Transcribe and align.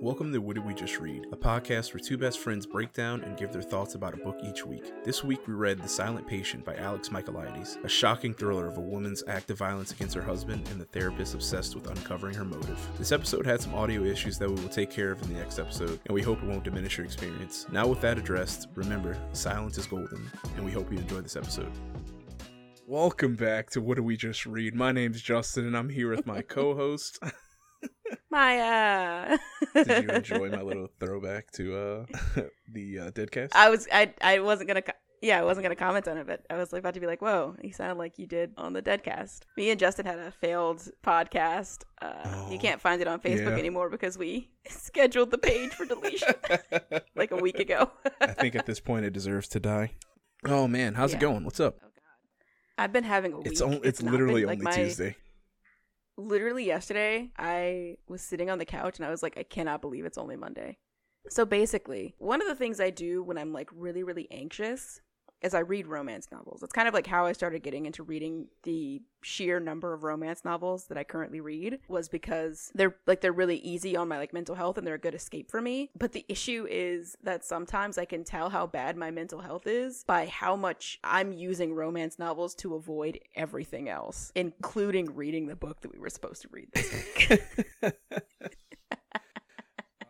Welcome 0.00 0.32
to 0.32 0.38
What 0.38 0.54
Did 0.54 0.64
We 0.64 0.74
Just 0.74 1.00
Read, 1.00 1.26
a 1.32 1.36
podcast 1.36 1.92
where 1.92 1.98
two 1.98 2.16
best 2.16 2.38
friends 2.38 2.66
break 2.66 2.92
down 2.92 3.22
and 3.22 3.36
give 3.36 3.50
their 3.50 3.62
thoughts 3.62 3.96
about 3.96 4.14
a 4.14 4.18
book 4.18 4.36
each 4.44 4.64
week. 4.64 4.92
This 5.02 5.24
week 5.24 5.44
we 5.48 5.54
read 5.54 5.82
The 5.82 5.88
Silent 5.88 6.24
Patient 6.24 6.64
by 6.64 6.76
Alex 6.76 7.08
Michaelides, 7.08 7.82
a 7.84 7.88
shocking 7.88 8.32
thriller 8.32 8.68
of 8.68 8.76
a 8.76 8.80
woman's 8.80 9.24
act 9.26 9.50
of 9.50 9.58
violence 9.58 9.90
against 9.90 10.14
her 10.14 10.22
husband 10.22 10.68
and 10.70 10.80
the 10.80 10.84
therapist 10.84 11.34
obsessed 11.34 11.74
with 11.74 11.88
uncovering 11.88 12.36
her 12.36 12.44
motive. 12.44 12.78
This 12.96 13.10
episode 13.10 13.44
had 13.44 13.60
some 13.60 13.74
audio 13.74 14.04
issues 14.04 14.38
that 14.38 14.48
we 14.48 14.54
will 14.62 14.68
take 14.68 14.88
care 14.88 15.10
of 15.10 15.20
in 15.22 15.32
the 15.32 15.40
next 15.40 15.58
episode, 15.58 15.98
and 16.06 16.14
we 16.14 16.22
hope 16.22 16.40
it 16.44 16.48
won't 16.48 16.62
diminish 16.62 16.96
your 16.96 17.04
experience. 17.04 17.66
Now, 17.72 17.88
with 17.88 18.00
that 18.02 18.18
addressed, 18.18 18.68
remember, 18.76 19.18
silence 19.32 19.78
is 19.78 19.86
golden, 19.86 20.30
and 20.54 20.64
we 20.64 20.70
hope 20.70 20.92
you 20.92 20.98
enjoy 20.98 21.22
this 21.22 21.34
episode. 21.34 21.72
Welcome 22.86 23.34
back 23.34 23.70
to 23.70 23.80
What 23.80 23.96
Did 23.96 24.04
We 24.04 24.16
Just 24.16 24.46
Read? 24.46 24.76
My 24.76 24.92
name's 24.92 25.20
Justin, 25.20 25.66
and 25.66 25.76
I'm 25.76 25.88
here 25.88 26.08
with 26.08 26.24
my 26.24 26.40
co 26.48 26.76
host. 26.76 27.18
Maya. 28.30 29.38
Did 29.74 29.88
you 30.04 30.08
enjoy 30.10 30.50
my 30.50 30.62
little 30.62 30.88
throwback 31.00 31.50
to 31.52 31.76
uh 31.76 32.06
the 32.72 32.98
uh, 32.98 33.10
Deadcast? 33.12 33.50
I 33.54 33.70
was 33.70 33.88
I 33.92 34.12
I 34.20 34.40
wasn't 34.40 34.68
gonna 34.68 34.82
co- 34.82 34.92
yeah 35.22 35.40
I 35.40 35.44
wasn't 35.44 35.64
gonna 35.64 35.76
comment 35.76 36.06
on 36.08 36.18
it, 36.18 36.26
but 36.26 36.44
I 36.50 36.56
was 36.56 36.72
about 36.72 36.94
to 36.94 37.00
be 37.00 37.06
like, 37.06 37.22
whoa, 37.22 37.56
you 37.62 37.72
sounded 37.72 37.96
like 37.96 38.18
you 38.18 38.26
did 38.26 38.52
on 38.56 38.72
the 38.74 38.82
Deadcast. 38.82 39.40
Me 39.56 39.70
and 39.70 39.80
Justin 39.80 40.06
had 40.06 40.18
a 40.18 40.30
failed 40.30 40.86
podcast. 41.04 41.84
Uh, 42.02 42.12
Oh, 42.24 42.52
you 42.52 42.58
can't 42.58 42.80
find 42.80 43.00
it 43.00 43.08
on 43.08 43.20
Facebook 43.20 43.50
yeah. 43.52 43.58
anymore 43.58 43.88
because 43.90 44.16
we 44.18 44.48
scheduled 44.68 45.30
the 45.30 45.38
page 45.38 45.72
for 45.72 45.84
deletion 45.86 46.34
like 47.16 47.30
a 47.30 47.36
week 47.36 47.58
ago. 47.58 47.90
I 48.20 48.28
think 48.28 48.54
at 48.54 48.66
this 48.66 48.80
point 48.80 49.04
it 49.06 49.12
deserves 49.12 49.48
to 49.48 49.60
die. 49.60 49.92
Oh 50.44 50.68
man, 50.68 50.94
how's 50.94 51.14
it 51.14 51.20
going? 51.20 51.44
What's 51.44 51.60
up? 51.60 51.76
Oh 51.82 51.86
God, 51.86 52.82
I've 52.84 52.92
been 52.92 53.04
having 53.04 53.32
a 53.32 53.38
week. 53.38 53.46
It's 53.48 53.60
on, 53.60 53.80
it's 53.82 54.02
not 54.02 54.12
literally 54.12 54.42
been- 54.42 54.48
like, 54.48 54.58
only 54.58 54.64
my- 54.64 54.72
Tuesday. 54.84 55.16
Literally 56.18 56.64
yesterday 56.64 57.30
i 57.38 57.96
was 58.08 58.20
sitting 58.20 58.50
on 58.50 58.58
the 58.58 58.64
couch 58.64 58.98
and 58.98 59.06
i 59.06 59.10
was 59.10 59.22
like 59.22 59.38
i 59.38 59.42
cannot 59.42 59.80
believe 59.80 60.04
it's 60.04 60.18
only 60.18 60.36
monday. 60.36 60.76
So 61.30 61.44
basically 61.44 62.14
one 62.18 62.42
of 62.42 62.48
the 62.48 62.54
things 62.54 62.80
i 62.80 62.90
do 62.90 63.22
when 63.22 63.38
i'm 63.38 63.52
like 63.52 63.70
really 63.72 64.02
really 64.02 64.26
anxious 64.30 65.00
is 65.42 65.54
i 65.54 65.60
read 65.60 65.86
romance 65.86 66.28
novels. 66.32 66.62
It's 66.62 66.72
kind 66.72 66.88
of 66.88 66.94
like 66.94 67.06
how 67.06 67.26
i 67.26 67.32
started 67.32 67.62
getting 67.62 67.86
into 67.86 68.02
reading 68.02 68.48
the 68.62 69.02
sheer 69.22 69.58
number 69.58 69.92
of 69.92 70.04
romance 70.04 70.44
novels 70.44 70.86
that 70.86 70.98
i 70.98 71.04
currently 71.04 71.40
read 71.40 71.78
was 71.88 72.08
because 72.08 72.70
they're 72.74 72.96
like 73.06 73.20
they're 73.20 73.32
really 73.32 73.56
easy 73.58 73.96
on 73.96 74.08
my 74.08 74.18
like 74.18 74.32
mental 74.32 74.54
health 74.54 74.78
and 74.78 74.86
they're 74.86 74.94
a 74.94 74.98
good 74.98 75.14
escape 75.14 75.50
for 75.50 75.60
me. 75.60 75.90
But 75.98 76.12
the 76.12 76.24
issue 76.28 76.66
is 76.68 77.16
that 77.22 77.44
sometimes 77.44 77.98
i 77.98 78.04
can 78.04 78.24
tell 78.24 78.50
how 78.50 78.66
bad 78.66 78.96
my 78.96 79.10
mental 79.10 79.40
health 79.40 79.66
is 79.66 80.04
by 80.04 80.26
how 80.26 80.56
much 80.56 80.98
i'm 81.04 81.32
using 81.32 81.74
romance 81.74 82.18
novels 82.18 82.54
to 82.56 82.74
avoid 82.74 83.18
everything 83.34 83.88
else 83.88 84.32
including 84.34 85.14
reading 85.14 85.46
the 85.46 85.56
book 85.56 85.80
that 85.80 85.92
we 85.92 85.98
were 85.98 86.10
supposed 86.10 86.42
to 86.42 86.48
read 86.50 86.68
this 86.72 86.92
week 86.92 87.42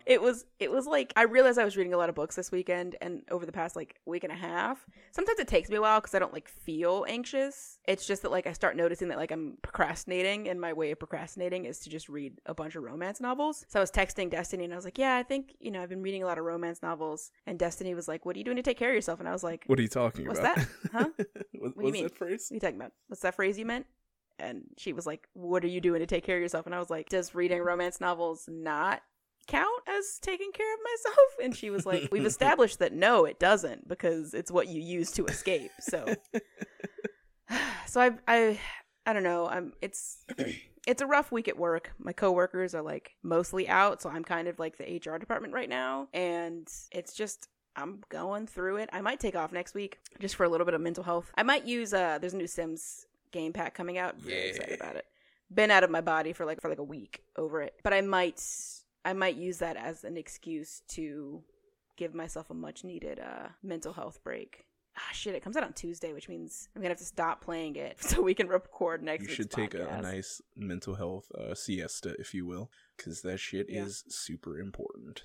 it 0.08 0.22
was 0.22 0.46
it 0.58 0.70
was 0.70 0.86
like 0.86 1.12
I 1.16 1.24
realized 1.24 1.58
I 1.58 1.64
was 1.64 1.76
reading 1.76 1.92
a 1.92 1.98
lot 1.98 2.08
of 2.08 2.14
books 2.14 2.34
this 2.34 2.50
weekend 2.50 2.96
and 3.02 3.20
over 3.30 3.44
the 3.44 3.52
past 3.52 3.76
like 3.76 4.00
week 4.06 4.24
and 4.24 4.32
a 4.32 4.36
half. 4.36 4.86
Sometimes 5.12 5.38
it 5.38 5.46
takes 5.46 5.68
me 5.68 5.76
a 5.76 5.82
while 5.82 6.00
because 6.00 6.14
I 6.14 6.18
don't 6.18 6.32
like 6.32 6.48
feel 6.48 7.04
anxious. 7.06 7.78
It's 7.86 8.06
just 8.06 8.22
that 8.22 8.30
like 8.30 8.46
I 8.46 8.54
start 8.54 8.74
noticing 8.74 9.08
that 9.08 9.18
like 9.18 9.30
I'm 9.30 9.58
procrastinating 9.60 10.48
and 10.48 10.58
my 10.58 10.72
way 10.72 10.92
of 10.92 10.98
procrastinating 10.98 11.66
is 11.66 11.80
to 11.80 11.90
just 11.90 12.08
read 12.08 12.40
a 12.46 12.54
bunch 12.54 12.74
of 12.74 12.84
romance 12.84 13.20
novels. 13.20 13.66
So 13.68 13.78
I 13.78 13.82
was 13.82 13.90
texting 13.90 14.30
Destiny 14.30 14.64
and 14.64 14.72
I 14.72 14.76
was 14.76 14.86
like, 14.86 14.96
"Yeah, 14.96 15.14
I 15.16 15.22
think, 15.22 15.54
you 15.60 15.70
know, 15.70 15.82
I've 15.82 15.90
been 15.90 16.02
reading 16.02 16.22
a 16.22 16.26
lot 16.26 16.38
of 16.38 16.44
romance 16.44 16.82
novels." 16.82 17.30
And 17.46 17.58
Destiny 17.58 17.94
was 17.94 18.08
like, 18.08 18.24
"What 18.24 18.34
are 18.34 18.38
you 18.38 18.46
doing 18.46 18.56
to 18.56 18.62
take 18.62 18.78
care 18.78 18.88
of 18.88 18.94
yourself?" 18.94 19.20
And 19.20 19.28
I 19.28 19.32
was 19.32 19.42
like, 19.42 19.64
what 19.66 19.78
are 19.78 19.82
you 19.82 19.88
talking 19.88 20.26
What's 20.26 20.40
about? 20.40 20.56
What's 20.56 20.68
that? 20.84 20.90
Huh? 20.92 21.08
what, 21.18 21.26
do 21.26 21.34
you 21.58 21.72
what's 21.74 21.92
mean? 21.92 22.02
that 22.04 22.16
phrase? 22.16 22.46
What 22.48 22.52
are 22.52 22.56
you 22.56 22.60
talking 22.60 22.76
about? 22.76 22.92
What's 23.08 23.20
that 23.22 23.34
phrase 23.34 23.58
you 23.58 23.66
meant? 23.66 23.84
And 24.38 24.62
she 24.78 24.94
was 24.94 25.06
like, 25.06 25.28
What 25.34 25.64
are 25.64 25.68
you 25.68 25.82
doing 25.82 26.00
to 26.00 26.06
take 26.06 26.24
care 26.24 26.36
of 26.36 26.42
yourself? 26.42 26.64
And 26.64 26.74
I 26.74 26.78
was 26.78 26.88
like, 26.88 27.10
Does 27.10 27.34
reading 27.34 27.60
romance 27.60 28.00
novels 28.00 28.48
not 28.48 29.02
count 29.48 29.82
as 29.88 30.18
taking 30.20 30.52
care 30.52 30.72
of 30.72 30.80
myself? 30.84 31.28
And 31.42 31.56
she 31.56 31.70
was 31.70 31.84
like, 31.84 32.08
We've 32.12 32.27
established 32.27 32.78
that 32.78 32.92
no, 32.92 33.24
it 33.24 33.41
doesn't 33.41 33.88
because 33.88 34.34
it's 34.34 34.52
what 34.52 34.68
you 34.68 34.80
use 34.80 35.10
to 35.12 35.27
escape. 35.27 35.72
So 35.80 36.14
So 37.86 38.00
I 38.00 38.10
I 38.26 38.60
I 39.06 39.12
don't 39.12 39.22
know. 39.22 39.48
I'm 39.48 39.72
it's 39.81 40.25
it's 40.86 41.03
a 41.03 41.06
rough 41.06 41.32
week 41.32 41.48
at 41.48 41.59
work. 41.59 41.92
My 41.98 42.12
coworkers 42.12 42.75
are 42.75 42.82
like 42.82 43.12
mostly 43.22 43.69
out, 43.69 44.03
so 44.03 44.10
I'm 44.10 44.25
kind 44.25 44.48
of 44.48 44.59
like 44.59 44.76
the 44.76 44.97
HR 44.97 45.19
department 45.19 45.54
right 45.54 45.69
now. 45.69 46.09
And 46.12 46.69
it's 46.92 47.15
just 47.15 47.48
I'm 47.76 48.03
going 48.09 48.47
through 48.47 48.76
it. 48.78 48.91
I 48.92 49.00
might 49.00 49.20
take 49.20 49.36
off 49.36 49.53
next 49.53 49.75
week 49.75 49.98
just 50.20 50.36
for 50.36 50.44
a 50.44 50.48
little 50.48 50.65
bit 50.65 50.75
of 50.75 50.80
mental 50.80 51.04
health. 51.04 51.30
I 51.36 51.42
might 51.42 51.65
use 51.65 51.94
uh 51.94 52.19
there's 52.19 52.34
a 52.34 52.36
new 52.38 52.47
Sims 52.47 53.06
game 53.32 53.53
pack 53.53 53.75
coming 53.75 53.98
out. 53.98 54.16
Really 54.25 54.48
excited 54.48 54.80
about 54.80 54.97
it. 54.97 55.06
Been 55.53 55.70
out 55.70 55.84
of 55.84 55.91
my 55.91 56.03
body 56.03 56.34
for 56.34 56.44
like 56.44 56.60
for 56.60 56.69
like 56.69 56.78
a 56.78 56.84
week 56.84 57.22
over 57.36 57.62
it. 57.62 57.75
But 57.82 57.94
I 57.94 58.03
might 58.03 58.38
I 59.04 59.12
might 59.12 59.36
use 59.36 59.59
that 59.59 59.76
as 59.76 60.04
an 60.04 60.16
excuse 60.16 60.82
to 60.88 61.42
give 61.97 62.14
myself 62.14 62.50
a 62.50 62.54
much 62.54 62.84
needed 62.84 63.19
uh 63.19 63.48
mental 63.62 63.92
health 63.92 64.20
break. 64.22 64.64
Ah 64.97 65.10
shit, 65.12 65.34
it 65.34 65.42
comes 65.42 65.56
out 65.56 65.62
on 65.64 65.72
Tuesday, 65.72 66.12
which 66.12 66.28
means 66.28 66.69
I'm 66.75 66.82
gonna 66.82 66.91
have 66.91 66.98
to 66.98 67.04
stop 67.04 67.42
playing 67.42 67.76
it 67.76 67.97
so 68.03 68.20
we 68.22 68.34
can 68.34 68.48
record 68.48 69.03
next 69.03 69.28
You 69.28 69.34
should 69.34 69.50
take 69.50 69.75
a, 69.75 69.86
a 69.86 70.03
nice 70.03 70.41
mental 70.56 70.94
health 70.97 71.31
uh, 71.38 71.54
siesta, 71.54 72.14
if 72.19 72.34
you 72.34 72.47
will, 72.47 72.70
because 72.97 73.22
that 73.22 73.38
shit 73.38 73.66
Yeah. 73.69 73.84
is 73.84 74.04
super 74.09 74.59
important. 74.59 75.22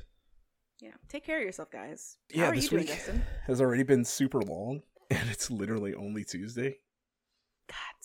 Yeah. 0.81 0.91
Take 1.07 1.23
care 1.25 1.37
of 1.39 1.43
yourself, 1.43 1.71
guys. 1.71 2.17
Yeah, 2.29 2.45
How 2.45 2.51
are 2.51 2.55
this 2.55 2.65
you 2.65 2.69
doing, 2.71 2.81
week 2.83 2.89
Justin? 2.89 3.23
has 3.47 3.61
already 3.61 3.83
been 3.83 4.03
super 4.03 4.41
long, 4.41 4.81
and 5.11 5.29
it's 5.29 5.49
literally 5.49 5.93
only 5.93 6.23
Tuesday. 6.23 6.77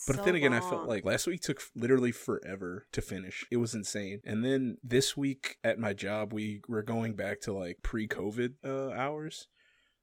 But 0.07 0.15
so 0.17 0.21
then 0.23 0.35
again, 0.35 0.53
I 0.53 0.61
felt 0.61 0.87
like 0.87 1.05
last 1.05 1.27
week 1.27 1.41
took 1.41 1.61
literally 1.75 2.11
forever 2.11 2.85
to 2.93 3.01
finish. 3.01 3.45
It 3.51 3.57
was 3.57 3.75
insane. 3.75 4.21
And 4.25 4.43
then 4.43 4.77
this 4.83 5.15
week 5.17 5.57
at 5.63 5.77
my 5.77 5.93
job, 5.93 6.33
we 6.33 6.61
were 6.67 6.81
going 6.83 7.15
back 7.15 7.41
to 7.41 7.53
like 7.53 7.77
pre-COVID 7.83 8.53
uh, 8.65 8.91
hours. 8.91 9.47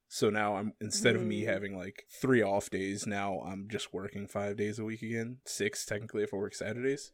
So 0.07 0.29
now 0.29 0.55
I'm 0.55 0.71
instead 0.79 1.15
of 1.15 1.23
me 1.23 1.41
Mm. 1.41 1.47
having 1.47 1.77
like 1.77 2.05
three 2.21 2.41
off 2.41 2.69
days, 2.69 3.05
now 3.05 3.39
I'm 3.39 3.67
just 3.69 3.93
working 3.93 4.27
five 4.27 4.55
days 4.55 4.79
a 4.79 4.85
week 4.85 5.01
again. 5.01 5.37
Six 5.45 5.85
technically 5.85 6.23
if 6.23 6.33
I 6.33 6.37
work 6.37 6.55
Saturdays. 6.55 7.11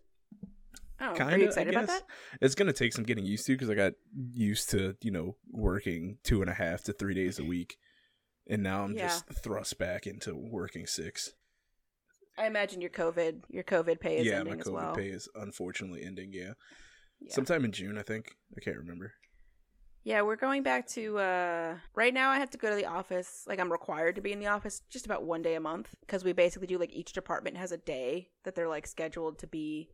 Oh, 1.02 1.08
are 1.08 1.16
Kinda, 1.16 1.38
you 1.38 1.44
I 1.44 1.48
excited 1.48 1.74
about 1.74 1.88
that? 1.88 2.04
It's 2.40 2.54
gonna 2.56 2.72
take 2.74 2.94
some 2.94 3.04
getting 3.04 3.26
used 3.26 3.46
to 3.48 3.54
because 3.54 3.70
I 3.70 3.74
got 3.76 3.94
used 4.34 4.70
to 4.72 4.96
you 5.02 5.10
know 5.12 5.38
working 5.52 6.20
two 6.24 6.42
and 6.42 6.50
a 6.50 6.54
half 6.54 6.84
to 6.84 6.94
three 6.94 7.16
days 7.16 7.40
a 7.40 7.44
week, 7.44 7.78
and 8.48 8.62
now 8.62 8.84
I'm 8.84 8.96
Yeah. 8.96 9.08
just 9.08 9.26
thrust 9.28 9.80
back 9.80 10.06
into 10.06 10.36
working 10.36 10.86
six. 10.86 11.34
I 12.38 12.48
imagine 12.48 12.82
your 12.82 12.90
COVID 12.90 13.44
your 13.50 13.64
COVID 13.64 14.00
pay 14.00 14.18
is 14.18 14.28
ending. 14.28 14.34
yeah, 14.34 14.40
ending 14.40 14.58
my 14.58 14.64
COVID 14.64 14.74
well. 14.74 14.96
pay 14.96 15.08
is 15.08 15.30
unfortunately 15.36 16.04
ending. 16.04 16.32
Yeah. 16.34 16.54
Yeah. 17.20 17.34
sometime 17.34 17.64
in 17.64 17.72
June, 17.72 17.98
I 17.98 18.02
think. 18.02 18.36
I 18.58 18.60
can't 18.60 18.78
remember. 18.78 19.14
yeah, 20.04 20.22
we're 20.22 20.36
going 20.36 20.64
back 20.64 20.88
to 20.90 21.18
uh 21.20 21.76
right 21.96 22.14
now 22.14 22.30
I 22.32 22.40
have 22.40 22.50
to 22.52 22.58
go 22.58 22.70
to 22.70 22.76
the 22.76 22.88
office. 22.88 23.44
Like 23.48 23.60
I'm 23.60 23.72
required 23.72 24.16
to 24.16 24.22
be 24.22 24.34
in 24.34 24.40
the 24.40 24.48
office 24.48 24.82
just 24.90 25.06
about 25.06 25.24
one 25.24 25.42
day 25.42 25.56
a 25.56 25.60
month 25.62 25.96
because 26.02 26.24
we 26.24 26.34
basically 26.34 26.68
do 26.68 26.78
like 26.78 26.92
each 26.92 27.14
department 27.14 27.58
has 27.58 27.72
a 27.72 27.78
day 27.78 28.30
that 28.44 28.56
they're 28.56 28.68
like 28.68 28.88
scheduled 28.88 29.40
to 29.40 29.48
be 29.48 29.90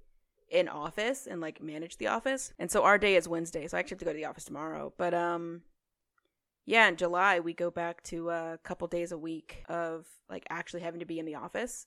in 0.49 0.67
office 0.67 1.27
and 1.27 1.41
like 1.41 1.61
manage 1.61 1.97
the 1.97 2.07
office. 2.07 2.53
And 2.57 2.71
so 2.71 2.83
our 2.83 2.97
day 2.97 3.15
is 3.15 3.27
Wednesday, 3.27 3.67
so 3.67 3.77
I 3.77 3.81
actually 3.81 3.95
have 3.95 3.99
to 3.99 4.05
go 4.05 4.13
to 4.13 4.17
the 4.17 4.25
office 4.25 4.45
tomorrow. 4.45 4.93
But 4.97 5.13
um 5.13 5.61
yeah, 6.65 6.87
in 6.87 6.95
July 6.95 7.39
we 7.39 7.53
go 7.53 7.69
back 7.69 8.01
to 8.05 8.31
uh, 8.31 8.51
a 8.55 8.59
couple 8.63 8.87
days 8.87 9.11
a 9.11 9.17
week 9.17 9.63
of 9.69 10.07
like 10.29 10.45
actually 10.49 10.81
having 10.81 10.99
to 11.01 11.05
be 11.05 11.19
in 11.19 11.25
the 11.25 11.35
office. 11.35 11.85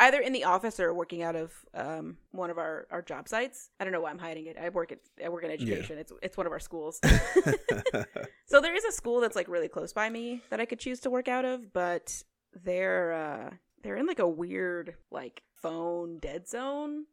Either 0.00 0.20
in 0.20 0.32
the 0.32 0.44
office 0.44 0.78
or 0.78 0.94
working 0.94 1.22
out 1.22 1.34
of 1.34 1.52
um, 1.74 2.16
one 2.30 2.50
of 2.50 2.58
our, 2.58 2.86
our 2.90 3.02
job 3.02 3.28
sites. 3.28 3.70
I 3.80 3.84
don't 3.84 3.92
know 3.92 4.00
why 4.00 4.10
I'm 4.10 4.18
hiding 4.18 4.46
it. 4.46 4.56
I 4.56 4.68
work 4.68 4.92
at 4.92 4.98
I 5.24 5.28
work 5.28 5.42
in 5.42 5.50
education. 5.50 5.98
It's 5.98 6.12
it's 6.22 6.36
one 6.36 6.46
of 6.46 6.52
our 6.52 6.60
schools. 6.60 7.00
so 8.46 8.60
there 8.60 8.76
is 8.76 8.84
a 8.84 8.92
school 8.92 9.20
that's 9.20 9.34
like 9.34 9.48
really 9.48 9.68
close 9.68 9.92
by 9.92 10.08
me 10.08 10.42
that 10.50 10.60
I 10.60 10.66
could 10.66 10.78
choose 10.78 11.00
to 11.00 11.10
work 11.10 11.26
out 11.26 11.44
of, 11.44 11.72
but 11.72 12.22
they're 12.64 13.12
uh, 13.12 13.50
they're 13.82 13.96
in 13.96 14.06
like 14.06 14.20
a 14.20 14.28
weird 14.28 14.94
like 15.10 15.42
phone 15.56 16.18
dead 16.20 16.48
zone. 16.48 17.06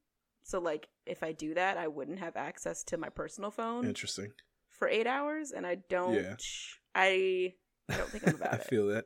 So 0.44 0.60
like 0.60 0.88
if 1.08 1.24
I 1.24 1.32
do 1.32 1.56
that, 1.56 1.78
I 1.78 1.88
wouldn't 1.88 2.20
have 2.20 2.36
access 2.36 2.84
to 2.86 2.98
my 2.98 3.10
personal 3.10 3.50
phone 3.50 3.88
Interesting. 3.88 4.32
for 4.70 4.88
eight 4.88 5.08
hours, 5.08 5.52
and 5.52 5.66
I 5.66 5.76
don't. 5.90 6.14
Yeah. 6.14 6.36
I 6.94 7.54
I 7.90 7.98
don't 7.98 8.10
think 8.10 8.28
I'm 8.28 8.36
about 8.36 8.54
it. 8.54 8.60
I 8.60 8.64
it. 8.64 8.68
feel 8.68 8.88
that. 8.88 9.06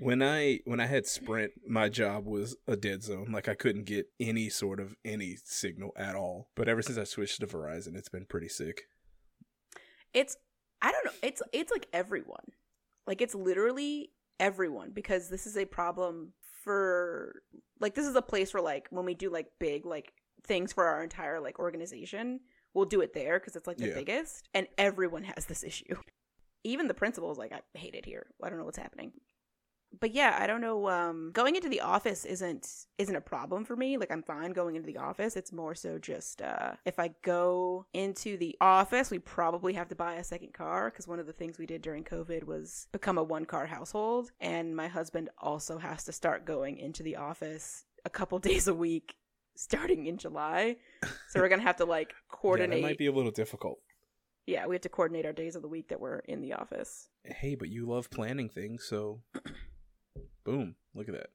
When 0.00 0.22
I 0.22 0.60
when 0.64 0.80
I 0.80 0.86
had 0.86 1.06
Sprint, 1.06 1.52
my 1.68 1.88
job 1.90 2.26
was 2.26 2.56
a 2.66 2.74
dead 2.76 3.02
zone. 3.02 3.30
Like 3.30 3.48
I 3.48 3.54
couldn't 3.54 3.84
get 3.84 4.06
any 4.18 4.48
sort 4.48 4.80
of 4.80 4.96
any 5.04 5.36
signal 5.44 5.92
at 5.96 6.16
all. 6.16 6.48
But 6.56 6.68
ever 6.68 6.80
since 6.80 6.96
I 6.96 7.04
switched 7.04 7.40
to 7.40 7.46
Verizon, 7.46 7.96
it's 7.96 8.08
been 8.08 8.24
pretty 8.24 8.48
sick. 8.48 8.82
It's 10.14 10.36
I 10.82 10.90
don't 10.92 11.04
know. 11.04 11.12
It's 11.22 11.42
it's 11.52 11.70
like 11.70 11.86
everyone. 11.92 12.44
Like 13.06 13.20
it's 13.20 13.34
literally 13.34 14.10
everyone 14.38 14.90
because 14.92 15.28
this 15.28 15.46
is 15.46 15.56
a 15.58 15.66
problem 15.66 16.32
for 16.64 17.42
like 17.78 17.94
this 17.94 18.06
is 18.06 18.16
a 18.16 18.22
place 18.22 18.54
where 18.54 18.62
like 18.62 18.86
when 18.90 19.04
we 19.04 19.14
do 19.14 19.30
like 19.30 19.48
big 19.58 19.84
like 19.84 20.12
things 20.46 20.72
for 20.72 20.86
our 20.86 21.02
entire 21.02 21.40
like 21.40 21.58
organization, 21.58 22.40
we'll 22.72 22.86
do 22.86 23.02
it 23.02 23.12
there 23.12 23.38
because 23.38 23.54
it's 23.54 23.66
like 23.66 23.76
the 23.76 23.88
Yeah. 23.88 23.94
biggest 23.94 24.48
and 24.54 24.66
everyone 24.78 25.24
has 25.24 25.44
this 25.46 25.62
issue. 25.62 25.96
Even 26.64 26.88
the 26.88 26.94
principal 26.94 27.30
is 27.32 27.38
like 27.38 27.52
I 27.52 27.60
hate 27.78 27.94
it 27.94 28.06
here. 28.06 28.26
I 28.42 28.48
don't 28.48 28.58
know 28.58 28.64
what's 28.64 28.78
happening. 28.78 29.12
But 29.98 30.14
yeah, 30.14 30.38
I 30.40 30.46
don't 30.46 30.60
know. 30.60 30.88
Um, 30.88 31.30
going 31.32 31.56
into 31.56 31.68
the 31.68 31.80
office 31.80 32.24
isn't 32.24 32.86
isn't 32.98 33.16
a 33.16 33.20
problem 33.20 33.64
for 33.64 33.74
me. 33.76 33.96
Like 33.96 34.10
I'm 34.10 34.22
fine 34.22 34.52
going 34.52 34.76
into 34.76 34.86
the 34.86 34.98
office. 34.98 35.36
It's 35.36 35.52
more 35.52 35.74
so 35.74 35.98
just 35.98 36.42
uh, 36.42 36.72
if 36.84 36.98
I 36.98 37.10
go 37.22 37.86
into 37.92 38.36
the 38.36 38.56
office, 38.60 39.10
we 39.10 39.18
probably 39.18 39.72
have 39.74 39.88
to 39.88 39.96
buy 39.96 40.14
a 40.14 40.24
second 40.24 40.54
car 40.54 40.90
because 40.90 41.08
one 41.08 41.18
of 41.18 41.26
the 41.26 41.32
things 41.32 41.58
we 41.58 41.66
did 41.66 41.82
during 41.82 42.04
COVID 42.04 42.44
was 42.44 42.86
become 42.92 43.18
a 43.18 43.22
one 43.22 43.44
car 43.44 43.66
household, 43.66 44.30
and 44.40 44.76
my 44.76 44.88
husband 44.88 45.30
also 45.38 45.78
has 45.78 46.04
to 46.04 46.12
start 46.12 46.44
going 46.44 46.78
into 46.78 47.02
the 47.02 47.16
office 47.16 47.84
a 48.04 48.10
couple 48.10 48.38
days 48.50 48.68
a 48.68 48.74
week 48.74 49.14
starting 49.56 50.06
in 50.06 50.16
July. 50.16 50.76
So 51.28 51.40
we're 51.40 51.48
gonna 51.48 51.62
have 51.62 51.76
to 51.76 51.84
like 51.84 52.14
coordinate. 52.28 52.70
Yeah, 52.80 52.82
that 52.82 52.88
might 52.88 52.98
be 52.98 53.06
a 53.06 53.12
little 53.12 53.32
difficult. 53.32 53.78
Yeah, 54.46 54.66
we 54.66 54.74
have 54.74 54.82
to 54.82 54.88
coordinate 54.88 55.26
our 55.26 55.32
days 55.32 55.54
of 55.54 55.62
the 55.62 55.68
week 55.68 55.88
that 55.88 56.00
we're 56.00 56.20
in 56.20 56.40
the 56.40 56.54
office. 56.54 57.08
Hey, 57.24 57.54
but 57.54 57.68
you 57.68 57.86
love 57.86 58.10
planning 58.10 58.48
things, 58.48 58.84
so 58.88 59.20
boom, 60.44 60.76
look 60.94 61.08
at 61.08 61.14
that. 61.14 61.30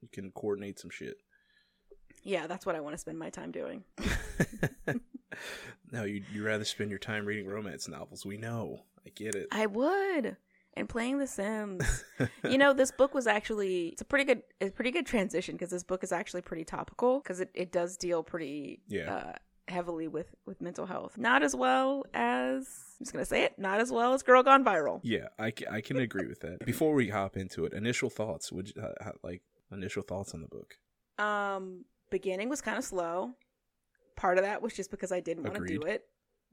You 0.00 0.08
can 0.12 0.30
coordinate 0.32 0.78
some 0.78 0.90
shit. 0.90 1.16
Yeah, 2.24 2.46
that's 2.46 2.64
what 2.66 2.76
I 2.76 2.80
want 2.80 2.94
to 2.94 2.98
spend 2.98 3.18
my 3.18 3.30
time 3.30 3.50
doing. 3.50 3.84
no, 5.92 6.04
you 6.04 6.22
you 6.32 6.44
rather 6.44 6.64
spend 6.64 6.90
your 6.90 6.98
time 6.98 7.24
reading 7.26 7.46
romance 7.46 7.88
novels. 7.88 8.24
We 8.26 8.36
know. 8.36 8.84
I 9.06 9.10
get 9.10 9.34
it. 9.34 9.48
I 9.50 9.66
would. 9.66 10.36
And 10.74 10.88
playing 10.88 11.18
The 11.18 11.26
Sims. 11.26 12.04
you 12.44 12.56
know, 12.56 12.72
this 12.72 12.90
book 12.90 13.14
was 13.14 13.26
actually 13.26 13.88
it's 13.88 14.02
a 14.02 14.04
pretty 14.04 14.24
good 14.24 14.42
it's 14.60 14.70
a 14.70 14.72
pretty 14.72 14.90
good 14.90 15.06
transition 15.06 15.54
because 15.54 15.70
this 15.70 15.82
book 15.82 16.02
is 16.02 16.12
actually 16.12 16.42
pretty 16.42 16.64
topical 16.64 17.18
because 17.18 17.40
it, 17.40 17.50
it 17.54 17.72
does 17.72 17.96
deal 17.96 18.22
pretty 18.22 18.80
Yeah. 18.88 19.12
uh, 19.14 19.32
heavily 19.72 20.06
with 20.06 20.34
with 20.46 20.60
mental 20.60 20.86
health. 20.86 21.18
Not 21.18 21.42
as 21.42 21.56
well 21.56 22.04
as 22.14 22.68
I'm 23.00 23.04
just 23.04 23.12
gonna 23.12 23.24
say 23.24 23.42
it. 23.42 23.58
Not 23.58 23.80
as 23.80 23.90
well 23.90 24.12
as 24.12 24.22
Girl 24.22 24.42
Gone 24.42 24.64
Viral. 24.64 25.00
Yeah, 25.02 25.28
I, 25.38 25.52
I 25.70 25.80
can 25.80 25.96
agree 25.96 26.26
with 26.26 26.40
that. 26.40 26.64
Before 26.64 26.94
we 26.94 27.08
hop 27.08 27.36
into 27.36 27.64
it, 27.64 27.72
initial 27.72 28.10
thoughts. 28.10 28.52
Would 28.52 28.72
you, 28.74 28.82
uh, 28.82 29.08
uh, 29.08 29.12
like 29.24 29.42
initial 29.72 30.02
thoughts 30.02 30.34
on 30.34 30.42
the 30.42 30.48
book? 30.48 30.76
Um, 31.18 31.84
beginning 32.10 32.48
was 32.48 32.60
kind 32.60 32.78
of 32.78 32.84
slow. 32.84 33.32
Part 34.14 34.38
of 34.38 34.44
that 34.44 34.62
was 34.62 34.74
just 34.74 34.90
because 34.90 35.10
I 35.10 35.20
didn't 35.20 35.44
want 35.44 35.56
to 35.56 35.66
do 35.66 35.82
it. 35.82 36.04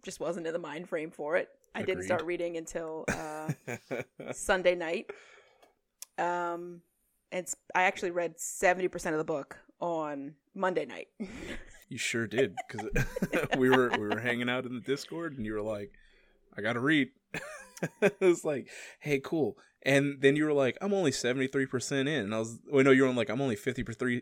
Just 0.03 0.19
wasn't 0.19 0.47
in 0.47 0.53
the 0.53 0.59
mind 0.59 0.87
frame 0.87 1.11
for 1.11 1.35
it. 1.35 1.49
I 1.75 1.83
didn't 1.83 2.03
start 2.03 2.23
reading 2.23 2.57
until 2.57 3.05
uh, 3.09 3.49
Sunday 4.31 4.75
night. 4.75 5.11
Um, 6.17 6.81
and 7.31 7.45
I 7.75 7.83
actually 7.83 8.11
read 8.11 8.39
seventy 8.39 8.87
percent 8.87 9.13
of 9.13 9.17
the 9.19 9.25
book 9.25 9.57
on 9.79 10.35
Monday 10.55 10.85
night. 10.85 11.09
you 11.89 11.97
sure 11.97 12.27
did 12.27 12.55
because 12.67 12.89
we 13.57 13.69
were 13.69 13.89
we 13.89 14.07
were 14.07 14.19
hanging 14.19 14.49
out 14.49 14.65
in 14.65 14.73
the 14.75 14.81
Discord 14.81 15.35
and 15.37 15.45
you 15.45 15.53
were 15.53 15.61
like, 15.61 15.91
"I 16.57 16.61
gotta 16.61 16.79
read." 16.79 17.09
it 18.01 18.19
was 18.21 18.43
like, 18.45 18.69
"Hey, 18.99 19.19
cool." 19.19 19.57
And 19.83 20.19
then 20.21 20.35
you 20.35 20.43
were 20.45 20.53
like, 20.53 20.77
"I'm 20.81 20.93
only 20.93 21.11
seventy 21.11 21.47
three 21.47 21.65
percent 21.65 22.09
in," 22.09 22.25
and 22.25 22.35
I 22.35 22.39
was, 22.39 22.59
"Wait, 22.67 22.83
no, 22.85 22.91
you're 22.91 23.07
on 23.07 23.15
like 23.15 23.29
I'm 23.29 23.41
only 23.41 23.55
53 23.55 24.21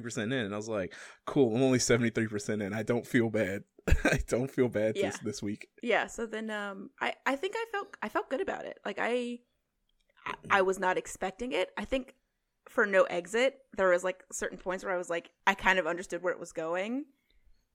percent 0.00 0.32
in," 0.32 0.38
and 0.46 0.54
I 0.54 0.56
was 0.56 0.68
like, 0.68 0.94
"Cool, 1.26 1.54
I'm 1.54 1.62
only 1.62 1.78
seventy 1.78 2.10
three 2.10 2.26
percent 2.26 2.62
in. 2.62 2.72
I 2.72 2.82
don't 2.82 3.06
feel 3.06 3.28
bad. 3.30 3.64
I 4.04 4.20
don't 4.28 4.50
feel 4.50 4.68
bad 4.68 4.96
Yeah. 4.96 5.10
this 5.10 5.18
this 5.18 5.42
week." 5.42 5.68
yeah. 5.82 6.06
So 6.06 6.24
then, 6.26 6.50
um, 6.50 6.90
I 7.00 7.14
I 7.26 7.36
think 7.36 7.54
I 7.56 7.64
felt 7.70 7.88
I 8.02 8.08
felt 8.08 8.30
good 8.30 8.40
about 8.40 8.64
it. 8.64 8.78
Like 8.86 8.98
I, 8.98 9.40
I 10.48 10.62
was 10.62 10.78
not 10.78 10.96
expecting 10.96 11.52
it. 11.52 11.68
I 11.76 11.84
think 11.84 12.14
for 12.68 12.86
no 12.86 13.04
exit, 13.04 13.58
there 13.76 13.90
was 13.90 14.04
like 14.04 14.22
certain 14.32 14.58
points 14.58 14.84
where 14.84 14.94
I 14.94 14.98
was 14.98 15.10
like, 15.10 15.30
I 15.46 15.54
kind 15.54 15.78
of 15.78 15.86
understood 15.86 16.22
where 16.22 16.32
it 16.32 16.40
was 16.40 16.52
going, 16.52 17.04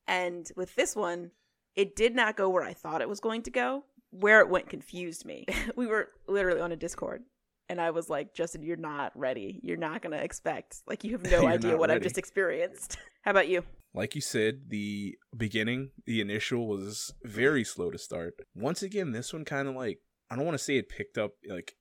and 0.08 0.52
with 0.56 0.76
this 0.76 0.96
one, 0.96 1.32
it 1.76 1.96
did 1.96 2.16
not 2.16 2.36
go 2.36 2.50
where 2.50 2.64
I 2.64 2.74
thought 2.74 3.02
it 3.02 3.10
was 3.10 3.20
going 3.20 3.44
to 3.44 3.52
go. 3.52 3.84
Where 4.12 4.40
it 4.42 4.50
went 4.50 4.70
confused 4.70 5.24
me. 5.24 5.46
we 5.76 5.86
were 5.86 6.10
literally 6.28 6.62
on 6.62 6.72
a 6.72 6.76
Discord. 6.76 7.24
And 7.70 7.80
I 7.80 7.92
was 7.92 8.10
like, 8.10 8.34
Justin, 8.34 8.64
you're 8.64 8.76
not 8.76 9.12
ready. 9.16 9.60
You're 9.62 9.78
not 9.78 10.02
going 10.02 10.18
to 10.18 10.24
expect. 10.24 10.78
Like, 10.88 11.04
you 11.04 11.12
have 11.12 11.22
no 11.30 11.46
idea 11.48 11.78
what 11.78 11.92
I've 11.92 12.02
just 12.02 12.18
experienced. 12.18 12.98
How 13.22 13.32
about 13.32 13.48
you? 13.48 13.64
like 13.94 14.16
you 14.16 14.22
said, 14.22 14.70
the 14.70 15.16
beginning, 15.36 15.92
the 16.06 16.22
initial 16.22 16.68
was 16.68 17.14
very 17.24 17.64
slow 17.64 17.92
to 17.92 17.98
start. 17.98 18.34
Once 18.56 18.82
again, 18.82 19.12
this 19.12 19.32
one 19.34 19.46
kind 19.46 19.68
of 19.68 19.76
like 19.76 20.00
I 20.32 20.36
don't 20.36 20.46
want 20.46 20.58
to 20.58 20.64
say 20.64 20.78
it 20.78 20.90
picked 20.90 21.18
up 21.18 21.32
like 21.48 21.76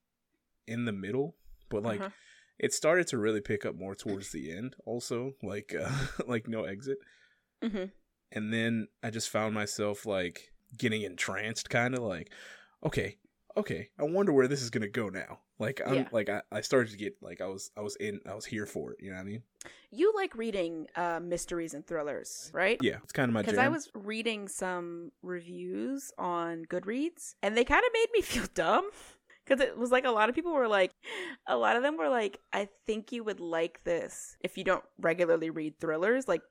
in 0.67 0.85
the 0.85 0.93
middle, 0.93 1.37
but 1.71 1.83
like 1.83 2.01
Uh-huh. 2.01 2.11
It 2.59 2.73
started 2.73 3.07
to 3.09 3.19
really 3.19 3.41
pick 3.41 3.65
up 3.65 3.77
more 3.77 3.95
towards 3.95 4.31
the 4.33 4.51
end. 4.51 4.77
Also, 4.87 5.35
like 5.43 5.75
uh, 5.79 5.91
like 6.27 6.49
no 6.49 6.65
exit, 6.65 6.99
hmm 7.63 7.85
and 8.33 8.53
then 8.53 8.89
I 9.03 9.11
just 9.11 9.31
found 9.31 9.55
myself 9.55 10.05
like 10.05 10.53
getting 10.77 11.03
entranced, 11.03 11.71
kind 11.71 11.95
of 11.95 12.03
like 12.03 12.31
okay. 12.85 13.17
Okay, 13.57 13.89
I 13.99 14.05
wonder 14.05 14.33
where 14.33 14.47
this 14.47 14.63
is 14.63 14.71
gonna 14.71 14.87
go 14.89 15.09
now. 15.09 15.41
Like 15.59 15.81
I'm 15.85 15.97
Yeah. 15.97 16.09
like 16.13 16.29
I, 16.29 16.43
I 16.53 16.61
started 16.61 16.93
to 16.93 16.97
get 16.97 17.17
like 17.21 17.41
I 17.41 17.47
was 17.47 17.73
I 17.77 17.81
was 17.81 17.97
in 17.97 18.21
I 18.25 18.35
was 18.35 18.45
here 18.45 18.67
for 18.67 18.93
it. 18.93 18.99
You 19.01 19.11
know 19.11 19.17
what 19.17 19.23
I 19.23 19.25
mean? 19.25 19.43
You 19.91 20.13
like 20.15 20.37
reading 20.37 20.87
uh, 20.95 21.19
mysteries 21.21 21.75
and 21.75 21.85
thrillers, 21.85 22.51
right? 22.55 22.79
Yeah, 22.81 22.99
it's 23.03 23.13
kind 23.13 23.29
of 23.29 23.35
my 23.35 23.41
Because. 23.41 23.59
I 23.59 23.67
was 23.67 23.91
reading 23.95 24.47
some 24.47 25.11
reviews 25.23 26.13
on 26.19 26.67
Goodreads, 26.67 27.35
and 27.43 27.57
they 27.57 27.65
kind 27.65 27.83
of 27.85 27.91
made 27.93 28.07
me 28.13 28.21
feel 28.21 28.45
dumb. 28.55 28.89
Because 29.49 29.61
it 29.65 29.79
was 29.79 29.91
like 29.91 30.05
a 30.05 30.11
lot 30.11 30.29
of 30.29 30.35
people 30.35 30.53
were 30.53 30.69
like, 30.69 30.93
a 31.47 31.57
lot 31.57 31.77
of 31.77 31.83
them 31.83 31.97
were 31.97 32.09
like, 32.09 32.39
I 32.53 32.69
think 32.87 33.13
you 33.13 33.25
would 33.25 33.41
like 33.41 33.83
this 33.85 34.37
if 34.41 34.59
you 34.59 34.65
don't 34.65 34.85
regularly 35.01 35.51
read 35.51 35.79
thrillers. 35.81 36.29
Like, 36.29 36.43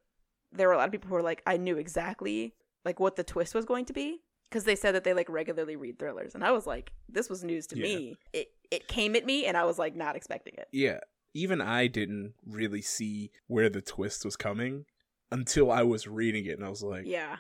there 0.52 0.68
were 0.68 0.74
a 0.74 0.78
lot 0.78 0.86
of 0.88 0.92
people 0.92 1.10
who 1.10 1.16
were 1.16 1.22
like, 1.22 1.44
I 1.46 1.58
knew 1.58 1.78
exactly 1.78 2.54
like 2.86 3.00
what 3.00 3.16
the 3.16 3.24
twist 3.24 3.54
was 3.54 3.66
going 3.66 3.86
to 3.86 3.94
be 3.94 4.22
because 4.50 4.64
they 4.64 4.76
said 4.76 4.96
that 4.96 5.04
they 5.04 5.14
like 5.14 5.30
regularly 5.30 5.76
read 5.76 6.00
thrillers, 6.00 6.34
and 6.36 6.44
I 6.44 6.52
was 6.52 6.66
like, 6.66 6.92
this 7.10 7.30
was 7.30 7.44
news 7.44 7.68
to 7.68 7.78
Yeah. 7.78 7.84
me. 7.84 8.18
It 8.34 8.48
it 8.72 8.88
came 8.88 9.16
at 9.16 9.26
me, 9.26 9.46
and 9.46 9.58
I 9.58 9.66
was 9.66 9.78
like 9.78 9.96
not 9.96 10.16
expecting 10.16 10.54
it. 10.58 10.68
yeah, 10.72 11.00
even 11.34 11.62
I 11.62 11.88
didn't 11.88 12.34
really 12.46 12.82
see 12.82 13.32
where 13.48 13.70
the 13.70 13.82
twist 13.82 14.24
was 14.26 14.36
coming 14.38 14.86
until 15.32 15.70
I 15.70 15.84
was 15.84 16.08
reading 16.08 16.46
it, 16.46 16.58
and 16.58 16.66
I 16.66 16.70
was 16.70 16.82
like, 16.84 17.04
Yeah, 17.06 17.38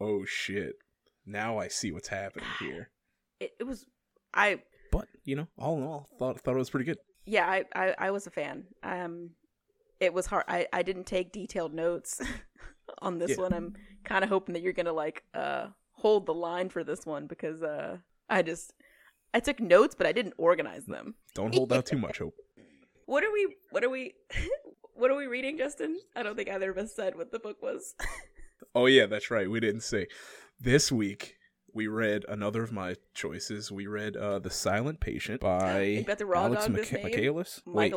"Oh 0.00 0.24
shit!" 0.24 0.74
Now 1.24 1.58
I 1.58 1.68
see 1.68 1.92
what's 1.92 2.08
happening 2.08 2.48
here. 2.58 2.90
it, 3.38 3.52
it 3.60 3.64
was. 3.64 3.86
I 4.34 4.62
you 5.28 5.36
know, 5.36 5.46
all 5.58 5.76
in 5.78 5.84
all, 5.84 6.08
thought 6.18 6.40
thought 6.40 6.54
it 6.54 6.58
was 6.64 6.70
pretty 6.70 6.86
good. 6.90 6.98
yeah 7.26 7.46
I, 7.46 7.58
I 7.82 7.94
i 8.06 8.10
was 8.16 8.26
a 8.26 8.30
fan 8.30 8.64
um 8.82 9.14
it 10.00 10.12
was 10.14 10.26
hard 10.26 10.44
i 10.48 10.66
i 10.72 10.82
didn't 10.88 11.04
take 11.04 11.32
detailed 11.32 11.74
notes 11.74 12.20
on 13.06 13.18
this 13.18 13.32
Yeah. 13.32 13.42
one 13.44 13.52
i'm 13.52 13.70
kind 14.10 14.22
of 14.24 14.30
hoping 14.30 14.54
that 14.54 14.62
you're 14.62 14.78
gonna 14.80 14.92
like 15.04 15.18
uh 15.34 15.64
hold 15.92 16.24
the 16.26 16.34
line 16.48 16.68
for 16.70 16.82
this 16.90 17.04
one 17.04 17.26
because 17.26 17.62
uh 17.62 17.98
i 18.30 18.40
just 18.50 18.72
i 19.34 19.40
took 19.40 19.60
notes 19.60 19.94
but 19.98 20.06
i 20.06 20.12
didn't 20.18 20.34
organize 20.38 20.86
them 20.86 21.14
Don't 21.34 21.54
hold 21.54 21.72
out 21.72 21.84
too 21.86 21.98
much 21.98 22.18
hope. 22.18 22.34
what 23.12 23.22
are 23.24 23.32
we 23.32 23.42
what 23.72 23.84
are 23.84 23.90
we 23.90 24.14
what 25.00 25.10
are 25.10 25.16
we 25.16 25.26
reading 25.26 25.58
justin 25.58 25.98
i 26.16 26.22
don't 26.22 26.36
think 26.36 26.48
either 26.48 26.70
of 26.70 26.78
us 26.78 26.94
said 26.94 27.14
what 27.16 27.30
the 27.32 27.38
book 27.46 27.60
was 27.62 27.94
Oh 28.74 28.86
yeah, 28.86 29.06
that's 29.06 29.30
right. 29.30 29.48
We 29.50 29.60
didn't 29.60 29.82
say. 29.82 30.08
This 30.60 30.90
week 30.92 31.37
we 31.74 31.86
read 31.86 32.24
another 32.28 32.62
of 32.62 32.72
my 32.72 32.96
choices. 33.14 33.70
We 33.72 33.86
read 33.86 34.16
uh 34.16 34.38
The 34.38 34.50
Silent 34.50 35.00
Patient 35.00 35.40
by 35.40 35.82
You 35.82 36.04
the 36.18 36.26
raw 36.26 36.44
Alex 36.44 36.66
Micha- 36.68 37.02
Michaelis. 37.02 37.60
Wait, 37.66 37.92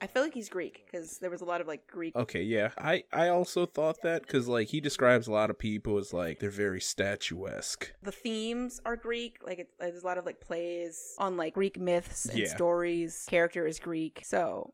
i 0.00 0.06
feel 0.06 0.22
like 0.22 0.34
he's 0.34 0.48
greek 0.48 0.84
because 0.86 1.18
there 1.18 1.30
was 1.30 1.40
a 1.40 1.44
lot 1.44 1.60
of 1.60 1.66
like 1.66 1.86
greek 1.86 2.14
Okay, 2.16 2.42
yeah. 2.42 2.70
I 2.78 3.04
I 3.12 3.28
also 3.28 3.66
thought 3.66 4.02
that 4.02 4.22
because 4.22 4.48
like 4.48 4.68
he 4.68 4.80
describes 4.80 5.26
a 5.26 5.32
lot 5.32 5.50
of 5.50 5.58
people 5.58 5.98
as 5.98 6.12
like 6.12 6.38
they're 6.40 6.50
very 6.50 6.80
statuesque. 6.80 7.92
the 8.02 8.12
themes 8.12 8.80
are 8.84 8.96
Greek. 8.96 9.38
Like 9.46 9.58
it, 9.60 9.68
there's 9.78 10.02
a 10.02 10.06
lot 10.06 10.18
of 10.18 10.26
like 10.26 10.40
plays 10.40 11.14
on 11.18 11.36
like 11.36 11.54
Greek 11.54 11.78
myths 11.78 12.26
and 12.26 12.38
Yeah. 12.38 12.48
stories. 12.54 13.26
Character 13.28 13.66
is 13.66 13.78
Greek. 13.78 14.22
So 14.24 14.72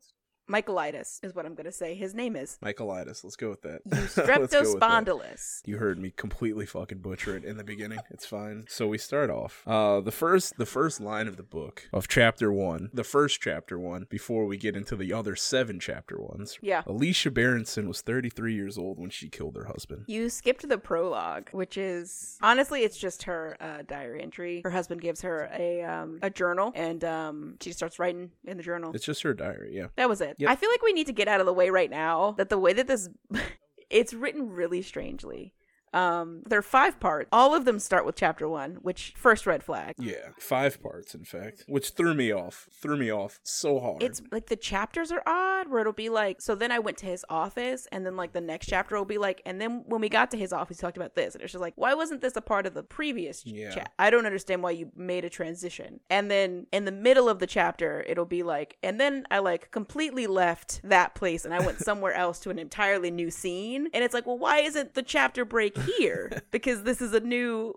Michaelitis 0.51 1.23
is 1.23 1.33
what 1.33 1.45
I'm 1.45 1.55
gonna 1.55 1.71
say. 1.71 1.95
His 1.95 2.13
name 2.13 2.35
is 2.35 2.57
Michaelitis. 2.63 3.23
Let's 3.23 3.35
go 3.35 3.49
with 3.49 3.61
that. 3.61 3.81
Let's 3.85 4.15
go 4.15 4.41
with 4.41 4.51
that. 4.51 4.63
Eustreptospondylus. 4.63 5.61
You 5.65 5.77
heard 5.77 5.97
me 5.97 6.11
completely 6.11 6.65
fucking 6.65 6.99
butcher 6.99 7.37
it 7.37 7.45
in 7.45 7.57
the 7.57 7.63
beginning. 7.63 7.99
It's 8.09 8.25
fine. 8.25 8.65
So 8.67 8.87
we 8.87 8.97
start 8.97 9.29
off. 9.29 9.63
Uh 9.65 10.01
the 10.01 10.11
first 10.11 10.57
the 10.57 10.65
first 10.65 10.99
line 10.99 11.27
of 11.27 11.37
the 11.37 11.43
book 11.43 11.87
of 11.93 12.07
chapter 12.07 12.51
1, 12.51 12.89
the 12.93 13.03
first 13.03 13.39
chapter 13.41 13.79
1 13.79 14.07
before 14.09 14.45
we 14.45 14.57
get 14.57 14.75
into 14.75 14.95
the 14.95 15.13
other 15.13 15.35
7 15.35 15.79
chapter 15.79 16.19
ones. 16.19 16.57
Yeah. 16.61 16.83
Alicia 16.85 17.31
Berenson 17.31 17.87
was 17.87 18.01
33 18.01 18.53
years 18.53 18.77
old 18.77 18.99
when 18.99 19.09
she 19.09 19.29
killed 19.29 19.55
her 19.55 19.65
husband. 19.65 20.05
You 20.07 20.29
skipped 20.29 20.67
the 20.67 20.77
prologue, 20.77 21.49
which 21.51 21.77
is 21.77 22.37
honestly, 22.41 22.81
it's 22.83 22.97
just 22.97 23.23
her 23.23 23.55
uh, 23.59 23.83
diary 23.87 24.21
entry. 24.21 24.61
Her 24.63 24.71
husband 24.71 25.01
gives 25.01 25.21
her 25.21 25.49
a 25.53 25.83
um, 25.83 26.19
a 26.21 26.29
journal, 26.29 26.71
and 26.75 27.03
um, 27.03 27.57
she 27.61 27.71
starts 27.71 27.99
writing 27.99 28.31
in 28.45 28.57
the 28.57 28.63
journal. 28.63 28.91
It's 28.93 29.05
just 29.05 29.21
her 29.23 29.33
diary, 29.33 29.75
yeah. 29.75 29.87
That 29.95 30.09
was 30.09 30.21
it. 30.21 30.35
Yep. 30.41 30.49
I 30.49 30.55
feel 30.55 30.71
like 30.71 30.81
we 30.81 30.93
need 30.93 31.05
to 31.05 31.13
get 31.13 31.27
out 31.27 31.39
of 31.39 31.45
the 31.45 31.53
way 31.53 31.69
right 31.69 31.89
now 31.89 32.31
that 32.39 32.49
the 32.49 32.57
way 32.57 32.73
that 32.73 32.87
this 32.87 33.09
it's 33.91 34.11
written 34.11 34.49
really 34.49 34.81
strangely. 34.81 35.53
Um, 35.93 36.43
there 36.47 36.59
are 36.59 36.63
five 36.63 36.99
parts. 36.99 37.27
All 37.31 37.53
of 37.53 37.65
them 37.65 37.79
start 37.79 38.05
with 38.05 38.15
chapter 38.15 38.47
one, 38.47 38.75
which 38.81 39.13
first 39.17 39.45
red 39.45 39.63
flag. 39.63 39.95
Yeah, 39.99 40.29
five 40.39 40.81
parts, 40.81 41.13
in 41.13 41.23
fact, 41.25 41.65
which 41.67 41.91
threw 41.91 42.13
me 42.13 42.31
off. 42.33 42.67
Threw 42.81 42.97
me 42.97 43.11
off 43.11 43.39
so 43.43 43.79
hard. 43.79 44.01
It's 44.03 44.21
like 44.31 44.47
the 44.47 44.55
chapters 44.55 45.11
are 45.11 45.21
odd, 45.25 45.67
where 45.69 45.81
it'll 45.81 45.93
be 45.93 46.09
like, 46.09 46.41
so 46.41 46.55
then 46.55 46.71
I 46.71 46.79
went 46.79 46.97
to 46.99 47.05
his 47.05 47.25
office, 47.29 47.87
and 47.91 48.05
then 48.05 48.15
like 48.15 48.31
the 48.33 48.41
next 48.41 48.67
chapter 48.67 48.95
will 48.97 49.05
be 49.05 49.17
like, 49.17 49.41
and 49.45 49.59
then 49.59 49.83
when 49.87 50.01
we 50.01 50.09
got 50.09 50.31
to 50.31 50.37
his 50.37 50.53
office, 50.53 50.77
he 50.77 50.81
talked 50.81 50.97
about 50.97 51.15
this, 51.15 51.35
and 51.35 51.43
it's 51.43 51.51
just 51.51 51.61
like, 51.61 51.73
why 51.75 51.93
wasn't 51.93 52.21
this 52.21 52.35
a 52.35 52.41
part 52.41 52.65
of 52.65 52.73
the 52.73 52.83
previous 52.83 53.45
Yeah. 53.45 53.71
chat? 53.71 53.91
I 53.99 54.09
don't 54.09 54.25
understand 54.25 54.63
why 54.63 54.71
you 54.71 54.91
made 54.95 55.25
a 55.25 55.29
transition. 55.29 55.99
And 56.09 56.31
then 56.31 56.67
in 56.71 56.85
the 56.85 56.91
middle 56.91 57.27
of 57.27 57.39
the 57.39 57.47
chapter, 57.47 58.03
it'll 58.07 58.25
be 58.25 58.43
like, 58.43 58.77
and 58.81 58.99
then 58.99 59.25
I 59.29 59.39
like 59.39 59.71
completely 59.71 60.27
left 60.27 60.81
that 60.83 61.15
place 61.15 61.43
and 61.45 61.53
I 61.53 61.59
went 61.65 61.79
somewhere 61.81 62.13
else 62.13 62.39
to 62.41 62.49
an 62.49 62.59
entirely 62.59 63.11
new 63.11 63.29
scene, 63.29 63.89
and 63.93 64.03
it's 64.03 64.13
like, 64.13 64.25
well, 64.25 64.37
why 64.37 64.59
isn't 64.59 64.93
the 64.93 65.03
chapter 65.03 65.43
break 65.45 65.75
here? 65.81 66.41
because 66.51 66.83
this 66.83 67.01
is 67.01 67.13
a 67.13 67.19
new. 67.19 67.73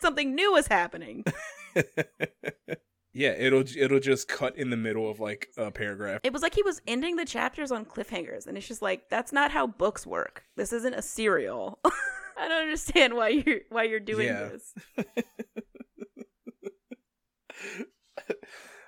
Something 0.00 0.34
new 0.34 0.56
is 0.56 0.66
happening. 0.66 1.24
yeah, 3.14 3.30
it'll 3.30 3.64
it'll 3.76 4.00
just 4.00 4.26
cut 4.28 4.56
in 4.56 4.70
the 4.70 4.76
middle 4.76 5.08
of 5.10 5.20
like 5.20 5.48
a 5.56 5.70
paragraph. 5.70 6.20
It 6.24 6.32
was 6.32 6.42
like 6.42 6.54
he 6.54 6.62
was 6.62 6.82
ending 6.86 7.16
the 7.16 7.24
chapters 7.24 7.70
on 7.70 7.84
cliffhangers, 7.84 8.46
and 8.46 8.58
it's 8.58 8.66
just 8.66 8.82
like 8.82 9.08
that's 9.08 9.32
not 9.32 9.50
how 9.52 9.66
books 9.68 10.04
work. 10.06 10.44
This 10.56 10.72
isn't 10.72 10.94
a 10.94 11.02
serial. 11.02 11.78
I 12.36 12.48
don't 12.48 12.62
understand 12.62 13.14
why 13.14 13.28
you're 13.28 13.60
why 13.68 13.84
you're 13.84 14.00
doing 14.00 14.26
Yeah. 14.26 14.48
this. 14.48 14.74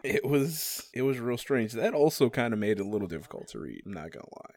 it 0.02 0.24
was 0.24 0.88
it 0.94 1.02
was 1.02 1.18
real 1.18 1.38
strange. 1.38 1.72
That 1.72 1.94
also 1.94 2.28
kind 2.28 2.52
of 2.52 2.58
made 2.58 2.78
it 2.80 2.86
a 2.86 2.88
little 2.88 3.08
difficult 3.08 3.48
to 3.48 3.60
read. 3.60 3.82
I'm 3.86 3.92
not 3.92 4.10
gonna 4.10 4.26
lie, 4.36 4.54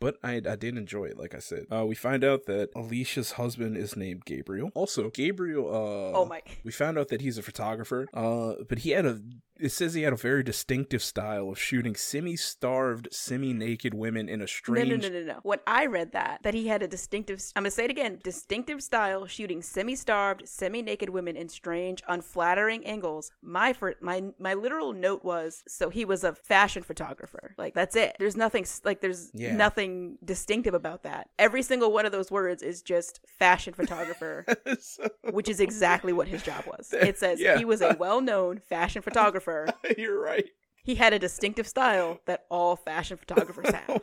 but 0.00 0.16
I 0.22 0.34
I 0.48 0.56
did 0.56 0.76
enjoy 0.76 1.06
it. 1.06 1.18
Like 1.18 1.34
I 1.34 1.38
said, 1.38 1.66
uh, 1.72 1.84
we 1.86 1.94
find 1.94 2.24
out 2.24 2.46
that 2.46 2.70
Alicia's 2.74 3.32
husband 3.32 3.76
is 3.76 3.96
named 3.96 4.24
Gabriel. 4.24 4.70
Also, 4.74 5.10
Gabriel. 5.10 5.68
Uh, 5.68 6.18
oh 6.18 6.26
my! 6.26 6.42
We 6.64 6.72
found 6.72 6.98
out 6.98 7.08
that 7.08 7.20
he's 7.20 7.38
a 7.38 7.42
photographer. 7.42 8.06
Uh, 8.12 8.54
but 8.68 8.78
he 8.78 8.90
had 8.90 9.06
a. 9.06 9.20
It 9.60 9.70
says 9.70 9.94
he 9.94 10.02
had 10.02 10.12
a 10.12 10.16
very 10.16 10.42
distinctive 10.42 11.02
style 11.02 11.48
of 11.50 11.58
shooting 11.58 11.94
semi-starved, 11.94 13.08
semi-naked 13.12 13.94
women 13.94 14.28
in 14.28 14.40
a 14.40 14.48
strange. 14.48 14.88
no, 14.88 14.96
no, 14.96 15.08
no, 15.08 15.20
no. 15.20 15.26
no. 15.34 15.40
When 15.42 15.58
I 15.66 15.86
read 15.86 16.12
that, 16.12 16.42
that 16.42 16.54
he 16.54 16.66
had 16.68 16.82
a 16.82 16.88
distinctive, 16.88 17.40
I'm 17.54 17.62
gonna 17.62 17.70
say 17.70 17.84
it 17.84 17.90
again, 17.90 18.18
distinctive 18.22 18.82
style 18.82 19.26
shooting 19.26 19.62
semi-starved, 19.62 20.48
semi-naked 20.48 21.08
women 21.10 21.36
in 21.36 21.48
strange, 21.48 22.02
unflattering 22.08 22.84
angles. 22.86 23.30
My 23.42 23.74
my 24.00 24.22
my 24.38 24.54
literal 24.54 24.92
note 24.92 25.24
was, 25.24 25.62
so 25.68 25.88
he 25.90 26.04
was 26.04 26.24
a 26.24 26.34
fashion 26.34 26.82
photographer. 26.82 27.54
Like 27.56 27.74
that's 27.74 27.96
it. 27.96 28.16
There's 28.18 28.36
nothing 28.36 28.66
like 28.84 29.00
there's 29.00 29.30
Yeah. 29.34 29.54
nothing 29.54 30.18
distinctive 30.24 30.74
about 30.74 31.02
that. 31.04 31.28
Every 31.38 31.62
single 31.62 31.92
one 31.92 32.06
of 32.06 32.12
those 32.12 32.30
words 32.30 32.62
is 32.62 32.82
just 32.82 33.20
fashion 33.38 33.72
photographer. 33.74 34.44
So- 34.80 35.08
which 35.30 35.48
is 35.48 35.60
exactly 35.60 36.12
what 36.12 36.26
his 36.28 36.42
job 36.42 36.64
was. 36.66 36.92
It 37.04 37.18
says 37.18 37.40
Yeah. 37.40 37.56
he 37.58 37.64
was 37.64 37.80
a 37.80 37.96
well 37.98 38.20
known 38.20 38.58
fashion 38.58 39.00
photographer. 39.02 39.43
You're 39.98 40.20
right. 40.20 40.46
He 40.82 40.94
had 40.96 41.12
a 41.12 41.18
distinctive 41.18 41.66
style 41.66 42.20
that 42.26 42.44
all 42.50 42.76
fashion 42.76 43.16
photographers 43.16 43.70
have. 43.74 43.84
Oh. 43.88 44.00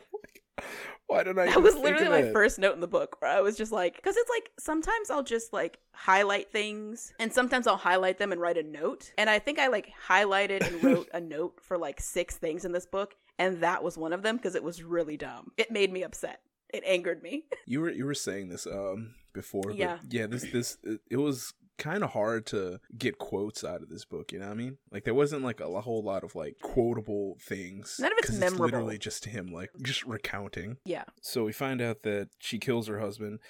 Why 1.06 1.22
did 1.24 1.38
I? 1.38 1.46
That 1.46 1.62
was 1.62 1.74
literally 1.74 2.08
my 2.08 2.32
first 2.32 2.58
note 2.58 2.74
in 2.74 2.80
the 2.80 2.86
book 2.88 3.20
where 3.20 3.30
I 3.30 3.40
was 3.40 3.56
just 3.56 3.70
like, 3.72 3.96
because 3.96 4.16
it's 4.16 4.30
like 4.30 4.50
sometimes 4.58 5.10
I'll 5.10 5.22
just 5.22 5.52
like 5.52 5.78
highlight 5.92 6.50
things 6.50 7.12
and 7.18 7.32
sometimes 7.32 7.66
I'll 7.66 7.76
highlight 7.76 8.18
them 8.18 8.32
and 8.32 8.40
write 8.40 8.56
a 8.56 8.62
note. 8.62 9.12
And 9.18 9.28
I 9.28 9.38
think 9.38 9.58
I 9.58 9.68
like 9.68 9.92
highlighted 10.08 10.66
and 10.66 10.82
wrote 10.82 11.08
a 11.14 11.20
note 11.20 11.58
for 11.60 11.76
like 11.76 12.00
six 12.00 12.36
things 12.36 12.64
in 12.64 12.72
this 12.72 12.86
book. 12.86 13.14
And 13.38 13.60
that 13.62 13.82
was 13.82 13.98
one 13.98 14.12
of 14.12 14.22
them 14.22 14.36
because 14.36 14.54
it 14.54 14.62
was 14.62 14.82
really 14.82 15.16
dumb. 15.16 15.52
It 15.56 15.70
made 15.70 15.92
me 15.92 16.02
upset. 16.02 16.40
It 16.72 16.82
angered 16.86 17.22
me. 17.22 17.44
You 17.66 17.80
were 17.82 17.90
you 17.90 18.06
were 18.06 18.14
saying 18.14 18.48
this 18.48 18.66
um 18.66 19.14
before. 19.34 19.64
But 19.66 19.76
Yeah. 19.76 19.98
yeah. 20.08 20.26
This 20.26 20.50
this 20.50 20.78
it, 20.82 21.00
it 21.10 21.16
was 21.16 21.52
kind 21.82 22.04
of 22.04 22.10
hard 22.10 22.46
to 22.46 22.78
get 22.96 23.18
quotes 23.18 23.64
out 23.64 23.82
of 23.82 23.88
this 23.88 24.04
book. 24.04 24.32
You 24.32 24.38
know 24.38 24.46
what 24.46 24.52
I 24.52 24.56
mean? 24.56 24.78
Like 24.92 25.04
there 25.04 25.14
wasn't 25.14 25.42
like 25.42 25.60
a, 25.60 25.80
whole 25.82 26.02
lot 26.02 26.22
of 26.22 26.36
like 26.36 26.60
quotable 26.62 27.36
things. 27.40 27.96
None 27.98 28.12
of 28.12 28.18
it's 28.18 28.30
memorable. 28.30 28.66
literally 28.66 28.98
just 28.98 29.24
him 29.24 29.48
like 29.52 29.70
just 29.82 30.04
recounting. 30.04 30.76
Yeah. 30.84 31.04
So 31.20 31.44
we 31.44 31.52
find 31.52 31.82
out 31.82 32.04
that 32.04 32.28
she 32.38 32.58
kills 32.58 32.86
her 32.86 33.00
husband. 33.00 33.40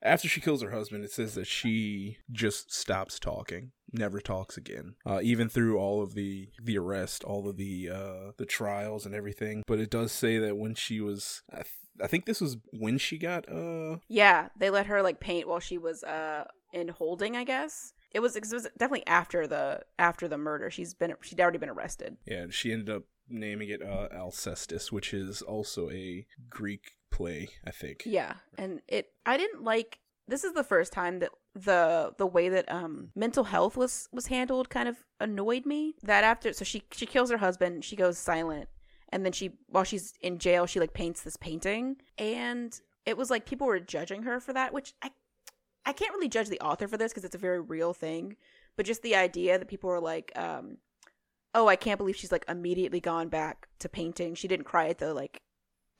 After 0.00 0.26
she 0.26 0.40
kills 0.40 0.62
her 0.62 0.70
husband, 0.70 1.04
it 1.04 1.12
says 1.12 1.34
that 1.34 1.46
she 1.46 2.16
just 2.32 2.72
stops 2.72 3.20
talking, 3.20 3.70
never 3.92 4.20
talks 4.20 4.56
again, 4.56 4.94
uh, 5.06 5.20
even 5.22 5.48
through 5.48 5.78
all 5.78 6.02
of 6.02 6.14
the 6.14 6.48
the 6.60 6.78
arrest, 6.78 7.22
all 7.22 7.48
of 7.48 7.56
the 7.56 7.90
uh, 7.90 8.32
the 8.38 8.46
trials 8.46 9.04
and 9.06 9.14
everything. 9.14 9.62
But 9.66 9.78
it 9.78 9.90
does 9.90 10.10
say 10.10 10.38
that 10.38 10.56
when 10.56 10.74
she 10.74 11.00
was, 11.00 11.42
I, 11.52 11.56
th- 11.56 11.66
I 12.02 12.06
think 12.08 12.24
this 12.24 12.40
was 12.40 12.56
when 12.72 12.98
she 12.98 13.16
got, 13.18 13.48
uh, 13.48 13.98
Yeah, 14.08 14.48
they 14.56 14.70
let 14.70 14.86
her 14.86 15.02
like 15.02 15.20
paint 15.20 15.46
while 15.46 15.60
she 15.60 15.78
was 15.78 16.02
uh 16.02 16.46
in 16.72 16.88
holding, 16.88 17.36
I 17.36 17.44
guess. 17.44 17.92
It 18.10 18.20
was, 18.20 18.36
it 18.36 18.44
was 18.52 18.68
definitely 18.78 19.06
after 19.06 19.46
the 19.46 19.82
after 19.98 20.28
the 20.28 20.38
murder. 20.38 20.70
She's 20.70 20.94
been 20.94 21.14
she'd 21.22 21.40
already 21.40 21.58
been 21.58 21.70
arrested. 21.70 22.16
yeah, 22.26 22.46
she 22.50 22.72
ended 22.72 22.90
up 22.90 23.04
naming 23.28 23.68
it 23.68 23.82
uh, 23.82 24.08
Alcestis, 24.14 24.92
which 24.92 25.14
is 25.14 25.42
also 25.42 25.90
a 25.90 26.26
Greek 26.50 26.92
play, 27.10 27.48
I 27.66 27.70
think. 27.70 28.02
Yeah, 28.04 28.34
and 28.58 28.80
it 28.88 29.12
I 29.24 29.36
didn't 29.36 29.64
like 29.64 29.98
this 30.28 30.44
is 30.44 30.52
the 30.52 30.64
first 30.64 30.92
time 30.92 31.18
that 31.20 31.30
the 31.54 32.12
the 32.18 32.26
way 32.26 32.48
that 32.48 32.70
um 32.70 33.10
mental 33.14 33.44
health 33.44 33.76
was 33.76 34.08
was 34.12 34.26
handled 34.26 34.70
kind 34.70 34.88
of 34.88 34.96
annoyed 35.20 35.66
me. 35.66 35.94
That 36.02 36.24
after 36.24 36.52
so 36.52 36.64
she 36.64 36.82
she 36.92 37.06
kills 37.06 37.30
her 37.30 37.38
husband, 37.38 37.84
she 37.84 37.96
goes 37.96 38.18
silent, 38.18 38.68
and 39.10 39.24
then 39.24 39.32
she 39.32 39.52
while 39.68 39.84
she's 39.84 40.14
in 40.20 40.38
jail, 40.38 40.66
she 40.66 40.80
like 40.80 40.92
paints 40.92 41.22
this 41.22 41.36
painting, 41.36 41.96
and 42.18 42.78
it 43.04 43.16
was 43.16 43.30
like 43.30 43.46
people 43.46 43.66
were 43.66 43.80
judging 43.80 44.22
her 44.22 44.38
for 44.40 44.52
that, 44.52 44.72
which 44.72 44.94
I 45.02 45.10
I 45.84 45.92
can't 45.92 46.12
really 46.14 46.28
judge 46.28 46.48
the 46.48 46.60
author 46.60 46.86
for 46.88 46.96
this 46.96 47.12
because 47.12 47.24
it's 47.24 47.34
a 47.34 47.38
very 47.38 47.60
real 47.60 47.92
thing, 47.92 48.36
but 48.76 48.86
just 48.86 49.02
the 49.02 49.16
idea 49.16 49.58
that 49.58 49.68
people 49.68 49.90
were 49.90 50.00
like 50.00 50.32
um 50.36 50.78
oh, 51.54 51.68
I 51.68 51.76
can't 51.76 51.98
believe 51.98 52.16
she's 52.16 52.32
like 52.32 52.46
immediately 52.48 53.00
gone 53.00 53.28
back 53.28 53.68
to 53.80 53.88
painting. 53.88 54.34
She 54.34 54.48
didn't 54.48 54.64
cry 54.64 54.88
at 54.88 54.98
the 54.98 55.12
like 55.12 55.42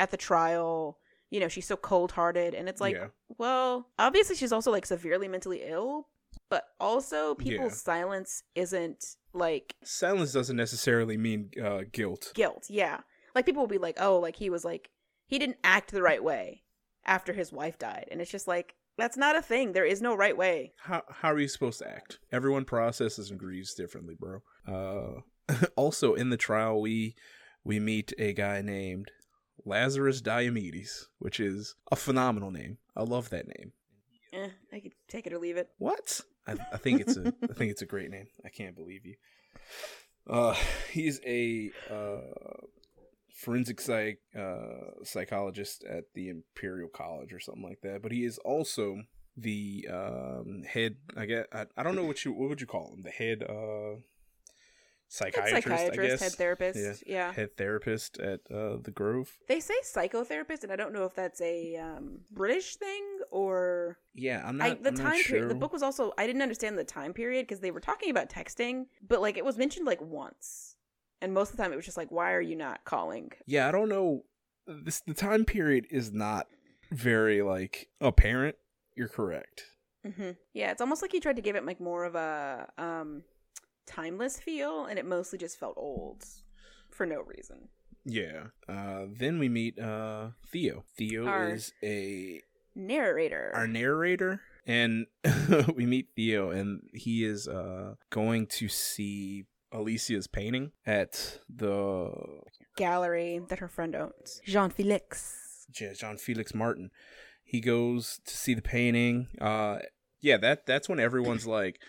at 0.00 0.10
the 0.10 0.16
trial. 0.16 0.98
You 1.30 1.40
know, 1.40 1.48
she's 1.48 1.66
so 1.66 1.76
cold 1.76 2.12
hearted 2.12 2.54
and 2.54 2.68
it's 2.68 2.80
like 2.80 2.94
yeah, 2.94 3.08
well, 3.38 3.88
obviously 3.98 4.36
she's 4.36 4.52
also 4.52 4.70
like 4.70 4.86
severely 4.86 5.28
mentally 5.28 5.62
ill, 5.64 6.08
but 6.50 6.64
also 6.78 7.36
Yeah. 7.38 7.44
people's 7.44 7.80
silence 7.80 8.42
isn't 8.54 9.16
like 9.32 9.74
silence 9.82 10.32
doesn't 10.32 10.56
necessarily 10.56 11.16
mean 11.16 11.50
uh, 11.62 11.82
guilt. 11.90 12.32
guilt. 12.34 12.66
Yeah. 12.68 13.00
Like 13.34 13.46
people 13.46 13.62
will 13.62 13.66
be 13.68 13.78
like, 13.78 13.96
"Oh, 13.98 14.18
like 14.18 14.36
he 14.36 14.50
was 14.50 14.62
like 14.64 14.90
he 15.26 15.38
didn't 15.38 15.56
act 15.64 15.90
the 15.90 16.02
right 16.02 16.22
way 16.22 16.64
after 17.06 17.32
his 17.32 17.50
wife 17.50 17.78
died." 17.78 18.08
And 18.10 18.20
it's 18.20 18.30
just 18.30 18.46
like 18.46 18.74
that's 18.96 19.16
not 19.16 19.36
a 19.36 19.42
thing. 19.42 19.72
There 19.72 19.84
is 19.84 20.02
no 20.02 20.14
right 20.14 20.36
way. 20.36 20.72
how 20.78 21.02
how 21.08 21.32
are 21.32 21.38
you 21.38 21.48
supposed 21.48 21.78
to 21.80 21.88
act? 21.88 22.18
Everyone 22.30 22.64
processes 22.64 23.30
and 23.30 23.38
grieves 23.38 23.74
differently, 23.74 24.16
bro. 24.18 24.42
Uh, 24.66 25.56
also 25.76 26.14
in 26.14 26.30
the 26.30 26.36
trial, 26.36 26.80
we 26.80 27.14
we 27.64 27.78
meet 27.78 28.12
a 28.18 28.32
guy 28.32 28.60
named 28.62 29.10
Lazarus 29.64 30.20
Diomedes, 30.20 31.06
which 31.18 31.38
is 31.40 31.74
a 31.90 31.96
phenomenal 31.96 32.50
name. 32.50 32.78
I 32.96 33.02
love 33.02 33.30
that 33.30 33.46
name. 33.46 33.72
Eh, 34.32 34.48
I 34.72 34.80
could 34.80 34.92
take 35.08 35.26
it 35.26 35.32
or 35.32 35.38
leave 35.38 35.56
it. 35.56 35.68
What? 35.78 36.20
I, 36.46 36.56
I 36.72 36.76
think 36.76 37.00
it's 37.00 37.16
a 37.16 37.32
I 37.42 37.52
think 37.54 37.70
it's 37.70 37.82
a 37.82 37.86
great 37.86 38.10
name. 38.10 38.26
I 38.44 38.48
can't 38.48 38.76
believe 38.76 39.04
you. 39.06 39.16
Uh, 40.28 40.54
he's 40.90 41.20
a 41.26 41.70
uh, 41.90 42.20
forensic 43.42 43.80
psych 43.80 44.20
uh, 44.38 45.02
psychologist 45.04 45.84
at 45.84 46.04
the 46.14 46.28
Imperial 46.28 46.88
College 46.88 47.32
or 47.32 47.40
something 47.40 47.64
like 47.64 47.80
that. 47.82 48.02
But 48.02 48.12
he 48.12 48.24
is 48.24 48.38
also 48.38 49.02
the 49.36 49.88
um, 49.90 50.62
head. 50.66 50.96
I 51.16 51.26
guess 51.26 51.46
I, 51.52 51.66
I 51.76 51.82
don't 51.82 51.96
know 51.96 52.04
what 52.04 52.24
you 52.24 52.32
what 52.32 52.48
would 52.48 52.60
you 52.60 52.66
call 52.66 52.92
him. 52.94 53.02
The 53.02 53.10
head 53.10 53.42
uh, 53.42 54.00
Head 55.12 55.34
psychiatrist. 55.34 55.54
I 55.54 55.76
psychiatrist, 55.76 56.10
guess. 56.10 56.20
head 56.20 56.32
therapist. 56.32 57.04
Yeah. 57.06 57.14
yeah. 57.14 57.32
Head 57.32 57.56
therapist 57.58 58.18
at 58.18 58.40
uh, 58.50 58.78
the 58.82 58.92
Grove. 58.94 59.30
They 59.46 59.60
say 59.60 59.74
psychotherapist, 59.84 60.62
and 60.62 60.72
I 60.72 60.76
don't 60.76 60.94
know 60.94 61.04
if 61.04 61.14
that's 61.14 61.40
a 61.42 61.76
um, 61.76 62.20
British 62.30 62.76
thing 62.76 63.02
or 63.30 63.98
Yeah, 64.14 64.42
I'm 64.44 64.56
not. 64.56 64.66
I, 64.66 64.74
the 64.74 64.88
I'm 64.88 64.94
not 64.94 65.02
time 65.02 65.22
period. 65.22 65.50
The 65.50 65.54
book 65.54 65.72
was 65.72 65.82
also 65.82 66.12
I 66.16 66.26
didn't 66.26 66.40
understand 66.40 66.78
the 66.78 66.84
time 66.84 67.12
period 67.12 67.46
because 67.46 67.60
they 67.60 67.70
were 67.70 67.80
talking 67.80 68.10
about 68.10 68.30
texting, 68.30 68.86
but 69.06 69.20
like 69.20 69.36
it 69.36 69.44
was 69.44 69.58
mentioned 69.58 69.86
like 69.86 70.00
once, 70.00 70.71
and 71.22 71.32
most 71.32 71.50
of 71.50 71.56
the 71.56 71.62
time 71.62 71.72
it 71.72 71.76
was 71.76 71.84
just 71.86 71.96
like, 71.96 72.10
why 72.10 72.32
are 72.32 72.40
you 72.42 72.56
not 72.56 72.84
calling? 72.84 73.32
yeah, 73.46 73.68
I 73.68 73.72
don't 73.72 73.88
know. 73.88 74.24
This 74.66 75.00
the 75.00 75.14
time 75.14 75.44
period 75.44 75.86
is 75.90 76.12
not 76.12 76.46
very 76.90 77.40
like 77.42 77.88
apparent. 78.00 78.56
You're 78.96 79.08
correct. 79.08 79.64
hmm 80.04 80.32
Yeah, 80.52 80.70
it's 80.72 80.80
almost 80.82 81.00
like 81.02 81.12
he 81.12 81.20
tried 81.20 81.36
to 81.36 81.42
give 81.42 81.56
it 81.56 81.64
like 81.64 81.80
more 81.80 82.04
of 82.04 82.14
a 82.14 82.68
um 82.78 83.22
timeless 83.86 84.38
feel, 84.38 84.84
and 84.86 84.98
it 84.98 85.06
mostly 85.06 85.38
just 85.38 85.58
felt 85.58 85.74
old 85.76 86.24
for 86.90 87.06
no 87.06 87.20
reason. 87.22 87.68
Yeah. 88.04 88.46
Uh, 88.68 89.06
then 89.08 89.38
we 89.38 89.48
meet 89.48 89.78
uh, 89.78 90.30
Theo. 90.50 90.84
Theo 90.96 91.26
Our- 91.26 91.50
is 91.54 91.72
a 91.82 92.40
Narrator. 92.74 93.50
our 93.54 93.66
narrator, 93.68 94.40
and 94.66 95.06
we 95.74 95.84
meet 95.86 96.08
Theo, 96.16 96.50
and 96.50 96.82
he 96.94 97.22
is 97.24 97.46
uh, 97.46 97.94
going 98.10 98.46
to 98.46 98.68
see 98.68 99.44
Alicia's 99.72 100.26
painting 100.26 100.72
at 100.86 101.38
the 101.48 102.10
gallery 102.76 103.40
that 103.48 103.58
her 103.60 103.68
friend 103.68 103.94
owns. 103.94 104.40
Jean 104.44 104.70
Felix. 104.70 105.66
Yeah, 105.80 105.92
Jean 105.94 106.16
Felix 106.18 106.54
Martin. 106.54 106.90
he 107.44 107.60
goes 107.60 108.20
to 108.26 108.36
see 108.36 108.54
the 108.54 108.62
painting. 108.62 109.28
Uh, 109.40 109.78
yeah, 110.20 110.36
that 110.38 110.66
that's 110.66 110.88
when 110.88 111.00
everyone's 111.00 111.46
like, 111.46 111.80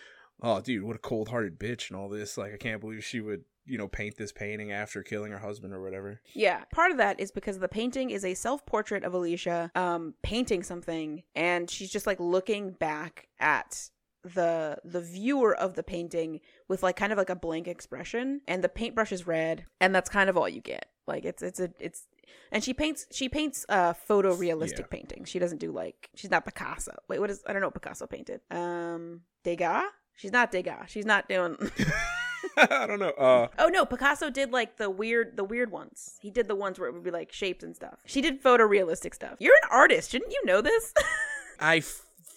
"Oh, 0.41 0.59
dude, 0.61 0.83
what 0.83 0.95
a 0.95 0.99
cold-hearted 0.99 1.59
bitch," 1.59 1.89
and 1.89 1.97
all 1.99 2.09
this. 2.09 2.37
Like, 2.37 2.53
I 2.53 2.57
can't 2.57 2.81
believe 2.81 3.03
she 3.03 3.21
would, 3.21 3.43
you 3.65 3.77
know, 3.77 3.87
paint 3.87 4.17
this 4.17 4.31
painting 4.31 4.71
after 4.71 5.03
killing 5.03 5.31
her 5.31 5.37
husband 5.39 5.73
or 5.73 5.81
whatever. 5.81 6.21
Yeah, 6.33 6.63
part 6.73 6.91
of 6.91 6.97
that 6.97 7.19
is 7.19 7.31
because 7.31 7.59
the 7.59 7.67
painting 7.67 8.09
is 8.09 8.25
a 8.25 8.33
self-portrait 8.33 9.03
of 9.03 9.13
Alicia 9.13 9.71
um 9.75 10.15
painting 10.23 10.63
something 10.63 11.23
and 11.35 11.69
she's 11.69 11.91
just 11.91 12.07
like 12.07 12.19
looking 12.19 12.71
back 12.71 13.27
at 13.39 13.89
the 14.23 14.77
the 14.85 15.01
viewer 15.01 15.53
of 15.55 15.73
the 15.75 15.83
painting 15.83 16.39
with 16.67 16.81
like 16.83 16.95
kind 16.95 17.11
of 17.11 17.17
like 17.17 17.29
a 17.29 17.35
blank 17.35 17.67
expression 17.67 18.41
and 18.47 18.63
the 18.63 18.69
paintbrush 18.69 19.11
is 19.11 19.27
red 19.27 19.65
and 19.81 19.93
that's 19.93 20.09
kind 20.09 20.29
of 20.29 20.37
all 20.37 20.47
you 20.47 20.61
get. 20.61 20.85
Like 21.07 21.25
it's 21.25 21.43
it's 21.43 21.59
a 21.59 21.69
it's 21.79 22.07
and 22.51 22.63
she 22.63 22.73
paints 22.73 23.05
she 23.11 23.27
paints 23.27 23.65
uh 23.67 23.93
photorealistic 24.09 24.79
Yeah. 24.79 24.85
paintings. 24.89 25.27
She 25.29 25.39
doesn't 25.39 25.57
do 25.59 25.71
like 25.71 26.09
she's 26.15 26.31
not 26.31 26.45
Picasso. 26.45 26.95
Wait, 27.09 27.19
what 27.19 27.29
is 27.29 27.43
I 27.45 27.51
don't 27.53 27.61
know 27.61 27.67
what 27.67 27.73
Picasso 27.73 28.07
painted. 28.07 28.39
Um 28.49 29.21
Degas? 29.43 29.83
She's 30.15 30.31
not 30.31 30.51
Degas. 30.51 30.89
She's 30.89 31.05
not 31.05 31.27
doing 31.27 31.57
I 32.57 32.85
don't 32.87 32.99
know. 32.99 33.09
Uh, 33.09 33.47
Oh 33.57 33.67
no, 33.67 33.85
Picasso 33.85 34.29
did 34.29 34.51
like 34.51 34.77
the 34.77 34.89
weird 34.89 35.35
the 35.37 35.43
weird 35.43 35.71
ones. 35.71 36.15
He 36.21 36.29
did 36.29 36.47
the 36.47 36.55
ones 36.55 36.79
where 36.79 36.87
it 36.87 36.93
would 36.93 37.03
be 37.03 37.11
like 37.11 37.31
shapes 37.33 37.63
and 37.63 37.75
stuff. 37.75 37.99
She 38.05 38.21
did 38.21 38.41
photorealistic 38.43 39.13
stuff. 39.15 39.35
You're 39.39 39.55
an 39.63 39.69
artist, 39.71 40.11
shouldn't 40.11 40.31
you 40.31 40.45
know 40.45 40.61
this? 40.61 40.93
I 41.59 41.83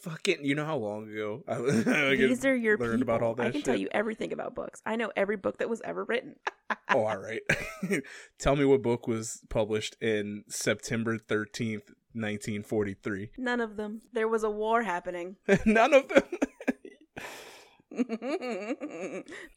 fucking, 0.08 0.44
you 0.44 0.54
know 0.54 0.64
how 0.64 0.76
long 0.76 1.10
ago 1.10 1.42
I, 1.48 1.54
I 2.12 2.16
These 2.16 2.44
are 2.44 2.54
your 2.54 2.78
learned 2.78 3.00
people. 3.00 3.14
about 3.14 3.22
all 3.22 3.34
that 3.34 3.46
I 3.46 3.50
can 3.50 3.60
shit. 3.60 3.64
tell 3.64 3.76
you 3.76 3.88
everything 3.90 4.32
about 4.32 4.54
books. 4.54 4.80
I 4.86 4.96
know 4.96 5.10
every 5.16 5.36
book 5.36 5.58
that 5.58 5.68
was 5.68 5.80
ever 5.82 6.04
written. 6.04 6.36
oh, 6.90 7.04
all 7.06 7.16
right. 7.18 7.40
Tell 8.38 8.56
me 8.56 8.64
what 8.64 8.82
book 8.82 9.06
was 9.08 9.42
published 9.48 9.96
in 10.00 10.44
September 10.48 11.18
thirteenth, 11.18 11.90
nineteen 12.14 12.62
forty-three. 12.62 13.30
None 13.38 13.60
of 13.60 13.76
them. 13.76 14.00
There 14.12 14.28
was 14.28 14.42
a 14.44 14.50
war 14.50 14.82
happening. 14.82 15.36
None 15.64 15.94
of 15.94 16.08
them. 16.08 16.22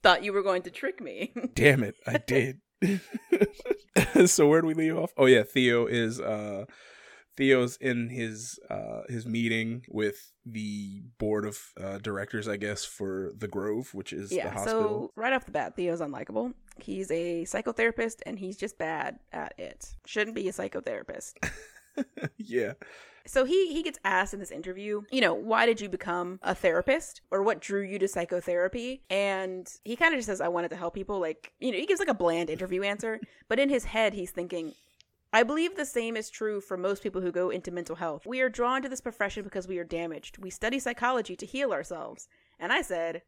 Thought 0.03 0.23
you 0.23 0.33
were 0.33 0.43
going 0.43 0.61
to 0.63 0.71
trick 0.71 1.01
me. 1.01 1.33
Damn 1.55 1.83
it, 1.83 1.95
I 2.07 2.17
did. 2.17 2.61
so 4.25 4.47
where 4.47 4.61
do 4.61 4.67
we 4.67 4.73
leave 4.73 4.97
off? 4.97 5.11
Oh 5.17 5.25
yeah, 5.25 5.43
Theo 5.43 5.85
is 5.85 6.19
uh 6.21 6.65
Theo's 7.39 7.77
in 7.77 8.09
his 8.09 8.59
uh 8.69 9.03
his 9.07 9.25
meeting 9.25 9.85
with 9.87 10.33
the 10.45 11.01
board 11.17 11.45
of 11.45 11.57
uh, 11.81 11.97
directors, 11.99 12.49
I 12.49 12.57
guess, 12.57 12.83
for 12.83 13.31
the 13.37 13.47
Grove, 13.47 13.93
which 13.93 14.11
is 14.11 14.29
the 14.29 14.35
yeah, 14.35 14.49
hospital. 14.49 14.81
so 14.81 15.11
right 15.15 15.31
off 15.31 15.45
the 15.45 15.51
bat, 15.51 15.75
Theo's 15.77 16.01
unlikable. 16.01 16.53
He's 16.81 17.09
a 17.11 17.45
psychotherapist 17.45 18.17
and 18.25 18.37
he's 18.37 18.57
just 18.57 18.77
bad 18.77 19.19
at 19.31 19.53
it. 19.57 19.95
Shouldn't 20.05 20.35
be 20.35 20.49
a 20.49 20.51
psychotherapist. 20.51 21.35
yeah. 22.37 22.73
So 23.25 23.45
he 23.45 23.71
he 23.71 23.83
gets 23.83 23.99
asked 24.03 24.33
in 24.33 24.41
this 24.41 24.51
interview, 24.51 25.03
you 25.09 25.21
know, 25.21 25.33
why 25.33 25.65
did 25.65 25.79
you 25.79 25.87
become 25.87 26.39
a 26.43 26.53
therapist 26.53 27.21
or 27.31 27.41
what 27.41 27.61
drew 27.61 27.81
you 27.81 27.99
to 27.99 28.07
psychotherapy? 28.09 29.03
And 29.09 29.71
he 29.85 29.95
kind 29.95 30.13
of 30.13 30.17
just 30.17 30.27
says 30.27 30.41
I 30.41 30.49
wanted 30.49 30.71
to 30.71 30.75
help 30.75 30.93
people 30.93 31.21
like, 31.21 31.53
you 31.61 31.71
know, 31.71 31.77
he 31.77 31.85
gives 31.85 31.99
like 31.99 32.09
a 32.09 32.13
bland 32.13 32.49
interview 32.49 32.83
answer, 32.83 33.21
but 33.47 33.59
in 33.59 33.69
his 33.69 33.85
head 33.85 34.13
he's 34.13 34.31
thinking 34.31 34.73
I 35.31 35.43
believe 35.43 35.75
the 35.75 35.85
same 35.85 36.17
is 36.17 36.29
true 36.29 36.59
for 36.59 36.75
most 36.75 37.03
people 37.03 37.21
who 37.21 37.31
go 37.31 37.49
into 37.49 37.71
mental 37.71 37.95
health. 37.95 38.25
We 38.25 38.41
are 38.41 38.49
drawn 38.49 38.81
to 38.81 38.89
this 38.89 39.01
profession 39.01 39.43
because 39.43 39.67
we 39.67 39.77
are 39.77 39.83
damaged. 39.83 40.39
We 40.39 40.49
study 40.49 40.79
psychology 40.79 41.35
to 41.35 41.45
heal 41.45 41.71
ourselves. 41.71 42.27
And 42.59 42.73
I 42.73 42.81
said, 42.81 43.21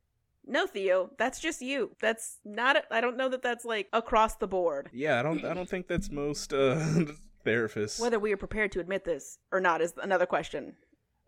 "No, 0.45 0.65
Theo, 0.65 1.11
that's 1.19 1.39
just 1.39 1.61
you. 1.61 1.95
That's 2.01 2.39
not 2.43 2.85
I 2.89 3.01
don't 3.01 3.17
know 3.17 3.29
that 3.29 3.43
that's 3.43 3.65
like 3.65 3.87
across 3.93 4.35
the 4.35 4.47
board." 4.47 4.89
Yeah, 4.91 5.19
I 5.19 5.23
don't 5.23 5.45
I 5.45 5.53
don't 5.53 5.69
think 5.69 5.87
that's 5.87 6.09
most 6.09 6.53
uh 6.53 6.83
therapists. 7.45 7.99
Whether 7.99 8.19
we 8.19 8.33
are 8.33 8.37
prepared 8.37 8.71
to 8.73 8.79
admit 8.79 9.05
this 9.05 9.37
or 9.51 9.59
not 9.59 9.81
is 9.81 9.93
another 10.01 10.25
question. 10.25 10.75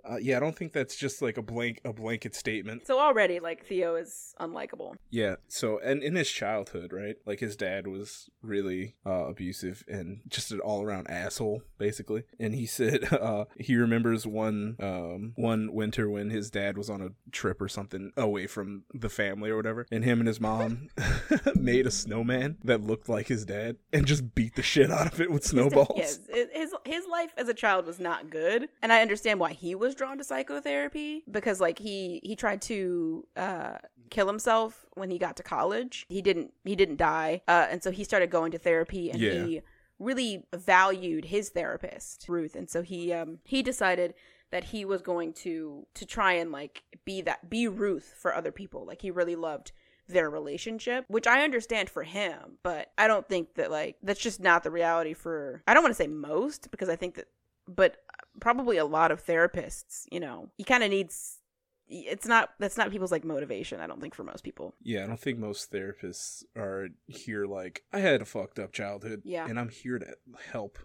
Uh, 0.06 0.18
yeah, 0.22 0.38
I 0.38 0.40
don't 0.40 0.56
think 0.56 0.74
that's 0.74 0.96
just 0.96 1.22
like 1.22 1.38
a 1.38 1.42
blank 1.42 1.80
a 1.86 1.94
blanket 1.94 2.36
statement. 2.36 2.86
So 2.88 3.00
already, 3.00 3.40
like 3.40 3.66
Theo 3.66 3.96
is 3.96 4.34
unlikable. 4.40 4.96
Yeah. 5.10 5.36
So, 5.48 5.80
and 5.80 6.04
in 6.04 6.16
his 6.16 6.30
childhood, 6.30 6.92
right? 6.92 7.16
Like 7.26 7.40
his 7.40 7.56
dad 7.56 7.88
was 7.88 8.30
really 8.42 8.96
uh, 9.06 9.28
abusive 9.28 9.84
and 9.88 10.22
just 10.28 10.52
an 10.52 10.60
all 10.60 10.82
around 10.84 11.10
asshole, 11.10 11.62
basically. 11.78 12.24
And 12.40 12.54
he 12.54 12.66
said 12.66 13.06
uh, 13.14 13.46
he 13.58 13.76
remembers 13.76 14.28
one 14.28 14.76
um, 14.80 15.34
one 15.36 15.74
winter 15.74 16.10
when 16.10 16.30
his 16.30 16.50
dad 16.50 16.78
was 16.78 16.90
on 16.90 17.02
a 17.02 17.10
trip 17.32 17.62
or 17.62 17.68
something 17.70 18.12
away 18.18 18.48
from 18.48 18.84
the 18.94 19.10
family 19.10 19.50
or 19.50 19.56
whatever, 19.58 19.86
and 19.92 20.04
him 20.04 20.20
and 20.20 20.28
his 20.28 20.42
mom 20.42 20.90
made 21.56 21.86
a 21.88 21.92
snowman 21.92 22.58
that 22.64 22.82
looked 22.82 23.08
like 23.10 23.28
his 23.28 23.46
dad 23.46 23.78
and 23.92 24.06
just 24.06 24.36
beat 24.36 24.56
the 24.56 24.62
shit 24.62 24.92
out 24.92 25.12
of 25.14 25.22
it 25.22 25.32
with 25.32 25.46
snowballs. 25.46 25.94
Yes, 25.96 26.20
it- 26.30 26.50
his 26.54 26.74
his 26.86 27.06
life 27.08 27.32
as 27.38 27.48
a 27.48 27.54
child 27.54 27.86
was 27.86 28.00
not 28.00 28.30
good, 28.30 28.68
and 28.82 28.92
I 28.92 29.02
understand 29.02 29.40
why 29.40 29.54
he 29.54 29.76
was 29.76 29.93
drawn 29.96 30.18
to 30.18 30.24
psychotherapy 30.24 31.24
because 31.30 31.60
like 31.62 31.80
he 31.80 32.20
he 32.24 32.36
tried 32.36 32.62
to 32.64 33.26
uh, 33.36 33.78
kill 34.10 34.28
himself 34.28 34.86
when 34.96 35.10
he 35.10 35.18
got 35.18 35.38
to 35.38 35.44
college. 35.44 36.06
He 36.10 36.22
didn't 36.22 36.54
he 36.64 36.76
didn't 36.76 36.98
die, 36.98 37.42
uh, 37.48 37.68
and 37.70 37.82
so 37.84 37.92
he 37.92 38.04
started 38.04 38.30
going 38.30 38.52
to 38.52 38.58
therapy, 38.58 39.10
and 39.12 39.20
Yeah. 39.22 39.46
he 39.46 39.62
really 40.00 40.46
valued 40.54 41.26
his 41.26 41.50
therapist 41.50 42.26
Ruth, 42.28 42.56
and 42.56 42.70
so 42.70 42.82
he 42.82 43.14
um 43.14 43.40
he 43.44 43.62
decided 43.64 44.14
that 44.52 44.66
he 44.66 44.86
was 44.86 45.02
going 45.02 45.34
to 45.34 45.88
to 45.96 46.06
try 46.06 46.34
and 46.34 46.52
like 46.52 46.84
be 47.06 47.22
that 47.22 47.50
be 47.50 47.68
Ruth 47.68 48.14
for 48.18 48.34
other 48.36 48.52
people. 48.52 48.86
Like 48.86 49.02
he 49.02 49.12
really 49.12 49.36
loved 49.36 49.72
their 50.08 50.30
relationship, 50.30 51.06
which 51.08 51.26
I 51.26 51.44
understand 51.44 51.90
for 51.90 52.04
him, 52.04 52.58
but 52.62 52.92
I 52.98 53.08
don't 53.08 53.28
think 53.28 53.56
that 53.56 53.72
like 53.72 53.96
that's 54.04 54.20
just 54.20 54.42
not 54.42 54.64
the 54.64 54.70
reality 54.72 55.14
for 55.14 55.64
I 55.68 55.74
don't 55.74 55.82
want 55.84 55.96
to 55.96 56.04
say 56.04 56.08
most 56.08 56.70
because 56.72 56.90
I 56.90 56.96
think 56.98 57.16
that 57.16 57.28
but 57.68 57.98
probably 58.40 58.78
a 58.78 58.86
lot 58.86 59.12
of 59.12 59.26
therapists, 59.26 60.06
you 60.12 60.20
know. 60.20 60.50
He 60.58 60.64
kind 60.64 60.84
of 60.84 60.90
needs 60.90 61.40
it's 61.88 62.26
not 62.26 62.50
that's 62.60 62.78
not 62.78 62.92
people's 62.92 63.12
like 63.12 63.24
motivation, 63.24 63.80
I 63.80 63.88
don't 63.88 64.02
think 64.02 64.16
for 64.16 64.24
most 64.24 64.44
people. 64.44 64.76
Yeah, 64.82 65.04
I 65.04 65.08
don't 65.08 65.20
think 65.20 65.38
most 65.38 65.72
therapists 65.72 66.44
are 66.58 66.90
here 67.08 67.46
like 67.46 67.84
I 67.92 68.00
had 68.00 68.22
a 68.22 68.26
fucked 68.26 68.60
up 68.60 68.72
childhood. 68.72 69.22
Yeah. 69.24 69.46
And 69.48 69.60
I'm 69.60 69.70
here 69.70 70.00
to 70.00 70.16
help 70.52 70.80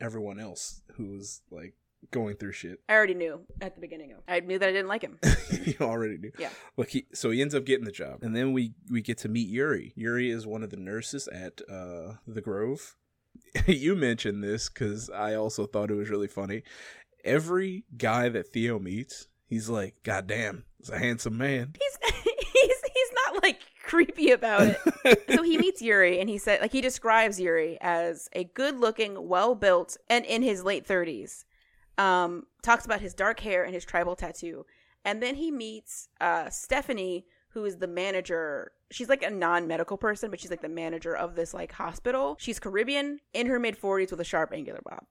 everyone 0.00 0.40
else 0.40 0.82
who's 0.96 1.42
like 1.50 1.74
going 2.10 2.36
through 2.36 2.52
shit. 2.52 2.80
I 2.88 2.94
already 2.94 3.14
knew 3.14 3.40
at 3.60 3.74
the 3.74 3.80
beginning 3.80 4.12
of. 4.12 4.18
I 4.26 4.40
knew 4.40 4.58
that 4.58 4.68
I 4.68 4.72
didn't 4.72 4.88
like 4.88 5.02
him. 5.02 5.18
you 5.64 5.74
already 5.80 6.18
knew. 6.18 6.32
Yeah. 6.38 6.50
Look, 6.76 6.90
he 6.90 7.06
so 7.14 7.30
he 7.30 7.40
ends 7.42 7.54
up 7.54 7.64
getting 7.64 7.84
the 7.84 7.92
job, 7.92 8.22
and 8.22 8.34
then 8.34 8.52
we 8.52 8.74
we 8.90 9.02
get 9.02 9.18
to 9.18 9.28
meet 9.28 9.48
Yuri. 9.48 9.92
Yuri 9.96 10.30
is 10.30 10.46
one 10.46 10.62
of 10.62 10.70
the 10.70 10.76
nurses 10.76 11.28
at 11.28 11.60
uh 11.70 12.14
the 12.26 12.40
Grove. 12.40 12.96
you 13.66 13.96
mentioned 13.96 14.42
this 14.42 14.68
because 14.68 15.10
I 15.10 15.34
also 15.34 15.66
thought 15.66 15.90
it 15.90 15.94
was 15.94 16.10
really 16.10 16.28
funny. 16.28 16.62
Every 17.24 17.84
guy 17.96 18.28
that 18.28 18.48
Theo 18.48 18.78
meets, 18.78 19.28
he's 19.46 19.68
like, 19.68 19.94
"God 20.02 20.26
damn, 20.26 20.64
he's 20.78 20.90
a 20.90 20.98
handsome 20.98 21.36
man." 21.36 21.74
He's 21.78 22.12
he's 22.22 22.82
he's 22.82 23.12
not 23.26 23.42
like 23.42 23.60
creepy 23.84 24.30
about 24.30 24.62
it. 24.62 25.24
so 25.34 25.42
he 25.42 25.58
meets 25.58 25.82
Yuri 25.82 26.20
and 26.20 26.28
he 26.28 26.38
said 26.38 26.60
like 26.60 26.72
he 26.72 26.80
describes 26.80 27.40
Yuri 27.40 27.76
as 27.80 28.28
a 28.32 28.44
good-looking, 28.44 29.28
well-built 29.28 29.96
and 30.08 30.24
in 30.24 30.42
his 30.42 30.62
late 30.64 30.86
30s. 30.86 31.44
Um 31.98 32.44
talks 32.62 32.84
about 32.84 33.00
his 33.00 33.14
dark 33.14 33.40
hair 33.40 33.64
and 33.64 33.74
his 33.74 33.84
tribal 33.84 34.16
tattoo. 34.16 34.64
And 35.04 35.22
then 35.22 35.34
he 35.34 35.50
meets 35.50 36.08
uh 36.20 36.50
Stephanie 36.50 37.26
who 37.50 37.64
is 37.64 37.76
the 37.78 37.86
manager. 37.86 38.72
She's 38.90 39.08
like 39.08 39.22
a 39.22 39.30
non-medical 39.30 39.96
person, 39.98 40.30
but 40.30 40.40
she's 40.40 40.50
like 40.50 40.62
the 40.62 40.68
manager 40.68 41.16
of 41.16 41.34
this 41.34 41.52
like 41.54 41.72
hospital. 41.72 42.36
She's 42.38 42.58
Caribbean 42.58 43.20
in 43.34 43.46
her 43.46 43.58
mid 43.58 43.80
40s 43.80 44.10
with 44.10 44.20
a 44.20 44.24
sharp 44.24 44.52
angular 44.52 44.80
bob. 44.84 45.04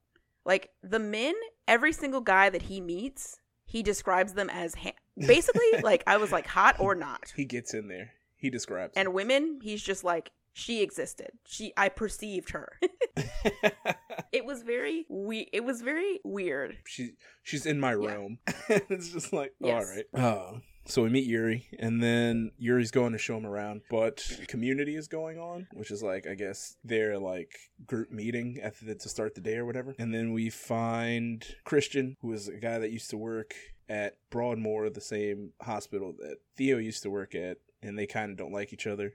Like 0.46 0.70
the 0.84 1.00
men, 1.00 1.36
every 1.68 1.94
single 1.94 2.22
guy 2.22 2.50
that 2.50 2.64
he 2.64 2.82
meets, 2.82 3.40
he 3.66 3.84
describes 3.84 4.34
them 4.34 4.50
as 4.50 4.74
ha- 4.76 4.96
basically 5.18 5.68
like 5.84 6.04
I 6.08 6.18
was 6.18 6.32
like 6.32 6.48
hot 6.48 6.78
or 6.80 6.96
not 6.96 7.34
he 7.36 7.46
gets 7.46 7.74
in 7.74 7.88
there. 7.88 8.12
He 8.36 8.50
describes. 8.50 8.94
and 8.96 9.14
women 9.14 9.60
he's 9.62 9.84
just 9.84 10.04
like 10.06 10.32
she 10.54 10.82
existed 10.82 11.30
she 11.46 11.72
i 11.78 11.88
perceived 11.90 12.50
her 12.52 12.80
it 14.32 14.46
was 14.46 14.64
very 14.64 15.06
we 15.10 15.48
it 15.54 15.64
was 15.64 15.82
very 15.82 16.20
weird 16.24 16.78
she 16.88 17.12
she's 17.44 17.66
in 17.66 17.80
my 17.80 17.92
Yeah. 17.92 18.08
realm. 18.08 18.40
it's 18.70 19.10
just 19.10 19.34
like 19.34 19.54
all 19.64 19.72
oh, 19.72 19.80
right. 19.84 20.06
Uh, 20.14 20.60
so 20.86 21.04
we 21.04 21.10
meet 21.10 21.26
Yuri, 21.26 21.68
and 21.78 22.02
then 22.02 22.52
Yuri's 22.58 22.92
going 22.92 23.12
to 23.14 23.18
show 23.18 23.38
him 23.38 23.46
around, 23.46 23.82
but 23.90 24.40
community 24.48 24.96
is 24.96 25.08
going 25.08 25.38
on, 25.38 25.68
which 25.74 25.92
is 25.92 26.02
like 26.02 26.26
I 26.28 26.34
guess 26.36 26.78
their 26.84 27.20
like 27.20 27.58
group 27.86 28.12
meeting 28.12 28.60
at 28.62 28.80
the, 28.80 28.96
to 28.96 29.10
start 29.10 29.36
the 29.36 29.42
day 29.42 29.58
or 29.58 29.66
whatever. 29.66 29.94
And 30.00 30.14
then 30.14 30.34
we 30.34 30.50
find 30.50 31.46
Christian, 31.64 32.18
who 32.22 32.34
is 32.34 32.48
a 32.48 32.58
guy 32.58 32.80
that 32.80 32.92
used 32.92 33.10
to 33.12 33.18
work 33.18 33.54
at 33.88 34.18
Broadmoor, 34.30 34.90
the 34.90 35.02
same 35.02 35.52
hospital 35.62 36.14
that 36.20 36.38
Theo 36.56 36.78
used 36.78 37.04
to 37.04 37.10
work 37.10 37.36
at, 37.36 37.58
and 37.82 37.98
they 37.98 38.08
kind 38.08 38.32
of 38.32 38.38
don't 38.38 38.54
like 38.54 38.74
each 38.74 38.88
other. 38.88 39.14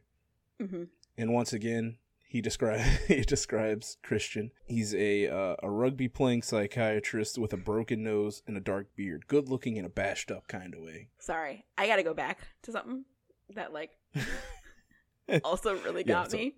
hmm 0.61 0.85
And 1.17 1.33
once 1.33 1.53
again, 1.53 1.99
he 2.35 2.41
describes 2.41 2.85
he 3.09 3.21
describes 3.23 3.97
Christian. 4.03 4.51
He's 4.67 4.93
a 4.95 5.29
uh, 5.29 5.57
a 5.63 5.71
rugby 5.71 6.09
playing 6.09 6.43
psychiatrist 6.43 7.39
with 7.39 7.53
a 7.53 7.57
broken 7.57 8.03
nose 8.03 8.43
and 8.47 8.57
a 8.57 8.61
dark 8.61 8.89
beard, 8.97 9.27
good 9.29 9.49
looking 9.49 9.77
in 9.77 9.85
a 9.85 9.89
bashed 9.89 10.31
up 10.31 10.49
kind 10.49 10.75
of 10.75 10.81
way. 10.81 11.09
sorry 11.19 11.65
i 11.79 11.87
gotta 11.87 12.03
go 12.03 12.13
back 12.15 12.41
to 12.63 12.73
something 12.73 13.05
that 13.55 13.73
like 13.73 13.91
also 15.45 15.77
really 15.85 16.03
Yeah, 16.07 16.15
got 16.15 16.31
so- 16.33 16.37
me 16.39 16.55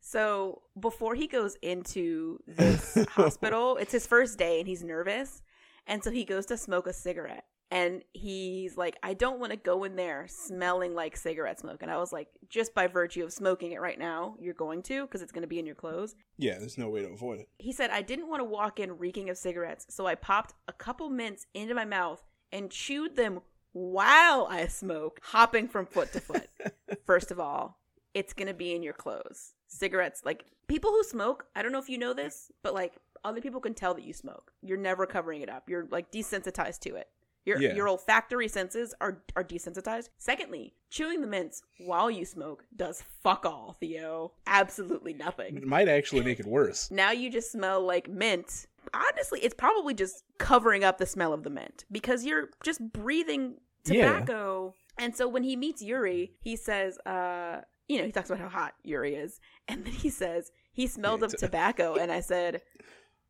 so 0.00 0.62
before 0.78 1.14
he 1.14 1.26
goes 1.26 1.56
into 1.62 2.38
this 2.46 2.96
hospital 3.10 3.76
it's 3.76 3.92
his 3.92 4.06
first 4.06 4.38
day 4.38 4.60
and 4.60 4.68
he's 4.68 4.82
nervous 4.84 5.42
And 5.88 6.02
so 6.02 6.10
he 6.10 6.24
goes 6.24 6.46
to 6.46 6.56
smoke 6.56 6.86
a 6.86 6.92
cigarette. 6.92 7.44
And 7.70 8.02
he's 8.12 8.76
like, 8.76 8.96
I 9.02 9.14
don't 9.14 9.40
want 9.40 9.50
to 9.50 9.56
go 9.56 9.82
in 9.84 9.96
there 9.96 10.26
smelling 10.28 10.94
like 10.94 11.16
cigarette 11.16 11.58
smoke. 11.58 11.82
And 11.82 11.90
I 11.90 11.96
was 11.96 12.12
like, 12.12 12.28
just 12.48 12.74
by 12.74 12.86
virtue 12.86 13.24
of 13.24 13.32
smoking 13.32 13.72
it 13.72 13.80
right 13.80 13.98
now, 13.98 14.36
you're 14.40 14.54
going 14.54 14.82
to 14.84 15.02
because 15.02 15.20
it's 15.20 15.32
going 15.32 15.42
to 15.42 15.48
be 15.48 15.58
in 15.58 15.66
your 15.66 15.74
clothes. 15.74 16.14
Yeah, 16.38 16.58
there's 16.58 16.78
no 16.78 16.88
way 16.88 17.02
to 17.02 17.08
avoid 17.08 17.40
it. 17.40 17.48
He 17.58 17.72
said, 17.72 17.90
I 17.90 18.02
didn't 18.02 18.28
want 18.28 18.40
to 18.40 18.44
walk 18.44 18.78
in 18.78 18.98
reeking 18.98 19.30
of 19.30 19.36
cigarettes. 19.36 19.86
So 19.90 20.06
I 20.06 20.14
popped 20.14 20.54
a 20.68 20.72
couple 20.72 21.10
mints 21.10 21.46
into 21.54 21.74
my 21.74 21.84
mouth 21.84 22.22
and 22.52 22.70
chewed 22.70 23.16
them 23.16 23.40
while 23.72 24.46
I 24.48 24.68
smoke, 24.68 25.20
hopping 25.22 25.68
from 25.68 25.86
foot 25.86 26.12
to 26.12 26.20
foot. 26.20 26.48
First 27.04 27.30
of 27.32 27.40
all, 27.40 27.80
it's 28.14 28.32
going 28.32 28.48
to 28.48 28.54
be 28.54 28.74
in 28.74 28.82
your 28.82 28.94
clothes. 28.94 29.54
Cigarettes, 29.66 30.22
like 30.24 30.44
people 30.68 30.92
who 30.92 31.02
smoke, 31.02 31.46
I 31.56 31.62
don't 31.62 31.72
know 31.72 31.78
if 31.78 31.88
you 31.88 31.98
know 31.98 32.14
this, 32.14 32.50
but 32.62 32.74
like 32.74 32.94
other 33.24 33.40
people 33.40 33.60
can 33.60 33.74
tell 33.74 33.92
that 33.94 34.04
you 34.04 34.12
smoke. 34.12 34.52
You're 34.62 34.78
never 34.78 35.04
covering 35.04 35.42
it 35.42 35.50
up. 35.50 35.68
You're 35.68 35.88
like 35.90 36.12
desensitized 36.12 36.78
to 36.80 36.94
it. 36.94 37.08
Your 37.46 37.58
Yeah. 37.62 37.74
your 37.74 37.88
olfactory 37.88 38.48
senses 38.48 38.92
are 39.00 39.22
are 39.34 39.44
desensitized. 39.44 40.10
Secondly, 40.18 40.74
chewing 40.90 41.20
the 41.22 41.26
mints 41.26 41.62
while 41.78 42.10
you 42.10 42.24
smoke 42.26 42.64
does 42.74 43.02
fuck 43.22 43.46
all, 43.46 43.76
Theo. 43.80 44.32
Absolutely 44.46 45.14
nothing. 45.14 45.56
It 45.56 45.64
might 45.66 45.88
actually 45.88 46.24
make 46.24 46.40
it 46.40 46.46
worse. 46.46 46.90
Now 46.96 47.12
you 47.12 47.30
just 47.30 47.50
smell 47.52 47.80
like 47.80 48.08
mint. 48.10 48.66
Honestly, 48.92 49.40
it's 49.40 49.54
probably 49.54 49.94
just 49.94 50.24
covering 50.38 50.84
up 50.84 50.98
the 50.98 51.06
smell 51.06 51.32
of 51.32 51.42
the 51.44 51.50
mint 51.50 51.84
because 51.90 52.24
you're 52.24 52.50
just 52.62 52.80
breathing 52.92 53.58
Yeah. 53.86 54.10
tobacco. 54.10 54.74
And 54.98 55.14
so 55.16 55.28
when 55.28 55.42
he 55.44 55.56
meets 55.56 55.80
Yuri, 55.82 56.32
he 56.40 56.56
says, 56.56 56.98
uh, 57.06 57.60
you 57.88 57.98
know, 57.98 58.04
he 58.06 58.12
talks 58.12 58.28
about 58.30 58.40
how 58.40 58.48
hot 58.48 58.74
Yuri 58.82 59.14
is. 59.14 59.40
And 59.68 59.84
then 59.84 59.92
he 59.92 60.08
says, 60.10 60.50
he 60.72 60.86
smelled 60.86 61.20
Yeah, 61.20 61.26
of 61.26 61.36
tobacco. 61.36 61.94
And 61.94 62.10
I 62.10 62.20
said, 62.20 62.62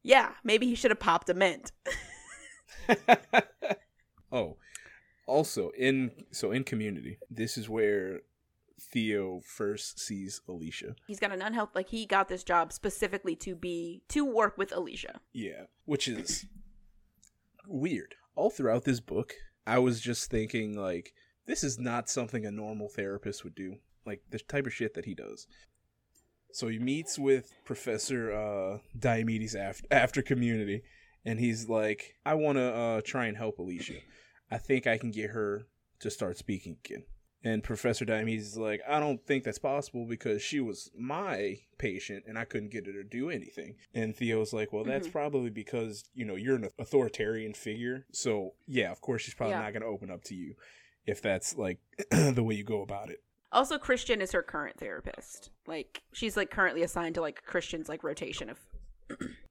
yeah, 0.03 0.33
maybe 0.45 0.67
he 0.67 0.75
should 0.75 0.91
have 0.91 1.01
popped 1.01 1.29
a 1.29 1.35
mint. 1.35 1.73
oh, 4.33 4.57
also 5.27 5.71
in 5.77 6.11
so 6.31 6.53
in 6.53 6.65
Community, 6.65 7.19
this 7.31 7.57
is 7.57 7.69
where 7.69 8.21
Theo 8.81 9.41
first 9.45 9.99
sees 9.99 10.41
Alicia. 10.49 10.95
He's 11.07 11.21
got 11.21 11.33
an 11.33 11.43
unhealth, 11.43 11.71
like 11.75 11.89
he 11.89 12.07
got 12.07 12.29
this 12.29 12.45
job 12.45 12.73
specifically 12.73 13.35
to 13.37 13.55
be, 13.55 14.03
to 14.09 14.25
work 14.25 14.59
with 14.59 14.75
Alicia. 14.75 15.21
Yeah, 15.33 15.65
which 15.85 16.09
is 16.09 16.47
weird. 17.67 18.15
All 18.35 18.51
throughout 18.51 18.85
this 18.85 19.01
book, 19.01 19.33
I 19.67 19.79
was 19.79 20.01
just 20.01 20.31
thinking 20.31 20.77
like 20.77 21.15
this 21.47 21.65
is 21.65 21.79
not 21.79 22.09
something 22.09 22.45
a 22.45 22.51
normal 22.51 22.89
therapist 22.89 23.45
would 23.45 23.55
do. 23.55 23.77
Like 24.05 24.23
the 24.31 24.39
type 24.39 24.67
of 24.67 24.75
shit 24.75 24.95
that 24.95 25.05
he 25.05 25.15
does. 25.15 25.47
So 26.53 26.69
he 26.69 26.79
meets 26.79 27.19
with 27.19 27.53
Professor 27.65 28.33
uh, 28.33 28.79
Diomedes 28.99 29.55
after 29.55 29.87
after 29.91 30.23
Community, 30.23 30.83
and 31.27 31.39
he's 31.39 31.69
like, 31.69 32.15
"I 32.25 32.35
want 32.35 32.57
to 32.57 32.73
uh, 32.75 33.01
try 33.05 33.27
and 33.27 33.37
help 33.37 33.59
Alicia. 33.59 34.01
I 34.51 34.57
think 34.59 34.87
I 34.87 34.97
can 34.97 35.11
get 35.11 35.31
her 35.31 35.67
to 36.01 36.11
start 36.11 36.39
speaking 36.39 36.79
again." 36.85 37.05
And 37.45 37.63
Professor 37.63 38.05
Diomedes 38.07 38.47
is 38.47 38.57
like, 38.57 38.81
"I 38.89 38.99
don't 38.99 39.25
think 39.27 39.45
that's 39.45 39.59
possible 39.59 40.07
because 40.07 40.41
she 40.43 40.59
was 40.61 40.91
my 40.99 41.59
patient, 41.79 42.25
and 42.27 42.39
I 42.39 42.45
couldn't 42.45 42.71
get 42.73 42.87
her 42.87 42.93
to 42.93 43.05
do 43.05 43.29
anything." 43.31 43.77
And 43.93 44.17
Theo's 44.17 44.53
like, 44.55 44.73
"Well, 44.73 44.85
that's 44.85 45.09
Mhm. 45.09 45.13
probably 45.13 45.51
because 45.51 46.05
you 46.15 46.25
know 46.25 46.35
you're 46.37 46.57
an 46.57 46.71
authoritarian 46.79 47.53
figure. 47.55 48.07
So 48.13 48.55
yeah, 48.67 48.91
of 48.91 49.01
course 49.01 49.23
she's 49.23 49.35
probably 49.35 49.57
Yeah. 49.57 49.63
not 49.63 49.73
going 49.73 49.83
to 49.83 49.89
open 49.89 50.11
up 50.11 50.25
to 50.25 50.35
you 50.35 50.55
if 51.07 51.21
that's 51.23 51.57
like 51.57 51.79
the 52.11 52.43
way 52.43 52.55
you 52.55 52.65
go 52.65 52.81
about 52.83 53.11
it." 53.11 53.23
Also, 53.53 53.79
Christian 53.79 54.21
is 54.21 54.33
her 54.33 54.43
current 54.43 54.79
therapist. 54.79 55.51
Like, 55.67 56.03
she's 56.13 56.37
like 56.37 56.51
currently 56.51 56.83
assigned 56.83 57.15
to 57.15 57.21
like 57.21 57.45
Christian's 57.45 57.89
like 57.89 58.03
rotation 58.03 58.51
of 58.51 58.59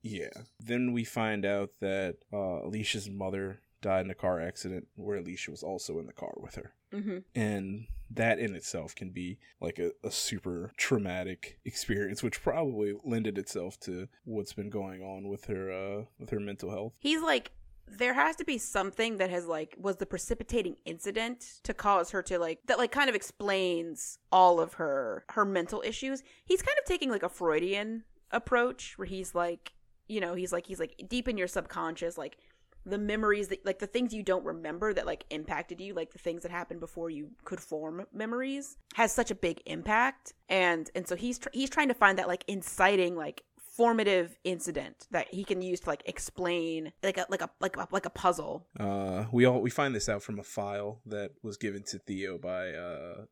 Yeah. 0.02 0.30
Then 0.60 0.94
we 0.94 1.04
find 1.04 1.46
out 1.46 1.72
that 1.82 2.18
uh, 2.32 2.64
Alicia's 2.66 3.10
mother 3.10 3.62
died 3.82 4.06
in 4.06 4.12
a 4.12 4.16
car 4.16 4.40
accident 4.40 4.88
where 4.96 5.18
Alicia 5.18 5.52
was 5.52 5.64
also 5.64 6.00
in 6.00 6.08
the 6.08 6.14
car 6.14 6.34
with 6.38 6.56
her. 6.56 6.74
hmm 6.92 7.18
And 7.34 7.88
that 8.12 8.40
in 8.40 8.56
itself 8.56 8.96
can 8.96 9.10
be 9.10 9.40
like 9.60 9.80
a, 9.80 9.92
a 10.04 10.12
super 10.12 10.72
traumatic 10.78 11.60
experience, 11.66 12.22
which 12.22 12.42
probably 12.42 12.94
lended 13.04 13.38
itself 13.38 13.80
to 13.82 14.08
what's 14.24 14.54
been 14.54 14.70
going 14.70 15.02
on 15.02 15.28
with 15.28 15.46
her 15.46 15.72
uh, 15.72 16.04
with 16.20 16.30
her 16.30 16.40
mental 16.40 16.70
health. 16.70 16.94
He's 17.00 17.22
like, 17.22 17.52
there 17.88 18.14
has 18.14 18.36
to 18.38 18.46
be 18.46 18.58
something 18.58 19.18
that 19.18 19.30
has 19.30 19.46
like 19.46 19.76
was 19.80 19.98
the 19.98 20.06
precipitating 20.06 20.78
incident 20.86 21.60
to 21.64 21.74
cause 21.74 22.12
her 22.12 22.22
to 22.24 22.40
like 22.40 22.60
that 22.66 22.78
like 22.78 22.92
kind 22.92 23.10
of 23.10 23.16
explains 23.16 24.18
all 24.32 24.60
of 24.60 24.74
her 24.74 25.26
her 25.30 25.46
mental 25.46 25.84
issues. 25.86 26.24
He's 26.46 26.62
kind 26.62 26.78
of 26.80 26.86
taking 26.86 27.10
like 27.10 27.24
a 27.24 27.30
Freudian 27.30 28.04
approach 28.32 28.98
where 28.98 29.06
he's 29.06 29.36
like, 29.36 29.74
you 30.08 30.20
know, 30.20 30.36
he's 30.36 30.52
like 30.52 30.66
he's 30.68 30.80
like 30.80 30.96
deep 31.08 31.28
in 31.28 31.38
your 31.38 31.48
subconscious, 31.48 32.18
like 32.18 32.38
the 32.86 32.98
memories 32.98 33.48
that 33.48 33.66
like 33.66 33.80
the 33.80 33.88
things 33.88 34.14
you 34.14 34.22
don't 34.22 34.46
remember 34.46 34.94
that 34.94 35.06
like 35.06 35.26
impacted 35.32 35.82
you 35.82 35.94
like 35.94 36.12
the 36.12 36.20
things 36.20 36.44
that 36.44 36.52
happened 36.52 36.80
before 36.80 37.10
you 37.10 37.32
could 37.44 37.60
form 37.60 38.06
memories 38.14 38.78
has 38.94 39.12
such 39.12 39.32
a 39.32 39.36
big 39.36 39.62
impact. 39.66 40.34
And 40.50 40.90
and 40.96 41.08
so 41.08 41.16
he's 41.16 41.40
tr- 41.40 41.50
he's 41.54 41.70
trying 41.70 41.88
to 41.88 41.94
find 41.94 42.18
that 42.20 42.28
like 42.28 42.44
inciting 42.48 43.16
like 43.16 43.44
formative 43.76 44.38
incident 44.46 45.06
that 45.12 45.34
he 45.34 45.44
can 45.44 45.62
use 45.62 45.82
to 45.82 45.90
like 45.90 46.02
explain 46.06 46.94
like 47.04 47.18
a 47.18 47.26
like 47.30 47.42
a 47.42 47.50
like 47.60 47.76
a, 47.76 47.88
like 47.92 48.06
a 48.06 48.10
puzzle. 48.10 48.68
Uh, 48.80 49.26
we 49.32 49.46
all 49.46 49.62
we 49.62 49.70
find 49.70 49.96
this 49.96 50.08
out 50.08 50.24
from 50.24 50.40
a 50.40 50.44
file 50.44 51.02
that 51.06 51.32
was 51.44 51.58
given 51.58 51.84
to 51.84 52.00
Theo 52.00 52.38
by 52.38 52.70
uh, 52.70 53.26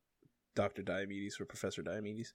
Doctor 0.56 0.82
Diomedes 0.84 1.40
or 1.40 1.46
Professor 1.46 1.82
Diomedes. 1.82 2.34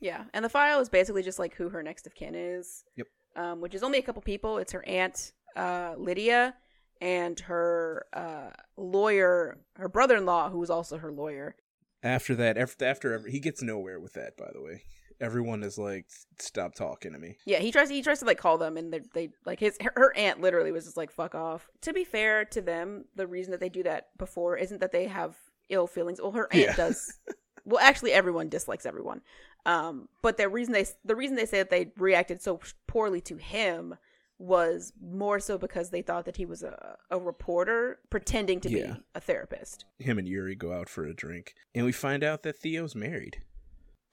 yeah 0.00 0.24
and 0.34 0.44
the 0.44 0.48
file 0.48 0.80
is 0.80 0.88
basically 0.88 1.22
just 1.22 1.38
like 1.38 1.54
who 1.54 1.68
her 1.68 1.82
next 1.82 2.06
of 2.06 2.14
kin 2.14 2.34
is 2.34 2.84
Yep. 2.96 3.06
um 3.36 3.60
which 3.60 3.74
is 3.74 3.82
only 3.82 3.98
a 3.98 4.02
couple 4.02 4.22
people 4.22 4.58
it's 4.58 4.72
her 4.72 4.86
aunt 4.88 5.32
uh 5.56 5.94
lydia 5.96 6.54
and 7.00 7.38
her 7.40 8.06
uh 8.12 8.50
lawyer 8.76 9.58
her 9.76 9.88
brother-in-law 9.88 10.50
who 10.50 10.58
was 10.58 10.70
also 10.70 10.98
her 10.98 11.12
lawyer 11.12 11.54
After 12.02 12.34
that, 12.36 12.58
after 12.58 12.84
after 12.84 13.12
every, 13.14 13.30
he 13.32 13.40
gets 13.40 13.62
nowhere 13.62 13.98
with 13.98 14.12
that. 14.14 14.36
By 14.36 14.50
the 14.52 14.60
way, 14.62 14.82
everyone 15.20 15.62
is 15.62 15.78
like, 15.78 16.04
"Stop 16.38 16.74
talking 16.74 17.12
to 17.14 17.18
me." 17.18 17.38
Yeah, 17.46 17.60
he 17.60 17.72
tries. 17.72 17.88
He 17.88 18.02
tries 18.02 18.18
to 18.20 18.26
like 18.26 18.36
call 18.38 18.58
them, 18.58 18.76
and 18.76 18.92
they 18.92 19.00
they 19.14 19.30
like 19.46 19.58
his 19.58 19.78
her, 19.80 19.92
her 19.96 20.12
aunt 20.16 20.40
literally 20.42 20.70
was 20.70 20.84
just 20.84 20.98
like 20.98 21.10
fuck 21.10 21.34
off. 21.34 21.66
To 21.80 21.94
be 21.94 22.04
fair 22.04 22.44
to 22.46 22.60
them, 22.60 23.06
the 23.16 23.26
reason 23.26 23.52
that 23.52 23.60
they 23.60 23.70
do 23.70 23.82
that 23.84 24.08
before 24.18 24.58
isn't 24.58 24.80
that 24.82 24.92
they 24.92 25.06
have 25.06 25.34
ill 25.70 25.86
feelings. 25.86 26.20
Well, 26.20 26.32
her 26.32 26.48
aunt 26.52 26.62
Yeah. 26.62 26.76
does. 26.76 27.18
Well, 27.64 27.80
actually, 27.82 28.12
everyone 28.12 28.48
dislikes 28.48 28.86
everyone. 28.86 29.22
Um, 29.66 30.08
but 30.22 30.36
the 30.36 30.48
reason 30.48 30.72
they 30.74 30.86
the 31.04 31.16
reason 31.16 31.36
they 31.36 31.46
say 31.46 31.58
that 31.58 31.70
they 31.70 31.90
reacted 31.96 32.42
so 32.42 32.60
poorly 32.86 33.20
to 33.22 33.36
him 33.36 33.94
was 34.38 34.92
more 35.00 35.38
so 35.40 35.56
because 35.56 35.90
they 35.90 36.02
thought 36.02 36.24
that 36.26 36.36
he 36.36 36.44
was 36.44 36.62
a, 36.62 36.96
a 37.10 37.18
reporter 37.18 38.00
pretending 38.10 38.60
to 38.60 38.68
Yeah. 38.70 38.86
be 38.94 39.00
a 39.14 39.20
therapist. 39.20 39.84
him 39.98 40.18
and 40.18 40.28
Yuri 40.28 40.54
go 40.56 40.72
out 40.72 40.88
for 40.88 41.04
a 41.06 41.14
drink, 41.14 41.54
and 41.74 41.86
we 41.86 41.92
find 41.92 42.22
out 42.24 42.42
that 42.42 42.56
Theo's 42.56 42.94
married 42.94 43.42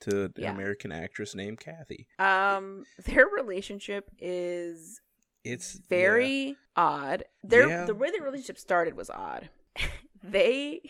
to 0.00 0.24
an 0.26 0.32
Yeah. 0.36 0.52
American 0.52 0.90
actress 0.92 1.34
named 1.34 1.60
Kathy. 1.60 2.06
Um, 2.18 2.84
their 3.04 3.26
relationship 3.26 4.10
is 4.18 5.00
It's 5.44 5.72
very 5.72 6.56
odd. 6.76 7.24
Their 7.42 7.68
Yeah. 7.68 7.84
the 7.84 7.94
way 7.94 8.10
their 8.12 8.22
relationship 8.22 8.58
started 8.58 8.94
was 8.94 9.10
odd. 9.10 9.50
they 10.22 10.80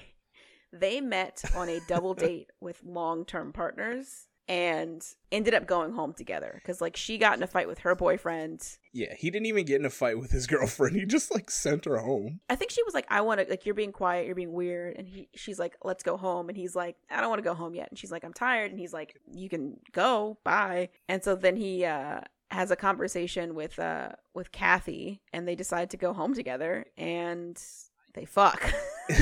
they 0.73 1.01
met 1.01 1.43
on 1.55 1.69
a 1.69 1.81
double 1.87 2.15
date 2.15 2.51
with 2.61 2.83
long-term 2.85 3.53
partners 3.53 4.27
and 4.49 5.07
ended 5.31 5.55
up 5.55 5.67
going 5.69 5.93
home 5.93 6.13
together 6.13 6.61
cuz 6.65 6.81
like 6.81 6.97
she 6.97 7.17
got 7.17 7.37
in 7.37 7.45
a 7.45 7.47
fight 7.47 7.69
with 7.69 7.79
her 7.79 7.95
boyfriend. 7.95 8.77
yeah, 8.93 9.07
yeah. 9.11 9.15
He 9.17 9.31
didn't 9.31 9.47
even 9.47 9.65
get 9.65 9.79
in 9.79 9.87
a 9.87 9.91
fight 9.91 10.19
with 10.19 10.33
his 10.33 10.47
girlfriend. 10.55 10.97
He 10.97 11.07
just 11.07 11.33
like 11.33 11.49
sent 11.49 11.85
her 11.85 11.99
home. 11.99 12.41
I 12.51 12.57
think 12.57 12.73
she 12.73 12.83
was 12.83 12.93
like 12.93 13.07
I 13.09 13.21
want 13.21 13.41
to 13.41 13.47
like 13.49 13.65
you're 13.65 13.75
being 13.75 13.93
quiet, 13.93 14.27
you're 14.27 14.35
being 14.35 14.53
weird 14.53 14.97
and 14.97 15.07
he 15.09 15.29
she's 15.35 15.61
like 15.61 15.77
let's 15.85 16.03
go 16.03 16.17
home 16.17 16.49
and 16.49 16.59
he's 16.59 16.75
like 16.75 16.97
I 17.09 17.21
don't 17.21 17.31
want 17.31 17.39
to 17.39 17.49
go 17.49 17.55
home 17.55 17.75
yet 17.75 17.89
and 17.91 17.99
she's 17.99 18.11
like 18.11 18.25
I'm 18.25 18.33
tired 18.33 18.73
and 18.73 18.81
he's 18.81 18.93
like 18.93 19.17
you 19.33 19.49
can 19.49 19.79
go, 19.93 20.39
bye. 20.43 20.89
And 21.09 21.23
so 21.23 21.37
then 21.37 21.57
he 21.57 21.85
uh 21.85 22.23
has 22.51 22.71
a 22.73 22.77
conversation 22.77 23.55
with 23.55 23.79
uh 23.79 24.11
with 24.35 24.51
Kathy 24.51 25.23
and 25.33 25.47
they 25.47 25.55
decide 25.55 25.89
to 25.91 25.97
go 25.97 26.13
home 26.13 26.35
together 26.35 26.85
and 26.99 27.63
they 28.15 28.25
fuck. 28.25 28.75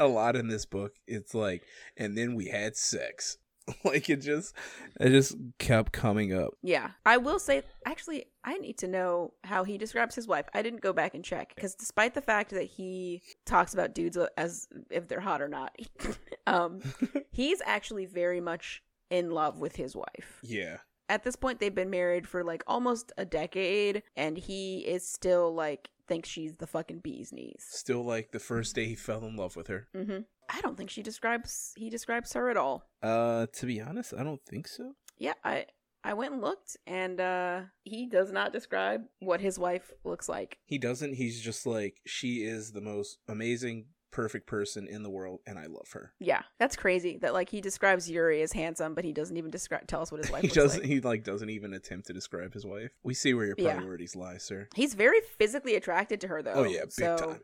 a 0.00 0.08
lot 0.08 0.34
in 0.34 0.48
this 0.48 0.66
book. 0.66 0.94
It's 1.06 1.34
like, 1.34 1.62
and 1.96 2.16
then 2.18 2.34
we 2.34 2.46
had 2.48 2.76
sex. 2.76 3.38
like 3.84 4.10
it 4.10 4.16
just, 4.16 4.54
it 4.98 5.10
just 5.10 5.36
kept 5.58 5.92
coming 5.92 6.32
up. 6.32 6.54
Yeah. 6.62 6.90
I 7.06 7.18
will 7.18 7.38
say, 7.38 7.62
actually, 7.86 8.24
I 8.42 8.58
need 8.58 8.78
to 8.78 8.88
know 8.88 9.34
how 9.44 9.64
he 9.64 9.78
describes 9.78 10.14
his 10.14 10.26
wife. 10.26 10.46
I 10.54 10.62
didn't 10.62 10.80
go 10.80 10.92
back 10.92 11.14
and 11.14 11.24
check 11.24 11.52
because 11.54 11.74
despite 11.74 12.14
the 12.14 12.22
fact 12.22 12.50
that 12.50 12.64
he 12.64 13.22
talks 13.46 13.74
about 13.74 13.94
dudes 13.94 14.18
as 14.36 14.66
if 14.90 15.06
they're 15.06 15.20
hot 15.20 15.42
or 15.42 15.48
not, 15.48 15.76
um, 16.46 16.80
he's 17.30 17.60
actually 17.64 18.06
very 18.06 18.40
much 18.40 18.82
in 19.10 19.30
love 19.30 19.58
with 19.58 19.76
his 19.76 19.94
wife. 19.94 20.40
Yeah, 20.42 20.78
At 21.08 21.24
this 21.24 21.36
point, 21.36 21.60
they've 21.60 21.74
been 21.74 21.90
married 21.90 22.26
for 22.26 22.42
like 22.44 22.62
almost 22.66 23.12
a 23.18 23.24
decade, 23.24 24.02
and 24.16 24.38
he 24.38 24.78
is 24.78 25.06
still 25.06 25.54
like 25.54 25.90
thinks 26.10 26.28
she's 26.28 26.54
the 26.62 26.66
fucking 26.74 27.00
bee's 27.08 27.30
knees. 27.32 27.62
still 27.84 28.04
like 28.14 28.26
the 28.32 28.44
first 28.50 28.74
day 28.74 28.86
he 28.92 28.96
fell 29.08 29.22
in 29.24 29.36
love 29.36 29.54
with 29.56 29.68
her. 29.68 29.82
hmm 29.94 30.18
I 30.56 30.60
don't 30.62 30.76
think 30.76 30.90
she 30.90 31.02
describes 31.10 31.72
he 31.82 31.88
describes 31.90 32.32
her 32.36 32.50
at 32.50 32.56
all. 32.56 32.76
Uh, 33.10 33.46
to 33.58 33.66
be 33.66 33.80
honest, 33.88 34.12
I 34.20 34.22
don't 34.24 34.44
think 34.50 34.66
so. 34.76 34.84
Yeah, 35.26 35.34
I 35.44 35.66
I 36.02 36.12
went 36.14 36.32
and 36.32 36.42
looked, 36.42 36.76
and 36.86 37.20
uh, 37.20 37.60
he 37.84 38.00
does 38.08 38.30
not 38.32 38.52
describe 38.52 39.02
what 39.28 39.40
his 39.40 39.56
wife 39.66 39.92
looks 40.02 40.28
like. 40.28 40.58
He 40.64 40.78
doesn't. 40.88 41.14
He's 41.22 41.40
just 41.40 41.66
like 41.66 41.94
she 42.06 42.32
is 42.54 42.72
the 42.72 42.80
most 42.92 43.18
amazing, 43.28 43.78
perfect 44.10 44.46
person 44.46 44.86
in 44.86 45.02
the 45.02 45.10
world, 45.10 45.40
and 45.46 45.58
I 45.58 45.66
love 45.66 45.90
her. 45.92 46.12
Yeah, 46.18 46.42
that's 46.58 46.76
crazy. 46.76 47.16
That 47.18 47.32
like 47.32 47.48
he 47.50 47.60
describes 47.60 48.10
Yuri 48.10 48.42
as 48.42 48.52
handsome, 48.52 48.94
but 48.94 49.04
he 49.04 49.12
doesn't 49.12 49.36
even 49.36 49.50
describe 49.50 49.86
tell 49.86 50.02
us 50.02 50.10
what 50.12 50.20
his 50.22 50.30
wife 50.30 50.40
he 50.42 50.48
looks 50.48 50.54
doesn't. 50.56 50.80
like. 50.80 50.88
He 50.88 51.00
like 51.00 51.24
doesn't 51.24 51.50
even 51.50 51.72
attempt 51.74 52.06
to 52.08 52.12
describe 52.12 52.52
his 52.54 52.64
wife. 52.66 52.90
We 53.02 53.14
see 53.14 53.34
where 53.34 53.46
your 53.46 53.54
Yeah. 53.58 53.76
priorities 53.76 54.16
lie, 54.16 54.38
sir. 54.38 54.68
He's 54.74 54.94
very 54.94 55.20
physically 55.38 55.74
attracted 55.74 56.20
to 56.22 56.28
her, 56.28 56.42
though. 56.42 56.52
Oh 56.54 56.64
yeah, 56.64 56.80
big 56.82 56.92
so, 56.92 57.16
time, 57.16 57.40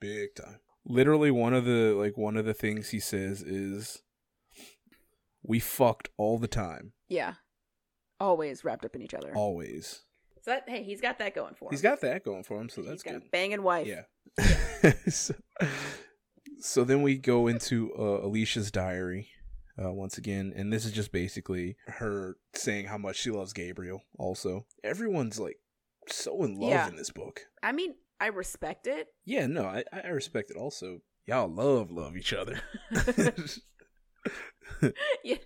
big 0.00 0.34
time. 0.34 0.60
Literally, 0.84 1.30
one 1.30 1.52
of 1.54 1.64
the 1.64 1.92
like 1.94 2.16
one 2.16 2.36
of 2.36 2.44
the 2.44 2.54
things 2.54 2.90
he 2.90 3.00
says 3.00 3.42
is, 3.42 4.02
"We 5.42 5.58
fucked 5.60 6.08
all 6.16 6.38
the 6.38 6.48
time, 6.48 6.92
Yeah, 7.08 7.34
always 8.20 8.64
wrapped 8.64 8.84
up 8.84 8.94
in 8.94 9.02
each 9.02 9.14
other. 9.14 9.32
always." 9.34 10.02
So 10.42 10.52
that 10.52 10.68
hey, 10.68 10.84
he's 10.84 11.00
got 11.00 11.18
that 11.18 11.34
going 11.34 11.54
for 11.54 11.64
him. 11.64 11.70
He's 11.72 11.82
got 11.82 12.00
that 12.02 12.22
going 12.24 12.44
for 12.44 12.60
him, 12.60 12.68
so 12.68 12.80
He's 12.82 12.90
that's 12.90 13.02
got 13.02 13.14
good. 13.14 13.22
a 13.24 13.30
banging 13.30 13.62
wife. 13.64 13.88
Yeah. 13.88 14.02
so, 15.08 15.34
so 16.60 16.84
then 16.84 17.02
we 17.02 17.16
go 17.18 17.46
into 17.46 17.92
uh, 17.94 18.26
Alicia's 18.26 18.70
diary 18.70 19.28
uh, 19.82 19.92
once 19.92 20.16
again, 20.18 20.52
and 20.56 20.72
this 20.72 20.84
is 20.84 20.92
just 20.92 21.12
basically 21.12 21.76
her 21.86 22.36
saying 22.54 22.86
how 22.86 22.98
much 22.98 23.16
she 23.16 23.30
loves 23.30 23.52
Gabriel. 23.52 24.02
Also, 24.18 24.66
everyone's 24.84 25.38
like 25.38 25.58
so 26.08 26.42
in 26.44 26.58
love 26.58 26.70
Yeah. 26.70 26.88
in 26.88 26.96
this 26.96 27.10
book. 27.10 27.42
I 27.62 27.72
mean, 27.72 27.94
I 28.20 28.28
respect 28.28 28.86
it. 28.86 29.08
Yeah, 29.24 29.46
no, 29.46 29.64
I, 29.64 29.84
I 29.92 30.08
respect 30.08 30.50
it. 30.50 30.56
Also, 30.56 31.00
y'all 31.26 31.48
love 31.48 31.90
love 31.90 32.16
each 32.16 32.32
other. 32.32 32.60
yeah. 35.24 35.36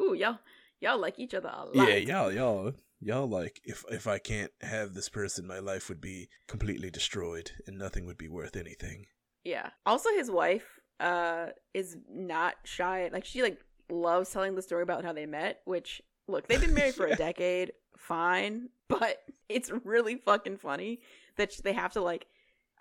Ooh, 0.00 0.14
y'all, 0.14 0.38
y'all 0.80 0.98
like 1.00 1.18
each 1.18 1.34
other 1.34 1.50
a 1.52 1.64
lot. 1.66 1.88
yeah, 1.88 1.96
y'all 1.96 2.32
y'all 2.32 2.72
y'all 3.00 3.28
like 3.28 3.60
if 3.64 3.84
if 3.90 4.06
I 4.06 4.18
can't 4.18 4.52
have 4.60 4.94
this 4.94 5.08
person, 5.08 5.46
my 5.46 5.58
life 5.58 5.88
would 5.88 6.00
be 6.00 6.28
completely 6.46 6.90
destroyed 6.90 7.50
and 7.66 7.78
nothing 7.78 8.06
would 8.06 8.18
be 8.18 8.28
worth 8.28 8.56
anything. 8.56 9.06
Yeah. 9.44 9.70
Also, 9.86 10.10
his 10.10 10.30
wife 10.30 10.78
uh 10.98 11.46
is 11.74 11.96
not 12.10 12.54
shy. 12.64 13.08
Like 13.12 13.24
she 13.24 13.42
like 13.42 13.58
loves 13.90 14.30
telling 14.30 14.54
the 14.54 14.62
story 14.62 14.82
about 14.82 15.04
how 15.04 15.12
they 15.12 15.26
met. 15.26 15.60
Which 15.64 16.02
look, 16.28 16.46
they've 16.46 16.60
been 16.60 16.74
married 16.74 16.94
for 17.00 17.06
a 17.06 17.16
decade. 17.16 17.72
Fine, 17.96 18.68
but 18.88 19.18
it's 19.48 19.70
really 19.84 20.16
fucking 20.16 20.56
funny 20.58 21.00
that 21.36 21.52
they 21.64 21.72
have 21.72 21.92
to 21.94 22.00
like. 22.00 22.26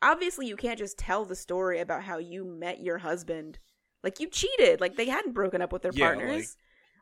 Obviously, 0.01 0.47
you 0.47 0.55
can't 0.55 0.79
just 0.79 0.97
tell 0.97 1.25
the 1.25 1.35
story 1.35 1.79
about 1.81 2.03
how 2.03 2.17
you 2.19 2.45
met 2.45 2.81
your 2.81 2.99
husband. 2.99 3.59
Like 4.03 4.19
you 4.21 4.29
cheated. 4.29 4.79
Like 4.79 4.95
they 4.95 5.07
hadn't 5.09 5.33
broken 5.33 5.61
up 5.61 5.73
with 5.73 5.81
their 5.81 5.91
Yeah, 5.93 6.13
partners. 6.13 6.55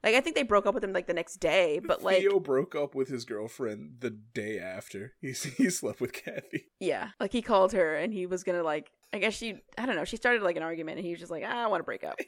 Like, 0.03 0.15
I 0.15 0.21
think 0.21 0.35
they 0.35 0.43
broke 0.43 0.65
up 0.65 0.73
with 0.73 0.83
him 0.83 0.93
like 0.93 1.05
the 1.07 1.13
next 1.13 1.37
day. 1.37 1.79
But 1.83 2.01
like, 2.01 2.19
Theo 2.19 2.39
broke 2.39 2.75
up 2.75 2.95
with 2.95 3.07
his 3.09 3.25
girlfriend 3.25 3.97
the 3.99 4.09
day 4.11 4.57
after 4.59 5.13
he 5.21 5.31
he 5.57 5.69
slept 5.69 5.99
with 6.01 6.13
Kathy. 6.13 6.65
yeah, 6.79 7.09
like 7.19 7.33
he 7.33 7.41
called 7.41 7.73
her 7.73 7.95
and 7.95 8.13
he 8.13 8.25
was 8.25 8.43
gonna 8.43 8.63
like. 8.63 8.91
I 9.13 9.19
guess 9.19 9.33
she. 9.35 9.55
I 9.77 9.85
don't 9.85 9.95
know. 9.95 10.03
She 10.05 10.17
started 10.17 10.41
like 10.43 10.57
an 10.57 10.63
argument 10.63 10.97
and 10.97 11.05
he 11.05 11.11
was 11.11 11.19
just 11.19 11.31
like, 11.31 11.43
ah, 11.45 11.63
I 11.63 11.67
want 11.67 11.79
to 11.79 11.85
break 11.85 12.03
up. 12.03 12.19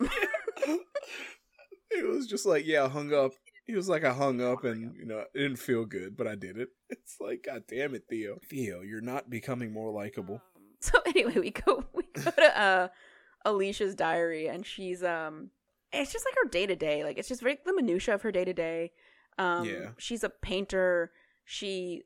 it 1.92 2.08
was 2.08 2.28
just 2.28 2.46
like, 2.46 2.66
yeah, 2.66 2.86
I 2.86 2.88
hung 2.90 3.14
up. 3.14 3.32
He 3.66 3.76
was 3.76 3.88
like, 3.90 4.04
I 4.04 4.14
hung 4.14 4.42
up 4.42 4.64
and, 4.64 4.96
you 4.96 5.06
know, 5.06 5.20
it 5.20 5.38
didn't 5.38 5.58
feel 5.58 5.86
good, 5.86 6.18
but 6.18 6.28
I 6.28 6.36
did 6.36 6.58
it. 6.58 6.70
It's 6.90 7.18
like, 7.20 7.44
God 7.46 7.64
damn 7.68 7.94
it, 7.94 8.04
Theo. 8.10 8.40
Theo, 8.50 8.82
you're 8.82 9.02
not 9.02 9.30
becoming 9.30 9.72
more 9.72 9.92
likable. 9.92 10.42
So 10.80 10.94
anyway, 11.06 11.36
we 11.38 11.52
go 11.52 11.84
we 11.94 12.04
go 12.14 12.32
to 12.32 12.60
uh 12.60 12.88
Alicia's 13.46 13.94
diary 13.96 14.48
and 14.48 14.66
she's 14.66 15.04
um 15.04 15.52
it's 15.92 16.12
just 16.12 16.26
like 16.26 16.36
her 16.44 16.50
day 16.50 16.66
to 16.66 16.76
day. 16.76 17.04
Like 17.04 17.18
it's 17.20 17.28
just 17.28 17.42
very 17.42 17.60
the 17.66 17.74
minutia 17.76 18.16
of 18.16 18.22
her 18.24 18.32
day 18.32 18.44
to 18.46 18.54
day. 18.54 18.92
Um 19.38 19.66
Yeah. 19.66 19.90
she's 19.98 20.24
a 20.24 20.30
painter. 20.30 21.12
She 21.46 22.04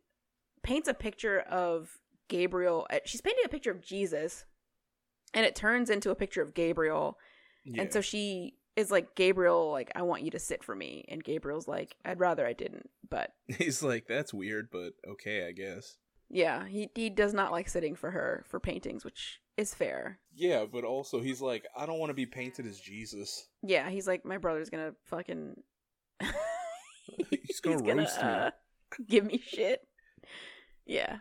paints 0.64 0.88
a 0.90 0.94
picture 0.94 1.40
of 1.42 1.90
Gabriel. 2.28 2.86
uh, 2.90 3.00
She's 3.06 3.22
painting 3.22 3.44
a 3.46 3.50
picture 3.50 3.72
of 3.72 3.82
Jesus 3.82 4.46
and 5.34 5.46
it 5.46 5.56
turns 5.56 5.90
into 5.90 6.10
a 6.12 6.16
picture 6.16 6.42
of 6.42 6.54
Gabriel. 6.54 7.18
Yeah. 7.66 7.84
And 7.84 7.94
so 7.94 8.02
she 8.02 8.56
is 8.76 8.90
like 8.92 9.16
Gabriel 9.16 9.72
like 9.72 9.92
I 9.96 10.02
want 10.02 10.24
you 10.24 10.32
to 10.32 10.40
sit 10.40 10.64
for 10.64 10.76
me 10.76 11.06
and 11.08 11.24
Gabriel's 11.24 11.68
like 11.68 11.96
I'd 12.04 12.20
rather 12.20 12.46
I 12.46 12.54
didn't, 12.54 12.90
but 13.10 13.32
He's 13.48 13.84
like, 13.84 14.06
that's 14.08 14.34
weird, 14.34 14.70
but 14.72 14.94
okay, 15.08 15.48
I 15.48 15.52
guess. 15.52 15.98
yeah, 16.30 16.66
he 16.68 16.90
he 16.96 17.10
does 17.10 17.34
not 17.34 17.52
like 17.52 17.70
sitting 17.70 17.96
for 17.96 18.12
her 18.12 18.44
for 18.48 18.60
paintings, 18.60 19.06
which 19.06 19.40
is 19.58 19.74
fair. 19.76 20.20
Yeah, 20.34 20.66
but 20.72 20.84
also 20.84 21.22
he's 21.22 21.42
like, 21.42 21.64
I 21.78 21.86
don't 21.86 22.00
want 22.00 22.10
to 22.10 22.16
be 22.16 22.26
painted 22.26 22.66
as 22.66 22.80
Jesus. 22.80 23.48
Yeah, 23.62 23.90
he's 23.92 24.08
like, 24.08 24.26
my 24.26 24.38
brother's 24.40 24.70
gonna 24.72 24.94
fucking. 25.06 25.62
He's 27.30 27.60
gonna 27.60 27.84
roast 27.84 28.18
me. 28.18 28.28
uh, 28.28 28.52
give 29.08 29.26
me 29.26 29.38
shit. 29.46 29.82
Yeah, 30.86 31.18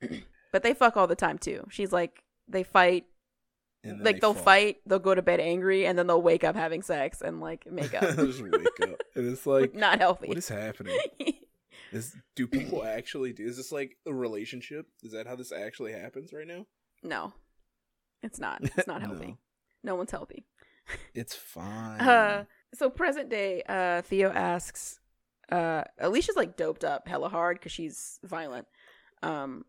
but 0.52 0.62
they 0.62 0.74
fuck 0.74 0.96
all 0.96 1.06
the 1.06 1.14
time 1.14 1.38
too. 1.38 1.66
She's 1.70 1.92
like, 1.92 2.22
they 2.48 2.62
fight. 2.62 3.04
Like 3.84 4.02
they 4.02 4.12
they'll 4.20 4.34
fuck. 4.34 4.44
fight, 4.44 4.76
they'll 4.86 4.98
go 4.98 5.14
to 5.14 5.22
bed 5.22 5.40
angry, 5.40 5.86
and 5.86 5.98
then 5.98 6.06
they'll 6.06 6.20
wake 6.20 6.44
up 6.44 6.54
having 6.54 6.82
sex 6.82 7.22
and 7.22 7.40
like 7.40 7.70
make 7.70 7.94
up. 7.94 8.02
Just 8.16 8.42
wake 8.42 8.54
up. 8.82 9.00
And 9.16 9.32
it's 9.32 9.46
like, 9.46 9.74
Not 9.74 9.98
healthy. 9.98 10.28
what 10.28 10.38
is 10.38 10.48
happening? 10.48 10.96
Is 11.92 12.14
do 12.36 12.46
people 12.46 12.84
actually 12.84 13.32
do? 13.32 13.44
Is 13.44 13.56
this 13.56 13.72
like 13.72 13.96
a 14.06 14.14
relationship? 14.14 14.86
Is 15.02 15.10
that 15.12 15.26
how 15.26 15.34
this 15.34 15.50
actually 15.50 15.92
happens 15.92 16.32
right 16.32 16.46
now? 16.46 16.66
no, 17.02 17.32
it's 18.22 18.38
not. 18.38 18.60
It's 18.62 18.86
not 18.86 19.00
No. 19.02 19.08
healthy. 19.08 19.36
no 19.82 19.96
one's 19.96 20.12
healthy. 20.12 20.44
It's 21.14 21.34
fine. 21.34 22.00
Uh, 22.00 22.44
so 22.74 22.90
present 22.90 23.28
day, 23.28 23.62
uh, 23.68 24.02
Theo 24.02 24.30
asks, 24.30 25.00
uh, 25.50 25.82
Alicia's 25.98 26.36
like 26.36 26.56
doped 26.56 26.84
up 26.84 27.08
hella 27.08 27.28
hard 27.28 27.58
because 27.58 27.72
she's 27.72 28.20
violent. 28.22 28.66
Um, 29.24 29.64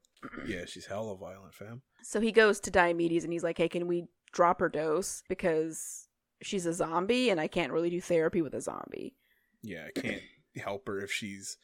yeah, 0.46 0.66
she's 0.66 0.86
hella 0.86 1.18
violent, 1.18 1.56
fam. 1.56 1.82
So 2.04 2.20
he 2.20 2.32
goes 2.32 2.60
to 2.62 2.72
Diomedes 2.72 3.24
and 3.24 3.32
he's 3.34 3.44
like, 3.44 3.58
"Hey, 3.58 3.70
can 3.70 3.88
we 3.88 4.06
drop 4.32 4.60
her 4.60 4.70
dose 4.70 5.24
because 5.30 6.08
she's 6.42 6.66
a 6.66 6.74
zombie 6.74 7.30
and 7.30 7.40
I 7.40 7.48
can't 7.48 7.72
really 7.72 7.90
do 7.90 8.02
therapy 8.02 8.42
with 8.42 8.54
a 8.54 8.62
zombie." 8.62 9.16
Yeah, 9.62 9.86
I 9.96 10.00
can't 10.00 10.22
help 10.56 10.88
her 10.88 11.00
if 11.00 11.12
she's 11.12 11.58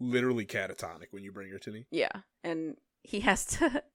literally 0.00 0.46
catatonic 0.46 1.06
when 1.10 1.22
you 1.22 1.32
bring 1.32 1.50
her 1.50 1.58
to 1.58 1.70
me. 1.70 1.86
Yeah, 1.90 2.10
and 2.42 2.76
he 3.02 3.20
has 3.20 3.44
to. 3.46 3.82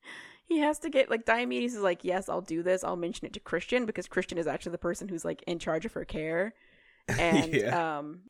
He 0.50 0.60
has 0.60 0.80
to 0.80 0.90
get 0.90 1.10
like 1.10 1.26
Diomedes 1.26 1.74
is 1.76 1.82
like, 1.82 2.06
yes, 2.06 2.30
I'll 2.30 2.40
do 2.40 2.64
this. 2.64 2.82
I'll 2.82 2.96
mention 2.96 3.26
it 3.28 3.34
to 3.34 3.40
Christian 3.42 3.86
because 3.86 4.08
Christian 4.08 4.38
is 4.38 4.48
actually 4.48 4.72
the 4.72 4.78
person 4.78 5.10
who's 5.10 5.26
like 5.26 5.44
in 5.46 5.60
charge 5.60 5.86
of 5.86 5.92
her 5.92 6.06
care. 6.06 6.54
And 7.20 7.54
Yeah. 7.54 7.98
um 7.98 8.22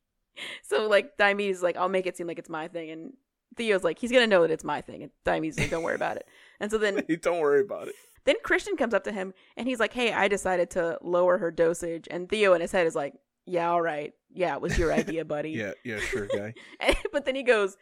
so 0.62 0.86
like 0.88 1.16
Diomedes 1.16 1.56
is 1.56 1.62
like, 1.62 1.78
I'll 1.78 1.88
make 1.88 2.06
it 2.06 2.18
seem 2.18 2.26
like 2.26 2.38
it's 2.38 2.50
my 2.50 2.68
thing 2.68 2.90
and 2.90 3.12
Theo's 3.56 3.84
like, 3.84 3.98
he's 3.98 4.12
gonna 4.12 4.26
know 4.26 4.42
that 4.42 4.50
it's 4.50 4.64
my 4.64 4.80
thing 4.80 5.02
and 5.02 5.10
Diomedes 5.24 5.58
like, 5.58 5.70
Don't 5.70 5.82
worry 5.82 5.94
about 5.94 6.16
it. 6.16 6.26
And 6.60 6.70
so 6.70 6.78
then 6.78 7.02
Don't 7.22 7.40
worry 7.40 7.60
about 7.60 7.88
it. 7.88 7.94
then 8.24 8.36
Christian 8.42 8.76
comes 8.76 8.94
up 8.94 9.04
to 9.04 9.12
him 9.12 9.34
and 9.56 9.68
he's 9.68 9.80
like, 9.80 9.92
Hey, 9.92 10.12
I 10.12 10.28
decided 10.28 10.70
to 10.70 10.98
lower 11.02 11.38
her 11.38 11.50
dosage 11.50 12.08
and 12.10 12.28
Theo 12.28 12.54
in 12.54 12.60
his 12.60 12.72
head 12.72 12.86
is 12.86 12.94
like, 12.94 13.14
Yeah, 13.46 13.70
all 13.70 13.82
right. 13.82 14.12
Yeah, 14.32 14.54
it 14.56 14.60
was 14.60 14.76
your 14.78 14.92
idea, 14.92 15.24
buddy. 15.24 15.50
Yeah, 15.52 15.72
yeah, 15.84 15.98
sure, 16.00 16.26
guy. 16.26 16.54
And- 16.80 16.96
but 17.12 17.24
then 17.24 17.34
he 17.34 17.42
goes 17.42 17.76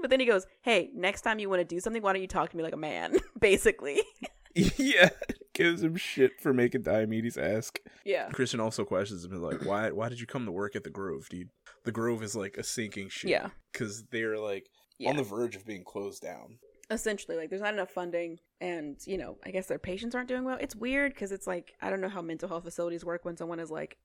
but 0.00 0.08
then 0.10 0.20
he 0.20 0.26
goes, 0.26 0.46
Hey, 0.62 0.90
next 0.94 1.22
time 1.22 1.38
you 1.38 1.50
want 1.50 1.60
to 1.60 1.64
do 1.64 1.80
something, 1.80 2.00
why 2.02 2.12
don't 2.12 2.22
you 2.22 2.28
talk 2.28 2.50
to 2.50 2.56
me 2.56 2.62
like 2.62 2.72
a 2.74 2.78
man? 2.78 3.14
Basically. 3.40 4.00
yeah, 4.54 5.10
gives 5.54 5.82
him 5.82 5.96
shit 5.96 6.40
for 6.40 6.54
making 6.54 6.82
Diomedes 6.82 7.36
ask. 7.36 7.78
Yeah. 8.06 8.28
Christian 8.30 8.58
also 8.60 8.84
questions 8.86 9.24
him 9.24 9.42
like, 9.42 9.64
"Why? 9.66 9.90
Why 9.90 10.08
did 10.08 10.18
you 10.18 10.26
come 10.26 10.46
to 10.46 10.52
work 10.52 10.74
at 10.76 10.82
the 10.84 10.88
Grove, 10.90 11.28
dude? 11.28 11.50
The 11.84 11.92
Grove 11.92 12.22
is 12.22 12.34
like 12.34 12.56
a 12.56 12.64
sinking 12.64 13.10
ship. 13.10 13.28
Yeah. 13.28 13.48
because 13.72 14.04
they're 14.10 14.38
like 14.38 14.66
Yeah. 14.98 15.10
on 15.10 15.16
the 15.16 15.22
verge 15.22 15.56
of 15.56 15.66
being 15.66 15.84
closed 15.84 16.22
down. 16.22 16.58
essentially 16.90 17.36
like 17.36 17.50
there's 17.50 17.60
not 17.62 17.74
enough 17.74 17.90
funding 17.90 18.38
and 18.60 18.96
you 19.06 19.18
know 19.18 19.36
i 19.44 19.50
guess 19.50 19.66
their 19.66 19.78
patients 19.78 20.14
aren't 20.14 20.28
doing 20.28 20.44
well 20.44 20.56
it's 20.60 20.74
weird 20.76 21.12
because 21.12 21.32
it's 21.32 21.46
like 21.46 21.74
i 21.82 21.90
don't 21.90 22.00
know 22.00 22.08
how 22.08 22.22
mental 22.22 22.48
health 22.48 22.62
facilities 22.64 23.04
work 23.04 23.24
when 23.24 23.36
someone 23.36 23.58
is 23.60 23.70
like 23.70 23.96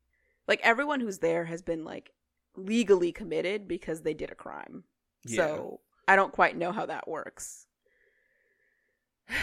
like 0.48 0.60
everyone 0.64 1.00
who's 1.00 1.20
there 1.20 1.46
has 1.46 1.62
been 1.62 1.86
like 1.86 2.12
legally 2.58 3.12
committed 3.12 3.68
because 3.68 4.02
they 4.02 4.14
did 4.16 4.32
a 4.32 4.36
crime 4.36 4.84
Yeah. 5.26 5.46
so 5.48 5.80
i 6.08 6.16
don't 6.16 6.34
quite 6.34 6.58
know 6.58 6.72
how 6.72 6.86
that 6.88 7.08
works 7.08 7.68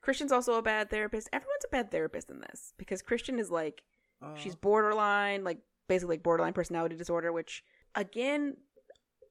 christian's 0.00 0.32
also 0.32 0.54
a 0.54 0.62
bad 0.62 0.90
therapist 0.90 1.28
everyone's 1.32 1.64
a 1.64 1.68
bad 1.70 1.90
therapist 1.90 2.30
in 2.30 2.40
this 2.40 2.72
because 2.78 3.02
christian 3.02 3.38
is 3.38 3.50
like 3.50 3.82
Uh, 4.22 4.34
she's 4.34 4.56
borderline 4.56 5.44
like 5.44 5.58
basically 5.88 6.14
like 6.16 6.22
borderline 6.22 6.52
personality 6.54 6.96
disorder 6.96 7.32
which 7.32 7.62
again 7.94 8.56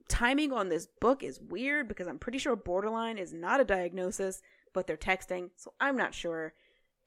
timing 0.08 0.52
on 0.52 0.70
this 0.70 0.88
book 1.00 1.24
is 1.24 1.40
weird 1.40 1.88
because 1.88 2.08
i'm 2.08 2.20
pretty 2.20 2.38
sure 2.38 2.56
borderline 2.56 3.18
is 3.18 3.34
not 3.34 3.60
a 3.60 3.66
diagnosis 3.66 4.42
but 4.74 4.86
they're 4.86 4.96
texting 4.96 5.50
so 5.56 5.74
i'm 5.80 5.98
not 5.98 6.14
sure. 6.14 6.54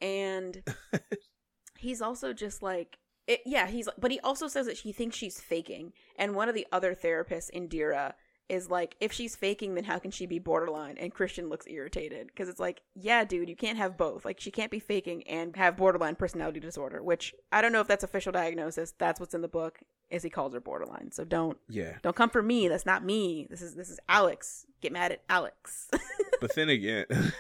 And 0.03 0.63
he's 1.79 2.01
also 2.01 2.33
just 2.33 2.63
like 2.63 2.99
it, 3.27 3.43
yeah 3.47 3.69
he's 3.69 3.89
but 3.99 4.11
he 4.11 4.19
also 4.21 4.49
says 4.49 4.67
that 4.67 4.79
he 4.79 4.93
thinks 4.93 5.17
she's 5.17 5.41
faking 5.41 5.93
and 6.17 6.35
one 6.35 6.49
of 6.49 6.55
the 6.55 6.67
other 6.73 6.95
therapists 6.95 7.51
indira 7.55 8.15
is 8.49 8.69
like 8.69 8.97
if 8.99 9.13
she's 9.13 9.37
faking 9.37 9.75
then 9.75 9.85
how 9.85 9.99
can 9.99 10.11
she 10.11 10.27
be 10.27 10.39
borderline? 10.39 10.97
And 10.99 11.15
christian 11.15 11.49
looks 11.49 11.67
irritated 11.69 12.29
because 12.29 12.49
it's 12.49 12.59
like 12.59 12.81
yeah 12.95 13.25
dude 13.25 13.49
you 13.49 13.57
can't 13.57 13.79
have 13.79 13.97
both. 13.97 14.25
Like 14.25 14.41
she 14.41 14.51
can't 14.51 14.73
be 14.73 14.81
faking 14.81 15.23
and 15.29 15.55
have 15.55 15.77
borderline 15.77 16.17
personality 16.17 16.61
disorder 16.61 17.03
which 17.03 17.35
i 17.53 17.61
don't 17.61 17.73
know 17.73 17.81
if 17.81 17.89
that's 17.89 18.05
official 18.05 18.33
diagnosis 18.33 18.95
that's 18.99 19.21
what's 19.21 19.35
in 19.35 19.43
the 19.43 19.49
book 19.49 19.81
as 20.11 20.23
he 20.23 20.31
calls 20.31 20.53
her 20.55 20.61
borderline. 20.61 21.13
So 21.13 21.25
don't 21.25 21.59
Yeah. 21.69 21.99
don't 22.03 22.17
come 22.17 22.31
for 22.31 22.43
me. 22.43 22.69
That's 22.69 22.87
not 22.87 23.05
me. 23.05 23.47
This 23.51 23.63
is 23.63 23.75
this 23.75 23.91
is 23.91 23.99
Alex. 24.09 24.67
Get 24.81 24.93
mad 24.93 25.13
at 25.13 25.23
Alex. 25.29 25.89
But 26.41 26.55
then 26.55 26.71
again 26.71 27.05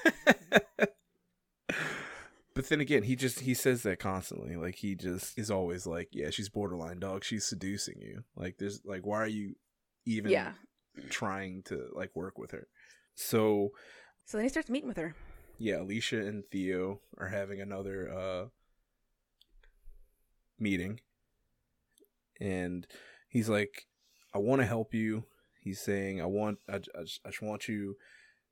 But 2.53 2.69
then 2.69 2.81
again, 2.81 3.05
he 3.05 3.15
just 3.17 3.41
he 3.41 3.55
says 3.55 3.85
that 3.85 3.99
constantly. 4.01 4.57
Like 4.57 4.75
he 4.75 4.95
just 4.95 5.39
is 5.39 5.51
always 5.51 5.87
like, 5.87 6.09
Yeah, 6.13 6.31
she's 6.31 6.49
borderline 6.49 6.99
dog, 6.99 7.25
she's 7.25 7.45
seducing 7.47 8.01
you. 8.01 8.25
Like 8.37 8.59
there's 8.59 8.85
like 8.85 9.07
why 9.07 9.19
are 9.23 9.27
you 9.27 9.55
even 10.05 10.31
yeah. 10.31 10.53
trying 11.09 11.63
to 11.65 11.89
like 11.95 12.11
work 12.15 12.37
with 12.39 12.51
her? 12.51 12.67
So 13.15 13.71
So 14.27 14.37
then 14.37 14.45
he 14.45 14.49
starts 14.51 14.69
meeting 14.69 14.89
with 14.89 14.97
her. 14.99 15.15
yeah, 15.59 15.81
Alicia 15.81 16.19
and 16.27 16.45
Theo 16.51 17.01
are 17.19 17.29
having 17.29 17.61
another 17.61 18.13
uh 18.13 18.47
meeting. 20.59 21.01
And 22.41 22.87
he's 23.29 23.49
like, 23.49 23.87
I 24.35 24.39
want 24.39 24.61
to 24.61 24.67
help 24.67 24.95
you. 24.95 25.25
He's 25.63 25.81
saying, 25.81 26.21
I 26.21 26.27
want, 26.27 26.59
I, 26.69 26.77
I, 26.77 27.03
just, 27.03 27.21
I 27.25 27.29
just 27.31 27.43
want 27.43 27.69
you 27.69 27.97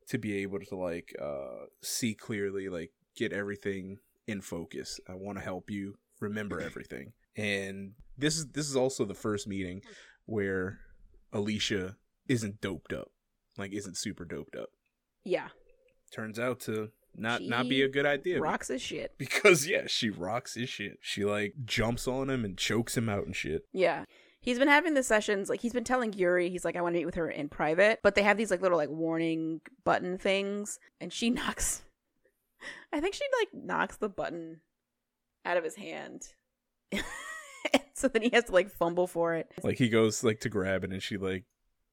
to 0.09 0.19
be 0.19 0.37
able 0.43 0.59
to 0.59 0.77
like 0.77 1.15
uh 1.21 1.67
see 1.83 2.15
clearly, 2.15 2.69
like 2.69 2.91
get 3.17 3.33
everything 3.33 3.99
in 4.27 4.41
focus. 4.41 5.01
I 5.09 5.15
want 5.15 5.39
to 5.39 5.45
help 5.45 5.71
you 5.71 5.97
remember 6.21 6.61
everything. 6.61 7.13
And 7.37 7.93
this 8.17 8.37
is 8.37 8.49
this 8.49 8.69
is 8.69 8.77
also 8.77 9.05
the 9.05 9.15
first 9.15 9.47
meeting 9.47 9.83
where 10.27 10.81
Alicia 11.33 11.97
isn't 12.29 12.61
doped 12.61 12.93
up, 12.93 13.11
like 13.57 13.73
isn't 13.73 13.97
super 13.97 14.25
doped 14.25 14.57
up. 14.57 14.71
Yeah. 15.25 15.49
Turns 16.13 16.39
out 16.39 16.61
to 16.61 16.91
not 17.17 17.43
not 17.43 17.69
be 17.69 17.83
a 17.83 17.89
good 17.89 18.07
idea 18.07 18.41
Rocks 18.41 18.69
his 18.69 18.83
shit. 18.83 19.15
because 19.19 19.67
yeah, 19.67 19.87
she 19.87 20.11
rocks 20.11 20.55
his 20.55 20.69
shit. 20.69 20.99
She 21.01 21.25
like 21.25 21.55
jumps 21.65 22.07
on 22.07 22.31
him 22.31 22.45
and 22.45 22.57
chokes 22.57 22.97
him 22.97 23.09
out 23.09 23.27
and 23.27 23.35
shit. 23.35 23.63
Yeah. 23.73 24.05
He's 24.41 24.59
been 24.59 24.69
having 24.69 24.95
the 24.95 25.03
sessions, 25.03 25.49
like 25.49 25.61
he's 25.61 25.73
been 25.73 25.85
telling 25.85 26.13
Yuri, 26.13 26.49
he's 26.49 26.65
like, 26.65 26.77
I 26.77 26.81
want 26.81 26.95
to 26.95 27.01
meet 27.01 27.07
with 27.07 27.17
her 27.17 27.29
in 27.29 27.49
private. 27.49 27.99
But 28.03 28.15
they 28.15 28.23
have 28.23 28.37
these 28.37 28.51
like 28.53 28.63
little 28.63 28.79
like 28.79 28.89
warning 28.89 29.61
button 29.85 30.17
things, 30.17 30.79
and 31.01 31.13
she 31.13 31.29
knocks 31.31 31.83
I 32.93 33.01
think 33.01 33.15
she 33.15 33.25
like 33.41 33.49
knocks 33.65 33.97
the 33.97 34.09
button 34.09 34.61
out 35.45 35.57
of 35.57 35.65
his 35.65 35.77
hand. 35.77 36.23
so 37.95 38.09
then 38.09 38.23
he 38.23 38.31
has 38.33 38.45
to 38.45 38.53
like 38.53 38.71
fumble 38.71 39.07
for 39.07 39.35
it. 39.35 39.51
Like 39.63 39.79
he 39.79 39.89
goes 39.89 40.25
like 40.25 40.41
to 40.41 40.49
grab 40.49 40.85
it 40.85 40.93
and 40.93 41.03
she 41.03 41.17
like 41.17 41.45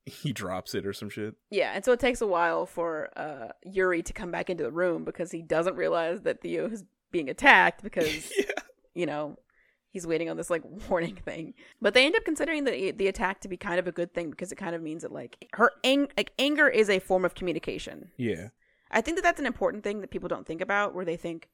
he 0.06 0.32
drops 0.34 0.76
it 0.76 0.86
or 0.86 0.94
some 0.94 1.10
shit. 1.10 1.36
Yeah, 1.50 1.72
and 1.74 1.84
so 1.84 1.92
it 1.92 2.00
takes 2.00 2.22
a 2.22 2.28
while 2.28 2.66
for 2.66 3.10
uh 3.18 3.50
Yuri 3.64 4.04
to 4.04 4.14
come 4.14 4.32
back 4.32 4.50
into 4.50 4.64
the 4.64 4.72
room 4.72 5.04
because 5.04 5.32
he 5.32 5.42
doesn't 5.42 5.76
realize 5.76 6.22
that 6.22 6.42
Theo 6.42 6.68
is 6.68 6.84
being 7.12 7.30
attacked 7.30 7.84
because 7.84 8.32
yeah. 8.38 8.46
you 8.94 9.06
know, 9.06 9.38
he's 9.90 10.06
waiting 10.06 10.30
on 10.30 10.38
this 10.38 10.50
like 10.50 10.64
warning 10.90 11.16
thing. 11.16 11.54
But 11.82 11.94
they 11.94 12.06
end 12.06 12.16
up 12.16 12.26
considering 12.26 12.66
the 12.66 12.92
the 12.92 13.08
attack 13.08 13.42
to 13.42 13.48
be 13.48 13.58
kind 13.58 13.80
of 13.80 13.88
a 13.88 13.92
good 13.92 14.14
thing 14.14 14.30
because 14.30 14.52
it 14.52 14.58
kind 14.58 14.76
of 14.76 14.82
means 14.82 15.02
that 15.02 15.12
like 15.12 15.48
her 15.54 15.72
ang- 15.84 16.12
like 16.18 16.32
anger 16.38 16.68
is 16.68 16.90
a 16.90 17.00
form 17.00 17.26
of 17.26 17.36
communication. 17.36 18.12
Yeah. 18.18 18.50
I 18.92 19.02
think 19.02 19.18
that 19.18 19.24
that's 19.24 19.40
an 19.40 19.48
important 19.48 19.84
thing 19.84 20.02
that 20.02 20.12
people 20.12 20.30
don't 20.30 20.46
think 20.46 20.62
about 20.62 20.94
where 20.94 21.06
they 21.06 21.18
think 21.18 21.50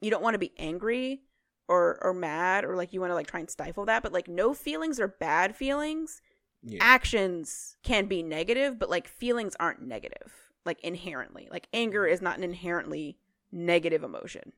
you 0.00 0.10
don't 0.10 0.22
want 0.22 0.34
to 0.34 0.38
be 0.38 0.52
angry 0.58 1.22
or 1.68 1.98
or 2.02 2.12
mad 2.12 2.64
or 2.64 2.74
like 2.74 2.92
you 2.92 3.00
want 3.00 3.10
to 3.10 3.14
like 3.14 3.28
try 3.28 3.40
and 3.40 3.48
stifle 3.48 3.84
that, 3.86 4.02
but 4.02 4.12
like 4.12 4.26
no 4.26 4.52
feelings 4.54 4.98
are 4.98 5.08
bad 5.08 5.54
feelings. 5.54 6.20
Yeah. 6.62 6.78
Actions 6.82 7.76
can 7.82 8.06
be 8.06 8.22
negative, 8.22 8.78
but 8.78 8.90
like 8.90 9.08
feelings 9.08 9.56
aren't 9.58 9.82
negative 9.82 10.50
like 10.64 10.80
inherently. 10.82 11.48
Like 11.50 11.68
anger 11.72 12.02
mm. 12.02 12.12
is 12.12 12.22
not 12.22 12.38
an 12.38 12.44
inherently 12.44 13.16
negative 13.52 14.02
emotion. 14.02 14.52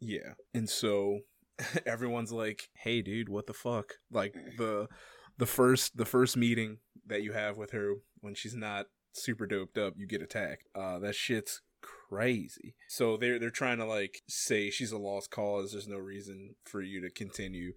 Yeah. 0.00 0.34
And 0.54 0.68
so 0.68 1.20
everyone's 1.86 2.32
like, 2.32 2.70
"Hey 2.74 3.02
dude, 3.02 3.28
what 3.28 3.46
the 3.46 3.54
fuck?" 3.54 3.94
Like 4.10 4.34
mm. 4.34 4.56
the 4.56 4.88
the 5.36 5.46
first 5.46 5.96
the 5.96 6.04
first 6.04 6.36
meeting 6.36 6.78
that 7.06 7.22
you 7.22 7.32
have 7.32 7.56
with 7.56 7.70
her 7.72 7.94
when 8.20 8.34
she's 8.34 8.54
not 8.54 8.86
super 9.12 9.46
doped 9.46 9.78
up, 9.78 9.94
you 9.96 10.06
get 10.06 10.22
attacked. 10.22 10.68
Uh 10.74 10.98
that 11.00 11.14
shit's 11.14 11.62
crazy. 11.80 12.74
So 12.88 13.16
they're 13.16 13.38
they're 13.38 13.50
trying 13.50 13.78
to 13.78 13.84
like 13.84 14.22
say 14.28 14.70
she's 14.70 14.92
a 14.92 14.98
lost 14.98 15.30
cause, 15.30 15.72
there's 15.72 15.88
no 15.88 15.96
reason 15.96 16.54
for 16.64 16.82
you 16.82 17.00
to 17.00 17.10
continue. 17.10 17.72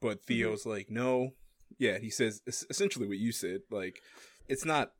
But 0.00 0.18
mm-hmm. 0.18 0.26
Theo's 0.26 0.66
like, 0.66 0.88
"No." 0.90 1.30
Yeah, 1.78 1.98
he 1.98 2.10
says 2.10 2.42
essentially 2.70 3.06
what 3.06 3.18
you 3.18 3.32
said, 3.32 3.60
like 3.70 4.00
it's 4.48 4.64
not 4.64 4.92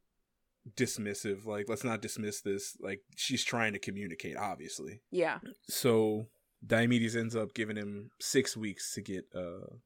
dismissive, 0.77 1.47
like 1.47 1.69
let's 1.69 1.85
not 1.85 2.03
dismiss 2.03 2.41
this. 2.41 2.77
Like 2.81 3.01
she's 3.17 3.45
trying 3.45 3.73
to 3.75 3.79
communicate 3.79 4.37
obviously. 4.37 5.01
Yeah. 5.11 5.39
So 5.69 6.27
Diomedes 6.67 7.17
ends 7.17 7.37
up 7.37 7.55
giving 7.55 7.77
him 7.77 8.11
six 8.21 8.57
weeks 8.57 8.95
to 8.95 9.03
get 9.03 9.25
uh 9.35 9.77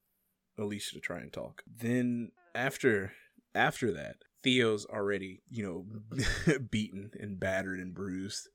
Alicia 0.59 0.95
to 0.95 1.01
try 1.01 1.19
and 1.19 1.33
talk. 1.33 1.63
Then 1.67 2.31
after 2.55 3.13
after 3.55 3.93
that, 3.93 4.17
Theo's 4.43 4.87
already, 4.87 5.43
you 5.49 5.65
know, 5.65 6.59
beaten 6.71 7.11
and 7.19 7.39
battered 7.41 7.81
and 7.81 7.95
bruised. 7.95 8.49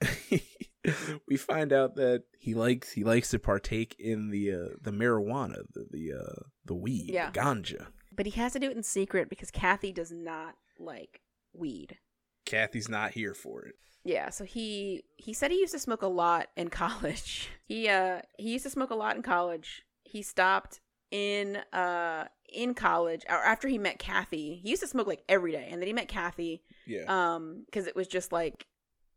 we 1.28 1.36
find 1.36 1.72
out 1.72 1.94
that 1.96 2.24
he 2.38 2.54
likes 2.54 2.92
he 2.92 3.04
likes 3.04 3.30
to 3.30 3.38
partake 3.38 3.94
in 3.98 4.30
the 4.30 4.52
uh, 4.52 4.68
the 4.80 4.90
marijuana, 4.90 5.62
the 5.72 5.86
the 5.90 6.12
uh, 6.18 6.42
the 6.64 6.74
weed, 6.74 7.10
Yeah. 7.12 7.30
the 7.30 7.38
ganja. 7.38 7.86
But 8.14 8.26
he 8.26 8.32
has 8.32 8.52
to 8.52 8.58
do 8.58 8.70
it 8.70 8.76
in 8.76 8.82
secret 8.82 9.28
because 9.30 9.50
Kathy 9.50 9.92
does 9.92 10.12
not 10.12 10.54
like 10.78 11.20
weed. 11.54 11.98
Kathy's 12.44 12.88
not 12.88 13.12
here 13.12 13.34
for 13.34 13.64
it. 13.64 13.74
Yeah, 14.04 14.30
so 14.30 14.44
he 14.44 15.04
he 15.16 15.32
said 15.32 15.50
he 15.52 15.60
used 15.60 15.72
to 15.74 15.78
smoke 15.78 16.02
a 16.02 16.08
lot 16.08 16.48
in 16.56 16.68
college. 16.82 17.48
He 17.64 17.88
uh 17.88 18.20
he 18.38 18.50
used 18.52 18.64
to 18.64 18.70
smoke 18.70 18.90
a 18.90 18.94
lot 18.96 19.16
in 19.16 19.22
college. 19.22 19.82
He 20.04 20.22
stopped 20.22 20.80
in 21.10 21.56
uh 21.72 22.26
in 22.52 22.74
college 22.74 23.22
or 23.28 23.36
after 23.36 23.68
he 23.68 23.78
met 23.78 23.98
Kathy. 23.98 24.60
He 24.62 24.70
used 24.70 24.82
to 24.82 24.88
smoke 24.88 25.06
like 25.06 25.22
every 25.28 25.52
day 25.52 25.68
and 25.70 25.80
then 25.80 25.86
he 25.86 25.92
met 25.92 26.08
Kathy 26.08 26.62
Yeah. 26.86 27.04
um 27.08 27.64
cuz 27.72 27.86
it 27.86 27.94
was 27.94 28.08
just 28.08 28.32
like 28.32 28.66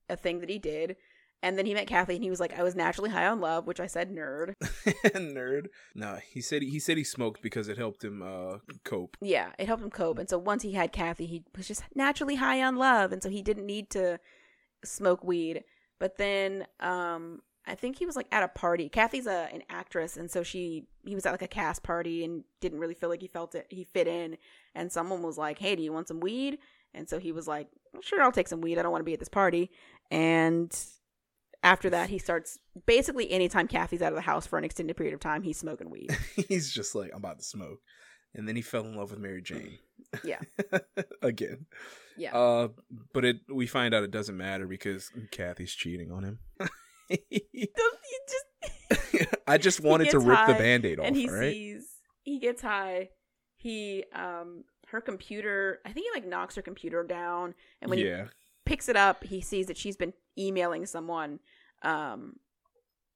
a 0.07 0.15
thing 0.15 0.39
that 0.41 0.49
he 0.49 0.59
did. 0.59 0.95
And 1.45 1.59
then 1.59 1.67
he 1.67 1.75
met 1.75 1.85
Kathy 1.85 2.15
and 2.15 2.23
he 2.23 2.31
was 2.31 2.39
like 2.39 2.57
I 2.57 2.63
was 2.63 2.75
naturally 2.75 3.11
high 3.11 3.27
on 3.27 3.39
love, 3.39 3.67
which 3.67 3.79
I 3.79 3.85
said 3.85 4.11
nerd. 4.11 4.53
Nerd. 4.63 5.67
No, 5.93 6.17
he 6.27 6.41
said 6.41 6.63
he 6.63 6.79
said 6.79 6.97
he 6.97 7.03
smoked 7.03 7.43
because 7.43 7.67
it 7.67 7.77
helped 7.77 8.03
him 8.03 8.23
uh 8.23 8.57
cope. 8.83 9.15
Yeah, 9.21 9.51
it 9.59 9.67
helped 9.67 9.83
him 9.83 9.91
cope. 9.91 10.17
And 10.17 10.27
so 10.27 10.39
once 10.39 10.63
he 10.63 10.71
had 10.71 10.91
Kathy, 10.91 11.27
he 11.27 11.43
was 11.55 11.67
just 11.67 11.83
naturally 11.93 12.33
high 12.33 12.63
on 12.63 12.77
love, 12.77 13.11
and 13.11 13.21
so 13.21 13.29
he 13.29 13.43
didn't 13.43 13.67
need 13.67 13.91
to 13.91 14.19
smoke 14.83 15.23
weed. 15.23 15.63
But 15.99 16.17
then, 16.17 16.65
um, 16.79 17.41
I 17.67 17.75
think 17.75 17.99
he 17.99 18.07
was 18.07 18.15
like 18.15 18.27
at 18.31 18.41
a 18.41 18.47
party. 18.47 18.89
Kathy's 18.89 19.27
a 19.27 19.47
an 19.53 19.61
actress, 19.69 20.17
and 20.17 20.31
so 20.31 20.41
she 20.41 20.87
he 21.05 21.13
was 21.13 21.27
at 21.27 21.31
like 21.31 21.43
a 21.43 21.47
cast 21.47 21.83
party 21.83 22.25
and 22.25 22.43
didn't 22.59 22.79
really 22.79 22.95
feel 22.95 23.09
like 23.09 23.21
he 23.21 23.27
felt 23.27 23.53
it 23.53 23.67
he 23.69 23.83
fit 23.83 24.07
in. 24.07 24.37
And 24.73 24.91
someone 24.91 25.21
was 25.21 25.37
like, 25.37 25.59
"Hey, 25.59 25.75
do 25.75 25.83
you 25.83 25.93
want 25.93 26.07
some 26.07 26.21
weed?" 26.21 26.57
And 26.95 27.07
so 27.07 27.19
he 27.19 27.31
was 27.31 27.47
like, 27.47 27.67
"Sure, 28.01 28.23
I'll 28.23 28.31
take 28.31 28.47
some 28.47 28.61
weed. 28.61 28.79
I 28.79 28.81
don't 28.81 28.91
want 28.91 29.01
to 29.01 29.05
be 29.05 29.13
at 29.13 29.19
this 29.19 29.29
party." 29.29 29.69
And 30.09 30.75
after 31.65 31.89
that, 31.89 32.11
he 32.11 32.19
starts 32.19 32.59
basically 32.85 33.31
anytime 33.31 33.67
Kathy's 33.67 34.03
out 34.03 34.11
of 34.11 34.15
the 34.15 34.21
house 34.21 34.45
for 34.45 34.59
an 34.59 34.63
extended 34.63 34.95
period 34.95 35.15
of 35.15 35.19
time, 35.19 35.41
he's 35.41 35.57
smoking 35.57 35.89
weed. 35.89 36.15
He's 36.47 36.71
just 36.71 36.93
like, 36.93 37.09
I'm 37.11 37.17
about 37.17 37.39
to 37.39 37.43
smoke. 37.43 37.79
And 38.35 38.47
then 38.47 38.55
he 38.55 38.61
fell 38.61 38.85
in 38.85 38.95
love 38.95 39.09
with 39.09 39.19
Mary 39.19 39.41
Jane. 39.41 39.79
Yeah. 40.23 40.41
Again. 41.21 41.65
Yeah. 42.17 42.37
Uh 42.37 42.67
but 43.13 43.25
it 43.25 43.37
we 43.51 43.65
find 43.65 43.93
out 43.95 44.03
it 44.03 44.11
doesn't 44.11 44.37
matter 44.37 44.67
because 44.67 45.09
Kathy's 45.31 45.73
cheating 45.73 46.11
on 46.11 46.23
him. 46.23 46.39
just 48.29 49.27
I 49.47 49.57
just 49.57 49.81
wanted 49.81 50.11
to 50.11 50.19
rip 50.19 50.47
the 50.47 50.53
band-aid 50.53 50.99
off, 50.99 51.07
and 51.07 51.15
he 51.15 51.29
right? 51.29 51.51
sees 51.51 51.87
he 52.23 52.39
gets 52.39 52.61
high 52.61 53.09
he 53.57 54.03
um 54.13 54.63
her 54.87 55.01
computer 55.01 55.79
i 55.85 55.91
think 55.91 56.05
he 56.05 56.11
like 56.19 56.27
knocks 56.27 56.55
her 56.55 56.61
computer 56.61 57.03
down 57.03 57.53
and 57.81 57.89
when 57.89 57.99
he 57.99 58.13
picks 58.65 58.89
it 58.89 58.95
up 58.95 59.23
he 59.23 59.41
sees 59.41 59.67
that 59.67 59.77
she's 59.77 59.95
been 59.95 60.13
emailing 60.37 60.85
someone 60.85 61.39
um 61.85 62.33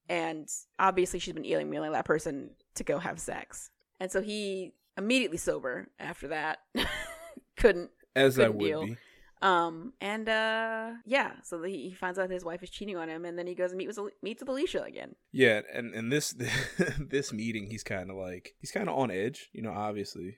and 0.08 0.48
obviously 0.80 1.20
she's 1.20 1.34
been 1.34 1.46
emailing 1.46 1.92
that 1.92 2.06
person 2.06 2.52
to 2.76 2.84
go 2.84 2.98
have 3.00 3.20
sex 3.20 3.70
and 4.00 4.12
so 4.12 4.22
he 4.22 4.74
immediately 4.98 5.38
sober 5.38 5.90
after 6.00 6.30
that 6.30 6.60
couldn't 7.58 7.92
As 8.16 8.40
I 8.40 8.46
good 8.48 8.56
would 8.56 8.68
deal. 8.68 8.86
be. 8.86 8.96
um 9.42 9.94
and 10.02 10.28
uh 10.28 10.92
yeah 11.06 11.32
so 11.44 11.62
he, 11.64 11.90
he 11.90 11.94
finds 11.94 12.20
out 12.20 12.30
his 12.30 12.44
wife 12.44 12.64
is 12.64 12.70
cheating 12.70 12.98
on 12.98 13.08
him 13.10 13.26
and 13.26 13.38
then 13.38 13.48
he 13.48 13.56
goes 13.56 13.72
and 13.72 13.78
meets 13.78 14.00
with 14.00 14.14
meets 14.22 14.42
with 14.42 14.50
alicia 14.50 14.84
again 14.84 15.16
Yeah, 15.32 15.62
and 15.74 15.94
and 15.94 16.12
this 16.12 16.36
this 17.00 17.32
meeting, 17.34 17.68
he's 17.70 17.84
kind 17.84 18.10
of 18.10 18.18
like 18.18 18.56
he's 18.60 18.72
kind 18.72 18.90
of 18.90 18.98
on 18.98 19.12
edge, 19.12 19.50
you 19.54 19.62
know, 19.62 19.72
obviously, 19.74 20.38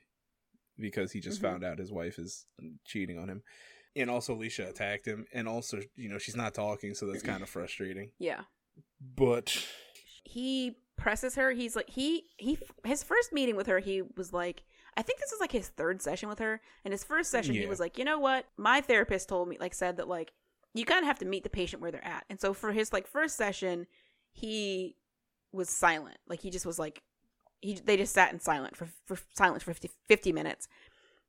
because 0.78 1.12
he 1.12 1.20
just 1.20 1.38
Mhm. 1.40 1.42
found 1.42 1.64
out 1.64 1.78
his 1.78 1.90
wife 1.92 2.18
is 2.18 2.46
cheating 2.84 3.18
on 3.18 3.28
him, 3.28 3.42
and 3.96 4.10
also 4.10 4.34
Alicia 4.34 4.68
attacked 4.68 5.06
him, 5.06 5.26
and 5.32 5.48
also 5.48 5.80
you 5.96 6.08
know 6.08 6.18
she's 6.18 6.36
not 6.36 6.54
talking, 6.54 6.94
so 6.94 7.06
that's 7.06 7.22
kind 7.22 7.42
of 7.42 7.48
frustrating. 7.48 8.10
yeah. 8.18 8.42
But 9.16 9.66
he 10.24 10.76
presses 10.96 11.34
her. 11.34 11.50
He's 11.52 11.76
like 11.76 11.90
he 11.90 12.24
he 12.36 12.58
his 12.84 13.02
first 13.02 13.32
meeting 13.32 13.56
with 13.56 13.66
her 13.66 13.80
he 13.80 14.02
was 14.16 14.32
like 14.32 14.62
i 14.96 15.02
think 15.02 15.18
this 15.18 15.32
is 15.32 15.40
like 15.40 15.50
his 15.50 15.68
third 15.68 16.00
session 16.00 16.28
with 16.28 16.38
her. 16.38 16.60
And 16.84 16.92
his 16.92 17.04
first 17.04 17.30
session 17.30 17.54
he 17.54 17.66
was 17.66 17.80
like 17.80 17.98
you 17.98 18.04
know 18.04 18.18
what? 18.18 18.46
My 18.56 18.80
therapist 18.80 19.28
told 19.28 19.48
me 19.48 19.56
like 19.60 19.74
said 19.74 19.96
that 19.96 20.08
like 20.08 20.32
you 20.74 20.84
kind 20.84 21.00
of 21.00 21.06
have 21.06 21.18
to 21.18 21.26
meet 21.26 21.44
the 21.44 21.50
patient 21.50 21.82
where 21.82 21.90
they're 21.90 22.04
at. 22.04 22.24
And 22.30 22.40
so 22.40 22.54
for 22.54 22.72
his 22.72 22.92
like 22.92 23.06
first 23.06 23.36
session 23.36 23.86
he 24.32 24.96
was 25.52 25.68
silent. 25.68 26.18
Like 26.26 26.40
he 26.40 26.50
just 26.50 26.66
was 26.66 26.78
like 26.78 27.02
he 27.60 27.74
they 27.74 27.96
just 27.96 28.14
sat 28.14 28.32
in 28.32 28.40
silent 28.40 28.76
for 28.76 28.88
for 29.06 29.18
silence 29.34 29.62
for 29.62 29.72
50, 29.72 29.90
50 30.08 30.32
minutes. 30.32 30.68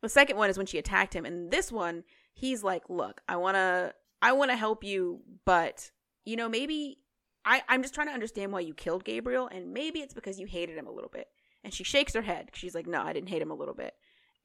The 0.01 0.09
second 0.09 0.37
one 0.37 0.49
is 0.49 0.57
when 0.57 0.65
she 0.65 0.77
attacked 0.77 1.15
him, 1.15 1.25
and 1.25 1.49
this 1.49 1.71
one 1.71 2.03
he's 2.33 2.63
like, 2.63 2.83
"Look, 2.89 3.21
I 3.27 3.35
wanna 3.37 3.93
I 4.21 4.33
wanna 4.33 4.55
help 4.55 4.83
you, 4.83 5.21
but 5.45 5.91
you 6.25 6.35
know 6.35 6.49
maybe 6.49 6.99
I 7.45 7.61
I'm 7.69 7.81
just 7.81 7.93
trying 7.93 8.07
to 8.07 8.13
understand 8.13 8.51
why 8.51 8.61
you 8.61 8.73
killed 8.73 9.03
Gabriel, 9.05 9.47
and 9.47 9.73
maybe 9.73 9.99
it's 9.99 10.13
because 10.13 10.39
you 10.39 10.45
hated 10.47 10.77
him 10.77 10.87
a 10.87 10.91
little 10.91 11.09
bit." 11.11 11.27
And 11.63 11.73
she 11.73 11.83
shakes 11.83 12.13
her 12.13 12.21
head. 12.23 12.49
She's 12.53 12.75
like, 12.75 12.87
"No, 12.87 13.01
I 13.01 13.13
didn't 13.13 13.29
hate 13.29 13.41
him 13.41 13.51
a 13.51 13.55
little 13.55 13.75
bit," 13.75 13.93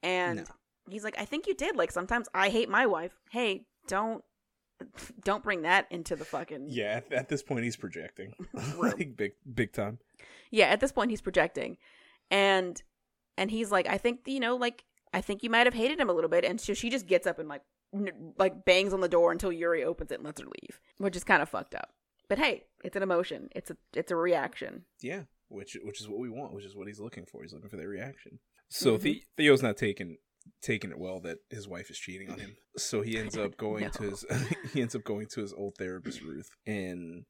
and. 0.03 0.37
No. 0.39 0.43
He's 0.89 1.03
like, 1.03 1.19
I 1.19 1.25
think 1.25 1.45
you 1.45 1.53
did. 1.53 1.75
Like 1.75 1.91
sometimes 1.91 2.27
I 2.33 2.49
hate 2.49 2.67
my 2.67 2.87
wife. 2.87 3.15
Hey, 3.29 3.67
don't 3.87 4.23
don't 5.23 5.43
bring 5.43 5.61
that 5.61 5.85
into 5.91 6.15
the 6.15 6.25
fucking 6.25 6.65
Yeah, 6.67 7.01
at, 7.05 7.13
at 7.13 7.29
this 7.29 7.43
point 7.43 7.63
he's 7.63 7.75
projecting. 7.75 8.33
Like 8.77 9.15
big 9.15 9.33
big 9.53 9.71
time. 9.71 9.99
yeah 10.49 10.65
at 10.67 10.79
this 10.79 10.91
point 10.91 11.11
he's 11.11 11.21
projecting 11.21 11.77
and 12.31 12.81
and 13.37 13.51
he's 13.51 13.71
like 13.71 13.87
i 13.87 13.97
think 13.99 14.21
you 14.25 14.39
know 14.39 14.55
like 14.55 14.83
i 15.13 15.21
think 15.21 15.43
you 15.43 15.49
might 15.51 15.67
have 15.67 15.73
hated 15.75 15.99
him 15.99 16.09
a 16.09 16.13
little 16.13 16.29
bit 16.29 16.43
and 16.43 16.59
so 16.59 16.73
she 16.73 16.89
just 16.89 17.05
gets 17.05 17.27
up 17.27 17.37
and 17.37 17.47
like 17.49 17.61
like 18.37 18.65
bangs 18.65 18.93
on 18.93 19.01
the 19.01 19.09
door 19.09 19.31
until 19.31 19.51
yuri 19.51 19.83
opens 19.83 20.11
it 20.11 20.15
and 20.15 20.23
lets 20.25 20.39
her 20.39 20.47
leave 20.47 20.79
which 20.97 21.15
is 21.15 21.23
kind 21.23 21.41
of 21.41 21.49
fucked 21.49 21.73
up 21.75 21.89
but 22.27 22.37
hey 22.37 22.63
it's 22.83 22.95
an 22.95 23.03
emotion 23.03 23.49
it's 23.55 23.71
a 23.71 23.77
it's 23.93 24.11
a 24.11 24.15
reaction 24.15 24.85
Yeah, 25.01 25.23
which 25.47 25.75
which 25.83 25.99
is 25.99 26.07
what 26.07 26.19
we 26.19 26.29
want, 26.29 26.53
which 26.53 26.65
is 26.65 26.75
what 26.75 26.87
he's 26.87 26.99
looking 26.99 27.25
for. 27.25 27.41
He's 27.41 27.53
looking 27.53 27.69
for 27.69 27.77
that 27.77 27.87
reaction. 27.87 28.39
So 28.69 28.97
Mhm. 28.97 29.01
The- 29.01 29.23
Theo's 29.37 29.63
not 29.63 29.77
taking 29.77 30.17
taking 30.61 30.91
it 30.91 30.99
well 30.99 31.19
that 31.21 31.39
his 31.49 31.67
wife 31.67 31.89
is 31.89 31.97
cheating 31.97 32.29
on 32.29 32.37
him. 32.39 32.55
So 32.77 33.01
he 33.01 33.17
ends 33.17 33.35
up 33.37 33.57
going 33.65 33.85
No. 33.85 33.89
to 33.89 34.03
his 34.03 34.25
he 34.73 34.81
ends 34.81 34.95
up 34.95 35.03
going 35.03 35.25
to 35.33 35.41
his 35.41 35.53
old 35.53 35.73
therapist 35.79 36.21
Ruth, 36.21 36.49
and 36.67 37.25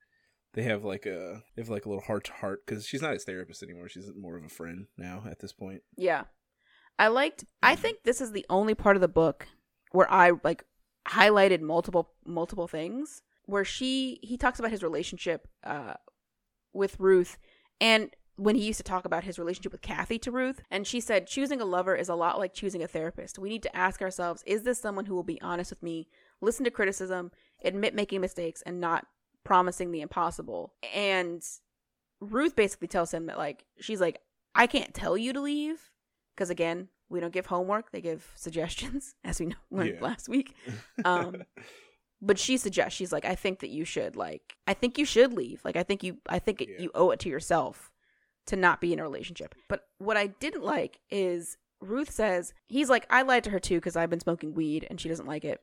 they 0.53 0.63
have 0.63 0.83
like 0.83 1.05
a 1.05 1.41
they 1.55 1.61
have 1.61 1.69
like 1.69 1.85
a 1.85 1.89
little 1.89 2.03
heart 2.03 2.25
to 2.25 2.33
heart 2.33 2.63
because 2.65 2.85
she's 2.85 3.01
not 3.01 3.13
his 3.13 3.23
therapist 3.23 3.63
anymore. 3.63 3.87
She's 3.87 4.11
more 4.15 4.35
of 4.37 4.43
a 4.43 4.49
friend 4.49 4.87
now 4.97 5.23
at 5.31 5.39
this 5.39 5.53
point. 5.53 5.81
yeah 5.95 6.25
i 6.99 7.07
liked 7.07 7.45
i 7.63 7.75
think 7.77 7.99
this 8.03 8.19
is 8.19 8.33
the 8.33 8.45
only 8.49 8.75
part 8.75 8.97
of 8.97 9.01
the 9.01 9.07
book 9.07 9.47
where 9.91 10.11
i 10.11 10.31
like 10.43 10.63
highlighted 11.07 11.61
multiple 11.61 12.11
multiple 12.25 12.67
things 12.67 13.21
where 13.45 13.65
she 13.65 14.19
he 14.21 14.37
talks 14.37 14.59
about 14.59 14.71
his 14.71 14.83
relationship 14.83 15.47
uh 15.63 15.93
with 16.73 16.99
Ruth 16.99 17.37
and 17.81 18.15
when 18.35 18.55
he 18.55 18.65
used 18.65 18.77
to 18.77 18.83
talk 18.83 19.03
about 19.03 19.25
his 19.25 19.37
relationship 19.37 19.73
with 19.73 19.81
Kathy 19.81 20.17
to 20.19 20.31
Ruth 20.31 20.61
and 20.71 20.87
she 20.87 20.99
said 20.99 21.27
choosing 21.27 21.59
a 21.59 21.65
lover 21.65 21.95
is 21.95 22.09
a 22.09 22.15
lot 22.15 22.39
like 22.39 22.53
choosing 22.53 22.81
a 22.81 22.87
therapist. 22.87 23.37
We 23.37 23.49
need 23.49 23.63
to 23.63 23.75
ask 23.75 24.01
ourselves 24.01 24.43
is 24.45 24.63
this 24.63 24.79
someone 24.79 25.05
who 25.05 25.15
will 25.15 25.23
be 25.23 25.41
honest 25.41 25.71
with 25.71 25.83
me, 25.83 26.07
listen 26.41 26.63
to 26.65 26.71
criticism, 26.71 27.31
admit 27.63 27.93
making 27.93 28.21
mistakes 28.21 28.61
and 28.65 28.79
not 28.79 29.07
promising 29.43 29.91
the 29.91 30.01
impossible. 30.01 30.73
And 30.93 31.43
Ruth 32.21 32.55
basically 32.55 32.87
tells 32.87 33.13
him 33.13 33.25
that 33.25 33.37
like 33.37 33.65
she's 33.79 33.99
like 33.99 34.21
I 34.55 34.67
can't 34.67 34.93
tell 34.93 35.17
you 35.17 35.33
to 35.33 35.41
leave 35.41 35.91
because 36.35 36.49
again, 36.49 36.89
we 37.09 37.19
don't 37.19 37.33
give 37.33 37.47
homework, 37.47 37.91
they 37.91 38.01
give 38.01 38.31
suggestions 38.35 39.15
as 39.23 39.39
we 39.39 39.47
know 39.47 39.55
learned 39.71 39.95
Yeah. 39.95 40.01
last 40.01 40.29
week. 40.29 40.55
Um 41.05 41.43
but 42.21 42.37
she 42.37 42.57
suggests 42.57 42.97
she's 42.97 43.13
like 43.13 43.23
i 43.23 43.33
think 43.33 43.59
that 43.61 43.69
you 43.69 43.85
should 43.85 44.17
like 44.17 44.57
i 44.67 44.73
think 44.73 44.97
you 44.97 45.05
should 45.05 45.31
leave 45.31 45.61
like 45.63 45.77
i 45.77 45.83
think 45.83 46.03
you 46.03 46.17
i 46.27 46.37
think 46.37 46.59
Yeah. 46.59 46.75
you 46.77 46.91
owe 46.93 47.11
it 47.11 47.19
to 47.21 47.29
yourself 47.29 47.89
to 48.47 48.57
not 48.57 48.81
be 48.81 48.91
in 48.91 48.99
a 48.99 49.03
relationship 49.03 49.55
but 49.69 49.85
what 49.99 50.17
i 50.17 50.27
didn't 50.27 50.63
like 50.65 50.99
is 51.09 51.55
ruth 51.79 52.11
says 52.11 52.53
he's 52.67 52.89
like 52.89 53.05
i 53.09 53.21
lied 53.21 53.45
to 53.45 53.49
her 53.51 53.59
too 53.59 53.75
because 53.75 53.95
i've 53.95 54.09
been 54.09 54.19
smoking 54.19 54.53
weed 54.53 54.85
and 54.89 54.99
she 54.99 55.07
doesn't 55.07 55.27
like 55.27 55.45
it 55.45 55.61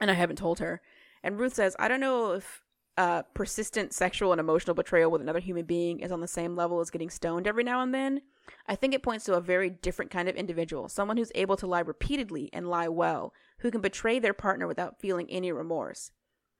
and 0.00 0.10
i 0.10 0.14
haven't 0.14 0.34
told 0.34 0.58
her 0.58 0.80
and 1.22 1.38
ruth 1.38 1.54
says 1.54 1.76
i 1.78 1.86
don't 1.86 2.00
know 2.00 2.32
if 2.32 2.64
uh, 2.98 3.22
persistent 3.32 3.94
sexual 3.94 4.32
and 4.32 4.40
emotional 4.40 4.74
betrayal 4.74 5.10
with 5.10 5.22
another 5.22 5.38
human 5.38 5.64
being 5.64 6.00
is 6.00 6.12
on 6.12 6.20
the 6.20 6.28
same 6.28 6.54
level 6.56 6.80
as 6.80 6.90
getting 6.90 7.08
stoned 7.08 7.46
every 7.46 7.64
now 7.64 7.80
and 7.80 7.94
then 7.94 8.20
I 8.66 8.74
think 8.74 8.94
it 8.94 9.02
points 9.02 9.24
to 9.26 9.34
a 9.34 9.40
very 9.40 9.70
different 9.70 10.10
kind 10.10 10.28
of 10.28 10.34
individual, 10.34 10.88
someone 10.88 11.16
who's 11.16 11.32
able 11.34 11.56
to 11.58 11.66
lie 11.66 11.80
repeatedly 11.80 12.50
and 12.52 12.68
lie 12.68 12.88
well, 12.88 13.32
who 13.60 13.70
can 13.70 13.80
betray 13.80 14.18
their 14.18 14.32
partner 14.34 14.66
without 14.66 15.00
feeling 15.00 15.26
any 15.30 15.52
remorse. 15.52 16.10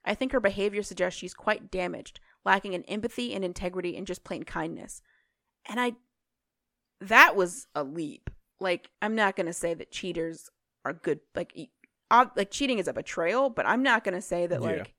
I 0.05 0.15
think 0.15 0.33
her 0.33 0.41
behavior 0.41 0.83
suggests 0.83 1.19
she's 1.19 1.35
quite 1.35 1.71
damaged, 1.71 2.21
lacking 2.45 2.73
in 2.73 2.85
empathy 2.85 3.35
and 3.35 3.45
integrity 3.45 3.97
and 3.97 4.07
just 4.07 4.25
plain 4.25 4.45
kindness. 4.45 5.03
And 5.67 5.81
I 5.81 5.93
that 7.01 7.37
was 7.37 7.67
a 7.75 7.85
leap. 7.85 8.31
Like 8.61 8.91
I'm 9.03 9.15
not 9.15 9.37
going 9.37 9.47
to 9.47 9.53
say 9.53 9.75
that 9.75 9.91
cheaters 9.91 10.51
are 10.85 10.93
good 10.93 11.21
like 11.35 11.53
like 12.11 12.51
cheating 12.51 12.79
is 12.79 12.89
a 12.89 12.93
betrayal, 12.93 13.51
but 13.51 13.67
I'm 13.67 13.83
not 13.83 14.05
going 14.05 14.15
to 14.15 14.23
say 14.23 14.47
that 14.47 14.61
Yeah. 14.63 14.69
like 14.69 14.95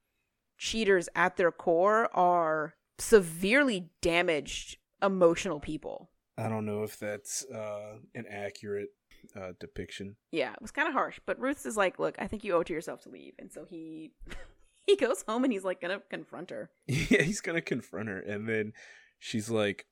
cheaters 0.60 1.10
at 1.16 1.38
their 1.38 1.52
core 1.52 2.16
are 2.16 2.76
severely 3.00 3.90
damaged 4.02 4.78
emotional 5.02 5.60
people. 5.60 6.12
I 6.38 6.48
don't 6.48 6.66
know 6.66 6.84
if 6.84 7.00
that's 7.00 7.46
uh, 7.46 7.96
an 8.14 8.26
accurate 8.30 8.90
uh, 9.36 9.54
depiction. 9.60 10.18
Yeah, 10.32 10.54
it 10.54 10.62
was 10.62 10.72
kind 10.72 10.88
of 10.88 10.94
harsh. 10.94 11.20
But 11.26 11.40
Ruth 11.40 11.66
is 11.66 11.76
like, 11.76 11.98
"Look, 11.98 12.16
I 12.20 12.28
think 12.28 12.44
you 12.44 12.54
owe 12.54 12.60
it 12.60 12.68
to 12.68 12.74
yourself 12.74 13.02
to 13.04 13.10
leave," 13.10 13.34
and 13.40 13.52
so 13.52 13.66
he 13.66 14.12
he 14.86 14.96
goes 14.96 15.24
home 15.28 15.44
and 15.44 15.52
he's 15.52 15.64
like 15.64 15.82
gonna 15.82 16.02
confront 16.10 16.52
her. 16.52 16.70
Yeah, 16.88 17.24
he's 17.24 17.42
gonna 17.42 17.62
confront 17.62 18.10
her, 18.10 18.20
and 18.20 18.48
then 18.48 18.74
she's 19.18 19.50
like, 19.50 19.86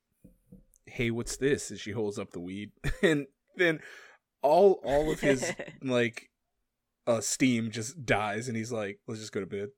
"Hey, 0.86 1.12
what's 1.12 1.38
this?" 1.38 1.70
And 1.70 1.80
she 1.80 1.92
holds 1.92 2.20
up 2.20 2.32
the 2.32 2.40
weed, 2.40 2.72
and 3.02 3.28
then 3.56 3.80
all 4.42 4.80
all 4.84 5.12
of 5.12 5.20
his 5.20 5.54
like 5.82 6.30
uh 7.08 7.22
steam 7.22 7.72
just 7.72 8.06
dies, 8.06 8.48
and 8.48 8.56
he's 8.56 8.72
like, 8.72 9.00
"Let's 9.08 9.22
just 9.22 9.34
go 9.34 9.42
to 9.42 9.46
bed." 9.46 9.70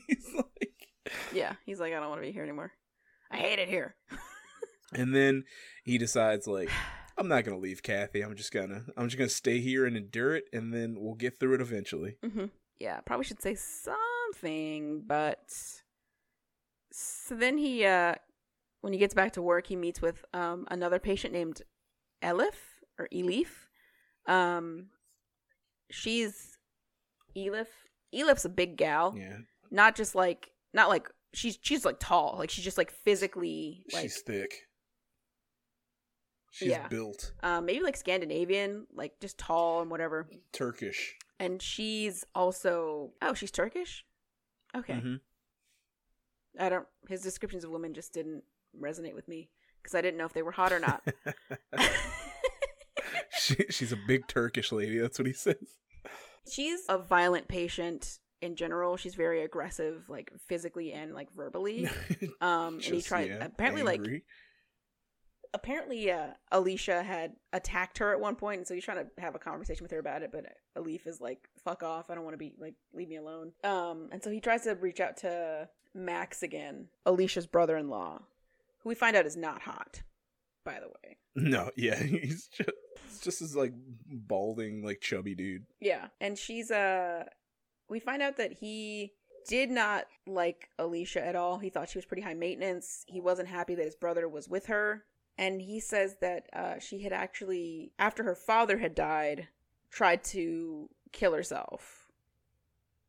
he's 0.06 0.34
like, 0.34 0.88
yeah, 1.32 1.54
he's 1.64 1.80
like, 1.80 1.92
"I 1.92 2.00
don't 2.00 2.08
want 2.08 2.20
to 2.20 2.26
be 2.26 2.32
here 2.32 2.42
anymore. 2.42 2.72
I 3.30 3.36
hate 3.36 3.58
it 3.58 3.68
here." 3.68 3.96
and 4.94 5.14
then 5.14 5.44
he 5.84 5.98
decides 5.98 6.46
like, 6.46 6.70
"I'm 7.18 7.28
not 7.28 7.44
gonna 7.44 7.58
leave 7.58 7.82
Kathy. 7.82 8.22
I'm 8.22 8.36
just 8.36 8.52
gonna 8.52 8.84
I'm 8.96 9.08
just 9.08 9.18
gonna 9.18 9.28
stay 9.28 9.60
here 9.60 9.86
and 9.86 9.96
endure 9.96 10.36
it, 10.36 10.44
and 10.52 10.72
then 10.72 10.96
we'll 10.98 11.14
get 11.14 11.38
through 11.38 11.54
it 11.54 11.60
eventually." 11.60 12.16
hmm 12.22 12.46
Yeah, 12.78 13.00
probably 13.00 13.24
should 13.24 13.42
say 13.42 13.54
something, 13.54 15.02
but 15.06 15.50
so 16.92 17.34
then 17.34 17.58
he, 17.58 17.84
uh 17.84 18.14
when 18.80 18.92
he 18.92 18.98
gets 18.98 19.14
back 19.14 19.32
to 19.32 19.42
work, 19.42 19.66
he 19.66 19.76
meets 19.76 20.02
with 20.02 20.24
um 20.34 20.66
another 20.70 20.98
patient 20.98 21.32
named 21.32 21.62
Elif 22.22 22.54
or 22.98 23.08
Elif. 23.12 23.46
Um, 24.26 24.88
she's 25.90 26.58
Elif. 27.36 27.66
Elif's 28.14 28.44
a 28.44 28.48
big 28.50 28.76
gal, 28.76 29.14
Yeah, 29.16 29.38
not 29.72 29.96
just 29.96 30.14
like 30.14 30.50
not 30.72 30.88
like 30.88 31.08
she's 31.34 31.58
she's 31.62 31.84
like 31.84 31.96
tall, 31.98 32.36
like 32.38 32.50
she's 32.50 32.64
just 32.64 32.78
like 32.78 32.92
physically 32.92 33.84
like 33.92 34.02
she's 34.02 34.20
thick. 34.20 34.52
She's 36.50 36.68
Yeah. 36.68 36.86
built 36.88 37.32
um 37.42 37.64
maybe 37.66 37.82
like 37.82 37.96
Scandinavian, 37.96 38.86
like 38.94 39.18
just 39.20 39.38
tall 39.38 39.80
and 39.80 39.90
whatever. 39.90 40.28
Turkish. 40.52 41.16
And 41.40 41.60
she's 41.60 42.24
also 42.34 43.12
oh 43.22 43.34
she's 43.34 43.50
Turkish. 43.50 44.04
Okay. 44.76 44.94
Mhm. 44.94 45.20
I 46.60 46.68
don't. 46.68 46.86
His 47.08 47.22
descriptions 47.22 47.64
of 47.64 47.70
women 47.70 47.94
just 47.94 48.12
didn't 48.12 48.44
resonate 48.78 49.14
with 49.14 49.26
me 49.26 49.48
because 49.82 49.94
I 49.94 50.02
didn't 50.02 50.18
know 50.18 50.26
if 50.26 50.34
they 50.34 50.42
were 50.42 50.52
hot 50.52 50.72
or 50.72 50.78
not. 50.78 51.02
she, 53.38 53.56
she's 53.70 53.92
a 53.92 53.98
big 54.06 54.26
Turkish 54.28 54.70
lady. 54.72 54.98
That's 54.98 55.18
what 55.18 55.26
he 55.26 55.32
says. 55.32 55.56
She's 56.50 56.80
a 56.88 56.98
violent 56.98 57.48
patient 57.48 58.18
in 58.42 58.56
general. 58.56 58.96
She's 58.96 59.14
very 59.14 59.42
aggressive, 59.42 60.04
like 60.08 60.30
physically 60.48 60.92
and 60.92 61.14
like 61.14 61.32
verbally. 61.34 61.88
Um, 62.40 62.74
and 62.74 62.82
he 62.82 62.90
Just, 62.92 63.06
tried. 63.08 63.28
yeah, 63.28 63.44
apparently, 63.44 63.82
like 63.82 64.00
apparently, 65.54 66.10
uh, 66.10 66.28
Alicia 66.50 67.02
had 67.02 67.34
attacked 67.52 67.98
her 67.98 68.12
at 68.12 68.20
one 68.20 68.36
point, 68.36 68.58
and 68.58 68.66
so 68.66 68.74
he's 68.74 68.84
trying 68.84 69.04
to 69.04 69.20
have 69.20 69.34
a 69.34 69.38
conversation 69.38 69.84
with 69.84 69.90
her 69.92 69.98
about 69.98 70.22
it. 70.22 70.30
But 70.32 70.46
Elif 70.76 71.06
is 71.06 71.20
like, 71.20 71.48
"Fuck 71.64 71.82
off! 71.82 72.10
I 72.10 72.14
don't 72.14 72.24
want 72.24 72.34
to 72.34 72.38
be 72.38 72.52
like, 72.58 72.74
leave 72.92 73.08
me 73.08 73.16
alone." 73.16 73.52
Um, 73.64 74.08
and 74.12 74.22
so 74.22 74.30
he 74.30 74.40
tries 74.40 74.62
to 74.62 74.74
reach 74.74 75.00
out 75.00 75.18
to 75.18 75.68
Max 75.94 76.42
again, 76.42 76.88
Alicia's 77.06 77.46
brother-in-law, 77.46 78.20
who 78.80 78.88
we 78.88 78.94
find 78.94 79.14
out 79.16 79.26
is 79.26 79.36
not 79.36 79.62
hot, 79.62 80.02
by 80.64 80.80
the 80.80 80.88
way. 80.88 81.16
no, 81.36 81.70
yeah, 81.76 81.96
he's 82.02 82.48
just 82.48 82.70
just 83.22 83.40
this 83.40 83.54
like 83.54 83.72
balding, 84.08 84.84
like 84.84 85.00
chubby 85.00 85.34
dude. 85.34 85.64
Yeah, 85.80 86.08
and 86.20 86.36
she's 86.38 86.70
uh 86.70 87.24
we 87.88 88.00
find 88.00 88.22
out 88.22 88.36
that 88.38 88.52
he 88.52 89.12
did 89.48 89.70
not 89.70 90.06
like 90.26 90.68
Alicia 90.78 91.24
at 91.24 91.34
all. 91.36 91.58
He 91.58 91.68
thought 91.70 91.88
she 91.88 91.98
was 91.98 92.04
pretty 92.04 92.22
high 92.22 92.34
maintenance. 92.34 93.04
He 93.08 93.20
wasn't 93.20 93.48
happy 93.48 93.74
that 93.74 93.84
his 93.84 93.96
brother 93.96 94.28
was 94.28 94.48
with 94.48 94.66
her, 94.66 95.04
and 95.38 95.60
he 95.60 95.80
says 95.80 96.16
that 96.20 96.46
uh 96.52 96.78
she 96.78 97.02
had 97.02 97.12
actually 97.12 97.92
after 97.98 98.22
her 98.22 98.34
father 98.34 98.78
had 98.78 98.94
died 98.94 99.48
tried 99.90 100.22
to 100.24 100.88
kill 101.12 101.32
herself. 101.34 102.08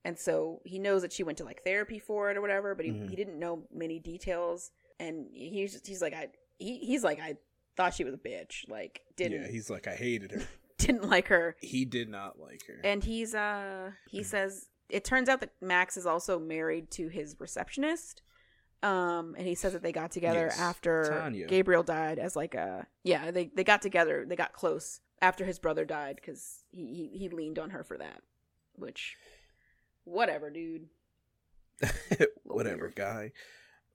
And 0.06 0.20
so 0.20 0.62
he 0.66 0.80
knows 0.80 1.02
that 1.04 1.14
she 1.14 1.24
went 1.24 1.38
to 1.38 1.46
like 1.46 1.64
therapy 1.64 1.98
for 2.00 2.30
it 2.30 2.36
or 2.36 2.42
whatever, 2.42 2.76
but 2.76 2.84
he, 2.86 2.92
Mhm. 2.92 3.10
he 3.10 3.16
didn't 3.16 3.40
know 3.40 3.64
many 3.74 4.00
details. 4.00 4.72
And 5.00 5.28
he's 5.34 5.80
he's 5.88 6.02
like 6.02 6.14
I 6.14 6.28
he, 6.60 6.80
he's 6.80 7.04
like 7.04 7.20
I 7.22 7.38
thought 7.78 7.94
she 7.94 8.04
was 8.04 8.14
a 8.14 8.18
bitch. 8.18 8.68
Like 8.68 9.02
didn't 9.16 9.44
Yeah, 9.44 9.48
he's 9.50 9.70
like, 9.70 9.88
I 9.88 9.96
hated 9.96 10.32
her. 10.32 10.42
Didn't 10.88 11.10
like 11.10 11.28
her. 11.28 11.56
He 11.62 11.86
did 11.86 12.10
not 12.10 12.40
like 12.40 12.66
her. 12.68 12.80
And 12.84 13.04
he's 13.04 13.34
uh 13.36 13.92
he 14.08 14.24
says 14.24 14.68
it 14.90 15.04
turns 15.04 15.30
out 15.30 15.40
that 15.40 15.52
Max 15.62 15.98
is 15.98 16.06
also 16.06 16.40
married 16.40 16.92
to 16.92 17.08
his 17.08 17.36
receptionist. 17.40 18.22
Um, 18.84 19.36
and 19.38 19.48
he 19.48 19.56
says 19.56 19.72
that 19.74 19.82
they 19.82 19.94
got 19.94 20.12
together 20.12 20.48
Yes, 20.50 20.60
after 20.60 21.04
Tanya. 21.10 21.48
Gabriel 21.48 21.84
died 21.84 22.20
as 22.20 22.36
like 22.36 22.54
a 22.54 22.86
yeah 23.04 23.32
they 23.32 23.50
they 23.56 23.64
got 23.64 23.82
together 23.82 24.26
they 24.28 24.36
got 24.36 24.52
close 24.52 25.00
after 25.22 25.46
his 25.46 25.58
brother 25.58 25.86
died 25.86 26.18
because 26.18 26.66
he, 26.72 27.10
he 27.14 27.18
he 27.18 27.30
leaned 27.30 27.58
on 27.60 27.70
her 27.70 27.84
for 27.84 27.98
that, 27.98 28.22
which 28.76 29.16
whatever 30.04 30.50
dude. 30.50 30.88
Whatever, 32.44 32.92
guy. 32.96 33.32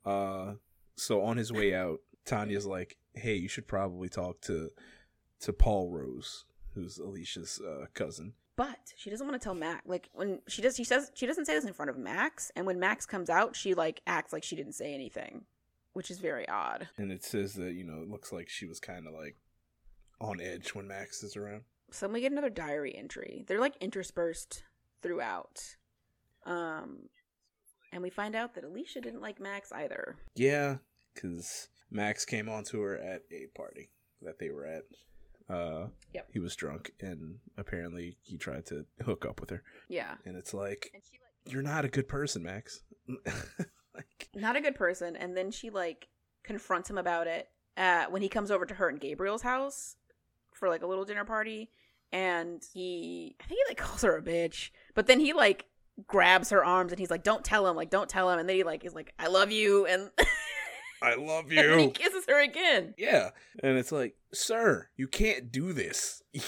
Uh, 0.04 0.54
so 0.96 1.22
on 1.22 1.36
his 1.36 1.52
way 1.52 1.74
out, 1.74 2.00
Tanya's 2.24 2.66
like, 2.66 2.96
"Hey, 3.14 3.36
you 3.36 3.48
should 3.48 3.68
probably 3.68 4.08
talk 4.08 4.40
to 4.42 4.70
to 5.40 5.52
Paul 5.52 5.90
Rose, 5.90 6.44
who's 6.78 6.98
Alicia's 6.98 7.60
uh, 7.60 7.86
cousin." 7.94 8.34
But 8.56 8.92
she 8.96 9.08
doesn't 9.08 9.26
want 9.26 9.40
to 9.40 9.44
tell 9.44 9.54
Max. 9.54 9.86
Like 9.86 10.08
when 10.12 10.40
she 10.48 10.62
does, 10.62 10.74
she 10.76 10.84
says 10.84 11.12
she 11.14 11.26
doesn't 11.26 11.44
say 11.44 11.54
this 11.54 11.64
in 11.64 11.72
front 11.72 11.90
of 11.90 11.96
Max. 11.96 12.50
And 12.56 12.66
when 12.66 12.80
Max 12.80 13.06
comes 13.06 13.30
out, 13.30 13.54
she 13.54 13.74
like 13.74 14.00
acts 14.06 14.32
like 14.32 14.42
she 14.42 14.56
didn't 14.56 14.72
say 14.72 14.94
anything, 14.94 15.44
which 15.92 16.10
is 16.10 16.18
very 16.18 16.48
odd. 16.48 16.88
And 16.96 17.12
it 17.12 17.22
says 17.24 17.54
that 17.54 17.74
you 17.74 17.84
know 17.84 18.02
it 18.02 18.10
looks 18.10 18.32
like 18.32 18.48
she 18.48 18.66
was 18.66 18.80
kind 18.80 19.06
of 19.06 19.14
like 19.14 19.36
on 20.20 20.40
edge 20.40 20.74
when 20.74 20.88
Max 20.88 21.22
is 21.22 21.36
around. 21.36 21.62
So 21.90 22.06
then 22.06 22.12
we 22.12 22.20
get 22.20 22.32
another 22.32 22.50
diary 22.50 22.94
entry. 22.96 23.44
They're 23.46 23.60
like 23.60 23.76
interspersed 23.80 24.64
throughout. 25.02 25.76
Um, 26.44 27.08
and 27.92 28.02
we 28.02 28.10
find 28.10 28.34
out 28.34 28.54
that 28.54 28.64
Alicia 28.64 29.00
didn't 29.00 29.22
like 29.22 29.40
Max 29.40 29.72
either. 29.72 30.16
Yeah, 30.34 30.78
because 31.14 31.68
Max 31.90 32.24
came 32.24 32.48
on 32.48 32.64
to 32.64 32.80
her 32.80 32.96
at 32.96 33.22
a 33.32 33.46
party 33.56 33.90
that 34.22 34.38
they 34.38 34.50
were 34.50 34.66
at. 34.66 34.82
Uh, 35.48 35.86
Yep. 36.14 36.28
He 36.32 36.38
was 36.38 36.56
drunk, 36.56 36.92
and 37.00 37.36
apparently 37.56 38.16
he 38.22 38.38
tried 38.38 38.64
to 38.66 38.86
hook 39.04 39.26
up 39.26 39.40
with 39.40 39.50
her. 39.50 39.62
Yeah. 39.88 40.14
And 40.24 40.36
it's 40.36 40.54
like, 40.54 40.90
you're 41.44 41.62
not 41.62 41.84
a 41.84 41.88
good 41.88 42.08
person, 42.08 42.42
Max. 42.42 42.82
like, 43.94 44.28
Not 44.34 44.56
a 44.56 44.60
good 44.60 44.74
person. 44.74 45.16
And 45.16 45.36
then 45.36 45.50
she 45.50 45.70
like 45.70 46.08
confronts 46.44 46.88
him 46.88 46.98
about 46.98 47.26
it 47.26 47.48
uh, 47.76 48.06
when 48.06 48.22
he 48.22 48.28
comes 48.28 48.50
over 48.50 48.64
to 48.66 48.74
her 48.74 48.88
and 48.88 49.00
Gabriel's 49.00 49.42
house 49.42 49.96
for 50.52 50.68
like 50.68 50.82
a 50.82 50.86
little 50.86 51.04
dinner 51.04 51.24
party. 51.24 51.70
And 52.10 52.62
he, 52.72 53.36
I 53.40 53.44
think 53.46 53.60
he 53.66 53.70
like 53.70 53.78
calls 53.86 54.02
her 54.02 54.16
a 54.16 54.22
bitch, 54.22 54.70
but 54.94 55.06
then 55.06 55.20
he 55.20 55.32
like 55.34 55.66
grabs 56.06 56.50
her 56.50 56.64
arms 56.64 56.92
and 56.92 56.98
he's 56.98 57.10
like, 57.10 57.22
"Don't 57.22 57.44
tell 57.44 57.66
him, 57.66 57.76
like, 57.76 57.90
don't 57.90 58.08
tell 58.08 58.30
him." 58.30 58.38
And 58.38 58.48
then 58.48 58.56
he 58.56 58.62
like 58.62 58.84
is 58.84 58.94
like, 58.94 59.12
"I 59.18 59.26
love 59.26 59.50
you," 59.50 59.84
and, 59.86 60.10
I 61.02 61.14
love 61.14 61.50
you. 61.52 61.60
and 61.60 61.80
he 61.80 61.90
kisses 61.90 62.24
her 62.28 62.40
again. 62.42 62.94
yeah. 62.98 63.30
And 63.62 63.76
it's 63.78 63.92
like, 63.92 64.16
sir, 64.32 64.88
you 64.96 65.06
can't 65.08 65.50
do 65.52 65.72
this. 65.72 66.22
You 66.32 66.40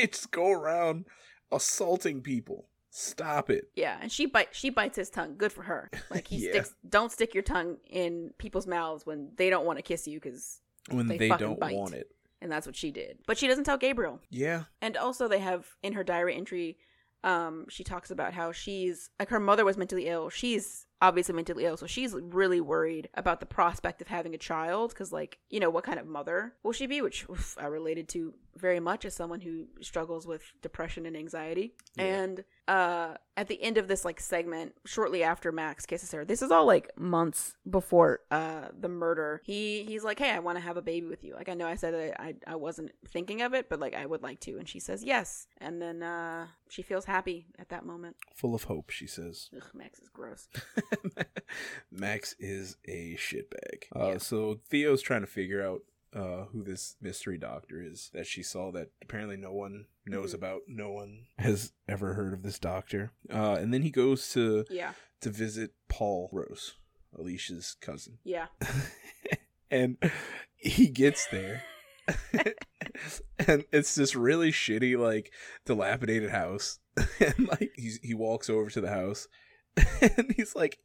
can't 0.00 0.12
just 0.12 0.30
go 0.30 0.50
around 0.50 1.04
assaulting 1.52 2.20
people. 2.22 2.66
Stop 2.90 3.50
it. 3.50 3.70
Yeah, 3.74 3.98
and 4.00 4.10
she 4.10 4.26
bite 4.26 4.48
she 4.52 4.70
bites 4.70 4.96
his 4.96 5.10
tongue. 5.10 5.36
Good 5.36 5.52
for 5.52 5.62
her. 5.62 5.90
Like 6.10 6.28
he 6.28 6.36
Yeah. 6.46 6.50
sticks. 6.52 6.74
Don't 6.88 7.10
stick 7.12 7.34
your 7.34 7.42
tongue 7.42 7.78
in 7.90 8.32
people's 8.38 8.66
mouths 8.66 9.04
when 9.04 9.30
they 9.36 9.50
don't 9.50 9.66
want 9.66 9.78
to 9.78 9.82
kiss 9.82 10.06
you, 10.06 10.20
because 10.20 10.60
When 10.90 11.06
They 11.08 11.18
they, 11.18 11.28
don't 11.30 11.58
bite. 11.58 11.74
want 11.74 11.94
it. 11.94 12.08
and 12.40 12.50
that's 12.52 12.66
what 12.66 12.76
she 12.76 12.90
did. 12.92 13.18
But 13.26 13.36
she 13.38 13.48
doesn't 13.48 13.64
tell 13.64 13.78
Gabriel. 13.78 14.20
Yeah. 14.30 14.64
And 14.80 14.96
also, 14.96 15.26
they 15.28 15.38
have 15.40 15.66
in 15.82 15.94
her 15.94 16.04
diary 16.04 16.36
entry, 16.36 16.76
um, 17.24 17.66
she 17.68 17.82
talks 17.84 18.10
about 18.10 18.32
how 18.34 18.52
she's 18.52 19.10
like 19.18 19.30
her 19.30 19.40
mother 19.40 19.64
was 19.64 19.76
mentally 19.76 20.06
ill. 20.08 20.28
She's 20.30 20.86
obviously 21.00 21.34
mentally 21.34 21.64
ill, 21.64 21.76
so 21.76 21.86
she's 21.86 22.14
really 22.14 22.60
worried 22.60 23.08
about 23.14 23.40
the 23.40 23.46
prospect 23.46 24.00
of 24.00 24.08
having 24.08 24.34
a 24.34 24.38
child 24.38 24.90
because, 24.90 25.12
like, 25.12 25.38
you 25.50 25.60
know, 25.60 25.70
what 25.70 25.84
kind 25.84 25.98
of 25.98 26.06
mother 26.06 26.54
will 26.62 26.72
she 26.72 26.86
be? 26.86 27.02
Which 27.02 27.26
oof, 27.28 27.56
I 27.60 27.66
related 27.66 28.08
to 28.10 28.34
very 28.56 28.80
much 28.80 29.04
as 29.04 29.14
someone 29.14 29.40
who 29.40 29.66
struggles 29.80 30.26
with 30.26 30.42
depression 30.62 31.06
and 31.06 31.16
anxiety. 31.16 31.74
Yeah. 31.96 32.04
And 32.04 32.44
uh, 32.68 33.14
at 33.36 33.48
the 33.48 33.60
end 33.62 33.78
of 33.78 33.88
this 33.88 34.04
like 34.04 34.20
segment, 34.20 34.74
shortly 34.86 35.22
after 35.22 35.52
Max 35.52 35.86
kisses 35.86 36.12
her, 36.12 36.24
this 36.24 36.42
is 36.42 36.50
all 36.50 36.66
like 36.66 36.90
months 36.98 37.56
before 37.68 38.20
uh 38.30 38.68
the 38.78 38.88
murder. 38.88 39.42
He 39.44 39.84
he's 39.84 40.04
like, 40.04 40.18
"Hey, 40.18 40.30
I 40.30 40.38
want 40.38 40.56
to 40.56 40.64
have 40.64 40.76
a 40.76 40.82
baby 40.82 41.06
with 41.06 41.24
you." 41.24 41.34
Like 41.34 41.48
I 41.48 41.54
know 41.54 41.66
I 41.66 41.74
said 41.74 41.94
that 41.94 42.20
I 42.20 42.34
I 42.46 42.56
wasn't 42.56 42.92
thinking 43.08 43.42
of 43.42 43.54
it, 43.54 43.68
but 43.68 43.80
like 43.80 43.94
I 43.94 44.06
would 44.06 44.22
like 44.22 44.40
to, 44.40 44.56
and 44.58 44.68
she 44.68 44.80
says 44.80 45.04
yes. 45.04 45.46
And 45.58 45.80
then 45.80 46.02
uh 46.02 46.46
she 46.68 46.82
feels 46.82 47.04
happy 47.04 47.46
at 47.58 47.68
that 47.68 47.84
moment. 47.84 48.16
Full 48.34 48.54
of 48.54 48.64
hope, 48.64 48.90
she 48.90 49.06
says. 49.06 49.50
Ugh, 49.54 49.70
Max 49.74 49.98
is 49.98 50.08
gross. 50.08 50.48
Max 51.90 52.34
is 52.38 52.76
a 52.86 53.16
shitbag. 53.16 53.84
Uh, 53.94 54.12
Yeah. 54.12 54.18
So 54.18 54.60
Theo's 54.68 55.02
trying 55.02 55.20
to 55.22 55.26
figure 55.26 55.62
out 55.66 55.80
uh, 56.14 56.44
who 56.52 56.62
this 56.62 56.94
mystery 57.00 57.36
doctor 57.38 57.82
is 57.82 58.10
that 58.14 58.26
she 58.26 58.42
saw 58.42 58.70
that 58.70 58.88
apparently 59.02 59.36
no 59.36 59.52
one 59.52 59.86
knows 60.06 60.30
Mhm. 60.30 60.34
about. 60.38 60.60
No 60.68 60.90
one 60.92 61.26
has 61.38 61.72
ever 61.88 62.14
heard 62.14 62.32
of 62.32 62.42
this 62.44 62.58
doctor. 62.60 63.10
Uh, 63.32 63.54
and 63.54 63.74
then 63.74 63.82
he 63.82 63.90
goes 63.90 64.30
to 64.32 64.64
Yeah, 64.70 64.92
to 65.22 65.30
visit 65.30 65.72
Paul 65.88 66.28
Rose, 66.32 66.74
Alicia's 67.18 67.76
cousin. 67.80 68.18
yeah. 68.22 68.46
and 69.72 69.96
he 70.56 70.88
gets 70.88 71.26
there. 71.26 71.62
and 73.48 73.64
it's 73.72 73.94
this 73.94 74.14
really 74.14 74.52
shitty, 74.52 74.96
like 74.98 75.32
dilapidated 75.64 76.30
house. 76.30 76.78
and 77.18 77.48
like 77.48 77.72
he's, 77.74 77.98
he 78.02 78.14
walks 78.14 78.48
over 78.48 78.70
to 78.70 78.80
the 78.80 78.90
house, 78.90 79.26
and 80.00 80.32
he's 80.36 80.54
like 80.54 80.78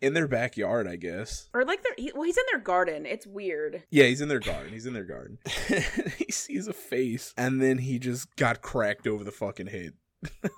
in 0.00 0.14
their 0.14 0.28
backyard, 0.28 0.86
I 0.86 0.96
guess. 0.96 1.48
Or 1.54 1.64
like 1.64 1.82
they're 1.82 1.94
he, 1.96 2.12
well, 2.14 2.24
he's 2.24 2.36
in 2.36 2.44
their 2.50 2.60
garden. 2.60 3.06
It's 3.06 3.26
weird. 3.26 3.84
Yeah, 3.90 4.04
he's 4.04 4.20
in 4.20 4.28
their 4.28 4.40
garden. 4.40 4.72
He's 4.72 4.86
in 4.86 4.92
their 4.92 5.04
garden. 5.04 5.38
he 6.18 6.30
sees 6.30 6.68
a 6.68 6.72
face, 6.72 7.32
and 7.36 7.60
then 7.60 7.78
he 7.78 7.98
just 7.98 8.34
got 8.36 8.62
cracked 8.62 9.06
over 9.06 9.24
the 9.24 9.32
fucking 9.32 9.68
head, 9.68 9.94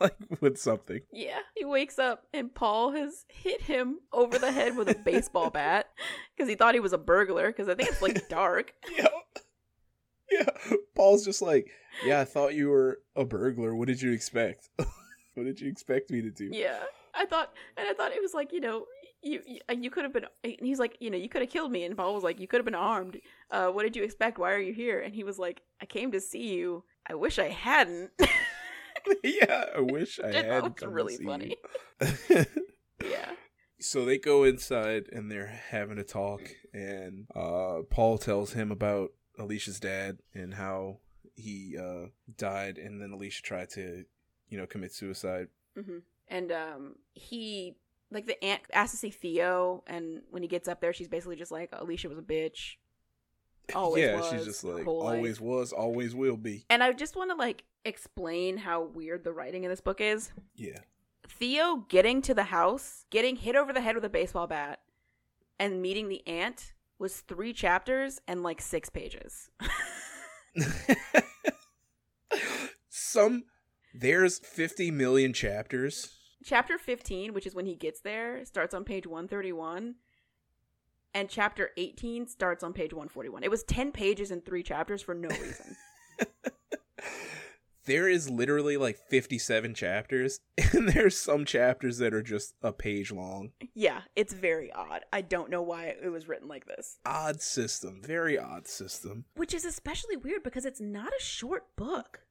like 0.01 0.17
with 0.41 0.59
something. 0.59 1.01
Yeah, 1.13 1.39
he 1.55 1.65
wakes 1.65 1.99
up 1.99 2.25
and 2.33 2.55
Paul 2.55 2.93
has 2.93 3.25
hit 3.29 3.63
him 3.63 4.01
over 4.13 4.39
the 4.39 4.53
head 4.53 4.77
with 4.77 4.89
a 4.89 4.95
baseball 4.95 5.51
bat 5.51 5.87
because 6.37 6.49
he 6.49 6.57
thought 6.57 6.75
he 6.75 6.81
was 6.81 6.93
a 6.93 6.99
burglar. 6.99 7.49
Because 7.49 7.69
I 7.69 7.75
think 7.75 7.91
it's 7.91 8.03
like 8.03 8.29
dark. 8.29 8.73
Yeah. 8.97 9.09
Yeah. 10.31 10.49
Paul's 10.97 11.25
just 11.25 11.41
like, 11.41 11.71
yeah, 12.05 12.21
I 12.21 12.25
thought 12.25 12.55
you 12.55 12.69
were 12.69 12.99
a 13.15 13.25
burglar. 13.25 13.75
What 13.75 13.89
did 13.89 14.03
you 14.03 14.13
expect? 14.13 14.71
what 14.77 15.45
did 15.45 15.61
you 15.61 15.69
expect 15.69 16.11
me 16.11 16.23
to 16.23 16.31
do? 16.31 16.51
Yeah, 16.53 16.83
I 17.17 17.25
thought, 17.27 17.53
and 17.77 17.89
I 17.89 17.95
thought 17.95 18.13
it 18.13 18.21
was 18.23 18.35
like 18.35 18.53
you 18.53 18.61
know, 18.61 18.85
you 19.23 19.41
you, 19.47 19.61
you 19.81 19.91
could 19.91 20.05
have 20.05 20.13
been. 20.13 20.27
And 20.45 20.55
he's 20.61 20.79
like, 20.79 20.97
you 21.01 21.11
know, 21.11 21.17
you 21.17 21.29
could 21.29 21.43
have 21.43 21.51
killed 21.51 21.73
me, 21.73 21.85
and 21.85 21.97
Paul 21.97 22.15
was 22.15 22.23
like, 22.25 22.39
you 22.41 22.47
could 22.47 22.59
have 22.59 22.65
been 22.65 22.75
armed. 22.75 23.19
Uh, 23.51 23.69
what 23.69 23.83
did 23.85 23.97
you 23.97 24.03
expect? 24.05 24.39
Why 24.39 24.53
are 24.53 24.61
you 24.61 24.73
here? 24.75 25.01
And 25.01 25.15
he 25.15 25.25
was 25.25 25.39
like, 25.39 25.63
I 25.81 25.87
came 25.87 26.13
to 26.13 26.21
see 26.21 26.55
you. 26.55 26.85
I 27.09 27.15
wish 27.15 27.39
I 27.39 27.49
hadn't. 27.49 28.11
yeah, 29.23 29.65
I 29.77 29.81
wish 29.81 30.19
I 30.23 30.33
That 30.33 30.45
had. 30.47 30.63
was 30.65 30.83
really 30.83 31.17
funny. 31.17 31.57
yeah, 33.03 33.31
so 33.81 34.05
they 34.05 34.19
go 34.19 34.45
inside 34.45 35.05
and 35.13 35.31
they're 35.31 35.61
having 35.71 35.99
a 35.99 36.05
talk, 36.05 36.43
and 36.73 37.27
uh, 37.35 37.83
Paul 37.91 38.19
tells 38.19 38.53
him 38.53 38.71
about 38.73 39.11
Alicia's 39.39 39.81
dad 39.81 40.19
and 40.35 40.55
how 40.55 40.99
he 41.35 41.77
uh, 41.79 42.07
died, 42.37 42.79
and 42.79 43.01
then 43.01 43.13
Alicia 43.13 43.43
tried 43.43 43.71
to, 43.71 44.05
you 44.49 44.59
know, 44.59 44.67
commit 44.67 44.93
suicide. 44.93 45.49
hmm 45.75 45.99
and 46.29 46.53
um, 46.53 46.97
he 47.15 47.77
like 48.11 48.27
the 48.27 48.43
aunt 48.45 48.63
asks 48.73 48.93
to 48.93 48.97
see 48.99 49.11
Theo, 49.11 49.83
and 49.87 50.23
when 50.31 50.43
he 50.43 50.49
gets 50.49 50.69
up 50.69 50.81
there, 50.81 50.93
she's 50.93 51.09
basically 51.09 51.37
just 51.37 51.51
like, 51.51 51.71
Alicia 51.73 52.09
was 52.09 52.19
a 52.19 52.23
bitch. 52.23 52.77
Always 53.75 54.05
yeah, 54.05 54.17
was, 54.17 54.31
she's 54.31 54.45
just 54.45 54.63
like 54.63 54.85
whole 54.85 55.03
life. 55.03 55.17
always 55.17 55.41
was, 55.41 55.73
always 55.73 56.15
will 56.15 56.37
be. 56.37 56.65
And 56.71 56.85
I 56.85 56.93
just 56.93 57.17
want 57.17 57.31
to 57.31 57.37
like 57.37 57.65
explain 57.85 58.59
how 58.59 58.85
weird 58.85 59.25
the 59.25 59.33
writing 59.33 59.65
in 59.65 59.71
this 59.71 59.81
book 59.81 60.01
is. 60.01 60.31
Yeah. 60.55 60.79
Theo 61.29 61.85
getting 61.89 62.23
to 62.23 62.35
the 62.35 62.45
house, 62.45 63.07
getting 63.11 63.35
hit 63.35 63.57
over 63.57 63.73
the 63.73 63.81
head 63.81 63.97
with 63.97 64.05
a 64.05 64.09
baseball 64.09 64.47
bat, 64.47 64.83
and 65.59 65.83
meeting 65.83 66.09
the 66.09 66.25
aunt 66.29 66.75
was 67.01 67.23
three 67.23 67.53
chapters 67.53 68.21
and 68.29 68.45
like 68.45 68.61
six 68.61 68.89
pages. 68.89 69.51
Some 72.89 73.45
there's 73.99 74.39
50 74.39 74.91
million 74.91 75.33
chapters. 75.33 76.16
Chapter 76.47 76.79
15, 76.79 77.35
which 77.35 77.47
is 77.47 77.55
when 77.55 77.67
he 77.67 77.75
gets 77.75 78.01
there, 78.01 78.45
starts 78.45 78.73
on 78.73 78.85
page 78.85 79.07
131. 79.07 79.97
And 81.13 81.29
chapter 81.29 81.71
18 81.77 82.27
starts 82.27 82.63
on 82.63 82.73
page 82.73 82.93
141. 82.93 83.43
It 83.43 83.51
was 83.51 83.65
10 83.65 83.93
pages 83.93 84.31
and 84.31 84.45
three 84.45 84.63
chapters 84.63 85.03
for 85.03 85.15
no 85.15 85.29
reason. 85.29 85.77
There 87.87 88.09
is 88.09 88.29
literally 88.29 88.77
like 88.77 88.99
57 88.99 89.73
chapters 89.75 90.41
and 90.73 90.89
there's 90.89 91.17
some 91.17 91.45
chapters 91.45 91.99
that 91.99 92.13
are 92.13 92.23
just 92.23 92.55
a 92.61 92.73
page 92.73 93.13
long. 93.13 93.53
yeah, 93.75 94.01
it's 94.17 94.35
very 94.35 94.73
odd. 94.73 95.05
I 95.13 95.21
don't 95.21 95.51
know 95.51 95.63
why 95.63 95.95
it 96.03 96.11
was 96.11 96.27
written 96.27 96.49
like 96.49 96.67
this. 96.67 96.99
Odd 97.07 97.41
system, 97.41 98.03
very 98.05 98.37
odd 98.37 98.67
system. 98.67 99.27
Which 99.37 99.55
is 99.55 99.65
especially 99.65 100.17
weird 100.17 100.43
because 100.43 100.65
it's 100.65 100.81
not 100.81 101.13
a 101.13 101.23
short 101.23 101.77
book. 101.77 102.26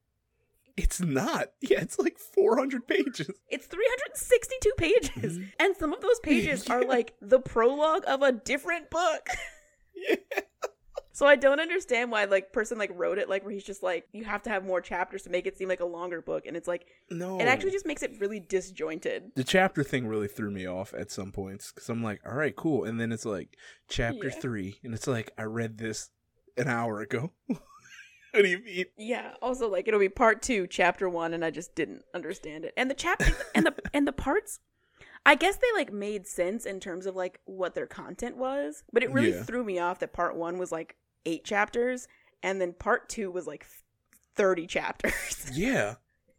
It's 0.78 0.99
not. 0.99 1.51
Yeah, 1.61 1.82
it's 1.82 1.97
like 1.99 2.17
400 2.19 2.86
pages. 2.88 3.30
It's 3.49 3.65
362 3.67 4.71
pages. 4.78 5.39
Mhm. 5.39 5.51
And 5.59 5.76
some 5.78 5.93
of 5.93 6.01
those 6.01 6.19
pages 6.21 6.69
are 6.69 6.84
like 6.84 7.13
the 7.21 7.39
prologue 7.39 8.03
of 8.07 8.21
a 8.21 8.32
different 8.32 8.89
book. 8.89 9.28
Yeah. 9.97 10.15
So 11.13 11.26
I 11.26 11.38
don't 11.38 11.61
understand 11.61 12.11
why 12.11 12.26
like 12.26 12.51
person 12.51 12.78
like 12.78 12.91
wrote 12.93 13.17
it 13.17 13.30
like 13.30 13.43
where 13.45 13.53
he's 13.53 13.63
just 13.63 13.82
like 13.82 14.05
you 14.11 14.26
have 14.26 14.43
to 14.43 14.49
have 14.49 14.65
more 14.65 14.82
chapters 14.82 15.21
to 15.23 15.30
make 15.30 15.47
it 15.47 15.57
seem 15.57 15.69
like 15.69 15.80
a 15.80 15.86
longer 15.86 16.21
book 16.21 16.45
and 16.45 16.57
it's 16.57 16.67
like 16.67 16.86
No, 17.09 17.39
it 17.39 17.45
actually 17.45 17.71
just 17.71 17.86
makes 17.86 18.03
it 18.03 18.11
really 18.19 18.41
disjointed. 18.41 19.32
the 19.38 19.45
chapter 19.45 19.82
thing 19.86 20.05
really 20.07 20.28
threw 20.28 20.51
me 20.51 20.65
off 20.65 20.93
at 20.93 21.09
some 21.11 21.32
points 21.32 21.71
because 21.71 21.88
I'm 21.88 22.03
like, 22.03 22.19
all 22.28 22.36
right, 22.36 22.53
cool, 22.53 22.84
and 22.84 22.99
then 22.99 23.13
it's 23.13 23.23
like 23.26 23.55
chapter 23.88 24.28
Yeah. 24.28 24.39
three, 24.41 24.80
and 24.84 24.93
it's 24.93 25.07
like 25.07 25.32
I 25.38 25.43
read 25.43 25.78
this 25.78 26.09
an 26.57 26.67
hour 26.67 26.99
ago. 26.99 27.32
What 28.36 28.44
do 28.44 28.50
you 28.50 28.60
mean? 28.60 28.86
Yeah. 28.98 29.34
Also 29.42 29.68
like 29.70 29.88
it'll 29.88 30.00
be 30.00 30.10
part 30.10 30.42
2 30.42 30.68
chapter 30.68 31.10
1 31.10 31.34
and 31.34 31.44
I 31.44 31.50
just 31.52 31.74
didn't 31.76 32.04
understand 32.14 32.66
it. 32.66 32.74
And 32.78 32.90
the 32.90 32.94
chapter 32.96 33.34
and 33.56 33.66
the 33.66 33.74
and 33.94 34.08
the 34.08 34.12
parts 34.14 34.60
I 35.26 35.34
guess 35.36 35.58
they 35.58 35.68
like 35.76 35.92
made 35.92 36.28
sense 36.28 36.66
in 36.66 36.80
terms 36.80 37.06
of 37.08 37.16
like 37.16 37.40
what 37.46 37.74
their 37.74 37.88
content 37.88 38.38
was, 38.38 38.84
but 38.94 39.02
it 39.04 39.12
really 39.12 39.32
Yeah. 39.32 39.44
threw 39.44 39.64
me 39.64 39.80
off 39.80 40.00
that 40.00 40.14
part 40.14 40.36
1 40.36 40.58
was 40.60 40.72
like 40.72 40.96
8 41.26 41.44
chapters 41.44 42.08
and 42.44 42.62
then 42.62 42.74
part 42.74 43.10
2 43.10 43.32
was 43.32 43.48
like 43.48 43.66
30 44.36 44.68
chapters. 44.68 45.50
Yeah, 45.54 45.96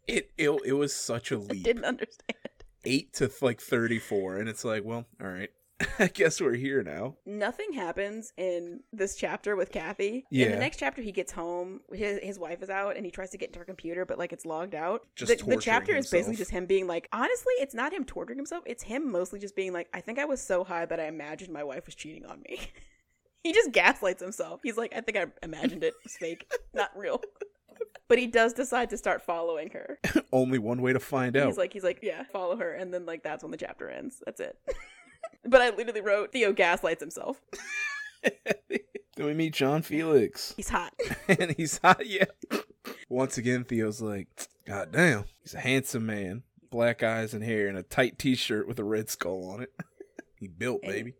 it 0.07 0.31
it 0.39 0.51
it 0.65 0.73
was 0.75 0.95
such 0.95 1.33
a 1.33 1.37
I 1.37 1.39
leap, 1.39 1.65
didn't 1.65 1.85
understand. 1.85 2.39
eight 2.85 3.13
to 3.15 3.31
like 3.43 3.61
thirty 3.61 3.99
four, 3.99 4.37
and 4.37 4.49
it's 4.49 4.65
like, 4.65 4.85
well, 4.85 5.07
all 5.21 5.27
right, 5.27 5.51
I 5.99 6.07
guess 6.07 6.41
we're 6.41 6.55
here 6.55 6.83
now. 6.83 7.17
nothing 7.27 7.73
happens 7.73 8.33
in 8.37 8.81
this 8.93 9.15
chapter 9.15 9.57
with 9.57 9.71
Kathy. 9.71 10.25
Yeah. 10.31 10.47
In 10.47 10.53
the 10.53 10.59
next 10.59 10.79
chapter, 10.79 11.03
he 11.03 11.13
gets 11.13 11.33
home. 11.33 11.81
His, 11.93 12.19
his 12.23 12.39
wife 12.39 12.63
is 12.63 12.71
out, 12.71 12.97
and 12.97 13.05
he 13.05 13.11
tries 13.11 13.31
to 13.31 13.39
get 13.39 13.49
into 13.51 13.59
her 13.59 13.65
computer, 13.65 14.07
but 14.07 14.19
like 14.19 14.33
it's 14.33 14.47
logged 14.47 14.75
out. 14.75 15.03
Just 15.15 15.39
the, 15.39 15.45
the 15.45 15.57
chapter 15.59 15.95
is 15.95 16.11
basically 16.11 16.37
just 16.37 16.51
him 16.51 16.67
being 16.67 16.87
like, 16.87 17.09
honestly, 17.13 17.53
it's 17.59 17.75
not 17.75 17.93
him 17.93 18.05
torturing 18.05 18.39
himself. 18.39 18.65
It's 18.67 18.83
him 18.83 19.11
mostly 19.11 19.39
just 19.39 19.55
being 19.55 19.73
like, 19.73 19.89
I 19.93 20.01
think 20.01 20.19
I 20.19 20.25
was 20.25 20.41
so 20.41 20.65
high 20.65 20.87
that 20.87 20.99
I 20.99 21.07
imagined 21.07 21.53
my 21.53 21.65
wife 21.65 21.87
was 21.87 21.95
cheating 21.95 22.25
on 22.25 22.41
me. 22.49 22.59
he 23.43 23.53
just 23.53 23.73
gaslights 23.73 24.23
himself. 24.23 24.61
He's 24.63 24.79
like, 24.79 24.95
I 24.97 25.03
think 25.03 25.19
I 25.19 25.27
imagined 25.43 25.85
it. 25.85 25.95
It's 26.05 26.17
fake, 26.17 26.51
not 26.75 26.91
real. 26.97 27.21
But 28.09 28.19
he 28.19 28.29
does 28.29 28.53
decide 28.53 28.91
to 28.91 28.97
start 28.97 29.23
following 29.23 29.71
her. 29.71 29.99
Only 30.33 30.61
one 30.61 30.81
way 30.81 30.93
to 30.93 31.01
find 31.01 31.37
out. 31.37 31.49
He's 31.49 31.59
like, 31.59 31.73
he's 31.73 31.83
like, 31.83 31.99
yeah, 32.03 32.23
follow 32.33 32.57
her, 32.57 32.73
and 32.73 32.95
then 32.95 33.05
like 33.05 33.25
that's 33.25 33.43
when 33.43 33.51
the 33.51 33.57
chapter 33.57 33.91
ends. 33.91 34.23
That's 34.25 34.41
it. 34.41 34.57
But 35.45 35.63
I 35.63 35.71
literally 35.71 36.01
wrote 36.01 36.33
Theo 36.33 36.53
gaslights 36.53 37.01
himself. 37.01 37.41
then 38.23 39.27
we 39.27 39.35
meet 39.35 39.55
Jean 39.55 39.83
Felix, 39.83 40.55
He's 40.57 40.69
hot. 40.69 40.93
and 41.29 41.53
he's 41.53 41.79
hot. 41.79 42.07
Yeah. 42.07 42.25
Once 43.09 43.39
again, 43.39 43.65
Theo's 43.65 44.01
like, 44.01 44.29
God 44.67 44.93
damn, 44.93 45.25
he's 45.43 45.55
a 45.55 45.61
handsome 45.61 46.07
man, 46.07 46.43
black 46.71 47.03
eyes 47.03 47.35
and 47.35 47.45
hair, 47.45 47.69
and 47.69 47.79
a 47.79 47.83
tight 47.83 48.19
T-shirt 48.19 48.67
with 48.67 48.79
a 48.79 48.85
red 48.85 49.09
skull 49.09 49.49
on 49.49 49.63
it. 49.63 49.73
he 50.37 50.49
built, 50.49 50.83
baby. 50.83 51.15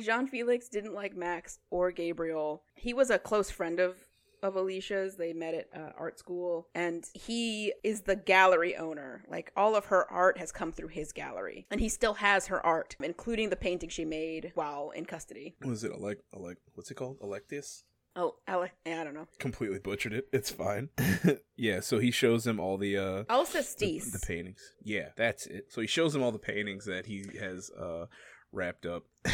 Jean 0.00 0.26
Felix 0.26 0.68
didn't 0.68 0.94
like 0.94 1.14
Max 1.14 1.58
or 1.70 1.90
Gabriel. 1.90 2.62
He 2.74 2.94
was 2.94 3.10
a 3.10 3.18
close 3.18 3.50
friend 3.50 3.78
of 3.78 3.96
of 4.42 4.56
Alicia's. 4.56 5.16
They 5.16 5.32
met 5.32 5.54
at 5.54 5.68
uh, 5.74 5.92
art 5.98 6.18
school, 6.18 6.68
and 6.74 7.04
he 7.14 7.72
is 7.82 8.02
the 8.02 8.16
gallery 8.16 8.76
owner. 8.76 9.24
Like 9.28 9.52
all 9.56 9.76
of 9.76 9.86
her 9.86 10.10
art 10.10 10.38
has 10.38 10.52
come 10.52 10.72
through 10.72 10.88
his 10.88 11.12
gallery, 11.12 11.66
and 11.70 11.80
he 11.80 11.88
still 11.88 12.14
has 12.14 12.46
her 12.46 12.64
art, 12.64 12.96
including 13.02 13.50
the 13.50 13.56
painting 13.56 13.88
she 13.88 14.04
made 14.04 14.52
while 14.54 14.90
in 14.90 15.04
custody. 15.04 15.54
Was 15.64 15.84
it 15.84 15.92
elect? 15.92 16.22
like 16.32 16.58
What's 16.74 16.90
it 16.90 16.94
called? 16.94 17.20
Electus? 17.20 17.82
Oh, 18.16 18.36
Ale- 18.48 18.68
I 18.86 19.04
don't 19.04 19.14
know. 19.14 19.28
Completely 19.38 19.78
butchered 19.78 20.12
it. 20.12 20.28
It's 20.32 20.50
fine. 20.50 20.88
yeah. 21.56 21.80
So 21.80 21.98
he 22.00 22.10
shows 22.10 22.46
him 22.46 22.58
all 22.58 22.76
the 22.76 22.96
uh 22.96 23.24
Elsa 23.28 23.62
the, 23.78 23.98
the 24.00 24.18
paintings. 24.26 24.60
Yeah, 24.82 25.10
that's 25.16 25.46
it. 25.46 25.66
So 25.72 25.80
he 25.80 25.86
shows 25.86 26.14
him 26.14 26.22
all 26.22 26.32
the 26.32 26.38
paintings 26.38 26.86
that 26.86 27.06
he 27.06 27.26
has 27.38 27.70
uh 27.70 28.06
wrapped 28.52 28.84
up. 28.84 29.04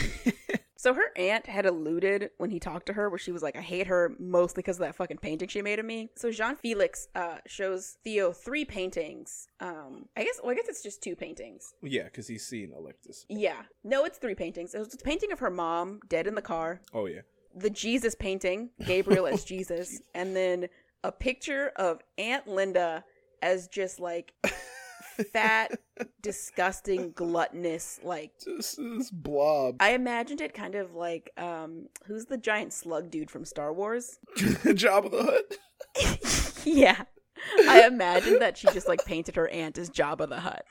So 0.87 0.95
her 0.95 1.11
aunt 1.16 1.47
had 1.47 1.66
alluded 1.66 2.30
when 2.39 2.51
he 2.51 2.61
talked 2.61 2.87
to 2.87 2.93
her, 2.93 3.11
where 3.11 3.18
she 3.18 3.32
was 3.32 3.43
like, 3.43 3.57
"I 3.57 3.61
hate 3.61 3.89
her 3.89 4.14
mostly 4.20 4.62
because 4.62 4.76
of 4.76 4.82
that 4.82 4.95
fucking 4.95 5.16
painting 5.18 5.49
she 5.49 5.61
made 5.61 5.80
of 5.80 5.84
me." 5.84 6.11
So 6.14 6.30
Jean 6.30 6.55
Felix 6.55 7.09
uh, 7.16 7.39
shows 7.45 7.99
Theo 8.05 8.30
three 8.30 8.64
paintings. 8.64 9.49
Um, 9.59 10.07
I 10.16 10.22
guess, 10.22 10.39
well, 10.41 10.53
I 10.53 10.55
guess 10.55 10.68
it's 10.68 10.84
just 10.84 11.03
two 11.03 11.16
paintings. 11.16 11.74
yeah, 11.82 12.05
because 12.05 12.28
he's 12.28 12.47
seen 12.47 12.70
Electus. 12.70 13.24
Yeah, 13.28 13.62
no, 13.82 14.05
it's 14.05 14.18
three 14.18 14.37
paintings. 14.37 14.76
It 14.76 14.78
was 14.78 14.95
a 14.95 14.99
painting 14.99 15.32
of 15.32 15.41
her 15.41 15.51
mom 15.51 15.99
dead 16.09 16.28
in 16.28 16.37
the 16.37 16.41
car, 16.41 16.80
Oh 16.95 17.07
yeah. 17.07 17.22
the 17.53 17.68
Jesus 17.70 18.14
painting, 18.14 18.70
Gabriel 18.84 19.26
as 19.26 19.43
Jesus, 19.55 20.01
and 20.14 20.37
then 20.37 20.68
a 21.03 21.11
picture 21.11 21.72
of 21.74 22.01
Aunt 22.16 22.47
Linda 22.47 23.03
as 23.43 23.66
just 23.66 23.99
like 23.99 24.34
fat, 25.33 25.79
disgusting, 26.23 27.12
gluttonous, 27.12 28.01
like 28.03 28.33
Just 28.43 28.77
this 28.79 29.11
blob. 29.11 29.77
I 29.81 29.91
imagined 29.91 30.41
it 30.41 30.55
kind 30.55 30.75
of 30.75 30.95
like 30.95 31.31
um 31.37 31.89
who's 32.07 32.27
the 32.27 32.39
giant 32.39 32.73
slug 32.73 33.11
dude 33.11 33.31
from 33.31 33.45
Star 33.45 33.73
Wars? 33.73 34.19
Jabba 34.37 35.11
the 35.11 35.23
Hutt. 35.25 36.64
yeah. 36.64 37.03
I 37.69 37.87
imagined 37.87 38.41
that 38.41 38.57
she 38.57 38.67
just 38.69 38.89
like 38.89 39.05
painted 39.05 39.37
her 39.37 39.49
aunt 39.49 39.79
as 39.79 39.91
Jabba 39.91 40.29
the 40.29 40.41
Hutt. 40.41 40.64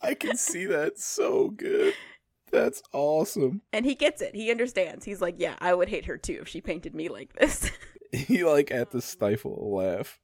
I 0.00 0.14
can 0.14 0.36
see 0.36 0.66
that 0.66 0.98
so 0.98 1.48
good. 1.48 1.94
That's 2.52 2.82
awesome. 2.92 3.62
And 3.72 3.84
he 3.84 3.94
gets 3.94 4.22
it. 4.22 4.34
He 4.36 4.50
understands. 4.50 5.04
He's 5.04 5.20
like, 5.20 5.36
"Yeah, 5.38 5.56
I 5.58 5.74
would 5.74 5.88
hate 5.88 6.04
her 6.04 6.16
too 6.16 6.38
if 6.42 6.48
she 6.48 6.60
painted 6.60 6.94
me 6.94 7.08
like 7.08 7.32
this." 7.34 7.70
He 8.12 8.44
like 8.44 8.70
at 8.70 8.92
the 8.92 9.02
stifle 9.02 9.58
a 9.60 9.66
laugh. 9.74 10.20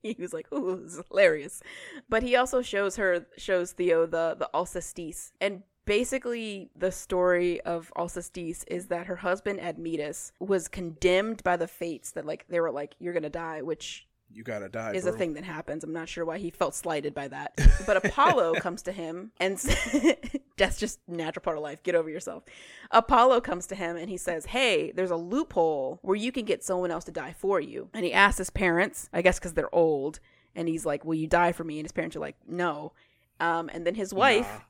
he 0.02 0.16
was 0.18 0.32
like, 0.32 0.52
"Ooh, 0.52 0.80
this 0.82 0.94
is 0.94 1.04
hilarious." 1.08 1.62
But 2.08 2.22
he 2.22 2.36
also 2.36 2.62
shows 2.62 2.96
her 2.96 3.26
shows 3.36 3.72
Theo 3.72 4.06
the 4.06 4.36
the 4.38 4.50
Alcestis. 4.54 5.32
And 5.40 5.62
basically 5.84 6.70
the 6.76 6.92
story 6.92 7.60
of 7.62 7.92
Alcestis 7.96 8.64
is 8.68 8.86
that 8.86 9.06
her 9.06 9.16
husband 9.16 9.60
Admetus 9.60 10.32
was 10.38 10.68
condemned 10.68 11.42
by 11.42 11.56
the 11.56 11.68
fates 11.68 12.12
that 12.12 12.26
like 12.26 12.46
they 12.48 12.60
were 12.60 12.70
like, 12.70 12.94
"You're 12.98 13.12
going 13.12 13.24
to 13.24 13.30
die," 13.30 13.62
which 13.62 14.06
You 14.32 14.44
gotta 14.44 14.68
die. 14.68 14.92
is 14.92 15.04
bro. 15.04 15.12
a 15.12 15.16
thing 15.16 15.34
that 15.34 15.44
happens. 15.44 15.82
I'm 15.84 15.92
not 15.92 16.08
sure 16.08 16.24
why 16.24 16.38
he 16.38 16.50
felt 16.50 16.74
slighted 16.74 17.14
by 17.14 17.28
that. 17.28 17.52
But 17.86 18.04
Apollo 18.04 18.54
comes 18.56 18.82
to 18.82 18.92
him 18.92 19.32
and 19.40 19.56
that's 20.56 20.78
just 20.78 21.00
natural 21.08 21.42
part 21.42 21.56
of 21.56 21.62
life. 21.62 21.82
Get 21.82 21.94
over 21.94 22.08
yourself. 22.08 22.44
Apollo 22.90 23.40
comes 23.40 23.66
to 23.68 23.74
him 23.74 23.96
and 23.96 24.08
he 24.08 24.16
says, 24.16 24.46
"Hey, 24.46 24.92
there's 24.92 25.10
a 25.10 25.16
loophole 25.16 25.98
where 26.02 26.16
you 26.16 26.30
can 26.30 26.44
get 26.44 26.62
someone 26.62 26.90
else 26.90 27.04
to 27.04 27.12
die 27.12 27.34
for 27.36 27.60
you." 27.60 27.88
And 27.94 28.04
he 28.04 28.12
asks 28.12 28.38
his 28.38 28.50
parents, 28.50 29.08
I 29.12 29.22
guess 29.22 29.38
because 29.38 29.54
they're 29.54 29.74
old, 29.74 30.20
and 30.54 30.68
he's 30.68 30.86
like, 30.86 31.04
"Will 31.04 31.14
you 31.14 31.26
die 31.26 31.52
for 31.52 31.64
me?" 31.64 31.78
And 31.78 31.86
his 31.86 31.92
parents 31.92 32.14
are 32.14 32.20
like, 32.20 32.36
"No." 32.46 32.92
Um, 33.40 33.70
and 33.72 33.86
then 33.86 33.94
his 33.94 34.14
wife. 34.14 34.46
Nah. 34.46 34.60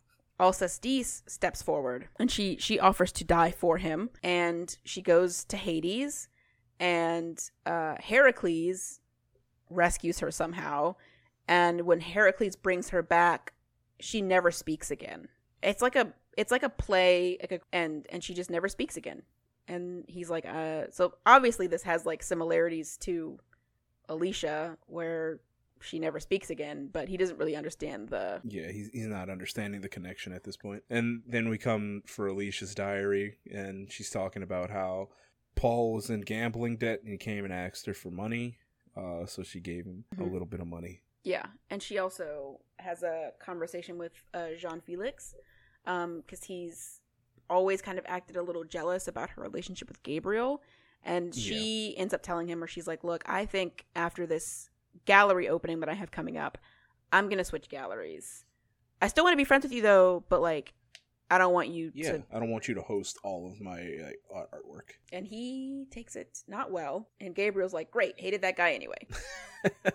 Alcestis 0.40 1.22
steps 1.28 1.61
forward 1.61 2.08
and 2.18 2.30
she 2.30 2.56
she 2.56 2.80
offers 2.80 3.12
to 3.12 3.24
die 3.24 3.50
for 3.50 3.76
him 3.76 4.08
and 4.22 4.74
she 4.84 5.02
goes 5.02 5.44
to 5.44 5.58
Hades 5.58 6.28
and 6.78 7.38
uh 7.66 7.96
Heracles 8.00 9.00
rescues 9.70 10.18
her 10.20 10.30
somehow 10.30 10.94
and 11.48 11.82
when 11.82 12.00
Heracles 12.00 12.56
brings 12.56 12.90
her 12.90 13.02
back 13.02 13.54
she 14.00 14.22
never 14.22 14.50
speaks 14.50 14.90
again. 14.90 15.28
It's 15.62 15.82
like 15.82 15.96
a 15.96 16.12
it's 16.36 16.50
like 16.50 16.62
a 16.62 16.68
play 16.68 17.38
like 17.40 17.52
a, 17.52 17.60
and 17.72 18.06
and 18.10 18.24
she 18.24 18.34
just 18.34 18.50
never 18.50 18.68
speaks 18.68 18.96
again. 18.96 19.22
And 19.68 20.04
he's 20.08 20.30
like 20.30 20.46
uh 20.46 20.84
so 20.90 21.14
obviously 21.26 21.66
this 21.66 21.82
has 21.84 22.06
like 22.06 22.22
similarities 22.22 22.96
to 22.98 23.38
Alicia 24.08 24.76
where 24.86 25.40
she 25.82 25.98
never 25.98 26.20
speaks 26.20 26.50
again, 26.50 26.90
but 26.92 27.08
he 27.08 27.16
doesn't 27.16 27.38
really 27.38 27.56
understand 27.56 28.08
the 28.08 28.40
Yeah, 28.44 28.70
he's 28.70 28.90
he's 28.92 29.06
not 29.06 29.30
understanding 29.30 29.80
the 29.80 29.88
connection 29.88 30.32
at 30.32 30.44
this 30.44 30.56
point. 30.56 30.82
And 30.90 31.22
then 31.26 31.48
we 31.48 31.58
come 31.58 32.02
for 32.06 32.26
Alicia's 32.26 32.74
diary, 32.74 33.38
and 33.50 33.90
she's 33.90 34.10
talking 34.10 34.42
about 34.42 34.70
how 34.70 35.08
Paul 35.54 35.94
was 35.94 36.10
in 36.10 36.20
gambling 36.20 36.76
debt, 36.76 37.00
and 37.02 37.12
he 37.12 37.16
came 37.18 37.44
and 37.44 37.52
asked 37.52 37.86
her 37.86 37.94
for 37.94 38.10
money. 38.10 38.58
Uh, 38.97 39.24
so 39.26 39.43
she 39.43 39.61
gave 39.61 39.84
him 39.84 40.05
Mhm. 40.14 40.20
a 40.28 40.32
little 40.32 40.47
bit 40.47 40.61
of 40.61 40.66
money. 40.66 41.03
Yeah, 41.22 41.47
and 41.68 41.82
she 41.82 41.99
also 41.99 42.61
has 42.78 43.03
a 43.03 43.32
conversation 43.38 43.99
with 43.99 44.12
uh, 44.34 44.51
Jean 44.59 44.80
Felix 44.80 45.34
because 45.84 46.45
he's 46.45 47.01
always 47.49 47.82
kind 47.82 47.99
of 47.99 48.05
acted 48.09 48.36
a 48.36 48.43
little 48.43 48.64
jealous 48.64 49.09
about 49.09 49.30
her 49.30 49.43
relationship 49.43 49.88
with 49.88 50.03
Gabriel. 50.03 50.62
And 51.03 51.34
she 51.34 51.95
ends 51.97 52.12
up 52.14 52.22
telling 52.22 52.49
him, 52.49 52.62
or 52.62 52.66
she's 52.66 52.86
like, 52.86 53.03
Look, 53.05 53.22
I 53.26 53.47
think 53.47 53.86
after 53.97 54.26
this 54.26 54.70
gallery 55.07 55.49
opening 55.49 55.80
that 55.80 55.88
I 55.88 55.95
have 55.95 56.11
coming 56.11 56.36
up, 56.36 56.59
I'm 57.12 57.26
going 57.28 57.38
to 57.38 57.45
switch 57.45 57.68
galleries. 57.68 58.45
I 59.03 59.09
still 59.09 59.24
want 59.24 59.32
to 59.32 59.38
be 59.38 59.45
friends 59.45 59.62
with 59.64 59.72
you, 59.72 59.82
though, 59.82 60.24
but 60.28 60.41
like, 60.43 60.74
I 61.31 61.39
don't 61.39 61.53
want 61.55 61.68
you 61.68 61.93
Yeah, 61.95 62.12
to. 62.12 62.22
I 62.33 62.41
don't 62.41 62.51
want 62.51 62.66
you 62.68 62.74
to 62.74 62.83
host 62.83 63.18
all 63.22 63.51
of 63.51 63.61
my 63.61 63.81
like, 64.03 64.20
artwork. 64.35 64.91
And 65.12 65.26
he 65.26 65.87
takes 65.91 66.16
it 66.16 66.41
not 66.49 66.70
well. 66.72 67.09
And 67.20 67.35
Gabriel's 67.35 67.72
like, 67.72 67.91
Great, 67.91 68.18
hated 68.18 68.43
that 68.43 68.57
guy 68.57 68.72
anyway. 68.72 69.07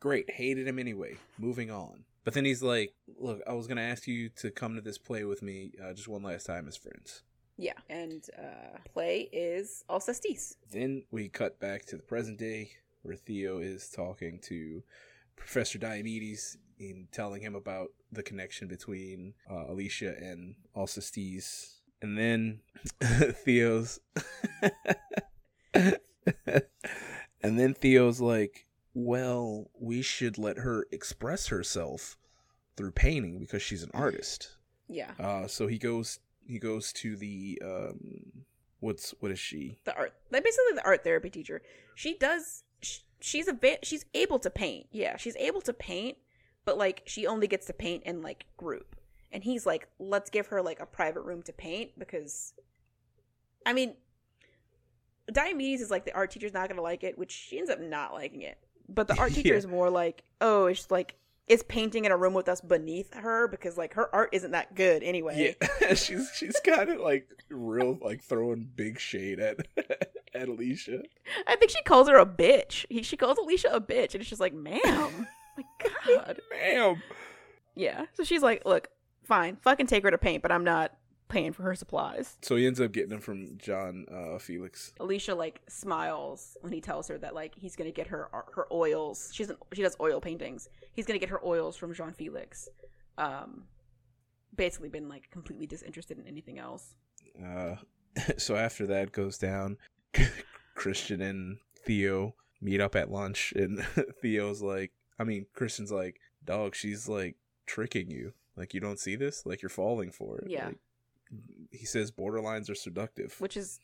Great, 0.00 0.30
hated 0.30 0.66
him 0.66 0.78
anyway. 0.78 1.16
Moving 1.38 1.70
on. 1.70 2.04
But 2.24 2.34
then 2.34 2.44
he's 2.44 2.62
like, 2.62 2.94
"Look, 3.18 3.40
I 3.46 3.54
was 3.54 3.66
gonna 3.66 3.80
ask 3.82 4.06
you 4.06 4.28
to 4.36 4.50
come 4.50 4.74
to 4.74 4.80
this 4.80 4.98
play 4.98 5.24
with 5.24 5.42
me 5.42 5.72
uh, 5.82 5.92
just 5.94 6.08
one 6.08 6.22
last 6.22 6.46
time 6.46 6.68
as 6.68 6.76
friends." 6.76 7.22
yeah, 7.56 7.74
and 7.90 8.24
uh, 8.38 8.78
play 8.92 9.28
is 9.32 9.84
Alcestis. 9.90 10.54
Then 10.70 11.04
we 11.10 11.28
cut 11.28 11.60
back 11.60 11.84
to 11.86 11.96
the 11.96 12.02
present 12.02 12.38
day 12.38 12.72
where 13.02 13.16
Theo 13.16 13.58
is 13.58 13.90
talking 13.90 14.38
to 14.44 14.82
Professor 15.36 15.78
Diomedes 15.78 16.56
and 16.80 17.06
telling 17.12 17.42
him 17.42 17.54
about 17.54 17.88
the 18.10 18.22
connection 18.22 18.66
between 18.66 19.34
uh, 19.50 19.66
Alicia 19.68 20.16
and 20.18 20.54
Alcestis. 20.76 21.74
And 22.02 22.16
then 22.18 22.60
Theo's 23.44 24.00
And 27.42 27.58
then 27.58 27.74
Theo's 27.74 28.20
like, 28.20 28.66
"Well, 28.94 29.70
we 29.78 30.02
should 30.02 30.36
let 30.38 30.58
her 30.58 30.86
express 30.90 31.46
herself 31.48 32.16
through 32.76 32.92
painting 32.92 33.38
because 33.40 33.62
she's 33.62 33.82
an 33.82 33.90
artist." 33.94 34.56
Yeah. 34.88 35.12
Uh 35.18 35.46
so 35.46 35.66
he 35.66 35.78
goes 35.78 36.18
he 36.46 36.58
goes 36.58 36.92
to 36.94 37.16
the 37.16 37.60
um 37.64 38.44
what's 38.80 39.14
what 39.20 39.30
is 39.30 39.38
she? 39.38 39.78
The 39.84 39.94
art, 39.96 40.12
like 40.30 40.44
basically 40.44 40.74
the 40.74 40.84
art 40.84 41.04
therapy 41.04 41.30
teacher. 41.30 41.62
She 41.94 42.16
does. 42.18 42.64
sh- 42.82 43.00
She's 43.22 43.48
a. 43.48 43.58
She's 43.82 44.06
able 44.14 44.38
to 44.38 44.48
paint. 44.48 44.86
Yeah, 44.92 45.18
she's 45.18 45.36
able 45.36 45.60
to 45.62 45.74
paint, 45.74 46.16
but 46.70 46.78
like 46.78 47.02
she 47.04 47.26
only 47.26 47.48
gets 47.48 47.66
to 47.66 47.72
paint 47.72 48.04
in 48.04 48.22
like 48.22 48.46
group. 48.56 48.94
And 49.32 49.42
he's 49.42 49.66
like, 49.66 49.88
let's 49.98 50.30
give 50.30 50.46
her 50.48 50.62
like 50.62 50.78
a 50.78 50.86
private 50.86 51.22
room 51.22 51.42
to 51.42 51.52
paint 51.52 51.90
because, 51.98 52.52
I 53.66 53.72
mean, 53.72 53.94
Diomedes 55.32 55.80
is 55.80 55.90
like 55.90 56.04
the 56.04 56.14
art 56.14 56.30
teacher's 56.30 56.52
not 56.52 56.68
gonna 56.68 56.80
like 56.82 57.02
it, 57.04 57.18
which 57.18 57.32
she 57.32 57.58
ends 57.58 57.70
up 57.70 57.80
not 57.80 58.12
liking 58.12 58.42
it. 58.42 58.58
But 58.88 59.08
the 59.08 59.16
art 59.18 59.32
teacher 59.34 59.48
Yeah. 59.48 59.54
is 59.54 59.66
more 59.66 59.90
like, 59.90 60.22
oh, 60.40 60.66
it's 60.66 60.90
like 60.92 61.16
is 61.48 61.64
painting 61.64 62.04
in 62.04 62.12
a 62.12 62.16
room 62.16 62.32
with 62.34 62.48
us 62.48 62.60
beneath 62.60 63.12
her 63.14 63.48
because 63.48 63.76
like 63.76 63.94
her 63.94 64.14
art 64.14 64.28
isn't 64.32 64.52
that 64.52 64.76
good 64.76 65.02
anyway. 65.02 65.56
Yeah, 65.80 65.94
she's 65.94 66.30
she's 66.34 66.58
kind 66.60 66.88
of 66.90 67.00
like 67.00 67.28
real 67.48 67.98
like 68.00 68.22
throwing 68.22 68.68
big 68.76 69.00
shade 69.00 69.40
at 69.40 69.66
at 70.34 70.48
Alicia. 70.48 71.02
I 71.48 71.56
think 71.56 71.70
she 71.72 71.82
calls 71.82 72.08
her 72.08 72.16
a 72.18 72.26
bitch. 72.26 72.86
He, 72.88 73.02
she 73.02 73.16
calls 73.16 73.38
Alicia 73.38 73.70
a 73.72 73.80
bitch, 73.80 74.14
and 74.14 74.20
it's 74.20 74.28
just 74.30 74.40
like, 74.40 74.54
ma'am, 74.54 75.26
god. 76.06 76.40
Ma'am. 76.50 77.02
Yeah. 77.74 78.06
So 78.14 78.24
she's 78.24 78.42
like, 78.42 78.64
look, 78.64 78.88
fine, 79.24 79.56
fucking 79.62 79.86
take 79.86 80.02
her 80.02 80.10
to 80.10 80.18
paint, 80.18 80.42
but 80.42 80.52
I'm 80.52 80.64
not 80.64 80.92
paying 81.28 81.52
for 81.52 81.62
her 81.62 81.74
supplies. 81.74 82.36
So 82.42 82.56
he 82.56 82.66
ends 82.66 82.80
up 82.80 82.92
getting 82.92 83.10
them 83.10 83.20
from 83.20 83.56
Jean 83.58 84.06
uh, 84.12 84.38
Felix. 84.38 84.92
Alicia 85.00 85.34
like 85.34 85.60
smiles 85.68 86.56
when 86.60 86.72
he 86.72 86.80
tells 86.80 87.08
her 87.08 87.18
that 87.18 87.34
like 87.34 87.54
he's 87.56 87.76
gonna 87.76 87.92
get 87.92 88.08
her 88.08 88.28
her 88.32 88.66
oils. 88.72 89.30
She's 89.32 89.48
an, 89.48 89.56
she 89.72 89.82
does 89.82 89.96
oil 90.00 90.20
paintings. 90.20 90.68
He's 90.92 91.06
gonna 91.06 91.18
get 91.18 91.28
her 91.30 91.44
oils 91.44 91.76
from 91.76 91.94
Jean 91.94 92.12
Felix. 92.12 92.68
Um, 93.16 93.64
basically 94.56 94.88
been 94.88 95.08
like 95.08 95.30
completely 95.30 95.66
disinterested 95.66 96.18
in 96.18 96.26
anything 96.26 96.58
else. 96.58 96.94
Uh, 97.42 97.76
so 98.36 98.56
after 98.56 98.86
that 98.88 99.12
goes 99.12 99.38
down, 99.38 99.78
Christian 100.74 101.20
and 101.20 101.58
Theo 101.86 102.34
meet 102.60 102.80
up 102.80 102.94
at 102.96 103.10
lunch, 103.10 103.52
and 103.56 103.84
Theo's 104.22 104.62
like, 104.62 104.92
I 105.20 105.24
mean, 105.24 105.46
Christian's 105.54 105.92
like, 105.92 106.18
dog, 106.44 106.74
she's 106.74 107.08
like 107.08 107.36
tricking 107.66 108.10
you. 108.10 108.32
Like 108.56 108.74
you 108.74 108.80
don't 108.80 108.98
see 108.98 109.16
this. 109.16 109.44
Like 109.44 109.62
you're 109.62 109.68
falling 109.68 110.10
for 110.10 110.38
it. 110.38 110.50
Yeah. 110.50 110.66
Like, 110.68 110.78
he 111.70 111.84
says 111.84 112.10
borderlines 112.10 112.68
are 112.70 112.74
seductive. 112.74 113.36
which 113.38 113.56
is 113.56 113.78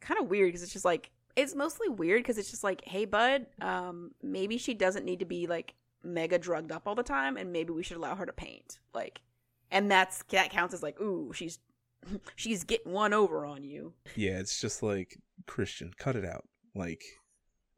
kind 0.00 0.20
of 0.20 0.28
weird 0.28 0.48
because 0.48 0.62
it's 0.62 0.72
just 0.72 0.84
like 0.84 1.10
it's 1.36 1.54
mostly 1.54 1.88
weird 1.88 2.22
because 2.22 2.36
it's 2.36 2.50
just 2.50 2.64
like 2.64 2.84
hey 2.84 3.04
bud 3.06 3.46
um 3.62 4.10
maybe 4.22 4.58
she 4.58 4.74
doesn't 4.74 5.06
need 5.06 5.20
to 5.20 5.24
be 5.24 5.46
like 5.46 5.74
mega 6.02 6.38
drugged 6.38 6.70
up 6.72 6.82
all 6.86 6.94
the 6.96 7.02
time 7.02 7.36
and 7.38 7.52
maybe 7.52 7.72
we 7.72 7.82
should 7.82 7.96
allow 7.96 8.14
her 8.14 8.26
to 8.26 8.32
paint 8.32 8.80
like 8.92 9.22
and 9.70 9.90
that's 9.90 10.22
that 10.24 10.50
counts 10.50 10.74
as 10.74 10.82
like 10.82 11.00
ooh 11.00 11.32
she's 11.32 11.60
she's 12.36 12.64
getting 12.64 12.92
one 12.92 13.14
over 13.14 13.46
on 13.46 13.62
you 13.62 13.94
Yeah, 14.16 14.38
it's 14.40 14.60
just 14.60 14.82
like 14.82 15.16
Christian, 15.46 15.92
cut 15.96 16.16
it 16.16 16.24
out. 16.24 16.44
Like 16.74 17.02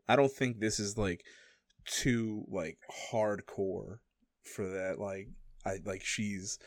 I 0.08 0.16
don't 0.16 0.32
think 0.32 0.58
this 0.58 0.80
is 0.80 0.98
like 0.98 1.24
too 1.86 2.44
like 2.50 2.78
hardcore 3.12 3.98
for 4.42 4.68
that 4.68 4.98
like 4.98 5.28
I 5.64 5.78
like 5.84 6.04
she's 6.04 6.58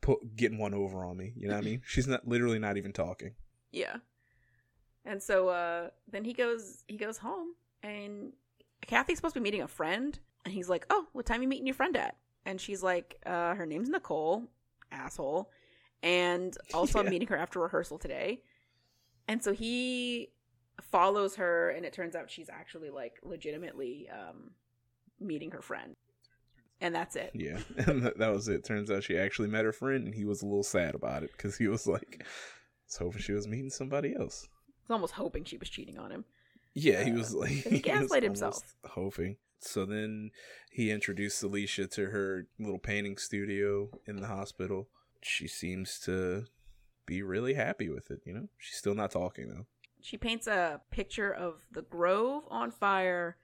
put 0.00 0.36
getting 0.36 0.58
one 0.58 0.74
over 0.74 1.04
on 1.04 1.16
me, 1.16 1.32
you 1.36 1.48
know 1.48 1.54
what 1.54 1.62
I 1.62 1.64
mean? 1.64 1.82
She's 1.86 2.08
not 2.08 2.26
literally 2.26 2.58
not 2.58 2.76
even 2.76 2.92
talking. 2.92 3.34
yeah. 3.70 3.96
And 5.04 5.22
so 5.22 5.48
uh 5.48 5.88
then 6.10 6.24
he 6.24 6.32
goes 6.32 6.84
he 6.86 6.96
goes 6.96 7.18
home 7.18 7.54
and 7.82 8.32
kathy's 8.82 9.18
supposed 9.18 9.34
to 9.34 9.40
be 9.40 9.44
meeting 9.44 9.62
a 9.62 9.68
friend 9.68 10.18
and 10.44 10.52
he's 10.54 10.68
like 10.68 10.86
oh 10.90 11.06
what 11.12 11.26
time 11.26 11.42
you 11.42 11.48
meeting 11.48 11.66
your 11.66 11.74
friend 11.74 11.96
at? 11.96 12.16
And 12.46 12.60
she's 12.60 12.82
like 12.82 13.20
uh 13.26 13.54
her 13.54 13.66
name's 13.66 13.88
nicole 13.88 14.44
asshole. 14.90 15.50
And 16.02 16.56
also 16.74 16.98
i'm 17.00 17.08
meeting 17.08 17.28
her 17.28 17.36
after 17.36 17.60
rehearsal 17.60 17.98
today. 17.98 18.42
And 19.28 19.42
so 19.42 19.52
he 19.52 20.30
follows 20.80 21.36
her 21.36 21.70
and 21.70 21.84
it 21.84 21.92
turns 21.92 22.14
out 22.16 22.30
she's 22.30 22.48
actually 22.50 22.90
like 22.90 23.18
legitimately 23.22 24.08
um 24.10 24.50
meeting 25.22 25.50
her 25.52 25.62
friend 25.62 25.94
and 26.80 26.94
that's 26.94 27.16
it 27.16 27.30
Yeah. 27.34 27.58
And 27.86 28.02
that, 28.02 28.18
that 28.18 28.32
was 28.32 28.48
it. 28.48 28.64
Turns 28.64 28.90
out 28.90 29.04
she 29.04 29.16
actually 29.16 29.48
met 29.48 29.64
her 29.64 29.72
friend 29.72 30.06
and 30.06 30.14
he 30.14 30.24
was 30.24 30.42
a 30.42 30.46
little 30.46 30.62
sad 30.64 30.94
about 30.94 31.22
it 31.22 31.36
cuz 31.38 31.56
he 31.56 31.68
was 31.68 31.86
like 31.86 32.24
was 32.86 32.96
hoping 32.96 33.20
she 33.22 33.32
was 33.32 33.46
meeting 33.46 33.70
somebody 33.70 34.14
else. 34.14 34.48
Was 34.82 34.90
almost 34.90 35.14
hoping 35.14 35.44
she 35.44 35.58
was 35.58 35.68
cheating 35.70 35.98
on 35.98 36.10
him 36.10 36.24
Yeah, 36.74 37.04
he 37.04 37.12
was 37.12 37.34
like 37.34 37.50
he 37.74 37.78
gaslight 37.78 38.22
himself. 38.22 38.74
Hoping. 38.84 39.36
So 39.60 39.84
then 39.86 40.30
he 40.72 40.90
introduced 40.90 41.40
Alicia 41.42 41.86
to 41.86 42.06
her 42.06 42.48
little 42.58 42.80
painting 42.80 43.16
studio 43.16 43.90
in 44.06 44.16
the 44.16 44.26
hospital. 44.26 44.88
She 45.22 45.46
seems 45.46 46.00
to 46.00 46.46
be 47.06 47.22
really 47.22 47.54
happy 47.54 47.88
with 47.88 48.10
it, 48.10 48.20
you 48.24 48.32
know? 48.34 48.48
She's 48.58 48.76
still 48.76 48.94
not 48.96 49.12
talking 49.12 49.48
though. 49.48 49.66
she 50.00 50.16
paints 50.16 50.48
a 50.48 50.80
picture 50.90 51.32
of 51.32 51.60
the 51.70 51.82
grove 51.82 52.42
on 52.50 52.72
fire 52.72 53.36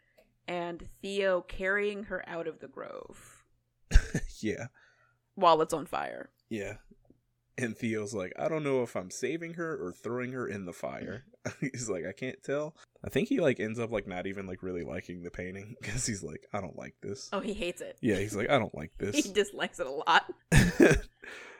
and 0.49 0.89
Theo 1.01 1.43
carrying 1.43 2.05
her 2.05 2.29
out 2.29 2.49
of 2.49 2.59
the 2.59 2.69
grove 2.69 3.45
yeah. 4.41 4.67
while 5.35 5.63
it's 5.63 5.75
on 5.75 5.87
fire. 5.87 6.31
Yeah. 6.49 6.75
And 7.57 7.77
Theo's 7.77 8.15
like, 8.15 8.33
I 8.39 8.49
don't 8.49 8.63
know 8.63 8.83
if 8.83 8.97
I'm 8.97 9.11
saving 9.11 9.55
her 9.55 9.75
or 9.75 9.93
throwing 9.93 10.33
her 10.33 10.47
in 10.47 10.65
the 10.65 10.73
fire. 10.73 11.25
he's 11.61 11.89
like, 11.89 12.05
I 12.07 12.13
can't 12.13 12.43
tell. 12.43 12.77
I 13.05 13.11
think 13.11 13.29
he 13.29 13.41
like 13.41 13.61
ends 13.61 13.79
up 13.79 13.91
like 13.91 14.07
not 14.07 14.27
even 14.27 14.47
like 14.47 14.63
really 14.63 14.83
liking 14.83 15.23
the 15.23 15.31
painting 15.31 15.77
because 15.81 16.07
he's 16.07 16.23
like, 16.23 16.47
I 16.53 16.61
don't 16.61 16.77
like 16.77 16.95
this. 17.03 17.29
Oh, 17.33 17.41
he 17.41 17.55
hates 17.55 17.81
it. 17.81 17.97
Yeah, 18.01 18.17
he's 18.17 18.37
like, 18.37 18.51
I 18.51 18.59
don't 18.59 18.75
like 18.75 18.93
this. 18.99 19.15
He 19.15 19.33
dislikes 19.33 19.81
it 19.81 19.87
a 19.87 19.91
lot. 19.91 20.25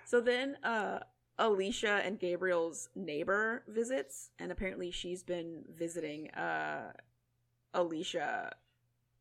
So 0.09 0.23
then 0.23 0.57
uh 0.65 1.01
Alicia 1.39 2.01
and 2.03 2.19
Gabriel's 2.19 2.89
neighbor 2.97 3.63
visits 3.69 4.31
and 4.39 4.51
apparently 4.51 4.91
she's 4.91 5.23
been 5.23 5.65
visiting 5.69 6.31
uh 6.31 6.93
Alicia 7.75 8.57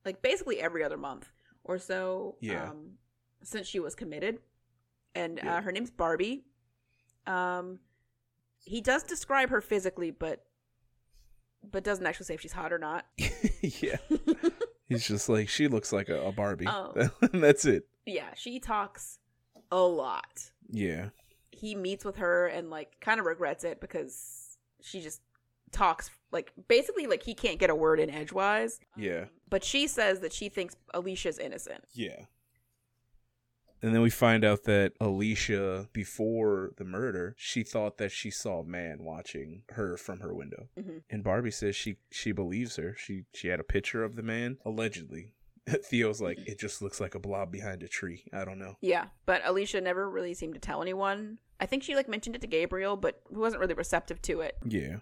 like 0.07 0.21
basically 0.21 0.59
every 0.59 0.83
other 0.83 0.97
month 0.97 1.29
or 1.63 1.77
so 1.77 2.35
Yeah. 2.41 2.69
um 2.69 2.93
since 3.43 3.67
she 3.67 3.79
was 3.79 3.93
committed. 3.95 4.39
And 5.13 5.39
Yeah. 5.43 5.57
uh 5.57 5.61
her 5.61 5.71
name's 5.71 5.91
Barbie. 5.91 6.45
Um 7.25 7.79
he 8.63 8.81
does 8.81 9.03
describe 9.03 9.49
her 9.49 9.61
physically 9.61 10.11
but 10.11 10.45
but 11.69 11.83
doesn't 11.83 12.05
actually 12.05 12.25
say 12.25 12.33
if 12.35 12.41
she's 12.41 12.53
hot 12.53 12.71
or 12.71 12.77
not. 12.79 13.05
yeah. 13.61 13.97
He's 14.89 15.05
just 15.05 15.27
like, 15.27 15.49
she 15.49 15.67
looks 15.67 15.91
like 15.91 16.07
a, 16.07 16.21
a 16.27 16.31
Barbie. 16.31 16.65
Oh. 16.67 16.93
That's 17.33 17.65
it. 17.65 17.83
yeah, 18.05 18.29
she 18.35 18.57
talks 18.59 19.19
a 19.69 19.81
lot. 19.81 20.51
Yeah. 20.71 21.09
he 21.51 21.75
meets 21.75 22.05
with 22.05 22.17
her 22.17 22.47
and 22.47 22.69
like 22.69 22.97
kind 23.01 23.19
of 23.19 23.25
regrets 23.25 23.63
it 23.65 23.81
because 23.81 24.57
she 24.81 25.01
just 25.01 25.19
talks 25.71 26.09
like 26.31 26.53
basically 26.69 27.05
like 27.07 27.23
he 27.23 27.33
can't 27.33 27.59
get 27.59 27.69
a 27.69 27.75
word 27.75 27.99
in 27.99 28.09
edgewise. 28.09 28.79
Yeah. 28.95 29.25
But 29.49 29.63
she 29.63 29.87
says 29.87 30.19
that 30.19 30.33
she 30.33 30.49
thinks 30.49 30.75
Alicia's 30.93 31.39
innocent. 31.39 31.85
Yeah. 31.93 32.25
And 33.81 33.93
then 33.93 34.01
we 34.01 34.09
find 34.09 34.43
out 34.43 34.63
that 34.63 34.93
Alicia, 34.99 35.87
before 35.93 36.71
the 36.77 36.83
murder, 36.83 37.35
she 37.37 37.61
thought 37.61 37.97
that 37.97 38.11
she 38.11 38.31
saw 38.31 38.61
a 38.61 38.65
man 38.65 39.03
watching 39.03 39.63
her 39.69 39.97
from 39.97 40.19
her 40.21 40.33
window. 40.33 40.67
Mhm. 40.77 41.03
And 41.11 41.23
Barbie 41.23 41.51
says 41.51 41.75
she 41.75 41.97
she 42.09 42.31
believes 42.31 42.75
her. 42.77 42.95
She 42.97 43.25
she 43.33 43.49
had 43.49 43.59
a 43.59 43.63
picture 43.63 44.03
of 44.03 44.15
the 44.15 44.23
man 44.23 44.57
allegedly. 44.65 45.33
Theo's 45.67 46.19
like 46.21 46.39
it 46.47 46.59
just 46.59 46.81
looks 46.81 46.99
like 46.99 47.13
a 47.13 47.19
blob 47.19 47.51
behind 47.51 47.83
a 47.83 47.87
tree. 47.87 48.25
I 48.33 48.45
don't 48.45 48.57
know. 48.57 48.77
Yeah, 48.81 49.07
but 49.27 49.41
Alicia 49.45 49.79
never 49.81 50.09
really 50.09 50.33
seemed 50.33 50.55
to 50.55 50.59
tell 50.59 50.81
anyone. 50.81 51.37
I 51.59 51.67
think 51.67 51.83
she 51.83 51.95
like 51.95 52.07
mentioned 52.09 52.35
it 52.35 52.41
to 52.41 52.47
Gabriel, 52.47 52.97
but 52.97 53.21
he 53.29 53.35
wasn't 53.35 53.59
really 53.61 53.73
receptive 53.75 54.21
to 54.23 54.41
it. 54.41 54.55
Yeah. 54.65 54.97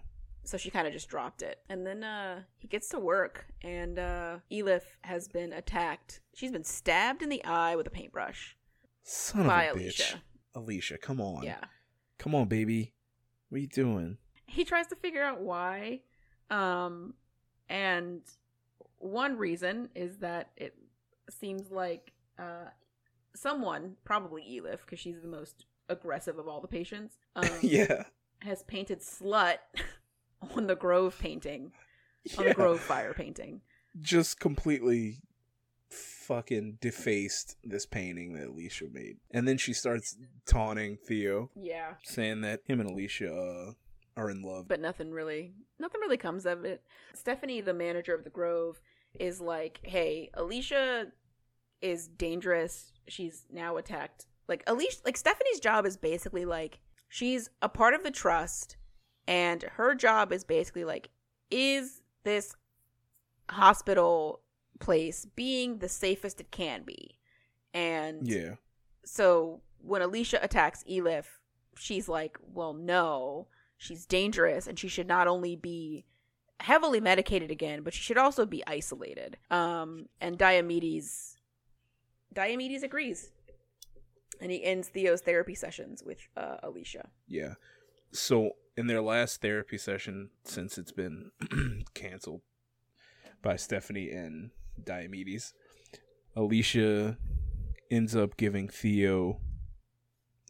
So 0.46 0.56
she 0.56 0.70
kind 0.70 0.86
of 0.86 0.92
just 0.92 1.08
dropped 1.08 1.42
it. 1.42 1.58
And 1.68 1.86
then 1.86 2.02
uh 2.04 2.40
he 2.56 2.68
gets 2.68 2.88
to 2.90 2.98
work 2.98 3.46
and 3.62 3.98
uh 3.98 4.38
Elif 4.50 4.82
has 5.02 5.28
been 5.28 5.52
attacked. 5.52 6.20
She's 6.34 6.52
been 6.52 6.64
stabbed 6.64 7.22
in 7.22 7.28
the 7.28 7.44
eye 7.44 7.76
with 7.76 7.86
a 7.86 7.90
paintbrush 7.90 8.56
Son 9.02 9.46
by 9.46 9.64
of 9.64 9.76
a 9.76 9.80
bitch. 9.80 9.82
Alicia. 9.84 10.22
Alicia, 10.54 10.98
come 10.98 11.20
on. 11.20 11.42
Yeah. 11.42 11.64
Come 12.18 12.34
on, 12.34 12.48
baby. 12.48 12.94
What 13.48 13.58
are 13.58 13.60
you 13.60 13.68
doing? 13.68 14.18
he 14.46 14.64
tries 14.64 14.86
to 14.86 14.96
figure 14.96 15.22
out 15.22 15.40
why 15.40 16.00
um 16.50 17.14
and 17.68 18.20
one 18.98 19.36
reason 19.36 19.88
is 19.94 20.18
that 20.18 20.50
it 20.56 20.74
seems 21.28 21.70
like 21.70 22.12
uh 22.38 22.70
someone 23.34 23.94
probably 24.04 24.42
elif 24.42 24.78
because 24.80 24.98
she's 25.00 25.20
the 25.20 25.28
most 25.28 25.66
aggressive 25.88 26.38
of 26.38 26.48
all 26.48 26.60
the 26.60 26.68
patients 26.68 27.18
um, 27.36 27.48
yeah. 27.60 28.04
has 28.40 28.62
painted 28.64 29.00
slut 29.00 29.56
on 30.56 30.66
the 30.66 30.76
grove 30.76 31.18
painting 31.18 31.72
on 32.38 32.44
the 32.44 32.54
grove 32.54 32.80
fire 32.80 33.12
painting 33.14 33.60
Just 34.00 34.40
completely 34.40 35.18
fucking 35.88 36.78
defaced 36.80 37.56
this 37.62 37.86
painting 37.86 38.32
that 38.34 38.48
Alicia 38.48 38.86
made. 38.92 39.18
And 39.30 39.46
then 39.46 39.56
she 39.58 39.72
starts 39.72 40.16
taunting 40.44 40.96
Theo, 41.06 41.50
Yeah. 41.54 41.94
saying 42.02 42.40
that 42.42 42.60
him 42.66 42.80
and 42.80 42.90
Alicia 42.90 43.32
uh, 43.32 43.72
are 44.16 44.30
in 44.30 44.42
love. 44.42 44.66
But 44.68 44.80
nothing 44.80 45.12
really 45.12 45.54
nothing 45.78 46.00
really 46.00 46.16
comes 46.16 46.44
of 46.46 46.64
it. 46.64 46.82
Stephanie, 47.14 47.60
the 47.60 47.74
manager 47.74 48.14
of 48.14 48.24
the 48.24 48.30
Grove, 48.30 48.80
is 49.18 49.40
like, 49.40 49.78
Hey, 49.84 50.30
Alicia 50.34 51.06
is 51.80 52.08
dangerous. 52.08 52.92
She's 53.08 53.44
now 53.52 53.76
attacked 53.76 54.26
like 54.48 54.64
Alicia 54.66 54.98
like 55.04 55.16
Stephanie's 55.16 55.60
job 55.60 55.86
is 55.86 55.96
basically 55.96 56.44
like 56.44 56.80
she's 57.08 57.50
a 57.62 57.68
part 57.68 57.94
of 57.94 58.02
the 58.02 58.10
trust 58.10 58.76
and 59.26 59.62
her 59.74 59.94
job 59.94 60.32
is 60.32 60.44
basically 60.44 60.84
like 60.84 61.08
is 61.50 62.02
this 62.24 62.54
hospital 63.50 64.40
place 64.80 65.26
being 65.36 65.78
the 65.78 65.88
safest 65.88 66.40
it 66.40 66.50
can 66.50 66.82
be 66.82 67.16
and 67.72 68.28
yeah. 68.28 68.54
so 69.04 69.60
when 69.78 70.02
alicia 70.02 70.38
attacks 70.42 70.84
elif 70.88 71.24
she's 71.76 72.08
like 72.08 72.38
well 72.52 72.72
no 72.72 73.46
she's 73.78 74.06
dangerous 74.06 74.66
and 74.66 74.78
she 74.78 74.88
should 74.88 75.06
not 75.06 75.28
only 75.28 75.56
be 75.56 76.04
heavily 76.60 77.00
medicated 77.00 77.50
again 77.50 77.82
but 77.82 77.94
she 77.94 78.02
should 78.02 78.18
also 78.18 78.44
be 78.46 78.62
isolated 78.66 79.36
um 79.50 80.06
and 80.20 80.38
diomedes 80.38 81.36
diomedes 82.34 82.82
agrees 82.82 83.30
and 84.40 84.50
he 84.50 84.64
ends 84.64 84.88
theo's 84.88 85.20
therapy 85.20 85.54
sessions 85.54 86.02
with 86.04 86.18
uh, 86.36 86.56
alicia 86.62 87.08
Yeah. 87.26 87.54
So 88.12 88.52
in 88.76 88.86
their 88.86 89.00
last 89.00 89.40
therapy 89.40 89.78
session, 89.78 90.30
since 90.44 90.78
it's 90.78 90.92
been 90.92 91.30
canceled 91.94 92.42
by 93.42 93.56
Stephanie 93.56 94.10
and 94.10 94.50
Diomedes, 94.82 95.52
Alicia 96.34 97.16
ends 97.90 98.14
up 98.16 98.36
giving 98.36 98.68
Theo 98.68 99.40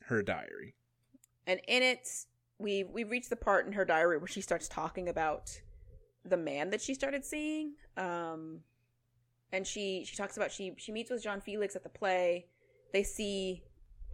her 0.06 0.22
diary. 0.22 0.74
and 1.46 1.60
in 1.68 1.82
it 1.82 2.08
we 2.58 2.84
we've 2.84 3.10
reached 3.10 3.28
the 3.28 3.36
part 3.36 3.66
in 3.66 3.72
her 3.72 3.84
diary 3.84 4.18
where 4.18 4.26
she 4.28 4.40
starts 4.40 4.68
talking 4.68 5.08
about 5.08 5.60
the 6.24 6.36
man 6.36 6.70
that 6.70 6.80
she 6.80 6.94
started 6.94 7.24
seeing 7.24 7.74
um 7.96 8.60
and 9.52 9.66
she 9.66 10.04
she 10.06 10.16
talks 10.16 10.36
about 10.36 10.50
she 10.50 10.72
she 10.78 10.92
meets 10.92 11.10
with 11.10 11.22
Jean 11.22 11.40
felix 11.40 11.76
at 11.76 11.82
the 11.82 11.88
play 11.88 12.46
they 12.92 13.02
see 13.02 13.62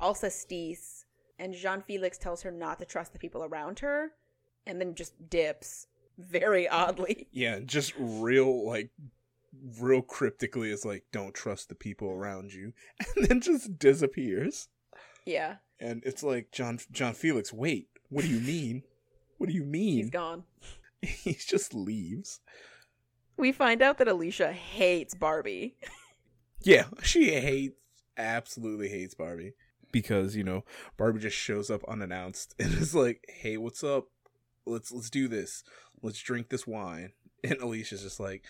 alcestis 0.00 1.04
and 1.42 1.54
jean 1.54 1.82
felix 1.82 2.16
tells 2.18 2.42
her 2.42 2.50
not 2.50 2.78
to 2.78 2.84
trust 2.84 3.12
the 3.12 3.18
people 3.18 3.42
around 3.44 3.80
her 3.80 4.12
and 4.66 4.80
then 4.80 4.94
just 4.94 5.28
dips 5.28 5.86
very 6.18 6.68
oddly 6.68 7.26
Yeah, 7.32 7.58
just 7.64 7.94
real 7.98 8.64
like 8.66 8.90
real 9.80 10.02
cryptically 10.02 10.70
is 10.70 10.84
like 10.84 11.04
don't 11.12 11.34
trust 11.34 11.68
the 11.68 11.74
people 11.74 12.10
around 12.10 12.52
you 12.52 12.72
and 13.16 13.26
then 13.26 13.40
just 13.40 13.78
disappears. 13.78 14.68
yeah 15.26 15.56
And 15.80 16.02
it's 16.04 16.22
like 16.22 16.52
Jean 16.52 16.78
Jean 16.90 17.14
Felix, 17.14 17.52
wait, 17.52 17.88
what 18.08 18.22
do 18.24 18.30
you 18.30 18.40
mean? 18.40 18.82
What 19.38 19.48
do 19.48 19.54
you 19.54 19.64
mean? 19.64 19.96
He's 19.96 20.10
gone 20.10 20.44
he 21.02 21.34
just 21.34 21.74
leaves. 21.74 22.40
we 23.36 23.50
find 23.52 23.82
out 23.82 23.98
that 23.98 24.06
alicia 24.08 24.52
hates 24.52 25.14
barbie 25.14 25.76
Yeah, 26.62 26.84
she 27.02 27.32
hates 27.32 27.74
absolutely 28.16 28.88
hates 28.90 29.14
Barbie 29.14 29.54
because 29.92 30.34
you 30.34 30.42
know 30.42 30.64
Barbie 30.96 31.20
just 31.20 31.36
shows 31.36 31.70
up 31.70 31.84
unannounced 31.86 32.54
and 32.58 32.72
is 32.74 32.94
like, 32.94 33.24
"Hey, 33.28 33.56
what's 33.56 33.84
up? 33.84 34.08
Let's 34.66 34.90
let's 34.90 35.10
do 35.10 35.28
this. 35.28 35.62
Let's 36.02 36.18
drink 36.18 36.48
this 36.48 36.66
wine." 36.66 37.12
And 37.44 37.60
Alicia's 37.60 38.02
just 38.02 38.20
like, 38.20 38.44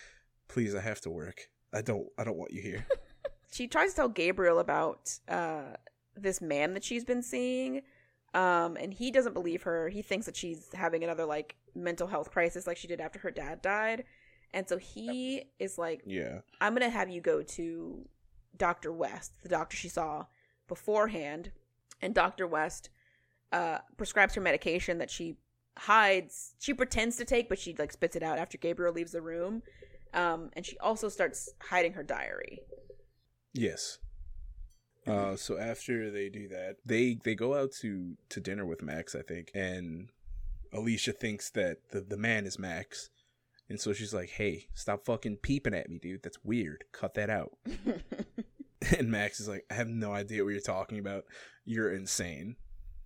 "Please, 0.47 0.75
I 0.75 0.81
have 0.81 1.01
to 1.01 1.09
work. 1.09 1.49
I 1.73 1.81
don't 1.81 2.05
I 2.15 2.23
don't 2.23 2.37
want 2.37 2.51
you 2.51 2.61
here." 2.61 2.85
she 3.51 3.67
tries 3.67 3.89
to 3.89 3.95
tell 3.95 4.07
Gabriel 4.07 4.59
about 4.59 5.17
uh, 5.27 5.77
this 6.15 6.41
man 6.41 6.75
that 6.75 6.83
she's 6.83 7.03
been 7.03 7.23
seeing, 7.23 7.81
um, 8.35 8.77
and 8.77 8.93
he 8.93 9.09
doesn't 9.09 9.33
believe 9.33 9.63
her. 9.63 9.89
He 9.89 10.03
thinks 10.03 10.27
that 10.27 10.35
she's 10.35 10.69
having 10.75 11.03
another 11.03 11.25
like 11.25 11.55
mental 11.73 12.05
health 12.05 12.29
crisis, 12.29 12.67
like 12.67 12.77
she 12.77 12.87
did 12.87 13.01
after 13.01 13.17
her 13.17 13.31
dad 13.31 13.63
died, 13.63 14.03
and 14.53 14.69
so 14.69 14.77
he 14.77 15.45
is 15.57 15.79
like, 15.79 16.03
yeah, 16.05 16.41
"I'm 16.61 16.75
gonna 16.75 16.91
have 16.91 17.09
you 17.09 17.19
go 17.19 17.41
to 17.41 18.07
Doctor 18.55 18.91
West, 18.91 19.31
the 19.41 19.49
doctor 19.49 19.75
she 19.75 19.89
saw 19.89 20.27
beforehand," 20.73 21.51
and 22.01 22.13
Doctor 22.15 22.45
West 22.47 22.89
uh, 23.51 23.79
prescribes 23.97 24.33
her 24.35 24.41
medication 24.41 24.97
that 24.97 25.09
she 25.09 25.35
hides. 25.77 26.55
She 26.59 26.73
pretends 26.73 27.17
to 27.17 27.25
take, 27.25 27.49
but 27.49 27.59
she 27.59 27.75
like 27.77 27.91
spits 27.91 28.15
it 28.15 28.23
out 28.23 28.37
after 28.37 28.57
Gabriel 28.57 28.93
leaves 28.93 29.11
the 29.11 29.21
room. 29.21 29.61
Um, 30.13 30.49
and 30.53 30.65
she 30.65 30.77
also 30.77 31.09
starts 31.09 31.49
hiding 31.59 31.93
her 31.93 32.03
diary. 32.03 32.59
yes. 33.53 33.97
Uh, 35.05 35.35
so 35.35 35.57
after 35.57 36.09
they 36.09 36.29
do 36.29 36.47
that, 36.47 36.77
they 36.85 37.17
they 37.25 37.35
go 37.35 37.55
out 37.55 37.73
to 37.81 38.15
to 38.29 38.39
dinner 38.39 38.65
with 38.65 38.81
Max, 38.81 39.15
I 39.15 39.21
think, 39.21 39.51
and 39.53 40.07
Alicia 40.71 41.11
thinks 41.11 41.49
that 41.51 41.89
the 41.91 41.99
the 41.99 42.15
man 42.15 42.45
is 42.45 42.57
Max, 42.57 43.09
and 43.67 43.81
so 43.81 43.91
she's 43.91 44.13
like, 44.13 44.29
"Hey, 44.29 44.67
stop 44.73 45.03
fucking 45.03 45.37
peeping 45.37 45.73
at 45.73 45.89
me, 45.89 45.99
dude. 45.99 46.23
That's 46.23 46.41
weird. 46.45 46.85
Cut 46.93 47.15
that 47.15 47.29
out." 47.29 47.51
And 48.97 49.09
Max 49.09 49.39
is 49.39 49.47
like, 49.47 49.65
I 49.71 49.75
have 49.75 49.87
no 49.87 50.11
idea 50.11 50.43
what 50.43 50.51
you're 50.51 50.61
talking 50.61 50.99
about. 50.99 51.23
You're 51.65 51.93
insane. 51.93 52.55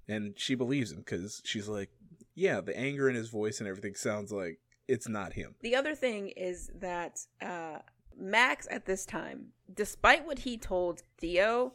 And 0.07 0.33
she 0.37 0.55
believes 0.55 0.91
him 0.91 0.99
because 0.99 1.41
she's 1.45 1.67
like, 1.67 1.89
yeah, 2.35 2.61
the 2.61 2.77
anger 2.77 3.09
in 3.09 3.15
his 3.15 3.29
voice 3.29 3.59
and 3.59 3.67
everything 3.67 3.95
sounds 3.95 4.31
like 4.31 4.59
it's 4.87 5.09
not 5.09 5.33
him. 5.33 5.55
The 5.61 5.75
other 5.75 5.95
thing 5.95 6.29
is 6.29 6.71
that 6.79 7.19
uh, 7.41 7.79
Max 8.17 8.67
at 8.71 8.85
this 8.85 9.05
time, 9.05 9.47
despite 9.73 10.25
what 10.25 10.39
he 10.39 10.57
told 10.57 11.03
Theo, 11.19 11.73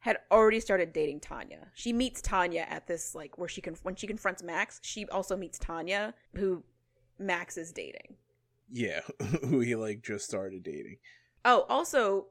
had 0.00 0.18
already 0.30 0.60
started 0.60 0.92
dating 0.92 1.20
Tanya. 1.20 1.68
She 1.74 1.92
meets 1.92 2.20
Tanya 2.20 2.66
at 2.68 2.86
this 2.88 3.14
like 3.14 3.38
where 3.38 3.48
she 3.48 3.60
can 3.60 3.76
when 3.84 3.94
she 3.94 4.06
confronts 4.06 4.42
Max, 4.42 4.80
she 4.82 5.06
also 5.06 5.36
meets 5.36 5.58
Tanya, 5.58 6.14
who 6.34 6.64
Max 7.18 7.56
is 7.56 7.72
dating. 7.72 8.16
Yeah, 8.68 9.00
who 9.44 9.60
he 9.60 9.76
like 9.76 10.02
just 10.02 10.24
started 10.24 10.64
dating. 10.64 10.96
Oh, 11.44 11.66
also 11.68 12.26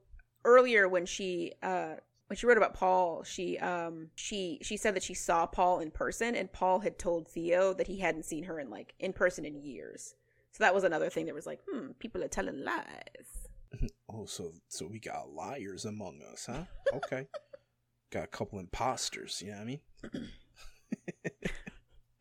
earlier 0.46 0.88
when 0.88 1.06
she 1.06 1.54
uh 1.62 1.96
when 2.28 2.38
she 2.38 2.46
wrote 2.46 2.58
about 2.58 2.74
Paul, 2.74 3.24
she 3.24 3.58
um 3.58 4.08
she 4.16 4.60
she 4.62 4.78
said 4.78 4.96
that 4.96 5.04
she 5.04 5.14
saw 5.14 5.46
Paul 5.46 5.80
in 5.80 5.92
person 5.92 6.36
and 6.36 6.52
Paul 6.52 6.80
had 6.80 6.98
told 6.98 7.28
Theo 7.28 7.74
that 7.74 7.88
he 7.88 8.00
hadn't 8.00 8.26
seen 8.26 8.46
her 8.46 8.60
in 8.60 8.70
like 8.70 8.94
in 9.00 9.14
person 9.14 9.46
in 9.46 9.62
years. 9.62 10.16
So 10.52 10.64
that 10.64 10.74
was 10.74 10.84
another 10.84 11.10
thing 11.10 11.26
that 11.28 11.36
was 11.36 11.46
like, 11.46 11.60
hmm, 11.70 11.92
people 12.00 12.24
are 12.24 12.28
telling 12.28 12.64
lies. 12.64 13.48
Oh, 14.14 14.26
so 14.26 14.52
so 14.68 14.86
we 14.86 15.00
got 15.00 15.30
liars 15.30 15.86
among 15.86 16.22
us, 16.30 16.46
huh? 16.46 16.66
Okay. 16.94 17.28
got 18.12 18.26
a 18.26 18.28
couple 18.28 18.60
imposters, 18.60 19.42
you 19.42 19.52
know 19.52 19.58
what 19.58 19.62
I 19.62 19.66
mean? 19.66 19.80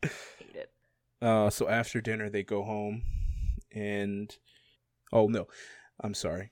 Hate 0.01 0.55
it. 0.55 0.71
Uh, 1.21 1.51
so 1.51 1.69
after 1.69 2.01
dinner, 2.01 2.31
they 2.31 2.41
go 2.41 2.63
home, 2.63 3.03
and 3.71 4.35
oh 5.13 5.27
no, 5.27 5.47
I'm 5.99 6.15
sorry. 6.15 6.51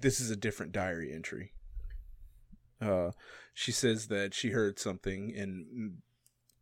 This 0.00 0.20
is 0.20 0.30
a 0.30 0.36
different 0.36 0.72
diary 0.72 1.12
entry. 1.12 1.52
Uh, 2.80 3.10
she 3.54 3.72
says 3.72 4.08
that 4.08 4.34
she 4.34 4.50
heard 4.50 4.78
something, 4.78 5.34
and 5.36 5.98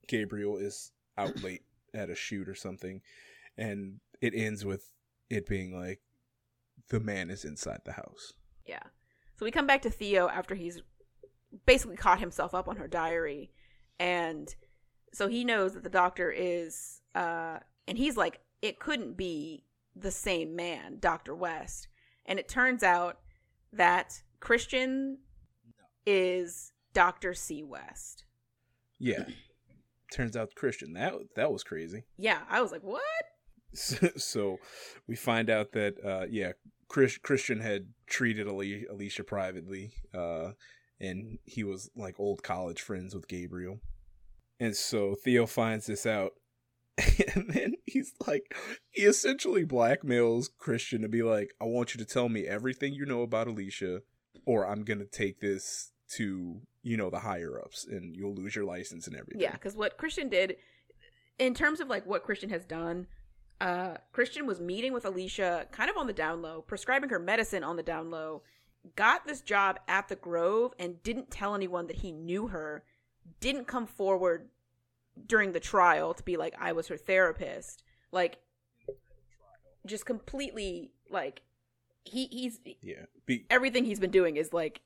Gabriel 0.06 0.58
is 0.58 0.92
out 1.16 1.36
late 1.42 1.62
at 1.94 2.10
a 2.10 2.14
shoot 2.14 2.48
or 2.48 2.54
something, 2.54 3.00
and 3.56 4.00
it 4.20 4.34
ends 4.34 4.64
with 4.64 4.92
it 5.28 5.46
being 5.46 5.78
like 5.78 6.00
the 6.88 7.00
man 7.00 7.30
is 7.30 7.44
inside 7.44 7.80
the 7.84 7.92
house. 7.92 8.34
Yeah. 8.66 8.82
So 9.36 9.44
we 9.44 9.50
come 9.50 9.66
back 9.66 9.82
to 9.82 9.90
Theo 9.90 10.28
after 10.28 10.54
he's 10.54 10.82
basically 11.66 11.96
caught 11.96 12.20
himself 12.20 12.54
up 12.54 12.68
on 12.68 12.76
her 12.76 12.88
diary. 12.88 13.50
And 13.98 14.54
so 15.12 15.28
he 15.28 15.44
knows 15.44 15.74
that 15.74 15.82
the 15.82 15.90
doctor 15.90 16.30
is, 16.30 17.00
uh, 17.14 17.58
and 17.88 17.98
he's 17.98 18.16
like, 18.16 18.40
it 18.62 18.78
couldn't 18.78 19.16
be 19.16 19.64
the 19.96 20.10
same 20.10 20.54
man, 20.54 20.98
Dr. 21.00 21.34
West. 21.34 21.88
And 22.26 22.38
it 22.38 22.48
turns 22.48 22.82
out 22.82 23.18
that 23.72 24.22
Christian 24.40 25.18
is 26.06 26.72
Dr. 26.92 27.34
C. 27.34 27.62
West. 27.62 28.24
Yeah. 28.98 29.24
Turns 30.12 30.36
out 30.36 30.54
Christian. 30.54 30.92
That 30.94 31.14
that 31.36 31.52
was 31.52 31.62
crazy. 31.62 32.04
Yeah, 32.18 32.40
I 32.48 32.60
was 32.60 32.72
like, 32.72 32.82
what? 32.82 33.02
so 34.16 34.58
we 35.06 35.14
find 35.14 35.48
out 35.48 35.72
that 35.72 35.94
uh 36.04 36.26
yeah 36.28 36.52
Chris, 36.88 37.16
christian 37.18 37.60
had 37.60 37.86
treated 38.08 38.48
alicia 38.48 39.22
privately 39.22 39.92
uh 40.12 40.50
and 41.00 41.38
he 41.44 41.62
was 41.62 41.88
like 41.94 42.18
old 42.18 42.42
college 42.42 42.80
friends 42.80 43.14
with 43.14 43.28
gabriel 43.28 43.78
and 44.58 44.74
so 44.74 45.14
theo 45.14 45.46
finds 45.46 45.86
this 45.86 46.04
out 46.04 46.32
and 47.34 47.50
then 47.50 47.74
he's 47.86 48.12
like 48.26 48.54
he 48.90 49.02
essentially 49.02 49.64
blackmails 49.64 50.48
christian 50.58 51.02
to 51.02 51.08
be 51.08 51.22
like 51.22 51.52
i 51.60 51.64
want 51.64 51.94
you 51.94 51.98
to 51.98 52.04
tell 52.04 52.28
me 52.28 52.46
everything 52.46 52.92
you 52.92 53.06
know 53.06 53.22
about 53.22 53.46
alicia 53.46 54.00
or 54.46 54.66
i'm 54.66 54.84
gonna 54.84 55.04
take 55.04 55.40
this 55.40 55.92
to 56.10 56.60
you 56.82 56.96
know 56.96 57.10
the 57.10 57.18
higher 57.18 57.60
ups 57.60 57.86
and 57.86 58.16
you'll 58.16 58.34
lose 58.34 58.54
your 58.54 58.64
license 58.64 59.06
and 59.06 59.16
everything. 59.16 59.40
Yeah, 59.40 59.52
because 59.52 59.76
what 59.76 59.96
Christian 59.96 60.28
did, 60.28 60.56
in 61.38 61.54
terms 61.54 61.80
of 61.80 61.88
like 61.88 62.06
what 62.06 62.24
Christian 62.24 62.50
has 62.50 62.64
done, 62.64 63.06
uh, 63.60 63.96
Christian 64.12 64.46
was 64.46 64.60
meeting 64.60 64.92
with 64.92 65.04
Alicia 65.04 65.66
kind 65.70 65.90
of 65.90 65.96
on 65.96 66.06
the 66.06 66.12
down 66.12 66.42
low, 66.42 66.62
prescribing 66.62 67.10
her 67.10 67.18
medicine 67.18 67.62
on 67.62 67.76
the 67.76 67.82
down 67.82 68.10
low, 68.10 68.42
got 68.96 69.26
this 69.26 69.40
job 69.40 69.78
at 69.88 70.08
the 70.08 70.16
Grove 70.16 70.72
and 70.78 71.02
didn't 71.02 71.30
tell 71.30 71.54
anyone 71.54 71.86
that 71.86 71.96
he 71.96 72.12
knew 72.12 72.48
her, 72.48 72.84
didn't 73.40 73.66
come 73.66 73.86
forward 73.86 74.48
during 75.26 75.52
the 75.52 75.60
trial 75.60 76.14
to 76.14 76.22
be 76.22 76.36
like, 76.36 76.54
I 76.58 76.72
was 76.72 76.88
her 76.88 76.96
therapist. 76.96 77.82
Like, 78.12 78.38
just 79.86 80.06
completely, 80.06 80.92
like, 81.08 81.42
he 82.04 82.26
he's 82.26 82.58
Yeah. 82.82 83.04
Be- 83.26 83.46
everything 83.50 83.84
he's 83.84 84.00
been 84.00 84.10
doing 84.10 84.36
is 84.36 84.52
like 84.52 84.80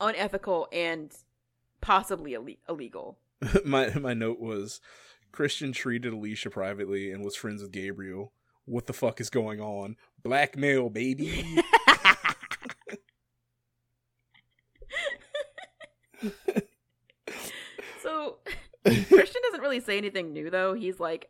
unethical 0.00 0.68
and 0.72 1.12
possibly 1.80 2.34
Ill- 2.34 2.46
illegal. 2.68 3.18
my 3.64 3.92
my 3.94 4.14
note 4.14 4.40
was 4.40 4.80
Christian 5.32 5.72
treated 5.72 6.12
Alicia 6.12 6.50
privately 6.50 7.10
and 7.10 7.24
was 7.24 7.36
friends 7.36 7.62
with 7.62 7.72
Gabriel. 7.72 8.32
What 8.66 8.86
the 8.86 8.92
fuck 8.92 9.20
is 9.20 9.30
going 9.30 9.60
on? 9.60 9.96
Blackmail, 10.22 10.90
baby. 10.90 11.44
so 18.02 18.38
Christian 18.84 19.42
doesn't 19.42 19.60
really 19.60 19.80
say 19.80 19.98
anything 19.98 20.32
new 20.32 20.50
though. 20.50 20.74
He's 20.74 20.98
like, 21.00 21.28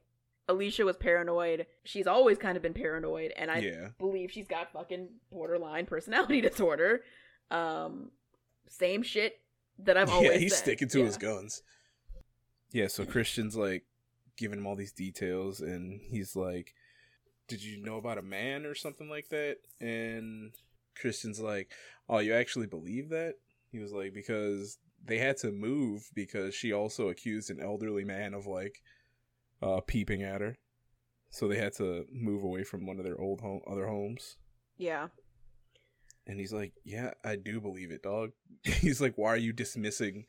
Alicia 0.48 0.84
was 0.84 0.96
paranoid. 0.96 1.66
She's 1.84 2.07
always 2.07 2.38
kind 2.38 2.57
of 2.57 2.62
been 2.62 2.74
paranoid, 2.74 3.32
and 3.36 3.51
I 3.51 3.59
yeah. 3.59 3.88
believe 3.98 4.30
she's 4.32 4.48
got 4.48 4.72
fucking 4.72 5.09
borderline 5.30 5.86
personality 5.86 6.40
disorder. 6.48 7.03
Um, 7.51 8.11
same 8.68 9.03
shit 9.03 9.38
that 9.80 9.96
I've 9.96 10.11
always. 10.11 10.30
yeah, 10.30 10.38
he's 10.38 10.55
said. 10.55 10.62
sticking 10.64 10.88
to 10.88 10.98
Yeah. 11.01 11.05
his 11.07 11.16
guns. 11.16 11.62
Yeah, 12.72 12.86
so 12.88 13.05
Christian's 13.05 13.57
like 13.57 13.84
giving 14.36 14.59
him 14.59 14.66
all 14.66 14.76
these 14.76 14.92
details, 14.92 15.61
and 15.61 16.01
he's 16.01 16.36
like, 16.36 16.74
"Did 17.48 17.62
you 17.64 17.82
know 17.82 17.96
about 17.96 18.18
a 18.18 18.22
man 18.22 18.64
or 18.66 18.74
something 18.74 19.09
like 19.09 19.28
that?" 19.30 19.57
And 19.80 20.53
Christian's 21.01 21.40
like, 21.40 21.70
"Oh, 22.09 22.18
you 22.18 22.32
actually 22.34 22.66
believe 22.66 23.09
that?" 23.11 23.34
He 23.72 23.78
was 23.80 23.92
like, 23.92 24.14
"Because 24.14 24.78
they 25.05 25.18
had 25.18 25.36
to 25.38 25.51
move 25.51 26.11
because 26.14 26.55
she 26.55 26.72
also 26.72 27.09
accused 27.09 27.51
an 27.51 27.61
elderly 27.61 28.05
man 28.05 28.34
of 28.34 28.46
like 28.46 28.82
uh 29.62 29.80
peeping 29.86 30.22
at 30.22 30.40
her, 30.40 30.57
so 31.30 31.48
they 31.48 31.59
had 31.59 31.74
to 31.74 32.07
move 32.12 32.42
away 32.42 32.64
from 32.64 32.86
one 32.86 32.98
of 32.98 33.05
their 33.05 33.20
old 33.20 33.40
home 33.40 33.61
other 33.70 33.86
homes." 33.86 34.36
Yeah, 34.76 35.09
And 36.26 36.38
he's 36.40 36.53
like, 36.53 36.72
"Yeah, 36.84 37.12
I 37.24 37.36
do 37.36 37.61
believe 37.61 37.90
it, 37.90 38.03
dog." 38.03 38.30
he's 38.64 39.01
like, 39.01 39.14
"Why 39.16 39.28
are 39.30 39.36
you 39.36 39.53
dismissing 39.53 40.26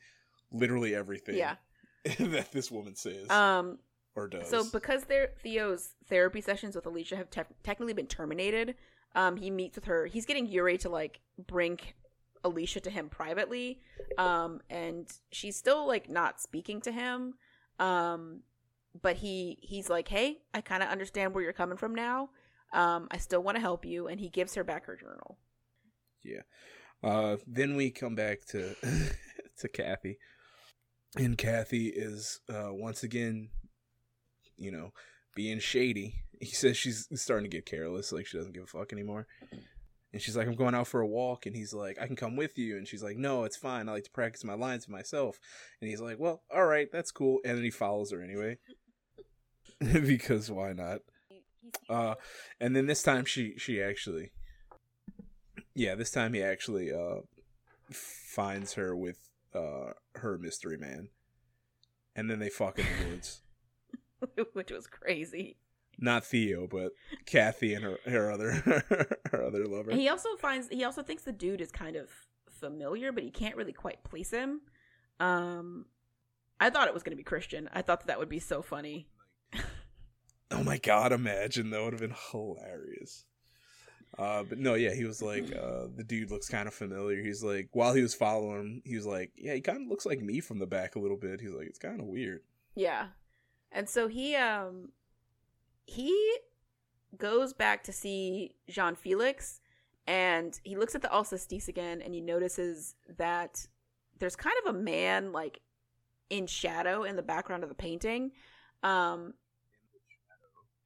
literally 0.50 0.94
everything?" 0.94 1.36
yeah. 1.36 1.56
that 2.18 2.50
this 2.50 2.68
woman 2.70 2.96
says 2.96 3.30
Um, 3.30 3.78
or 4.16 4.26
does. 4.28 4.48
So 4.50 4.64
because 4.64 5.04
their 5.04 5.30
Theo's 5.42 5.94
therapy 6.08 6.40
sessions 6.40 6.74
with 6.74 6.84
Alicia 6.84 7.16
have 7.16 7.30
te- 7.30 7.42
technically 7.62 7.92
been 7.92 8.08
terminated, 8.08 8.74
um, 9.14 9.36
he 9.36 9.50
meets 9.50 9.76
with 9.76 9.84
her. 9.84 10.06
He's 10.06 10.26
getting 10.26 10.46
Yuri 10.46 10.78
to 10.78 10.88
like 10.88 11.20
bring 11.46 11.78
Alicia 12.44 12.80
to 12.80 12.90
him 12.90 13.08
privately, 13.08 13.80
um, 14.18 14.60
and 14.68 15.08
she's 15.30 15.56
still 15.56 15.86
like 15.86 16.08
not 16.08 16.40
speaking 16.40 16.80
to 16.82 16.92
him. 16.92 17.34
Um, 17.78 18.40
but 19.00 19.16
he 19.16 19.58
he's 19.62 19.88
like, 19.88 20.08
hey, 20.08 20.38
I 20.52 20.60
kind 20.60 20.82
of 20.82 20.88
understand 20.88 21.34
where 21.34 21.42
you're 21.42 21.52
coming 21.52 21.78
from 21.78 21.94
now. 21.94 22.30
Um, 22.72 23.08
I 23.10 23.18
still 23.18 23.42
want 23.42 23.56
to 23.56 23.60
help 23.60 23.84
you, 23.84 24.08
and 24.08 24.20
he 24.20 24.28
gives 24.28 24.54
her 24.54 24.64
back 24.64 24.86
her 24.86 24.96
journal. 24.96 25.38
Yeah. 26.22 26.42
Uh, 27.02 27.36
then 27.46 27.76
we 27.76 27.90
come 27.90 28.14
back 28.14 28.44
to 28.46 28.74
to 29.58 29.68
Kathy, 29.68 30.18
and 31.16 31.36
Kathy 31.36 31.88
is 31.88 32.40
uh, 32.48 32.70
once 32.70 33.02
again, 33.02 33.50
you 34.56 34.70
know, 34.70 34.92
being 35.34 35.58
shady. 35.58 36.24
He 36.40 36.50
says 36.50 36.76
she's 36.76 37.08
starting 37.14 37.48
to 37.48 37.56
get 37.56 37.66
careless, 37.66 38.12
like 38.12 38.26
she 38.26 38.36
doesn't 38.36 38.54
give 38.54 38.64
a 38.64 38.66
fuck 38.66 38.92
anymore. 38.92 39.26
And 40.12 40.20
she's 40.20 40.36
like, 40.36 40.46
I'm 40.46 40.56
going 40.56 40.74
out 40.74 40.88
for 40.88 41.00
a 41.00 41.06
walk. 41.06 41.46
And 41.46 41.56
he's 41.56 41.72
like, 41.72 41.98
I 42.00 42.06
can 42.06 42.16
come 42.16 42.36
with 42.36 42.58
you. 42.58 42.76
And 42.76 42.86
she's 42.86 43.02
like, 43.02 43.16
No, 43.16 43.44
it's 43.44 43.56
fine. 43.56 43.88
I 43.88 43.92
like 43.92 44.04
to 44.04 44.10
practice 44.10 44.44
my 44.44 44.54
lines 44.54 44.88
myself. 44.88 45.38
And 45.80 45.88
he's 45.88 46.00
like, 46.00 46.18
Well, 46.18 46.42
all 46.54 46.66
right, 46.66 46.88
that's 46.92 47.10
cool. 47.10 47.40
And 47.44 47.56
then 47.56 47.64
he 47.64 47.70
follows 47.70 48.12
her 48.12 48.22
anyway. 48.22 48.58
because 49.92 50.50
why 50.50 50.72
not? 50.72 51.00
Uh, 51.88 52.14
and 52.60 52.76
then 52.76 52.86
this 52.86 53.02
time 53.02 53.24
she 53.24 53.54
she 53.56 53.82
actually, 53.82 54.32
yeah, 55.74 55.94
this 55.94 56.10
time 56.10 56.34
he 56.34 56.42
actually 56.42 56.92
uh 56.92 57.20
finds 57.90 58.74
her 58.74 58.96
with 58.96 59.18
uh 59.54 59.92
her 60.16 60.38
mystery 60.38 60.76
man, 60.76 61.08
and 62.14 62.30
then 62.30 62.38
they 62.38 62.50
fuck 62.50 62.78
in 62.78 62.84
the 62.84 63.08
woods. 63.08 63.42
which 64.52 64.70
was 64.70 64.86
crazy. 64.86 65.56
Not 65.98 66.24
Theo, 66.24 66.66
but 66.66 66.92
Kathy 67.26 67.74
and 67.74 67.84
her 67.84 67.98
her 68.06 68.30
other 68.30 68.52
her 69.30 69.44
other 69.44 69.66
lover. 69.66 69.92
He 69.92 70.08
also 70.08 70.36
finds 70.36 70.68
he 70.68 70.84
also 70.84 71.02
thinks 71.02 71.22
the 71.22 71.32
dude 71.32 71.60
is 71.60 71.70
kind 71.70 71.96
of 71.96 72.10
familiar, 72.50 73.12
but 73.12 73.22
he 73.22 73.30
can't 73.30 73.56
really 73.56 73.72
quite 73.72 74.02
place 74.04 74.30
him. 74.30 74.62
Um, 75.20 75.86
I 76.58 76.70
thought 76.70 76.88
it 76.88 76.94
was 76.94 77.02
going 77.02 77.12
to 77.12 77.16
be 77.16 77.24
Christian. 77.24 77.68
I 77.72 77.82
thought 77.82 78.00
that, 78.00 78.06
that 78.06 78.18
would 78.18 78.28
be 78.28 78.40
so 78.40 78.62
funny. 78.62 79.08
Oh 80.54 80.62
my 80.62 80.76
god! 80.76 81.12
Imagine 81.12 81.70
that 81.70 81.82
would 81.82 81.94
have 81.94 82.02
been 82.02 82.14
hilarious. 82.30 83.24
Uh, 84.18 84.42
but 84.42 84.58
no, 84.58 84.74
yeah, 84.74 84.92
he 84.92 85.04
was 85.04 85.22
like, 85.22 85.44
uh, 85.44 85.86
the 85.96 86.04
dude 86.06 86.30
looks 86.30 86.48
kind 86.48 86.68
of 86.68 86.74
familiar. 86.74 87.22
He's 87.22 87.42
like, 87.42 87.70
while 87.72 87.94
he 87.94 88.02
was 88.02 88.14
following 88.14 88.60
him, 88.60 88.82
he 88.84 88.94
was 88.94 89.06
like, 89.06 89.32
yeah, 89.34 89.54
he 89.54 89.62
kind 89.62 89.80
of 89.80 89.88
looks 89.88 90.04
like 90.04 90.20
me 90.20 90.40
from 90.40 90.58
the 90.58 90.66
back 90.66 90.94
a 90.94 90.98
little 90.98 91.16
bit. 91.16 91.40
He's 91.40 91.52
like, 91.52 91.66
it's 91.66 91.78
kind 91.78 92.00
of 92.00 92.06
weird. 92.06 92.42
Yeah, 92.74 93.06
and 93.70 93.88
so 93.88 94.08
he 94.08 94.36
um 94.36 94.90
he 95.86 96.38
goes 97.16 97.52
back 97.52 97.84
to 97.84 97.92
see 97.92 98.54
Jean 98.68 98.94
Felix, 98.94 99.60
and 100.06 100.58
he 100.64 100.76
looks 100.76 100.94
at 100.94 101.02
the 101.02 101.08
Alcestis 101.08 101.68
again, 101.68 102.02
and 102.02 102.14
he 102.14 102.20
notices 102.20 102.94
that 103.18 103.66
there's 104.18 104.36
kind 104.36 104.56
of 104.64 104.74
a 104.74 104.78
man 104.78 105.32
like 105.32 105.60
in 106.30 106.46
shadow 106.46 107.04
in 107.04 107.16
the 107.16 107.22
background 107.22 107.62
of 107.62 107.68
the 107.68 107.74
painting. 107.74 108.32
Um, 108.82 109.34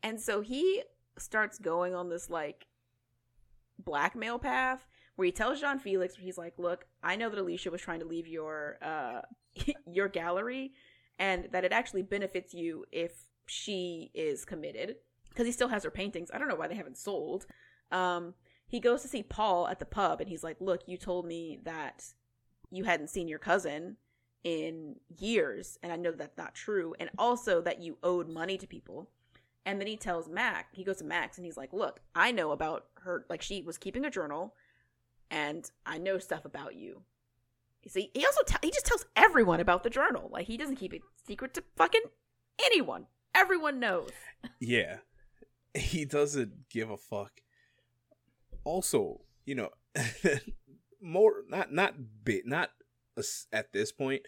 and 0.03 0.21
so 0.21 0.41
he 0.41 0.83
starts 1.19 1.59
going 1.59 1.95
on 1.95 2.09
this 2.09 2.29
like 2.29 2.67
blackmail 3.79 4.39
path 4.39 4.87
where 5.17 5.27
he 5.27 5.33
tells 5.33 5.61
Jean 5.61 5.79
Felix, 5.79 6.17
where 6.17 6.25
he's 6.25 6.39
like, 6.39 6.55
"Look, 6.59 6.87
I 7.03 7.17
know 7.17 7.31
that 7.31 7.39
Alicia 7.39 7.71
was 7.71 7.81
trying 7.81 8.01
to 8.01 8.07
leave 8.07 8.27
your 8.27 8.79
uh 8.83 9.23
your 9.87 10.09
gallery, 10.09 10.73
and 11.19 11.49
that 11.53 11.65
it 11.65 11.73
actually 11.73 12.03
benefits 12.03 12.53
you 12.53 12.85
if 12.93 13.13
she 13.47 14.11
is 14.15 14.45
committed 14.45 14.97
because 15.29 15.47
he 15.47 15.53
still 15.53 15.69
has 15.69 15.85
her 15.85 15.91
paintings. 15.91 16.31
I 16.33 16.39
don't 16.39 16.49
know 16.49 16.57
why 16.57 16.69
they 16.69 16.75
haven't 16.75 16.99
sold." 16.99 17.47
Um, 17.91 18.35
he 18.69 18.81
goes 18.81 19.03
to 19.03 19.09
see 19.09 19.23
Paul 19.23 19.69
at 19.69 19.79
the 19.79 19.85
pub, 19.85 20.21
and 20.21 20.29
he's 20.29 20.45
like, 20.45 20.61
"Look, 20.61 20.83
you 20.87 20.97
told 20.97 21.27
me 21.27 21.59
that 21.65 22.05
you 22.71 22.85
hadn't 22.85 23.11
seen 23.11 23.29
your 23.29 23.39
cousin." 23.39 23.97
in 24.45 24.95
years 25.19 25.77
and 25.83 25.91
i 25.91 25.97
know 25.97 26.13
that's 26.13 26.37
not 26.37 26.55
true 26.55 26.95
and 27.01 27.11
also 27.19 27.61
that 27.61 27.81
you 27.81 27.99
owed 28.05 28.29
money 28.29 28.57
to 28.57 28.65
people 28.65 29.11
and 29.67 29.81
then 29.81 29.89
he 29.89 29.97
tells 29.97 30.29
Mac, 30.29 30.69
he 30.73 30.85
goes 30.85 30.99
to 30.99 31.05
Max 31.05 31.37
and 31.37 31.45
he's 31.45 31.57
like, 31.57 31.73
Look, 31.73 32.01
I 32.15 32.31
know 32.31 32.53
about 32.53 32.87
her. 33.01 33.27
Like, 33.29 33.43
she 33.43 33.61
was 33.63 33.77
keeping 33.77 34.05
a 34.05 34.11
journal 34.11 34.55
and 35.29 35.69
I 35.85 35.99
know 35.99 36.19
stuff 36.19 36.45
about 36.45 36.77
you. 36.77 37.03
You 37.83 37.91
see, 37.91 38.11
he 38.15 38.25
also, 38.25 38.43
te- 38.47 38.59
he 38.63 38.71
just 38.71 38.87
tells 38.87 39.05
everyone 39.17 39.59
about 39.59 39.83
the 39.83 39.91
journal. 39.91 40.31
Like, 40.33 40.47
he 40.47 40.57
doesn't 40.57 40.77
keep 40.77 40.95
it 40.95 41.03
secret 41.27 41.53
to 41.55 41.65
fucking 41.77 42.03
anyone. 42.65 43.07
Everyone 43.37 43.79
knows. 43.79 44.11
Yeah, 44.61 44.99
he 45.75 46.05
doesn't 46.05 46.69
give 46.71 46.91
a 46.91 46.97
fuck. 46.97 47.43
Also, 48.65 49.21
you 49.45 49.55
know, 49.55 49.71
more 51.01 51.43
not 51.49 51.73
not 51.73 51.95
bit 52.25 52.47
not 52.47 52.71
at 53.53 53.73
this 53.73 53.93
point, 53.93 54.23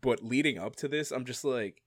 but 0.00 0.22
leading 0.22 0.58
up 0.58 0.76
to 0.76 0.88
this, 0.88 1.10
I'm 1.10 1.24
just 1.24 1.44
like, 1.44 1.82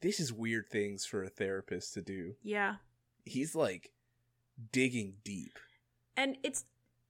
this 0.00 0.20
is 0.20 0.32
weird 0.32 0.68
things 0.70 1.04
for 1.04 1.22
a 1.22 1.28
therapist 1.28 1.94
to 1.94 2.02
do. 2.02 2.34
Yeah. 2.42 2.76
He's 3.24 3.54
like 3.54 3.90
digging 4.72 5.14
deep, 5.24 5.58
And 6.16 6.36
it's, 6.42 6.64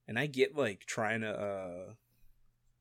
and 0.06 0.18
I 0.18 0.26
get 0.26 0.56
like 0.56 0.80
trying 0.86 1.22
to 1.22 1.30
uh 1.30 1.92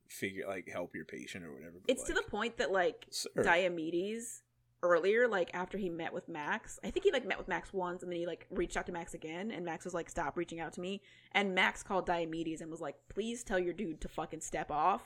figure 0.09 0.45
like 0.47 0.67
help 0.71 0.93
your 0.95 1.05
patient 1.05 1.45
or 1.45 1.53
whatever. 1.53 1.77
it's 1.88 2.03
to 2.03 2.13
the 2.13 2.23
point 2.23 2.57
that, 2.57 2.71
like, 2.71 3.05
sir, 3.09 3.29
Diomedes 3.38 4.41
earlier, 4.84 5.27
like, 5.27 5.49
after 5.53 5.77
he 5.77 5.89
met 5.89 6.13
with 6.13 6.27
Max, 6.27 6.79
I 6.84 6.89
think 6.89 7.05
he, 7.05 7.11
like, 7.11 7.25
met 7.27 7.38
with 7.38 7.47
Max 7.47 7.73
once 7.73 8.03
and 8.03 8.11
then 8.11 8.19
he, 8.19 8.25
like, 8.25 8.47
reached 8.49 8.77
out 8.77 8.86
to 8.88 8.91
Max 8.91 9.13
again 9.13 9.51
and 9.51 9.65
Max 9.65 9.86
was 9.86 9.93
like, 9.93 10.09
Stop 10.09 10.38
reaching 10.38 10.59
out 10.59 10.73
to 10.73 10.82
me. 10.82 11.01
And 11.34 11.55
Max 11.55 11.84
called 11.84 12.07
Diomedes 12.07 12.61
and 12.61 12.69
was 12.69 12.82
like, 12.82 12.95
Please 13.09 13.43
tell 13.43 13.59
your 13.59 13.73
dude 13.73 14.01
to 14.01 14.07
fucking 14.07 14.41
step 14.41 14.71
off 14.71 15.03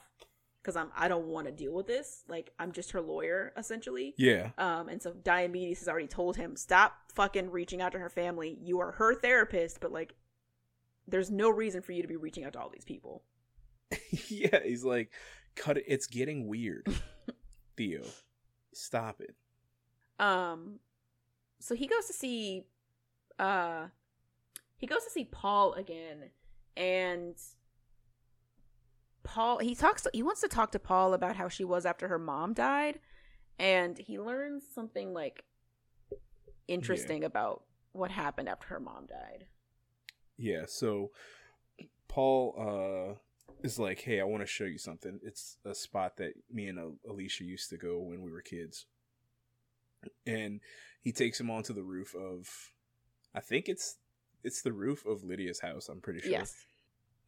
because 0.65 0.76
I'm 0.76 0.89
I 0.97 1.07
don't 1.07 1.28
want 1.28 1.45
to 1.45 1.51
deal 1.51 1.73
with 1.73 1.86
this. 1.86 2.23
Like 2.28 2.51
I'm 2.57 2.71
just 2.71 2.91
her 2.91 3.01
lawyer 3.01 3.53
essentially. 3.55 4.15
yeah, 4.17 4.49
Um, 4.57 4.89
and 4.89 5.01
so 5.01 5.11
Diomedes 5.11 5.80
has 5.80 5.88
already 5.88 6.07
told 6.07 6.38
him 6.38 6.55
stop 6.55 6.93
fucking 7.13 7.51
reaching 7.51 7.82
out 7.82 7.91
to 7.91 7.99
her 7.99 8.09
family. 8.09 8.57
You 8.61 8.80
are 8.80 8.93
her 8.93 9.13
therapist, 9.13 9.80
but 9.80 9.91
like, 9.91 10.15
there's 11.07 11.30
no 11.30 11.51
reason 11.51 11.84
for 11.84 11.91
you 11.91 12.01
to 12.01 12.07
be 12.07 12.15
reaching 12.15 12.43
out 12.45 12.53
to 12.53 12.59
all 12.59 12.69
these 12.69 12.84
people. 12.84 13.23
yeah, 14.28 14.59
he's 14.63 14.84
like, 14.84 15.11
cut 15.55 15.78
it. 15.78 15.86
It's 15.88 16.07
getting 16.07 16.47
weird. 16.47 16.88
Theo, 17.78 18.01
stop 18.73 19.21
it. 19.21 19.36
Um, 20.20 20.80
so 21.59 21.76
he 21.76 21.88
goes 21.88 22.05
to 22.07 22.13
see, 22.13 22.63
uh, 23.39 23.88
he 24.78 24.88
goes 24.88 25.03
to 25.03 25.09
see 25.09 25.26
Paul 25.26 25.74
again, 25.74 26.30
and 26.78 27.36
Paul 29.24 29.57
he 29.59 29.76
talks 29.76 30.05
he 30.13 30.24
wants 30.24 30.41
to 30.41 30.47
talk 30.47 30.72
to 30.72 30.80
Paul 30.80 31.13
about 31.13 31.36
how 31.36 31.49
she 31.49 31.63
was 31.63 31.86
after 31.86 32.07
her 32.07 32.20
mom 32.20 32.53
died 32.53 32.99
and 33.57 33.97
he 33.97 34.20
learns 34.20 34.63
something 34.74 35.13
like 35.13 35.43
interesting 36.68 37.22
yeah. 37.22 37.28
about 37.28 37.63
what 37.91 38.11
happened 38.11 38.49
after 38.49 38.68
her 38.68 38.80
mom 38.80 39.07
died. 39.07 39.45
Yeah, 40.38 40.66
so 40.68 41.11
Paul 42.07 42.55
uh 42.57 43.16
is 43.63 43.80
like, 43.80 44.01
"Hey, 44.01 44.20
I 44.20 44.26
want 44.26 44.43
to 44.43 44.47
show 44.47 44.66
you 44.66 44.78
something. 44.78 45.20
It's 45.24 45.57
a 45.66 45.74
spot 45.74 46.18
that 46.18 46.34
me 46.51 46.68
and 46.68 46.97
Alicia 47.09 47.45
used 47.45 47.70
to 47.70 47.78
go 47.78 47.99
when 47.99 48.22
we 48.22 48.32
were 48.32 48.41
kids." 48.41 48.86
And 50.26 50.62
he 51.01 51.12
takes 51.12 51.39
him 51.39 51.49
onto 51.49 51.74
the 51.74 51.84
roof 51.84 52.16
of 52.16 52.47
I 53.34 53.41
think 53.41 53.68
it's 53.68 53.97
it's 54.43 54.62
the 54.62 54.74
roof 54.74 55.06
of 55.06 55.24
Lydia's 55.24 55.60
house, 55.62 55.89
I'm 55.89 56.01
pretty 56.01 56.22
sure. 56.22 56.32
Yes. 56.32 56.53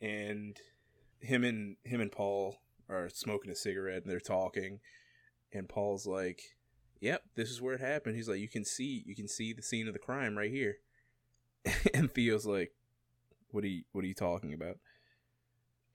And 0.01 0.57
him 1.19 1.43
and 1.43 1.78
him 1.84 2.01
and 2.01 2.11
Paul 2.11 2.57
are 2.89 3.09
smoking 3.09 3.51
a 3.51 3.55
cigarette 3.55 4.03
and 4.03 4.11
they're 4.11 4.19
talking 4.19 4.80
and 5.53 5.67
Paul's 5.67 6.05
like, 6.05 6.41
"Yep, 6.99 7.23
this 7.36 7.49
is 7.49 7.61
where 7.61 7.75
it 7.75 7.82
happened." 7.82 8.15
He's 8.15 8.30
like, 8.30 8.39
"You 8.39 8.49
can 8.49 8.65
see 8.65 9.03
you 9.05 9.15
can 9.15 9.28
see 9.28 9.53
the 9.53 9.61
scene 9.61 9.88
of 9.88 9.93
the 9.93 9.99
crime 9.99 10.38
right 10.38 10.51
here." 10.51 10.78
and 11.93 12.11
Theo's 12.11 12.45
like, 12.45 12.73
"What 13.51 13.63
are 13.63 13.67
you 13.67 13.84
what 13.91 14.03
are 14.03 14.07
you 14.07 14.13
talking 14.13 14.53
about?" 14.53 14.80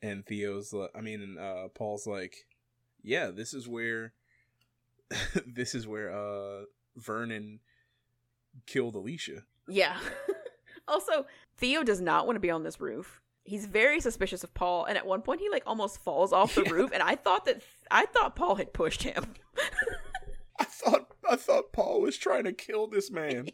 And 0.00 0.26
Theo's 0.26 0.72
like, 0.72 0.90
I 0.96 1.00
mean, 1.00 1.36
uh, 1.38 1.68
Paul's 1.74 2.06
like, 2.06 2.34
"Yeah, 3.02 3.30
this 3.30 3.54
is 3.54 3.68
where 3.68 4.14
this 5.46 5.74
is 5.74 5.86
where 5.86 6.12
uh 6.12 6.64
Vernon 6.96 7.60
killed 8.66 8.94
Alicia." 8.94 9.44
Yeah. 9.68 9.96
also, 10.88 11.26
Theo 11.56 11.82
does 11.82 12.00
not 12.00 12.26
want 12.26 12.36
to 12.36 12.40
be 12.40 12.50
on 12.50 12.62
this 12.62 12.80
roof 12.80 13.22
he's 13.44 13.66
very 13.66 14.00
suspicious 14.00 14.44
of 14.44 14.54
Paul, 14.54 14.84
and 14.84 14.96
at 14.96 15.06
one 15.06 15.22
point 15.22 15.40
he 15.40 15.50
like 15.50 15.64
almost 15.66 15.98
falls 15.98 16.32
off 16.32 16.54
the 16.54 16.62
yeah. 16.66 16.72
roof, 16.72 16.90
and 16.92 17.02
I 17.02 17.16
thought 17.16 17.44
that 17.46 17.62
I 17.90 18.06
thought 18.06 18.36
Paul 18.36 18.56
had 18.56 18.72
pushed 18.72 19.02
him. 19.02 19.34
I 20.58 20.64
thought 20.64 21.14
I 21.28 21.36
thought 21.36 21.72
Paul 21.72 22.00
was 22.00 22.16
trying 22.16 22.44
to 22.44 22.52
kill 22.52 22.86
this 22.86 23.10
man. 23.10 23.48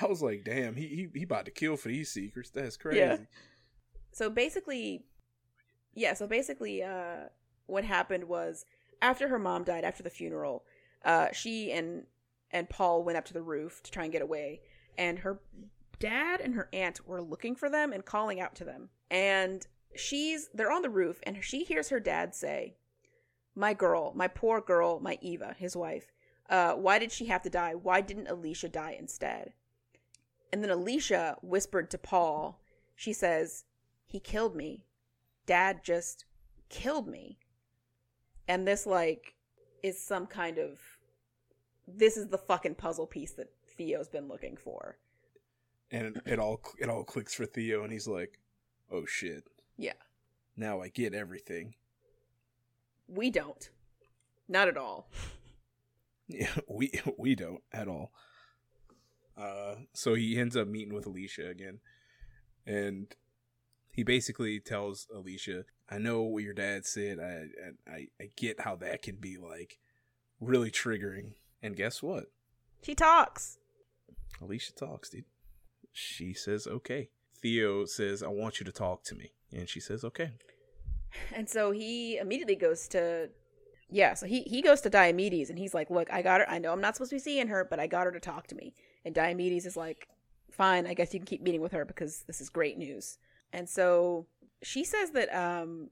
I 0.00 0.06
was 0.06 0.22
like, 0.22 0.44
damn, 0.44 0.76
he 0.76 0.86
he 0.86 1.08
he 1.14 1.22
about 1.24 1.44
to 1.46 1.50
kill 1.50 1.76
for 1.76 1.88
these 1.88 2.10
secrets. 2.10 2.50
That's 2.50 2.76
crazy. 2.76 3.00
Yeah. 3.00 3.16
So 4.12 4.30
basically, 4.30 5.04
yeah. 5.94 6.14
So 6.14 6.26
basically, 6.26 6.82
uh, 6.82 7.28
what 7.66 7.84
happened 7.84 8.24
was 8.24 8.64
after 9.02 9.28
her 9.28 9.38
mom 9.38 9.64
died, 9.64 9.84
after 9.84 10.02
the 10.02 10.10
funeral, 10.10 10.64
uh, 11.04 11.28
she 11.32 11.72
and 11.72 12.06
and 12.50 12.70
Paul 12.70 13.02
went 13.02 13.18
up 13.18 13.24
to 13.26 13.34
the 13.34 13.42
roof 13.42 13.82
to 13.82 13.90
try 13.90 14.04
and 14.04 14.12
get 14.12 14.22
away, 14.22 14.60
and 14.96 15.18
her 15.20 15.40
dad 15.98 16.40
and 16.40 16.54
her 16.54 16.68
aunt 16.72 17.06
were 17.06 17.22
looking 17.22 17.54
for 17.54 17.68
them 17.68 17.92
and 17.92 18.04
calling 18.04 18.40
out 18.40 18.54
to 18.56 18.64
them. 18.64 18.90
And 19.10 19.66
she's 19.94 20.48
they're 20.54 20.72
on 20.72 20.82
the 20.82 20.90
roof 20.90 21.20
and 21.24 21.42
she 21.42 21.64
hears 21.64 21.88
her 21.88 22.00
dad 22.00 22.34
say, 22.34 22.76
"My 23.54 23.74
girl, 23.74 24.12
my 24.14 24.28
poor 24.28 24.60
girl, 24.60 25.00
my 25.00 25.18
Eva, 25.20 25.54
his 25.58 25.76
wife. 25.76 26.12
Uh, 26.48 26.74
why 26.74 26.98
did 26.98 27.10
she 27.10 27.26
have 27.26 27.42
to 27.42 27.50
die? 27.50 27.74
Why 27.74 28.00
didn't 28.00 28.28
Alicia 28.28 28.68
die 28.68 28.96
instead?" 28.98 29.54
And 30.52 30.62
then 30.62 30.70
Alicia 30.70 31.36
whispered 31.42 31.90
to 31.90 31.98
Paul, 31.98 32.60
she 32.94 33.12
says, 33.12 33.64
"He 34.06 34.20
killed 34.20 34.54
me. 34.54 34.86
Dad 35.46 35.82
just 35.82 36.24
killed 36.68 37.08
me." 37.08 37.38
And 38.48 38.66
this 38.66 38.86
like 38.86 39.34
is 39.82 40.00
some 40.00 40.26
kind 40.26 40.58
of 40.58 40.78
this 41.86 42.16
is 42.16 42.28
the 42.28 42.38
fucking 42.38 42.76
puzzle 42.76 43.06
piece 43.06 43.32
that 43.32 43.50
Theo's 43.76 44.08
been 44.08 44.28
looking 44.28 44.56
for 44.56 44.98
and 45.94 46.20
it 46.26 46.38
all 46.38 46.60
it 46.78 46.88
all 46.88 47.04
clicks 47.04 47.34
for 47.34 47.46
Theo, 47.46 47.84
and 47.84 47.92
he's 47.92 48.08
like, 48.08 48.40
"Oh 48.90 49.06
shit." 49.06 49.44
Yeah. 49.76 49.92
Now 50.56 50.80
I 50.80 50.88
get 50.88 51.14
everything. 51.14 51.74
We 53.08 53.30
don't. 53.30 53.70
Not 54.48 54.68
at 54.68 54.76
all. 54.76 55.08
Yeah, 56.26 56.56
we 56.66 56.90
we 57.18 57.34
don't 57.34 57.62
at 57.70 57.86
all. 57.86 58.10
Uh, 59.36 59.74
so 59.92 60.14
he 60.14 60.38
ends 60.38 60.56
up 60.56 60.66
meeting 60.66 60.94
with 60.94 61.04
Alicia 61.04 61.50
again, 61.50 61.80
and 62.66 63.14
he 63.90 64.04
basically 64.04 64.58
tells 64.58 65.06
Alicia, 65.14 65.64
"I 65.90 65.98
know 65.98 66.22
what 66.22 66.42
your 66.42 66.54
dad 66.54 66.86
said. 66.86 67.18
I 67.18 67.90
I 67.90 68.06
I 68.20 68.30
get 68.36 68.60
how 68.60 68.76
that 68.76 69.02
can 69.02 69.16
be 69.16 69.36
like 69.36 69.78
really 70.40 70.70
triggering." 70.70 71.32
And 71.62 71.76
guess 71.76 72.02
what? 72.02 72.26
She 72.82 72.94
talks. 72.94 73.58
Alicia 74.40 74.74
talks, 74.74 75.08
dude 75.08 75.24
she 75.94 76.34
says, 76.34 76.66
okay. 76.66 77.08
Theo 77.40 77.84
says, 77.86 78.22
I 78.22 78.28
want 78.28 78.60
you 78.60 78.66
to 78.66 78.72
talk 78.72 79.04
to 79.04 79.14
me. 79.14 79.32
And 79.52 79.68
she 79.68 79.80
says, 79.80 80.04
okay. 80.04 80.32
And 81.32 81.48
so 81.48 81.70
he 81.70 82.16
immediately 82.16 82.56
goes 82.56 82.88
to, 82.88 83.30
yeah, 83.88 84.14
so 84.14 84.26
he, 84.26 84.42
he 84.42 84.62
goes 84.62 84.80
to 84.80 84.90
Diomedes 84.90 85.48
and 85.48 85.56
he's 85.56 85.72
like, 85.72 85.88
look, 85.88 86.12
I 86.12 86.22
got 86.22 86.40
her. 86.40 86.50
I 86.50 86.58
know 86.58 86.72
I'm 86.72 86.80
not 86.80 86.96
supposed 86.96 87.10
to 87.10 87.14
be 87.14 87.20
seeing 87.20 87.46
her, 87.46 87.64
but 87.64 87.78
I 87.78 87.86
got 87.86 88.06
her 88.06 88.10
to 88.10 88.18
talk 88.18 88.48
to 88.48 88.56
me. 88.56 88.74
And 89.04 89.14
Diomedes 89.14 89.64
is 89.64 89.76
like, 89.76 90.08
fine, 90.50 90.88
I 90.88 90.94
guess 90.94 91.14
you 91.14 91.20
can 91.20 91.26
keep 91.26 91.40
meeting 91.40 91.60
with 91.60 91.70
her 91.70 91.84
because 91.84 92.24
this 92.26 92.40
is 92.40 92.48
great 92.48 92.76
news. 92.78 93.18
And 93.52 93.68
so 93.68 94.26
she 94.64 94.84
says 94.84 95.10
that 95.10 95.34
um, 95.34 95.90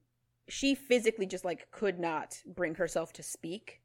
she 0.48 0.74
physically 0.74 1.26
just 1.26 1.44
like 1.44 1.70
could 1.70 1.98
not 1.98 2.38
bring 2.46 2.74
herself 2.74 3.12
to 3.14 3.22
speak 3.22 3.80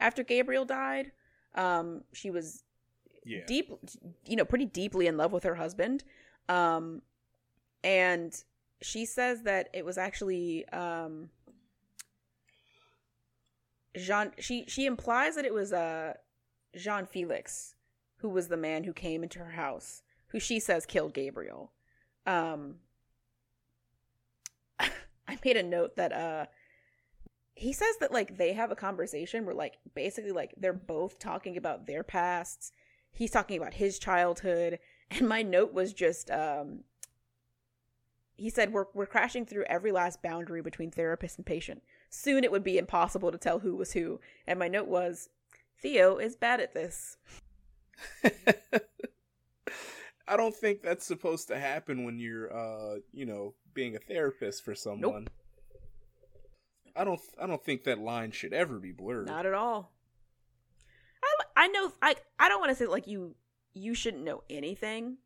after 0.00 0.22
Gabriel 0.22 0.64
died. 0.64 1.12
Um, 1.54 2.02
she 2.12 2.30
was 2.30 2.64
yeah. 3.24 3.40
deep, 3.46 3.72
you 4.26 4.36
know, 4.36 4.44
pretty 4.44 4.66
deeply 4.66 5.06
in 5.06 5.16
love 5.16 5.32
with 5.32 5.44
her 5.44 5.54
husband. 5.54 6.04
Um, 6.48 7.02
and 7.84 8.34
she 8.80 9.06
says 9.06 9.42
that 9.42 9.68
it 9.72 9.84
was 9.84 9.96
actually 9.96 10.68
um, 10.68 11.30
Jean. 13.96 14.32
She 14.38 14.64
she 14.66 14.86
implies 14.86 15.36
that 15.36 15.44
it 15.44 15.54
was 15.54 15.72
uh, 15.72 16.14
Jean 16.76 17.06
Felix 17.06 17.74
who 18.22 18.28
was 18.28 18.48
the 18.48 18.56
man 18.56 18.84
who 18.84 18.92
came 18.92 19.24
into 19.24 19.40
her 19.40 19.50
house, 19.50 20.02
who 20.28 20.38
she 20.38 20.60
says 20.60 20.86
killed 20.86 21.12
Gabriel. 21.12 21.72
Um, 22.24 22.76
I 25.32 25.38
made 25.44 25.56
a 25.56 25.62
note 25.62 25.96
that 25.96 26.12
uh 26.12 26.46
he 27.54 27.72
says 27.72 27.96
that 28.00 28.12
like 28.12 28.38
they 28.38 28.52
have 28.52 28.70
a 28.70 28.76
conversation 28.76 29.44
where 29.44 29.54
like 29.54 29.78
basically 29.94 30.32
like 30.32 30.54
they're 30.56 30.72
both 30.72 31.18
talking 31.18 31.56
about 31.56 31.86
their 31.86 32.02
pasts 32.02 32.72
he's 33.12 33.30
talking 33.30 33.60
about 33.60 33.74
his 33.74 33.98
childhood 33.98 34.78
and 35.10 35.28
my 35.28 35.42
note 35.42 35.72
was 35.72 35.92
just 35.92 36.30
um 36.30 36.84
he 38.36 38.50
said 38.50 38.72
we're 38.72 38.86
we're 38.94 39.06
crashing 39.06 39.46
through 39.46 39.64
every 39.68 39.92
last 39.92 40.22
boundary 40.22 40.62
between 40.62 40.90
therapist 40.90 41.38
and 41.38 41.46
patient. 41.46 41.82
Soon 42.10 42.42
it 42.44 42.50
would 42.50 42.64
be 42.64 42.78
impossible 42.78 43.30
to 43.30 43.38
tell 43.38 43.60
who 43.60 43.76
was 43.76 43.92
who. 43.92 44.20
And 44.46 44.58
my 44.58 44.68
note 44.68 44.88
was 44.88 45.28
Theo 45.80 46.16
is 46.16 46.34
bad 46.34 46.60
at 46.60 46.74
this. 46.74 47.18
I 50.32 50.36
don't 50.38 50.54
think 50.54 50.80
that's 50.80 51.04
supposed 51.04 51.48
to 51.48 51.58
happen 51.58 52.04
when 52.04 52.18
you're 52.18 52.50
uh, 52.50 53.00
you 53.12 53.26
know, 53.26 53.52
being 53.74 53.96
a 53.96 53.98
therapist 53.98 54.64
for 54.64 54.74
someone. 54.74 55.24
Nope. 55.24 55.30
I 56.96 57.04
don't 57.04 57.20
I 57.40 57.46
don't 57.46 57.62
think 57.62 57.84
that 57.84 57.98
line 57.98 58.30
should 58.30 58.54
ever 58.54 58.78
be 58.78 58.92
blurred. 58.92 59.26
Not 59.26 59.44
at 59.44 59.52
all. 59.52 59.92
I 61.22 61.64
I 61.64 61.68
know 61.68 61.92
I 62.00 62.14
I 62.38 62.48
don't 62.48 62.60
want 62.60 62.70
to 62.70 62.74
say 62.74 62.86
like 62.86 63.06
you 63.06 63.34
you 63.74 63.94
shouldn't 63.94 64.24
know 64.24 64.42
anything 64.48 65.18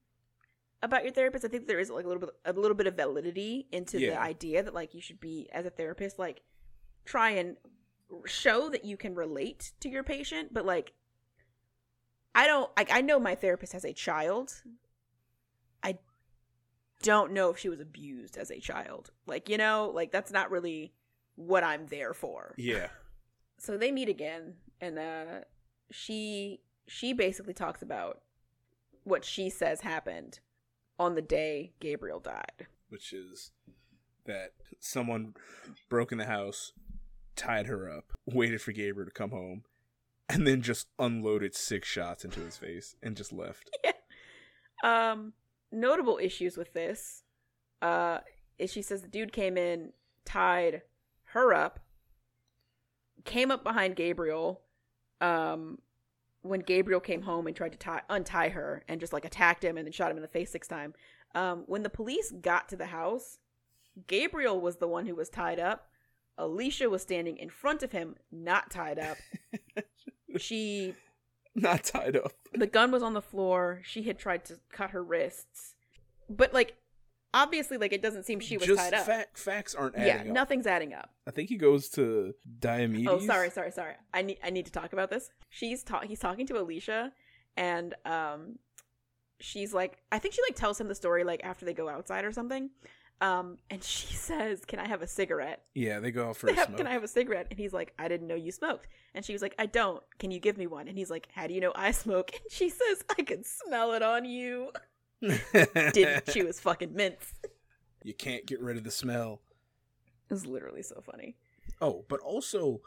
about 0.82 1.04
your 1.04 1.12
therapist. 1.12 1.44
I 1.44 1.48
think 1.48 1.68
there 1.68 1.78
is 1.78 1.88
like 1.88 2.04
a 2.04 2.08
little 2.08 2.20
bit 2.20 2.30
a 2.44 2.52
little 2.52 2.76
bit 2.76 2.88
of 2.88 2.96
validity 2.96 3.68
into 3.70 4.00
yeah. 4.00 4.10
the 4.10 4.20
idea 4.20 4.64
that 4.64 4.74
like 4.74 4.92
you 4.92 5.00
should 5.00 5.20
be 5.20 5.48
as 5.52 5.66
a 5.66 5.70
therapist 5.70 6.18
like 6.18 6.42
try 7.04 7.30
and 7.30 7.56
show 8.24 8.70
that 8.70 8.84
you 8.84 8.96
can 8.96 9.14
relate 9.14 9.70
to 9.80 9.88
your 9.88 10.02
patient, 10.02 10.52
but 10.52 10.66
like 10.66 10.94
I 12.34 12.48
don't 12.48 12.70
like 12.76 12.92
I 12.92 13.02
know 13.02 13.20
my 13.20 13.36
therapist 13.36 13.72
has 13.72 13.84
a 13.84 13.92
child. 13.92 14.62
Don't 17.06 17.30
know 17.30 17.50
if 17.50 17.58
she 17.58 17.68
was 17.68 17.78
abused 17.78 18.36
as 18.36 18.50
a 18.50 18.58
child. 18.58 19.12
Like, 19.28 19.48
you 19.48 19.56
know, 19.56 19.92
like 19.94 20.10
that's 20.10 20.32
not 20.32 20.50
really 20.50 20.92
what 21.36 21.62
I'm 21.62 21.86
there 21.86 22.12
for. 22.12 22.52
Yeah. 22.58 22.88
so 23.58 23.78
they 23.78 23.92
meet 23.92 24.08
again 24.08 24.54
and 24.80 24.98
uh 24.98 25.40
she 25.92 26.60
she 26.88 27.12
basically 27.12 27.54
talks 27.54 27.80
about 27.80 28.22
what 29.04 29.24
she 29.24 29.48
says 29.48 29.82
happened 29.82 30.40
on 30.98 31.14
the 31.14 31.22
day 31.22 31.74
Gabriel 31.78 32.18
died, 32.18 32.66
which 32.88 33.12
is 33.12 33.52
that 34.24 34.54
someone 34.80 35.34
broke 35.88 36.10
in 36.10 36.18
the 36.18 36.26
house, 36.26 36.72
tied 37.36 37.66
her 37.66 37.88
up, 37.88 38.12
waited 38.26 38.60
for 38.60 38.72
Gabriel 38.72 39.06
to 39.06 39.12
come 39.12 39.30
home, 39.30 39.62
and 40.28 40.44
then 40.44 40.60
just 40.60 40.88
unloaded 40.98 41.54
six 41.54 41.86
shots 41.86 42.24
into 42.24 42.40
his 42.40 42.56
face 42.56 42.96
and 43.00 43.16
just 43.16 43.32
left. 43.32 43.70
Yeah. 43.84 45.12
Um 45.12 45.32
notable 45.76 46.18
issues 46.20 46.56
with 46.56 46.72
this 46.72 47.22
uh 47.82 48.18
is 48.58 48.72
she 48.72 48.82
says 48.82 49.02
the 49.02 49.08
dude 49.08 49.32
came 49.32 49.56
in, 49.58 49.92
tied 50.24 50.82
her 51.30 51.52
up, 51.52 51.80
came 53.24 53.50
up 53.50 53.62
behind 53.62 53.96
Gabriel, 53.96 54.62
um, 55.20 55.78
when 56.42 56.60
Gabriel 56.60 57.00
came 57.00 57.22
home 57.22 57.46
and 57.46 57.56
tried 57.56 57.72
to 57.72 57.78
tie, 57.78 58.02
untie 58.08 58.48
her 58.48 58.82
and 58.88 59.00
just 59.00 59.12
like 59.12 59.24
attacked 59.24 59.64
him 59.64 59.76
and 59.76 59.86
then 59.86 59.92
shot 59.92 60.10
him 60.10 60.16
in 60.16 60.22
the 60.22 60.28
face 60.28 60.50
six 60.50 60.68
times. 60.68 60.94
Um, 61.34 61.64
when 61.66 61.82
the 61.82 61.90
police 61.90 62.32
got 62.40 62.68
to 62.70 62.76
the 62.76 62.86
house, 62.86 63.38
Gabriel 64.06 64.60
was 64.60 64.76
the 64.76 64.88
one 64.88 65.06
who 65.06 65.14
was 65.14 65.28
tied 65.28 65.58
up. 65.58 65.88
Alicia 66.38 66.88
was 66.88 67.02
standing 67.02 67.36
in 67.36 67.50
front 67.50 67.82
of 67.82 67.92
him, 67.92 68.16
not 68.30 68.70
tied 68.70 68.98
up. 68.98 69.16
she 70.38 70.94
Not 71.62 71.84
tied 71.84 72.16
up. 72.16 72.32
the 72.54 72.66
gun 72.66 72.90
was 72.90 73.02
on 73.02 73.14
the 73.14 73.22
floor. 73.22 73.80
She 73.84 74.02
had 74.02 74.18
tried 74.18 74.44
to 74.46 74.58
cut 74.70 74.90
her 74.90 75.02
wrists. 75.02 75.74
But 76.28 76.52
like 76.52 76.76
obviously 77.34 77.76
like 77.76 77.92
it 77.92 78.00
doesn't 78.02 78.24
seem 78.24 78.40
she 78.40 78.56
was 78.56 78.66
Just 78.66 78.78
tied 78.78 78.94
up. 78.94 79.04
fa- 79.06 79.26
facts 79.34 79.74
aren't 79.74 79.96
yeah, 79.96 80.06
adding 80.06 80.28
up. 80.30 80.34
nothing's 80.34 80.66
adding 80.66 80.92
up. 80.94 81.10
I 81.26 81.30
think 81.30 81.48
he 81.48 81.56
goes 81.56 81.88
to 81.90 82.34
Diomedes. 82.60 83.08
Oh, 83.08 83.18
sorry, 83.20 83.50
sorry, 83.50 83.70
sorry. 83.72 83.94
I 84.14 84.22
need 84.22 84.38
I 84.44 84.50
need 84.50 84.66
to 84.66 84.72
talk 84.72 84.92
about 84.92 85.10
this. 85.10 85.30
She's 85.50 85.82
ta- 85.82 86.00
he's 86.02 86.18
talking 86.20 86.46
to 86.46 86.58
Alicia 86.60 87.12
and 87.56 87.94
um 88.04 88.58
she's 89.40 89.72
like 89.74 89.98
I 90.12 90.18
think 90.18 90.34
she 90.34 90.42
like 90.48 90.56
tells 90.56 90.80
him 90.80 90.88
the 90.88 90.94
story 90.94 91.24
like 91.24 91.40
after 91.44 91.64
they 91.64 91.74
go 91.74 91.88
outside 91.88 92.24
or 92.24 92.32
something. 92.32 92.70
Um 93.20 93.58
and 93.70 93.82
she 93.82 94.14
says, 94.14 94.64
"Can 94.64 94.78
I 94.78 94.86
have 94.86 95.02
a 95.02 95.06
cigarette?" 95.06 95.62
Yeah, 95.74 96.00
they 96.00 96.10
go 96.10 96.28
out 96.30 96.36
for 96.36 96.46
They 96.48 96.52
a 96.52 96.56
have- 96.56 96.66
smoke. 96.66 96.78
Can 96.78 96.86
I 96.86 96.92
have 96.92 97.04
a 97.04 97.08
cigarette? 97.08 97.46
And 97.50 97.58
he's 97.58 97.72
like, 97.72 97.92
I 97.98 98.08
didn't 98.08 98.26
know 98.26 98.34
you 98.34 98.52
smoked. 98.52 98.88
And 99.14 99.24
she 99.24 99.32
was 99.32 99.40
like, 99.42 99.54
I 99.58 99.66
don't. 99.66 100.02
Can 100.18 100.30
you 100.30 100.38
give 100.40 100.58
me 100.58 100.66
one? 100.66 100.88
And 100.88 100.98
he's 100.98 101.10
like, 101.10 101.28
How 101.32 101.46
do 101.46 101.54
you 101.54 101.60
know 101.60 101.72
I 101.74 101.90
smoke? 101.92 102.30
And 102.42 102.52
she 102.52 102.68
says, 102.68 103.04
I 103.18 103.22
can 103.22 103.42
smell 103.44 103.92
it 103.94 104.02
on 104.02 104.24
you. 104.24 104.70
Didn't 105.92 106.30
she 106.30 106.42
was 106.42 106.60
fucking 106.60 106.94
mints. 106.94 107.32
you 108.04 108.14
can't 108.14 108.46
get 108.46 108.60
rid 108.60 108.76
of 108.76 108.84
the 108.84 108.90
smell. 108.90 109.40
It 110.28 110.34
was 110.34 110.46
literally 110.46 110.82
so 110.82 111.00
funny. 111.00 111.36
Oh, 111.80 112.04
but 112.08 112.20
also 112.20 112.80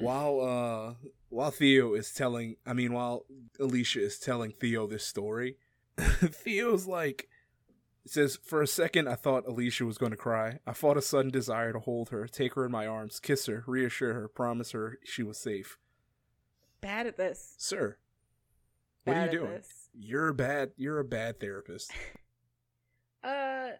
while 0.00 0.40
uh 0.40 0.94
while 1.28 1.50
Theo 1.50 1.94
is 1.94 2.12
telling 2.12 2.56
I 2.66 2.72
mean 2.72 2.92
while 2.92 3.24
Alicia 3.58 4.00
is 4.02 4.18
telling 4.18 4.52
Theo 4.52 4.86
this 4.86 5.04
story, 5.04 5.56
Theo's 5.98 6.86
like 6.86 7.28
it 8.06 8.10
says, 8.12 8.38
For 8.42 8.62
a 8.62 8.66
second 8.68 9.08
I 9.08 9.16
thought 9.16 9.46
Alicia 9.46 9.84
was 9.84 9.98
gonna 9.98 10.16
cry. 10.16 10.60
I 10.66 10.72
fought 10.72 10.96
a 10.96 11.02
sudden 11.02 11.30
desire 11.30 11.72
to 11.72 11.80
hold 11.80 12.08
her, 12.10 12.26
take 12.28 12.54
her 12.54 12.64
in 12.64 12.70
my 12.72 12.86
arms, 12.86 13.18
kiss 13.20 13.46
her, 13.46 13.64
reassure 13.66 14.14
her, 14.14 14.28
promise 14.28 14.70
her 14.70 14.98
she 15.04 15.22
was 15.22 15.38
safe. 15.38 15.76
Bad 16.80 17.06
at 17.08 17.16
this. 17.16 17.54
Sir, 17.58 17.96
what 19.04 19.14
Bad 19.14 19.28
are 19.28 19.32
you 19.32 19.38
doing? 19.40 19.50
this. 19.52 19.88
You're 19.98 20.32
bad 20.32 20.70
you're 20.76 20.98
a 21.00 21.04
bad 21.04 21.38
therapist. 21.40 21.92
Uh 23.24 23.70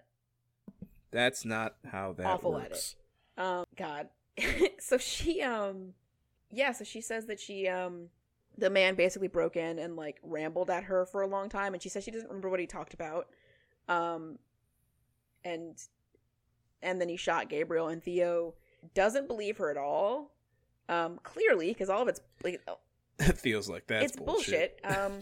That's 1.13 1.45
not 1.45 1.77
how 1.93 2.13
that 2.15 2.27
Awful 2.27 2.59
at 2.59 2.71
works. 2.71 2.97
um 3.39 3.65
God. 3.77 4.09
so 4.81 4.99
she 4.99 5.41
um 5.43 5.93
yeah, 6.51 6.73
so 6.73 6.83
she 6.85 7.01
says 7.01 7.27
that 7.27 7.39
she 7.39 7.69
um 7.69 8.09
the 8.59 8.71
man 8.71 8.97
basically 8.97 9.29
broke 9.29 9.55
in 9.55 9.79
and 9.79 9.95
like 9.95 10.19
rambled 10.25 10.69
at 10.71 10.85
her 10.85 11.07
for 11.07 11.23
a 11.23 11.29
long 11.29 11.49
time 11.49 11.75
and 11.75 11.83
she 11.83 11.89
says 11.89 12.03
she 12.03 12.11
doesn't 12.11 12.27
remember 12.29 12.49
what 12.51 12.59
he 12.59 12.67
talked 12.67 12.93
about. 12.95 13.29
Um 13.89 14.39
and 15.45 15.77
and 16.83 17.01
then 17.01 17.09
he 17.09 17.17
shot 17.17 17.49
Gabriel 17.49 17.89
and 17.89 18.03
Theo 18.03 18.55
doesn't 18.95 19.29
believe 19.29 19.59
her 19.59 19.71
at 19.71 19.77
all. 19.77 20.33
Um 20.89 21.19
clearly 21.23 21.69
because 21.69 21.89
all 21.89 22.03
of 22.03 22.09
it's 22.09 22.21
like 22.43 22.61
Theo's 23.19 23.69
like 23.69 23.87
that. 23.87 24.03
it's 24.03 24.17
bullshit. 24.17 24.81
Um, 24.85 25.21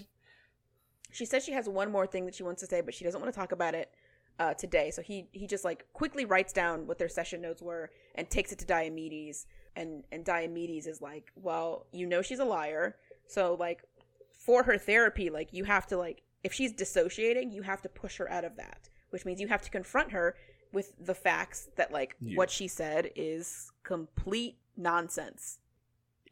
she 1.11 1.25
says 1.25 1.45
she 1.45 1.53
has 1.53 1.69
one 1.69 1.93
more 1.93 2.09
thing 2.09 2.27
that 2.27 2.35
she 2.35 2.43
wants 2.43 2.61
to 2.63 2.67
say, 2.67 2.81
but 2.81 2.93
she 2.93 3.05
doesn't 3.05 3.21
want 3.21 3.33
to 3.33 3.39
talk 3.39 3.53
about 3.53 3.73
it 3.75 3.95
uh, 4.41 4.55
today. 4.55 4.91
So 4.91 5.01
he 5.01 5.29
he 5.31 5.47
just 5.47 5.65
like 5.65 5.87
quickly 5.93 6.25
writes 6.25 6.53
down 6.53 6.89
what 6.89 6.99
their 6.99 7.09
session 7.09 7.41
notes 7.41 7.63
were 7.63 7.91
and 8.17 8.29
takes 8.29 8.51
it 8.51 8.59
to 8.59 8.67
Diomedes. 8.67 9.47
And 9.77 10.03
and 10.11 10.25
Diomedes 10.25 10.89
is 10.89 11.01
like, 11.01 11.31
well, 11.37 11.87
you 11.93 12.07
know 12.07 12.21
she's 12.21 12.41
a 12.41 12.45
liar, 12.45 12.97
so 13.29 13.57
like 13.59 13.85
for 14.33 14.65
her 14.65 14.77
therapy, 14.77 15.31
like 15.31 15.53
you 15.53 15.63
have 15.65 15.87
to 15.87 15.97
like 15.97 16.23
if 16.45 16.53
she's 16.53 16.73
dissociating, 16.73 17.51
you 17.51 17.63
have 17.63 17.83
to 17.83 17.89
push 17.89 18.19
her 18.19 18.31
out 18.31 18.45
of 18.45 18.57
that, 18.57 18.89
which 19.11 19.25
means 19.25 19.41
you 19.41 19.49
have 19.49 19.63
to 19.63 19.71
confront 19.71 20.13
her 20.13 20.37
with 20.73 20.93
the 21.05 21.15
facts 21.15 21.69
that 21.77 21.91
like 21.93 22.15
Yeah. 22.21 22.37
what 22.37 22.51
she 22.51 22.69
said 22.69 23.11
is 23.17 23.73
complete 23.83 24.59
nonsense 24.77 25.59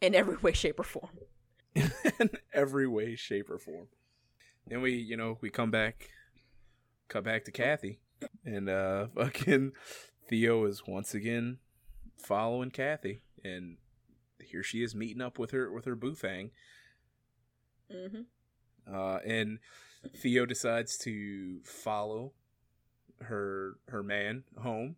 in 0.01 0.15
every 0.15 0.37
way, 0.37 0.53
shape, 0.53 0.79
or 0.79 0.85
form. 0.85 1.19
in 1.75 2.31
every 2.53 2.87
way, 2.87 3.17
shape, 3.17 3.49
or 3.51 3.59
form. 3.59 3.87
Then 4.67 4.83
we, 4.83 4.93
you 4.95 5.17
know, 5.17 5.39
we 5.41 5.49
come 5.51 5.71
back, 5.71 6.11
cut 7.09 7.25
back 7.25 7.45
to 7.47 7.51
Kathy, 7.51 8.01
and 8.45 8.69
uh, 8.69 9.07
fucking 9.15 9.73
Theo 10.29 10.65
is 10.67 10.87
once 10.87 11.15
again 11.15 11.59
following 12.19 12.71
Kathy, 12.71 13.23
and 13.45 13.79
here 14.41 14.63
she 14.63 14.83
is 14.83 14.95
meeting 14.95 15.23
up 15.23 15.39
with 15.39 15.53
her 15.53 15.73
with 15.73 15.85
her 15.87 15.95
boo 15.97 16.15
thing, 16.15 16.51
Mm-hmm. 17.93 18.95
uh, 18.95 19.19
and 19.19 19.59
Theo 20.17 20.47
decides 20.47 20.97
to 20.99 21.61
follow 21.65 22.33
her 23.21 23.75
her 23.89 24.03
man 24.03 24.45
home. 24.61 24.97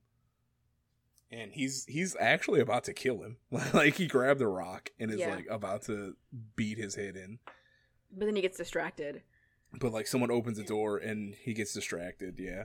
And 1.30 1.52
he's 1.52 1.84
he's 1.86 2.16
actually 2.20 2.60
about 2.60 2.84
to 2.84 2.92
kill 2.92 3.22
him. 3.22 3.38
like 3.74 3.96
he 3.96 4.06
grabbed 4.06 4.40
a 4.40 4.46
rock 4.46 4.90
and 4.98 5.10
is 5.10 5.18
Yeah. 5.20 5.34
like 5.34 5.46
about 5.50 5.82
to 5.82 6.16
beat 6.56 6.78
his 6.78 6.94
head 6.94 7.16
in. 7.16 7.38
But 8.16 8.26
then 8.26 8.36
he 8.36 8.42
gets 8.42 8.56
distracted. 8.58 9.22
But 9.80 9.92
like 9.92 10.06
someone 10.06 10.30
opens 10.30 10.58
the 10.58 10.64
door 10.64 10.98
and 10.98 11.34
he 11.34 11.52
gets 11.52 11.74
distracted, 11.74 12.36
yeah. 12.38 12.64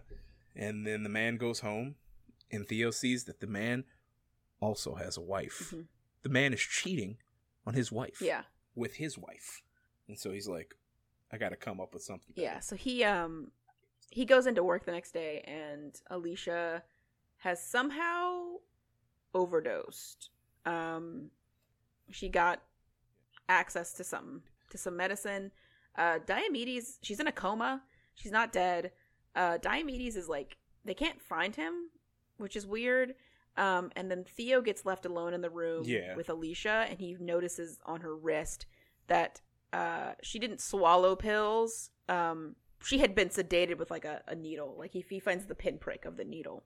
And 0.56 0.86
then 0.86 1.04
the 1.04 1.10
man 1.10 1.38
goes 1.38 1.62
home 1.62 1.96
and 2.52 2.68
Theo 2.68 2.92
sees 2.92 3.24
that 3.26 3.40
the 3.40 3.48
man 3.48 3.86
also 4.62 4.96
has 4.96 5.18
a 5.18 5.22
wife. 5.22 5.72
Mhm. 5.74 5.86
The 6.22 6.30
man 6.30 6.54
is 6.54 6.60
cheating 6.62 7.18
on 7.66 7.74
his 7.74 7.92
wife. 7.92 8.22
Yeah. 8.22 8.44
With 8.76 8.96
his 8.96 9.18
wife. 9.18 9.64
And 10.08 10.20
so 10.20 10.32
he's 10.32 10.48
like, 10.48 10.76
I 11.32 11.38
gotta 11.38 11.56
come 11.56 11.80
up 11.80 11.94
with 11.94 12.04
something. 12.04 12.34
better." 12.36 12.42
Yeah. 12.42 12.60
So 12.60 12.76
he 12.76 13.04
um 13.04 13.52
he 14.12 14.26
goes 14.26 14.48
into 14.48 14.64
work 14.64 14.86
the 14.86 14.92
next 14.92 15.12
day 15.12 15.42
and 15.42 16.00
Alicia 16.10 16.84
has 17.38 17.62
somehow 17.64 18.56
overdosed. 19.34 20.30
Um 20.66 21.32
she 22.12 22.30
got 22.30 22.62
access 23.48 23.94
to 23.94 24.04
some 24.04 24.44
to 24.70 24.78
some 24.78 24.96
medicine. 24.98 25.52
Uh 25.98 26.20
Diomedes, 26.26 26.98
she's 27.02 27.20
in 27.20 27.28
a 27.28 27.32
coma. 27.32 27.84
She's 28.16 28.32
not 28.32 28.52
dead. 28.52 28.92
Uh 29.36 29.58
Diomedes 29.58 30.16
is 30.16 30.28
like 30.28 30.58
they 30.86 30.94
can't 30.94 31.22
find 31.22 31.56
him, 31.56 31.90
which 32.38 32.56
is 32.56 32.66
weird. 32.66 33.16
Um 33.58 33.92
and 33.96 34.10
then 34.10 34.24
Theo 34.24 34.62
gets 34.62 34.86
left 34.86 35.06
alone 35.06 35.34
in 35.34 35.42
the 35.42 35.50
room 35.50 35.84
Yeah. 35.86 36.16
with 36.16 36.30
Alicia 36.30 36.88
and 36.90 37.00
he 37.00 37.16
notices 37.20 37.80
on 37.86 38.02
her 38.02 38.16
wrist 38.16 38.66
that 39.08 39.42
uh 39.74 40.14
she 40.22 40.40
didn't 40.40 40.62
swallow 40.62 41.16
pills. 41.16 41.92
Um 42.08 42.56
she 42.84 43.00
had 43.00 43.14
been 43.16 43.30
sedated 43.30 43.78
with 43.78 43.92
like 43.92 44.06
a, 44.06 44.22
a 44.28 44.36
needle. 44.36 44.76
Like 44.78 44.92
he, 44.92 45.04
he 45.08 45.20
finds 45.20 45.46
the 45.46 45.56
pinprick 45.56 46.06
of 46.06 46.18
the 46.18 46.24
needle. 46.24 46.64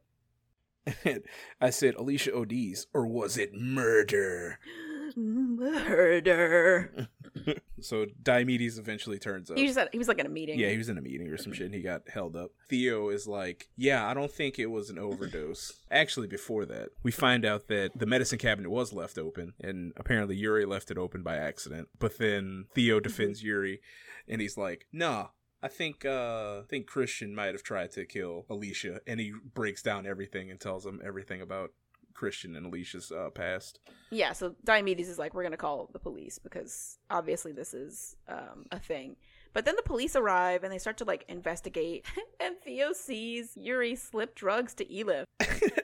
And 1.03 1.23
I 1.61 1.69
said, 1.69 1.95
Alicia 1.95 2.33
O'D's, 2.33 2.87
or 2.93 3.07
was 3.07 3.37
it 3.37 3.53
murder? 3.53 4.59
Murder. 5.15 7.07
So 7.83 8.05
Diomedes 8.21 8.77
eventually 8.79 9.19
turns 9.19 9.51
up. 9.51 9.57
He 9.57 9.65
just 9.65 9.77
had, 9.77 9.89
he 9.91 9.97
was 9.97 10.07
like 10.07 10.19
in 10.19 10.25
a 10.25 10.29
meeting. 10.29 10.59
Yeah, 10.59 10.69
he 10.69 10.77
was 10.77 10.89
in 10.89 10.97
a 10.97 11.01
meeting 11.01 11.27
or 11.29 11.37
some 11.37 11.53
shit 11.53 11.65
and 11.65 11.75
he 11.75 11.81
got 11.81 12.09
held 12.09 12.35
up. 12.35 12.51
Theo 12.69 13.09
is 13.09 13.27
like, 13.27 13.69
Yeah, 13.75 14.07
I 14.07 14.13
don't 14.13 14.31
think 14.31 14.59
it 14.59 14.67
was 14.67 14.89
an 14.89 14.97
overdose. 14.97 15.73
Actually, 15.91 16.27
before 16.27 16.65
that, 16.65 16.89
we 17.03 17.11
find 17.11 17.45
out 17.45 17.67
that 17.67 17.91
the 17.97 18.05
medicine 18.05 18.39
cabinet 18.39 18.69
was 18.69 18.93
left 18.93 19.17
open 19.17 19.53
and 19.59 19.93
apparently 19.97 20.35
Yuri 20.35 20.65
left 20.65 20.91
it 20.91 20.97
open 20.97 21.23
by 21.23 21.37
accident. 21.37 21.87
But 21.99 22.17
then 22.17 22.65
Theo 22.73 22.99
defends 22.99 23.43
Yuri 23.43 23.81
and 24.27 24.41
he's 24.41 24.57
like, 24.57 24.87
Nah. 24.91 25.27
I 25.61 25.69
think 25.69 26.03
uh 26.03 26.59
I 26.59 26.63
think 26.67 26.87
Christian 26.87 27.33
might 27.33 27.53
have 27.53 27.63
tried 27.63 27.91
to 27.91 28.05
kill 28.05 28.45
Alicia 28.49 28.99
and 29.07 29.17
he 29.21 29.31
breaks 29.53 29.81
down 29.81 30.05
everything 30.05 30.51
and 30.51 30.59
tells 30.59 30.85
him 30.85 30.99
everything 31.05 31.41
about 31.41 31.71
Christian 32.13 32.55
and 32.55 32.65
Alicia's 32.65 33.11
uh, 33.11 33.29
past. 33.29 33.79
Yeah, 34.11 34.33
so 34.33 34.55
Diomedes 34.65 35.09
is 35.09 35.17
like, 35.19 35.33
we're 35.33 35.43
gonna 35.43 35.57
call 35.57 35.89
the 35.91 35.99
police 35.99 36.39
because 36.39 36.97
obviously 37.09 37.51
this 37.51 37.73
is 37.73 38.15
um, 38.27 38.65
a 38.71 38.79
thing. 38.79 39.15
But 39.53 39.65
then 39.65 39.75
the 39.75 39.83
police 39.83 40.15
arrive 40.15 40.63
and 40.63 40.73
they 40.73 40.79
start 40.79 40.97
to 40.97 41.05
like 41.05 41.25
investigate, 41.27 42.05
and 42.39 42.55
Theo 42.63 42.91
sees 42.93 43.51
Yuri 43.55 43.95
slip 43.95 44.35
drugs 44.35 44.73
to 44.75 44.85
Elif 44.85 45.25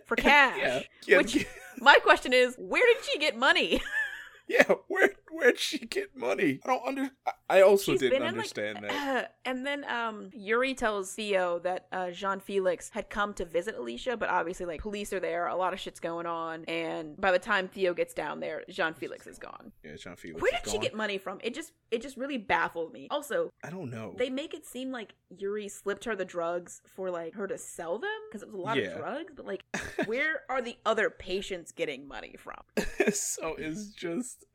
for 0.06 0.16
cash. 0.16 0.58
Yeah. 0.60 0.82
Yeah, 1.06 1.18
Which 1.18 1.46
my 1.80 1.96
question 1.96 2.34
is, 2.34 2.56
where 2.58 2.86
did 2.86 3.04
she 3.06 3.20
get 3.20 3.38
money? 3.38 3.82
yeah, 4.48 4.64
where 4.88 5.12
where'd 5.32 5.60
she 5.60 5.80
get 5.80 6.16
money? 6.16 6.60
I 6.64 6.68
don't 6.68 6.86
under 6.86 7.10
I- 7.50 7.62
also 7.62 7.94
She's 7.94 8.02
didn't 8.02 8.18
in, 8.18 8.22
like, 8.24 8.32
understand 8.32 8.80
that. 8.84 9.36
and 9.46 9.66
then 9.66 9.84
um, 9.86 10.30
Yuri 10.34 10.74
tells 10.76 11.14
Theo 11.14 11.60
that 11.60 11.88
uh, 11.92 12.12
Jean 12.12 12.40
Felix 12.40 12.90
had 12.90 13.10
come 13.10 13.34
to 13.36 13.46
visit 13.46 13.76
Alicia, 13.76 14.18
but 14.18 14.30
obviously 14.30 14.66
like 14.66 14.82
police 14.82 15.12
are 15.14 15.20
there, 15.20 15.48
a 15.48 15.56
lot 15.56 15.74
of 15.74 15.80
shit's 15.80 16.00
going 16.00 16.26
on, 16.26 16.64
and 16.66 17.20
by 17.20 17.32
the 17.32 17.40
time 17.40 17.68
Theo 17.68 17.94
gets 17.94 18.14
down 18.14 18.40
there, 18.40 18.64
Jean 18.70 18.94
Felix 18.94 19.26
is 19.28 19.40
gone. 19.40 19.72
Yeah, 19.84 19.96
Jean 19.96 20.16
Felix. 20.16 20.42
Where 20.42 20.52
did 20.52 20.62
she 20.66 20.74
gone. 20.78 20.82
get 20.82 20.96
money 20.96 21.18
from? 21.18 21.40
It 21.44 21.54
just 21.54 21.72
it 21.92 22.02
just 22.02 22.18
really 22.18 22.38
baffled 22.38 22.94
me. 22.94 23.08
Also, 23.10 23.50
I 23.64 23.70
don't 23.72 23.90
know. 23.90 24.14
they 24.18 24.30
make 24.30 24.54
it 24.54 24.66
seem 24.66 24.92
like 24.92 25.14
Yuri 25.36 25.68
slipped 25.70 26.06
her 26.06 26.16
the 26.16 26.26
drugs 26.26 26.82
for 26.86 27.10
like 27.10 27.34
her 27.34 27.48
to 27.48 27.58
sell 27.58 27.98
them 27.98 28.10
because 28.30 28.44
it 28.44 28.48
was 28.48 28.56
a 28.56 28.58
lot 28.58 28.78
Yeah. 28.78 28.90
of 28.90 28.98
drugs, 29.00 29.34
but 29.36 29.46
like 29.48 29.64
where 30.06 30.42
are 30.50 30.62
the 30.62 30.78
other 30.86 31.10
patients 31.10 31.72
getting 31.72 32.08
money 32.08 32.36
from? 32.38 32.62
so 33.14 33.56
it's 33.58 33.88
just 33.88 34.46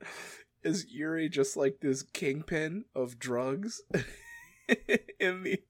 is 0.65 0.87
Yuri 0.91 1.29
just 1.29 1.57
like 1.57 1.81
this 1.81 2.03
kingpin 2.03 2.85
of 2.95 3.19
drugs 3.19 3.83
in 5.21 5.43
the 5.43 5.61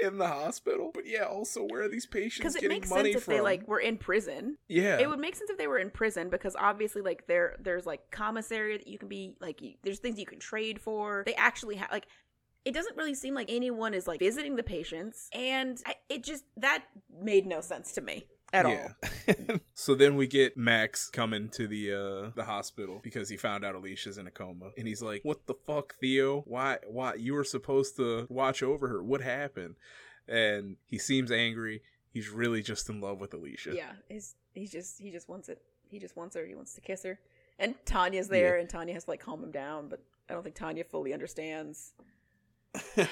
in 0.00 0.18
the 0.18 0.26
hospital. 0.28 0.90
But 0.92 1.06
yeah, 1.06 1.22
also 1.24 1.64
where 1.64 1.82
are 1.82 1.88
these 1.88 2.06
patients 2.06 2.38
Because 2.38 2.56
it 2.56 2.68
makes 2.68 2.88
sense 2.88 3.08
if 3.08 3.24
from? 3.24 3.34
they 3.34 3.40
like 3.40 3.66
were 3.66 3.80
in 3.80 3.96
prison. 3.96 4.58
yeah, 4.68 4.98
It 4.98 5.08
would 5.08 5.18
make 5.18 5.34
sense 5.36 5.50
if 5.50 5.58
they 5.58 5.66
were 5.66 5.78
in 5.78 5.90
prison 5.90 6.28
because 6.28 6.54
obviously, 6.58 7.02
like 7.02 7.26
there, 7.26 7.56
there's 7.60 7.86
like 7.86 8.10
commissary 8.10 8.76
that 8.76 8.86
you 8.86 8.98
can 8.98 9.08
be 9.08 9.36
like. 9.40 9.60
You, 9.62 9.74
there's 9.82 9.98
things 9.98 10.18
you 10.18 10.26
can 10.26 10.38
trade 10.38 10.80
for. 10.80 11.22
They 11.26 11.34
actually 11.34 11.76
have 11.76 11.90
like. 11.90 12.06
It 12.64 12.74
doesn't 12.74 12.96
really 12.96 13.14
seem 13.14 13.34
like 13.34 13.50
anyone 13.50 13.94
is 13.94 14.06
like 14.06 14.18
visiting 14.18 14.56
the 14.56 14.62
patients, 14.62 15.30
and 15.32 15.80
I, 15.86 15.94
it 16.10 16.22
just 16.22 16.44
that 16.58 16.84
made 17.22 17.46
no 17.46 17.60
sense 17.62 17.92
to 17.92 18.02
me 18.02 18.26
at 18.52 18.66
all. 18.66 18.90
so 19.74 19.94
then 19.94 20.16
we 20.16 20.26
get 20.26 20.56
Max 20.56 21.10
coming 21.10 21.48
to 21.50 21.66
the 21.66 21.92
uh 21.92 22.30
the 22.34 22.44
hospital 22.44 23.00
because 23.02 23.28
he 23.28 23.36
found 23.36 23.64
out 23.64 23.74
Alicia's 23.74 24.18
in 24.18 24.26
a 24.26 24.30
coma, 24.30 24.70
and 24.76 24.86
he's 24.86 25.02
like, 25.02 25.22
"What 25.24 25.46
the 25.46 25.54
fuck, 25.54 25.96
Theo? 26.00 26.42
Why? 26.42 26.78
Why 26.86 27.14
you 27.14 27.34
were 27.34 27.44
supposed 27.44 27.96
to 27.96 28.26
watch 28.28 28.62
over 28.62 28.88
her? 28.88 29.02
What 29.02 29.20
happened?" 29.20 29.76
And 30.26 30.76
he 30.84 30.98
seems 30.98 31.30
angry. 31.30 31.82
He's 32.10 32.28
really 32.28 32.62
just 32.62 32.88
in 32.88 33.00
love 33.00 33.20
with 33.20 33.34
Alicia. 33.34 33.74
Yeah, 33.74 33.92
he's 34.08 34.34
he 34.54 34.66
just 34.66 35.00
he 35.00 35.10
just 35.10 35.28
wants 35.28 35.48
it. 35.48 35.62
He 35.90 35.98
just 35.98 36.16
wants 36.16 36.36
her. 36.36 36.46
He 36.46 36.54
wants 36.54 36.74
to 36.74 36.80
kiss 36.80 37.02
her. 37.04 37.18
And 37.58 37.74
Tanya's 37.84 38.28
there, 38.28 38.56
and 38.56 38.68
Tanya 38.68 38.94
has 38.94 39.04
to 39.04 39.10
like 39.10 39.20
calm 39.20 39.42
him 39.42 39.50
down, 39.50 39.88
but 39.88 40.00
I 40.28 40.32
don't 40.32 40.42
think 40.42 40.54
Tanya 40.54 40.84
fully 40.84 41.12
understands. 41.12 41.92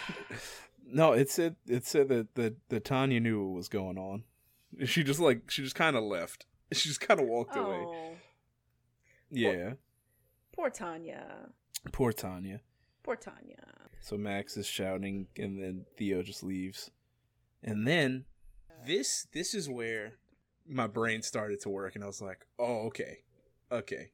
no, 0.86 1.12
it 1.12 1.30
said 1.30 1.56
it 1.66 1.84
said 1.84 2.08
that 2.08 2.34
the 2.34 2.54
the 2.68 2.80
Tanya 2.80 3.20
knew 3.20 3.44
what 3.44 3.56
was 3.56 3.68
going 3.68 3.98
on. 3.98 4.24
She 4.84 5.02
just 5.04 5.20
like 5.20 5.50
she 5.50 5.62
just 5.62 5.74
kind 5.76 5.96
of 5.96 6.04
left. 6.04 6.46
She 6.72 6.88
just 6.88 7.00
kind 7.00 7.20
of 7.20 7.26
walked 7.28 7.54
away. 7.56 7.84
Oh, 7.86 8.16
Yeah, 9.30 9.74
poor 10.52 10.68
Tanya. 10.70 11.50
poor 11.92 12.12
Tanya. 12.12 12.60
Poor 13.04 13.14
Tanya. 13.14 13.62
So 14.00 14.16
Max 14.16 14.56
is 14.56 14.66
shouting, 14.66 15.28
and 15.36 15.62
then 15.62 15.84
Theo 15.96 16.22
just 16.22 16.42
leaves. 16.42 16.90
And 17.62 17.86
then 17.86 18.24
this 18.84 19.28
this 19.32 19.54
is 19.54 19.68
where 19.68 20.14
my 20.66 20.88
brain 20.88 21.22
started 21.22 21.60
to 21.60 21.68
work, 21.68 21.94
and 21.94 22.02
I 22.02 22.08
was 22.08 22.20
like, 22.20 22.44
"Oh, 22.58 22.86
okay, 22.88 23.18
okay." 23.70 24.10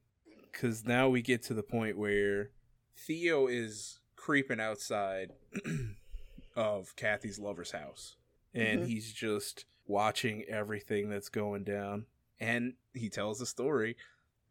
Because 0.51 0.85
now 0.85 1.09
we 1.09 1.23
get 1.23 1.41
to 1.43 1.55
the 1.55 1.63
point 1.63 1.97
where 1.97 2.51
Theo 2.95 3.47
is 3.47 3.99
creeping 4.15 4.59
outside 4.59 5.31
of 6.55 6.95
Kathy's 6.95 7.39
lover's 7.39 7.71
house, 7.71 8.15
and 8.53 8.81
Mhm. 8.83 8.87
he's 8.87 9.11
just 9.11 9.65
watching 9.93 10.43
everything 10.49 11.07
that's 11.07 11.29
going 11.29 11.63
down. 11.63 12.07
And 12.39 12.73
he 12.95 13.09
tells 13.09 13.39
a 13.39 13.45
story 13.45 13.95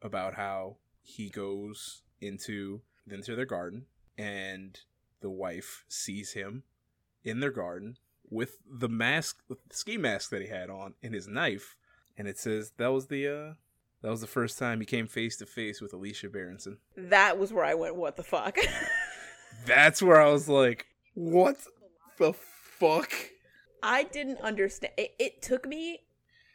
about 0.01 0.35
how 0.35 0.77
he 1.02 1.28
goes 1.28 2.02
into 2.20 2.81
into 3.10 3.35
their 3.35 3.44
garden 3.44 3.86
and 4.16 4.78
the 5.20 5.28
wife 5.28 5.85
sees 5.89 6.32
him 6.32 6.62
in 7.24 7.40
their 7.40 7.51
garden 7.51 7.98
with 8.31 8.59
the 8.70 8.89
mask 8.89 9.43
the 9.48 9.56
ski 9.70 9.97
mask 9.97 10.31
that 10.31 10.40
he 10.40 10.47
had 10.47 10.70
on 10.70 10.94
and 11.02 11.12
his 11.12 11.27
knife 11.27 11.77
and 12.16 12.28
it 12.28 12.39
says 12.39 12.73
that 12.77 12.93
was 12.93 13.09
the 13.09 13.27
uh 13.27 13.55
that 14.02 14.10
was 14.10 14.20
the 14.20 14.28
first 14.28 14.56
time 14.59 14.78
he 14.78 14.86
came 14.86 15.09
face 15.09 15.36
to 15.39 15.47
face 15.47 15.81
with 15.81 15.93
Alicia 15.93 16.28
Berenson. 16.28 16.78
That 16.97 17.39
was 17.39 17.52
where 17.52 17.64
I 17.64 17.74
went. 17.74 17.94
What 17.94 18.16
the 18.16 18.24
fuck? 18.24 18.59
That's 19.64 20.02
where 20.02 20.20
I 20.20 20.28
was 20.28 20.48
like, 20.48 20.86
what 21.14 21.59
the 22.19 22.32
fuck? 22.32 23.12
I 23.83 24.05
didn't 24.05 24.41
understand. 24.41 24.93
It, 24.97 25.15
it 25.19 25.43
took 25.43 25.67
me 25.67 26.01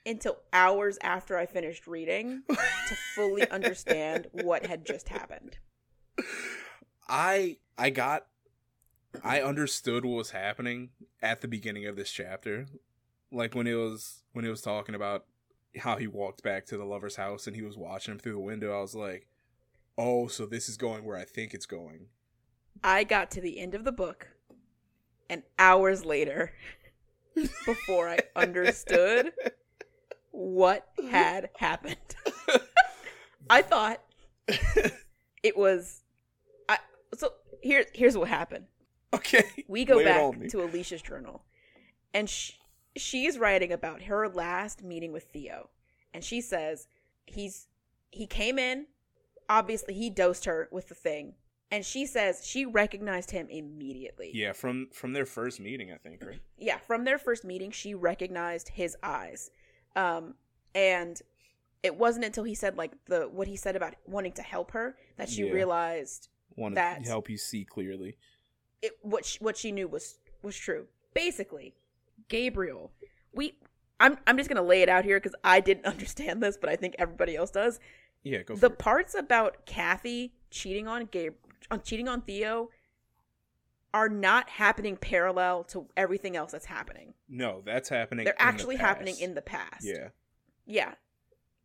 until 0.06 0.38
hours 0.54 0.98
after 1.02 1.38
I 1.38 1.46
finished 1.46 1.86
reading 1.86 2.44
to 2.50 2.96
fully 3.16 3.48
understand 3.52 4.28
what 4.32 4.66
had 4.66 4.86
just 4.86 5.10
happened. 5.10 5.58
I 7.08 7.58
I 7.78 7.90
got 7.90 8.28
I 9.24 9.42
understood 9.42 10.06
what 10.06 10.16
was 10.16 10.32
happening 10.32 10.90
at 11.22 11.42
the 11.42 11.48
beginning 11.48 11.86
of 11.86 11.96
this 11.96 12.12
chapter. 12.12 12.68
Like 13.32 13.56
when 13.56 13.68
it 13.68 13.76
was 13.76 14.24
when 14.34 14.46
it 14.46 14.50
was 14.50 14.62
talking 14.62 14.96
about 14.96 15.26
how 15.80 15.98
he 15.98 16.08
walked 16.08 16.42
back 16.42 16.66
to 16.68 16.78
the 16.78 16.86
lover's 16.86 17.18
house 17.18 17.46
and 17.46 17.56
he 17.56 17.62
was 17.62 17.78
watching 17.78 18.14
him 18.14 18.20
through 18.20 18.34
the 18.34 18.40
window, 18.40 18.76
I 18.76 18.82
was 18.82 18.96
like, 18.96 19.28
"Oh, 19.98 20.28
so 20.28 20.46
this 20.46 20.70
is 20.70 20.78
going 20.78 21.04
where 21.04 21.18
I 21.18 21.26
think 21.26 21.54
it's 21.54 21.66
going." 21.66 22.08
I 22.84 23.04
got 23.04 23.32
to 23.32 23.42
the 23.42 23.60
end 23.60 23.74
of 23.74 23.84
the 23.84 23.92
book, 23.92 24.28
and 25.30 25.44
hours 25.60 26.06
later, 26.06 26.54
before 27.66 28.10
I 28.10 28.20
understood 28.36 29.32
what 30.32 30.88
had 31.10 31.50
happened, 31.58 31.98
I 33.50 33.62
thought 33.62 34.02
it 35.44 35.58
was. 35.58 36.04
I 36.70 36.78
so 37.16 37.34
here 37.62 37.86
here's 37.94 38.18
what 38.18 38.28
happened. 38.30 38.66
okay. 39.14 39.44
We 39.68 39.86
go 39.86 39.98
lay 39.98 40.06
back 40.06 40.50
to 40.50 40.64
Alicia's 40.64 41.02
journal, 41.02 41.44
and 42.14 42.30
she, 42.30 42.54
she's 42.96 43.38
writing 43.38 43.72
about 43.72 44.04
her 44.04 44.28
last 44.28 44.84
meeting 44.84 45.12
with 45.12 45.24
Theo, 45.24 45.70
and 46.14 46.24
she 46.24 46.42
says 46.42 46.88
he's 47.26 47.68
he 48.10 48.26
came 48.26 48.58
in, 48.58 48.88
obviously 49.50 49.94
he 49.94 50.10
dosed 50.10 50.46
her 50.46 50.68
with 50.72 50.90
the 50.90 50.96
thing, 50.96 51.34
and 51.72 51.86
she 51.86 52.06
says 52.06 52.42
she 52.46 52.66
recognized 52.66 53.32
him 53.32 53.48
immediately. 53.50 54.32
Yeah, 54.34 54.54
from 54.54 54.88
from 54.94 55.14
their 55.14 55.26
first 55.26 55.60
meeting, 55.60 55.92
I 55.92 55.98
think, 55.98 56.24
right? 56.26 56.40
Yeah, 56.58 56.78
from 56.80 57.04
their 57.04 57.18
first 57.18 57.44
meeting, 57.46 57.72
she 57.72 57.94
recognized 57.94 58.70
his 58.70 58.96
eyes, 59.04 59.52
um, 59.96 60.36
and 60.74 61.22
it 61.84 61.96
wasn't 61.96 62.26
until 62.26 62.44
he 62.44 62.56
said 62.56 62.78
like 62.78 62.92
the 63.06 63.22
what 63.32 63.48
he 63.48 63.56
said 63.56 63.76
about 63.76 63.96
wanting 64.06 64.34
to 64.34 64.42
help 64.42 64.72
her 64.72 64.96
that 65.18 65.30
she 65.30 65.44
Yeah. 65.46 65.52
realized 65.52 66.30
that 66.74 67.04
to 67.04 67.10
help 67.10 67.30
you 67.30 67.38
see 67.38 67.64
clearly. 67.64 68.18
it 68.82 68.94
what 69.02 69.26
she, 69.26 69.38
what 69.40 69.56
she 69.58 69.72
knew 69.72 69.88
was 69.88 70.20
was 70.42 70.56
true. 70.58 70.88
Basically, 71.14 71.76
Gabriel, 72.30 72.92
we 73.34 73.58
I'm 74.00 74.18
I'm 74.26 74.38
just 74.38 74.50
gonna 74.50 74.62
lay 74.64 74.82
it 74.82 74.90
out 74.90 75.06
here 75.06 75.20
because 75.20 75.36
I 75.44 75.60
didn't 75.60 75.86
understand 75.94 76.42
this, 76.42 76.58
but 76.58 76.70
I 76.70 76.76
think 76.76 76.96
everybody 76.98 77.36
else 77.36 77.52
does. 77.52 77.80
Yeah, 78.24 78.42
go 78.42 78.56
for 78.56 78.62
The 78.62 78.74
it. 78.74 78.80
parts 78.80 79.16
about 79.16 79.66
Kathy 79.66 80.34
cheating 80.50 80.88
on 80.88 81.06
Gabe 81.06 81.34
on 81.72 81.82
cheating 81.82 82.08
on 82.08 82.22
Theo 82.22 82.70
are 83.94 84.10
not 84.10 84.50
happening 84.50 84.98
parallel 84.98 85.64
to 85.66 85.88
everything 85.96 86.36
else 86.36 86.52
that's 86.52 86.66
happening. 86.66 87.14
No, 87.30 87.62
that's 87.66 87.90
happening. 87.90 88.26
They're 88.26 88.34
in 88.34 88.38
the 88.38 88.44
actually 88.44 88.76
happening 88.76 89.18
in 89.20 89.34
the 89.34 89.42
past. 89.42 89.84
Yeah. 89.86 90.10
Yeah. 90.66 90.94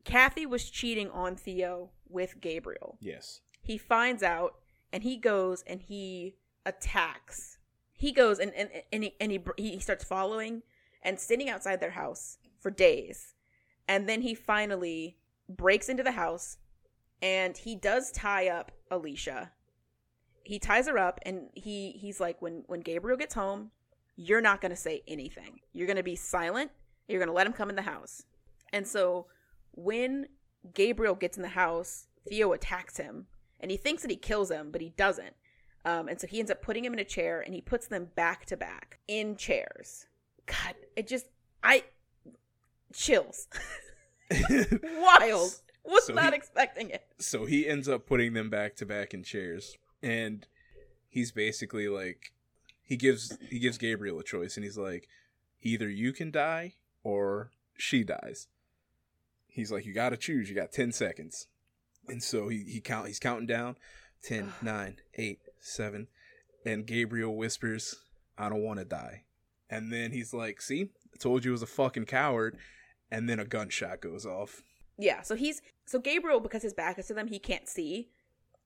Kathy 0.04 0.46
was 0.46 0.70
cheating 0.70 1.10
on 1.10 1.36
Theo 1.36 1.90
with 2.08 2.40
Gabriel. 2.40 2.98
Yes. 3.00 3.40
he 3.60 3.78
finds 3.78 4.22
out 4.22 4.54
and 4.92 5.02
he 5.02 5.16
goes 5.16 5.62
and 5.66 5.80
he 5.80 6.36
attacks 6.66 7.58
he 7.94 8.12
goes 8.12 8.38
and 8.38 8.52
and, 8.54 8.68
and, 8.92 9.04
he, 9.04 9.14
and 9.20 9.32
he, 9.32 9.40
he 9.56 9.78
starts 9.80 10.04
following 10.04 10.62
and 11.02 11.18
sitting 11.18 11.48
outside 11.48 11.80
their 11.80 11.92
house 11.92 12.38
for 12.60 12.70
days 12.70 13.34
and 13.88 14.08
then 14.08 14.22
he 14.22 14.34
finally 14.34 15.16
breaks 15.48 15.88
into 15.88 16.02
the 16.02 16.12
house 16.12 16.58
and 17.20 17.56
he 17.58 17.74
does 17.74 18.12
tie 18.12 18.48
up 18.48 18.70
alicia 18.90 19.52
he 20.44 20.59
ties 20.59 20.86
her 20.89 20.98
up 20.98 21.19
and 21.24 21.48
he 21.55 21.93
he's 21.93 22.20
like 22.20 22.40
when 22.43 22.64
when 22.66 22.81
gabriel 22.81 23.16
gets 23.16 23.35
home 23.35 23.70
you're 24.16 24.40
not 24.40 24.60
going 24.60 24.70
to 24.70 24.77
say 24.77 25.02
anything 25.09 25.60
you're 25.73 25.86
going 25.86 25.97
to 25.97 26.02
be 26.02 26.16
silent 26.16 26.70
you're 27.09 27.19
going 27.19 27.28
to 27.28 27.32
let 27.35 27.47
him 27.47 27.52
come 27.52 27.69
in 27.70 27.77
the 27.77 27.82
house 27.82 28.24
and 28.73 28.86
so 28.86 29.27
when 29.73 30.27
gabriel 30.74 31.14
gets 31.14 31.36
in 31.36 31.43
the 31.43 31.48
house 31.51 32.06
theo 32.28 32.52
attacks 32.52 32.97
him 32.98 33.27
and 33.60 33.70
he 33.70 33.77
thinks 33.77 34.02
that 34.02 34.10
he 34.10 34.16
kills 34.16 34.51
him, 34.51 34.73
but 34.73 34.81
he 34.81 34.89
doesn't. 34.97 35.36
Um, 35.85 36.09
and 36.09 36.20
so 36.20 36.27
he 36.27 36.40
ends 36.40 36.51
up 36.51 36.62
putting 36.62 36.85
him 36.85 36.93
in 36.93 36.98
a 36.98 37.05
chair, 37.05 37.40
and 37.40 37.55
he 37.55 37.60
puts 37.60 37.86
them 37.86 38.09
back 38.16 38.44
to 38.47 38.56
back 38.56 38.98
in 39.06 39.36
chairs. 39.36 40.06
God, 40.47 40.74
it 40.97 41.06
just 41.06 41.27
I 41.62 41.85
chills. 42.93 43.47
Wild. 44.98 45.55
Was 45.85 46.06
So 46.06 46.12
not 46.14 46.32
he- 46.32 46.36
expecting 46.39 46.90
it. 46.90 47.05
so 47.19 47.44
he 47.44 47.69
ends 47.69 47.89
up 47.89 48.06
putting 48.06 48.32
them 48.35 48.51
back 48.51 48.74
to 48.77 48.86
back 48.86 49.14
in 49.14 49.23
chairs 49.23 49.77
and 50.02 50.46
he's 51.08 51.32
basically 51.32 51.88
like 51.88 52.32
he 52.82 52.96
gives 52.96 53.36
he 53.48 53.58
gives 53.58 53.78
gabriel 53.78 54.18
a 54.18 54.24
choice 54.24 54.56
and 54.56 54.64
he's 54.64 54.78
like 54.78 55.08
either 55.62 55.88
you 55.88 56.12
can 56.12 56.30
die 56.30 56.74
or 57.04 57.50
she 57.76 58.04
dies. 58.04 58.48
He's 59.46 59.70
like 59.70 59.84
you 59.86 59.92
gotta 59.92 60.16
choose. 60.16 60.48
You 60.48 60.54
got 60.54 60.72
10 60.72 60.92
seconds. 60.92 61.46
And 62.08 62.22
so 62.22 62.48
he, 62.48 62.64
he 62.64 62.80
count 62.80 63.06
he's 63.06 63.20
counting 63.20 63.46
down. 63.46 63.76
10 64.24 64.52
9 64.62 64.96
8 65.14 65.38
7 65.60 66.06
and 66.64 66.86
gabriel 66.86 67.36
whispers 67.36 67.96
i 68.38 68.48
don't 68.48 68.62
want 68.62 68.78
to 68.78 68.84
die. 68.84 69.24
And 69.70 69.92
then 69.92 70.12
he's 70.12 70.32
like 70.34 70.60
see? 70.60 70.90
I 71.14 71.16
told 71.18 71.44
you 71.44 71.50
it 71.50 71.52
was 71.52 71.62
a 71.62 71.66
fucking 71.66 72.06
coward. 72.06 72.56
And 73.10 73.28
then 73.28 73.38
a 73.38 73.44
gunshot 73.44 74.00
goes 74.00 74.24
off. 74.24 74.62
Yeah. 74.98 75.22
So 75.22 75.34
he's 75.34 75.60
so 75.84 75.98
Gabriel 75.98 76.40
because 76.40 76.62
his 76.62 76.72
back 76.72 76.98
is 76.98 77.06
to 77.08 77.14
them, 77.14 77.26
he 77.26 77.38
can't 77.38 77.68
see 77.68 78.08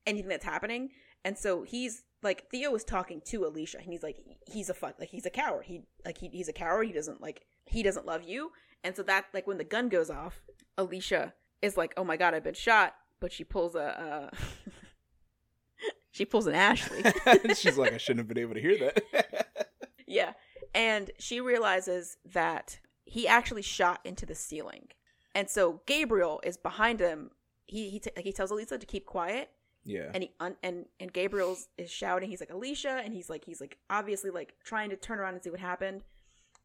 anything 0.07 0.29
that's 0.29 0.45
happening, 0.45 0.91
and 1.27 1.37
so 1.37 1.63
he's 1.63 2.05
like 2.23 2.49
Theo 2.51 2.75
is 2.75 2.85
talking 2.85 3.21
to 3.27 3.45
Alicia, 3.47 3.79
and 3.79 3.87
he's 3.87 4.03
like 4.03 4.19
he's 4.47 4.71
a 4.71 4.75
fuck 4.75 4.95
like 4.99 5.11
he's 5.11 5.27
a 5.27 5.31
coward. 5.31 5.65
He 5.67 5.83
like 6.05 6.19
he, 6.19 6.29
he's 6.29 6.49
a 6.49 6.53
coward. 6.53 6.87
He 6.87 6.93
doesn't 6.93 7.21
like 7.21 7.43
he 7.67 7.83
doesn't 7.83 8.07
love 8.07 8.23
you, 8.23 8.53
and 8.85 8.95
so 8.95 9.03
that 9.03 9.27
like 9.35 9.47
when 9.47 9.59
the 9.59 9.65
gun 9.65 9.89
goes 9.89 10.09
off, 10.09 10.41
Alicia 10.79 11.35
is 11.61 11.77
like, 11.77 11.93
oh 11.97 12.05
my 12.05 12.17
god, 12.17 12.35
I've 12.35 12.45
been 12.45 12.55
shot, 12.55 12.95
but 13.21 13.33
she 13.33 13.45
pulls 13.45 13.75
a. 13.75 14.31
Uh, 14.33 14.37
she 16.13 16.25
pulls 16.25 16.47
an 16.47 16.55
Ashley. 16.55 17.03
She's 17.55 17.77
like, 17.77 17.93
I 17.93 17.99
shouldn't 17.99 18.21
have 18.21 18.29
been 18.29 18.39
able 18.39 18.55
to 18.55 18.61
hear 18.61 18.79
that. 18.79 19.49
yeah 20.07 20.33
and 20.77 21.11
she 21.19 21.41
realizes 21.41 22.19
that 22.25 22.79
he 23.07 23.27
actually 23.27 23.63
shot 23.63 24.01
into 24.05 24.27
the 24.27 24.35
ceiling. 24.35 24.89
And 25.35 25.49
so 25.49 25.81
Gabriel 25.87 26.41
is 26.45 26.57
behind 26.59 27.01
him. 27.01 27.31
He 27.65 27.89
he, 27.91 27.99
t- 27.99 28.11
he 28.19 28.33
tells 28.33 28.51
Alicia 28.51 28.79
to 28.79 28.87
keep 28.87 29.07
quiet, 29.07 29.51
Yeah. 29.87 30.11
and 30.13 30.25
he 30.25 30.33
un- 30.41 30.57
and 30.63 30.87
and 31.01 31.13
Gabriel's 31.13 31.69
is 31.79 31.91
shouting. 31.91 32.29
He's 32.29 32.41
like 32.41 32.51
Alicia, 32.53 33.01
and 33.05 33.15
he's 33.15 33.31
like 33.31 33.45
he's 33.45 33.61
like 33.61 33.79
obviously 33.89 34.31
like 34.31 34.55
trying 34.65 34.91
to 34.91 34.97
turn 34.97 35.19
around 35.21 35.35
and 35.35 35.43
see 35.43 35.51
what 35.51 35.61
happened. 35.61 36.03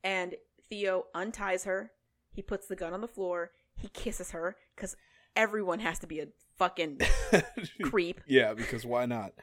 And 0.04 0.36
Theo 0.68 1.06
unties 1.14 1.64
her. 1.66 1.92
He 2.34 2.42
puts 2.42 2.68
the 2.68 2.76
gun 2.76 2.94
on 2.94 3.02
the 3.02 3.08
floor. 3.08 3.52
He 3.76 3.88
kisses 3.90 4.32
her 4.32 4.56
because 4.76 4.96
everyone 5.36 5.80
has 5.80 6.00
to 6.00 6.08
be 6.08 6.20
a 6.20 6.28
fucking 6.58 7.00
creep. 7.84 8.22
yeah, 8.26 8.54
because 8.54 8.86
why 8.86 9.06
not? 9.06 9.34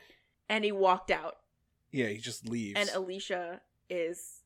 And 0.48 0.64
he 0.64 0.72
walked 0.72 1.10
out. 1.10 1.36
Yeah, 1.92 2.08
he 2.08 2.18
just 2.18 2.48
leaves. 2.48 2.78
And 2.80 2.90
Alicia 2.94 3.60
is 3.88 4.42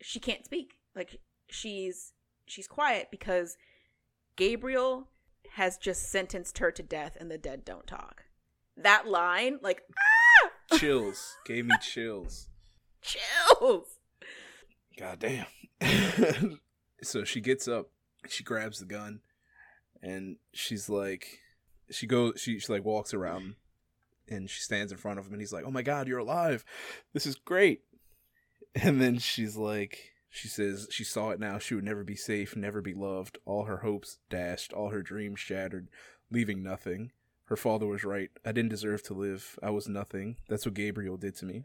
she 0.00 0.20
can't 0.20 0.44
speak. 0.44 0.74
Like 0.94 1.20
she's 1.48 2.12
she's 2.46 2.66
quiet 2.68 3.08
because 3.10 3.56
Gabriel 4.36 5.08
has 5.52 5.76
just 5.78 6.10
sentenced 6.10 6.58
her 6.58 6.70
to 6.70 6.82
death 6.82 7.16
and 7.18 7.30
the 7.30 7.38
dead 7.38 7.64
don't 7.64 7.86
talk. 7.86 8.24
That 8.82 9.08
line, 9.08 9.58
like 9.62 9.82
ah! 10.72 10.78
chills. 10.78 11.36
Gave 11.46 11.66
me 11.66 11.74
chills. 11.80 12.48
chills. 13.02 13.98
God 14.98 15.18
damn. 15.18 15.46
so 17.02 17.24
she 17.24 17.40
gets 17.40 17.68
up, 17.68 17.90
she 18.28 18.42
grabs 18.42 18.80
the 18.80 18.86
gun, 18.86 19.20
and 20.02 20.36
she's 20.52 20.88
like, 20.88 21.40
she 21.90 22.06
goes, 22.06 22.34
she, 22.36 22.58
she 22.58 22.72
like 22.72 22.84
walks 22.84 23.14
around, 23.14 23.54
and 24.28 24.50
she 24.50 24.60
stands 24.60 24.92
in 24.92 24.98
front 24.98 25.18
of 25.18 25.26
him, 25.26 25.32
and 25.32 25.40
he's 25.40 25.52
like, 25.52 25.64
"Oh 25.66 25.70
my 25.70 25.82
God, 25.82 26.08
you're 26.08 26.18
alive! 26.18 26.64
This 27.12 27.26
is 27.26 27.36
great!" 27.36 27.82
And 28.74 29.00
then 29.00 29.18
she's 29.18 29.56
like, 29.56 30.12
she 30.30 30.48
says 30.48 30.88
she 30.90 31.04
saw 31.04 31.30
it 31.30 31.40
now. 31.40 31.58
She 31.58 31.74
would 31.74 31.84
never 31.84 32.04
be 32.04 32.16
safe, 32.16 32.54
never 32.56 32.82
be 32.82 32.94
loved. 32.94 33.38
All 33.44 33.64
her 33.64 33.78
hopes 33.78 34.18
dashed, 34.28 34.72
all 34.72 34.90
her 34.90 35.02
dreams 35.02 35.40
shattered, 35.40 35.88
leaving 36.30 36.62
nothing. 36.62 37.12
Her 37.48 37.56
father 37.56 37.86
was 37.86 38.04
right. 38.04 38.30
I 38.44 38.52
didn't 38.52 38.68
deserve 38.70 39.02
to 39.04 39.14
live. 39.14 39.58
I 39.62 39.70
was 39.70 39.88
nothing. 39.88 40.36
That's 40.48 40.66
what 40.66 40.74
Gabriel 40.74 41.16
did 41.16 41.34
to 41.36 41.46
me. 41.46 41.64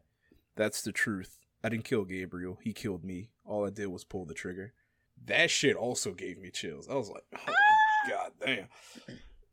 That's 0.55 0.81
the 0.81 0.93
truth. 0.93 1.39
I 1.61 1.67
didn't 1.67 1.83
kill 1.83 2.05
Gabriel. 2.05 2.57
He 2.61 2.71
killed 2.71 3.03
me. 3.03 3.31
All 3.45 3.65
I 3.65 3.69
did 3.69 3.87
was 3.87 4.05
pull 4.05 4.25
the 4.25 4.33
trigger. 4.33 4.73
That 5.25 5.51
shit 5.51 5.75
also 5.75 6.13
gave 6.13 6.37
me 6.37 6.51
chills. 6.51 6.87
I 6.87 6.95
was 6.95 7.09
like, 7.09 7.23
oh 7.35 7.39
my 7.47 7.53
ah! 7.53 8.09
god 8.09 8.31
damn. 8.45 8.67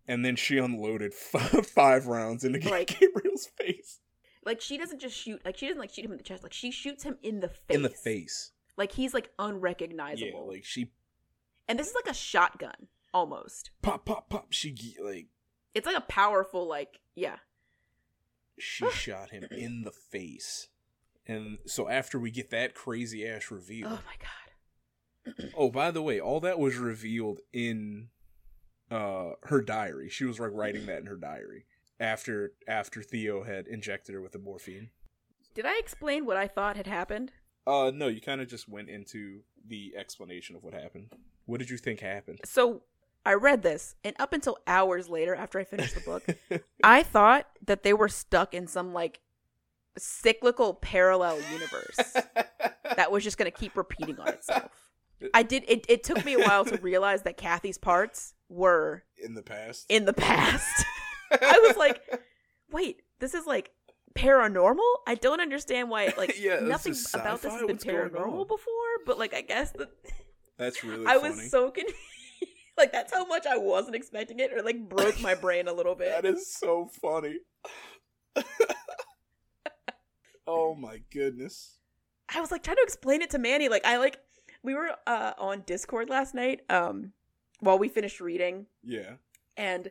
And 0.07 0.25
then 0.25 0.37
she 0.37 0.59
unloaded 0.59 1.15
five, 1.15 1.67
five 1.75 2.07
rounds 2.07 2.45
into 2.45 2.69
Like- 2.69 2.99
Gabriel's 3.01 3.49
face. 3.59 3.99
Like 4.45 4.61
she 4.61 4.79
doesn't 4.79 5.01
just 5.01 5.17
shoot 5.17 5.45
like 5.45 5.57
she 5.57 5.67
doesn't 5.67 5.81
like 5.81 5.93
shoot 5.93 6.05
him 6.05 6.13
in 6.13 6.17
the 6.17 6.25
chest. 6.25 6.43
Like 6.43 6.53
she 6.53 6.71
shoots 6.71 7.03
him 7.03 7.19
in 7.23 7.41
the 7.41 7.49
face. 7.49 7.77
In 7.77 7.83
the 7.83 7.91
face. 7.91 8.53
Like 8.77 8.93
he's 8.93 9.13
like 9.13 9.31
unrecognizable. 9.39 10.31
Yeah, 10.47 10.55
like 10.55 10.65
she 10.65 10.93
and 11.69 11.79
this 11.79 11.89
is 11.89 11.95
like 11.95 12.11
a 12.11 12.15
shotgun 12.15 12.87
almost. 13.13 13.71
pop, 13.83 14.07
pop, 14.07 14.31
pop. 14.31 14.47
She 14.51 14.97
like 15.03 15.27
It's 15.75 15.87
like 15.87 15.97
a 15.97 16.03
powerful 16.03 16.67
like 16.67 17.01
yeah. 17.15 17.37
she 18.59 18.91
shot 18.93 19.31
him 19.31 19.45
in 19.51 19.83
the 19.83 19.93
face. 19.93 20.69
And 21.27 21.59
so 21.67 21.89
after 21.89 22.19
we 22.19 22.31
get 22.31 22.51
that 22.51 22.75
crazy 22.75 23.27
ass 23.27 23.51
reveal, 23.51 23.89
Oh 23.89 24.01
my 24.07 24.17
god. 24.19 25.53
Oh, 25.57 25.71
by 25.71 25.91
the 25.91 26.03
way, 26.03 26.19
all 26.19 26.41
that 26.41 26.59
was 26.59 26.77
revealed 26.77 27.41
in 27.53 28.09
uh 28.91 29.33
her 29.45 29.61
diary. 29.61 30.09
She 30.09 30.25
was 30.25 30.41
like 30.41 30.51
writing 30.53 30.87
that 30.87 31.01
in 31.01 31.07
her 31.07 31.17
diary 31.17 31.67
after 32.01 32.55
after 32.67 33.03
Theo 33.03 33.45
had 33.45 33.67
injected 33.69 34.15
her 34.15 34.21
with 34.21 34.33
the 34.33 34.39
morphine. 34.39 34.91
Did 35.55 35.67
I 35.67 35.79
explain 35.79 36.25
what 36.25 36.37
I 36.37 36.49
thought 36.49 36.77
had 36.77 36.87
happened? 36.87 37.33
Uh 37.67 37.93
no, 37.95 38.09
you 38.09 38.21
kind 38.21 38.41
of 38.41 38.49
just 38.49 38.69
went 38.69 38.89
into 38.89 39.41
the 39.69 39.93
explanation 39.97 40.57
of 40.57 40.65
what 40.65 40.75
happened. 40.75 41.13
What 41.45 41.61
did 41.61 41.71
you 41.71 41.77
think 41.77 42.01
happened? 42.01 42.41
So 42.45 42.83
I 43.25 43.35
read 43.35 43.63
this, 43.63 43.95
and 44.03 44.17
up 44.19 44.33
until 44.33 44.57
hours 44.67 45.09
later 45.09 45.35
after 45.35 45.59
I 45.59 45.65
finished 45.65 45.95
the 45.95 46.01
book, 46.01 46.25
I 46.83 47.03
thought 47.03 47.47
that 47.67 47.83
they 47.83 47.93
were 47.93 48.09
stuck 48.09 48.55
in 48.55 48.67
some 48.67 48.93
like 48.95 49.21
cyclical 49.99 50.75
parallel 50.75 51.39
universe 51.53 52.15
that 52.97 53.11
was 53.13 53.23
just 53.25 53.37
going 53.39 53.51
to 53.51 53.57
keep 53.57 53.77
repeating 53.77 54.19
on 54.19 54.29
itself. 54.29 54.71
I 55.35 55.43
did. 55.43 55.65
It, 55.69 55.85
it 55.89 56.03
took 56.03 56.25
me 56.25 56.35
a 56.35 56.39
while 56.41 56.65
to 56.65 56.79
realize 56.79 57.23
that 57.23 57.37
Kathy's 57.37 57.77
parts 57.77 58.33
were 58.49 59.05
in 59.19 59.35
the 59.35 59.43
past. 59.43 59.87
in 59.91 60.07
the 60.07 60.15
past. 60.15 60.87
I 61.31 61.61
was 61.67 61.77
like, 61.77 62.01
wait, 62.73 63.03
this 63.19 63.35
is 63.35 63.47
like 63.47 63.71
paranormal. 64.15 64.81
I 65.07 65.15
don't 65.17 65.41
understand 65.41 65.91
why. 65.91 66.13
Like, 66.17 66.41
Yeah, 66.41 66.61
nothing 66.61 66.95
about 67.15 67.43
this 67.43 67.53
has 67.53 67.61
been 67.63 67.77
What's 67.77 67.85
paranormal 67.85 68.49
before. 68.49 68.65
But 69.05 69.19
like, 69.19 69.35
I 69.35 69.43
guess 69.43 69.73
that 69.73 69.91
That's 70.57 70.83
really 70.83 71.07
I 71.07 71.19
funny. 71.19 71.29
was 71.29 71.51
so 71.51 71.71
confused. 71.71 71.99
Like, 72.81 72.93
that's 72.93 73.13
how 73.13 73.25
much 73.27 73.47
I 73.47 73.57
wasn't 73.57 73.95
expecting 73.97 74.41
it. 74.41 74.53
Or 74.53 74.63
like 74.63 74.89
broke 74.89 75.21
my 75.21 75.35
brain 75.35 75.69
a 75.69 75.73
little 75.73 75.95
bit. 75.95 76.09
That 76.23 76.25
is 76.25 76.53
so 76.53 76.91
funny. 77.01 77.39
oh 80.47 80.75
my 80.75 81.01
goodness. 81.13 81.77
I 82.35 82.41
was 82.41 82.51
like 82.51 82.63
trying 82.63 82.77
to 82.77 82.83
explain 82.83 83.23
it 83.23 83.31
to 83.31 83.39
Manny. 83.39 83.69
Like 83.69 83.85
I 83.85 83.97
like 83.99 84.19
we 84.63 84.75
were 84.75 84.91
uh 85.07 85.33
on 85.39 85.63
Discord 85.67 86.09
last 86.11 86.35
night, 86.35 86.61
um, 86.69 87.13
while 87.61 87.79
we 87.79 87.89
finished 87.89 88.21
reading, 88.21 88.67
Yeah. 88.83 89.15
and 89.57 89.89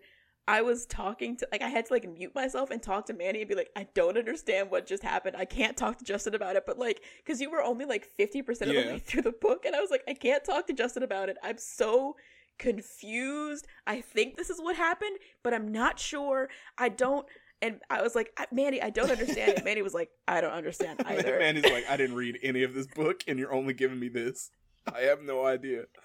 I 0.47 0.61
was 0.63 0.85
talking 0.87 1.37
to 1.37 1.47
like 1.51 1.61
I 1.61 1.67
had 1.69 1.85
to 1.87 1.93
like 1.93 2.09
mute 2.09 2.33
myself 2.33 2.71
and 2.71 2.81
talk 2.81 3.05
to 3.07 3.13
Manny 3.13 3.41
and 3.41 3.49
be 3.49 3.55
like, 3.55 3.69
I 3.75 3.87
don't 3.93 4.17
understand 4.17 4.71
what 4.71 4.87
just 4.87 5.03
happened. 5.03 5.35
I 5.37 5.45
can't 5.45 5.77
talk 5.77 5.97
to 5.99 6.05
Justin 6.05 6.33
about 6.33 6.55
it, 6.55 6.63
but 6.65 6.79
like 6.79 7.01
because 7.23 7.39
you 7.41 7.51
were 7.51 7.61
only 7.63 7.85
like 7.85 8.05
fifty 8.05 8.41
percent 8.41 8.71
of 8.71 8.75
Yeah. 8.77 8.83
the 8.83 8.89
way 8.93 8.99
through 9.05 9.21
the 9.23 9.31
book, 9.33 9.65
and 9.65 9.75
I 9.75 9.79
was 9.81 9.91
like, 9.91 10.03
I 10.07 10.13
can't 10.13 10.43
talk 10.43 10.65
to 10.67 10.73
Justin 10.73 11.03
about 11.03 11.29
it. 11.29 11.37
I'm 11.43 11.57
so 11.57 12.15
confused. 12.59 13.65
I 13.87 14.01
think 14.01 14.37
this 14.37 14.49
is 14.51 14.59
what 14.61 14.75
happened, 14.75 15.17
but 15.43 15.53
I'm 15.53 15.71
not 15.71 15.97
sure. 15.99 16.49
I 16.77 16.89
don't. 16.89 17.25
And 17.61 17.79
I 17.89 18.01
was 18.01 18.15
like, 18.15 18.31
"I- 18.37 18.45
Manny, 18.51 18.81
I 18.81 18.89
don't 18.89 19.09
understand 19.11 19.57
it. 19.57 19.65
Manny 19.65 19.81
was 19.81 19.93
like, 19.93 20.09
I 20.27 20.39
don't 20.41 20.53
understand 20.53 21.01
either. 21.05 21.39
Man 21.39 21.57
is 21.57 21.65
like, 21.71 21.89
I 21.89 21.97
didn't 21.97 22.15
read 22.23 22.37
any 22.43 22.63
of 22.63 22.73
this 22.73 22.87
book, 22.87 23.23
and 23.27 23.39
you're 23.39 23.53
only 23.53 23.73
giving 23.73 23.99
me 23.99 24.07
this. 24.09 24.51
I 24.93 25.01
have 25.01 25.21
no 25.23 25.45
idea. 25.45 25.85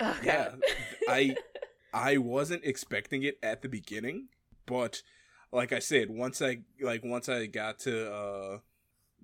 Oh, 0.00 0.16
Yeah, 0.22 0.54
I 1.08 1.34
I 1.92 2.18
wasn't 2.18 2.64
expecting 2.64 3.24
it 3.24 3.36
at 3.42 3.62
the 3.62 3.68
beginning, 3.68 4.28
but 4.64 5.02
like 5.50 5.72
I 5.72 5.80
said, 5.80 6.08
once 6.08 6.40
I 6.40 6.58
like 6.80 7.02
once 7.04 7.28
I 7.28 7.46
got 7.46 7.80
to 7.80 8.12
uh 8.12 8.58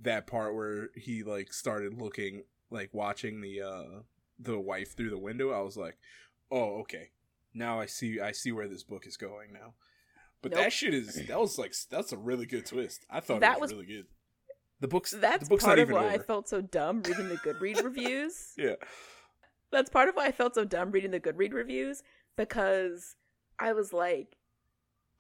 that 0.03 0.27
part 0.27 0.55
where 0.57 0.89
he 0.97 1.23
like 1.23 1.53
started 1.53 1.95
looking 1.95 2.43
like 2.70 2.91
watching 2.93 3.41
the 3.41 3.62
uh 3.62 4.01
the 4.39 4.59
wife 4.59 4.97
through 4.97 5.11
the 5.11 5.19
window, 5.19 5.51
I 5.52 5.61
was 5.61 5.77
like, 5.77 5.97
"Oh, 6.51 6.81
okay. 6.81 7.11
Now 7.55 7.81
I 7.81 7.86
see 7.86 8.20
I 8.20 8.32
see 8.32 8.52
where 8.52 8.69
this 8.69 8.82
book 8.82 9.06
is 9.06 9.16
going 9.16 9.52
now." 9.52 9.74
But 10.43 10.52
Nope. 10.52 10.61
that 10.65 10.73
shit 10.73 10.93
is 10.94 11.27
that 11.27 11.40
was 11.40 11.59
like 11.59 11.74
that's 11.90 12.12
a 12.12 12.16
really 12.19 12.47
good 12.47 12.66
twist. 12.66 13.06
I 13.11 13.20
thought 13.20 13.40
That 13.40 13.56
it 13.56 13.61
was, 13.61 13.70
was- 13.73 13.81
really 13.81 13.94
good. 13.94 14.06
The 14.81 14.89
book's 14.89 15.12
That's 15.12 15.44
the 15.44 15.48
book's 15.51 15.65
part 15.65 15.78
not 15.78 15.82
of 15.85 15.90
even 15.90 16.02
why 16.02 16.12
I 16.12 16.19
felt 16.19 16.48
so 16.48 16.61
dumb 16.61 17.02
reading 17.02 17.28
the 17.28 17.36
Goodread 17.36 17.82
reviews. 17.85 18.52
yeah. 18.59 18.74
That's 19.70 19.89
part 19.89 20.09
of 20.09 20.15
why 20.15 20.27
I 20.27 20.32
felt 20.32 20.55
so 20.55 20.65
dumb 20.65 20.90
reading 20.90 21.11
the 21.12 21.20
Goodread 21.20 21.52
reviews 21.55 22.02
because 22.36 23.16
I 23.59 23.73
was 23.73 23.93
like, 23.93 24.36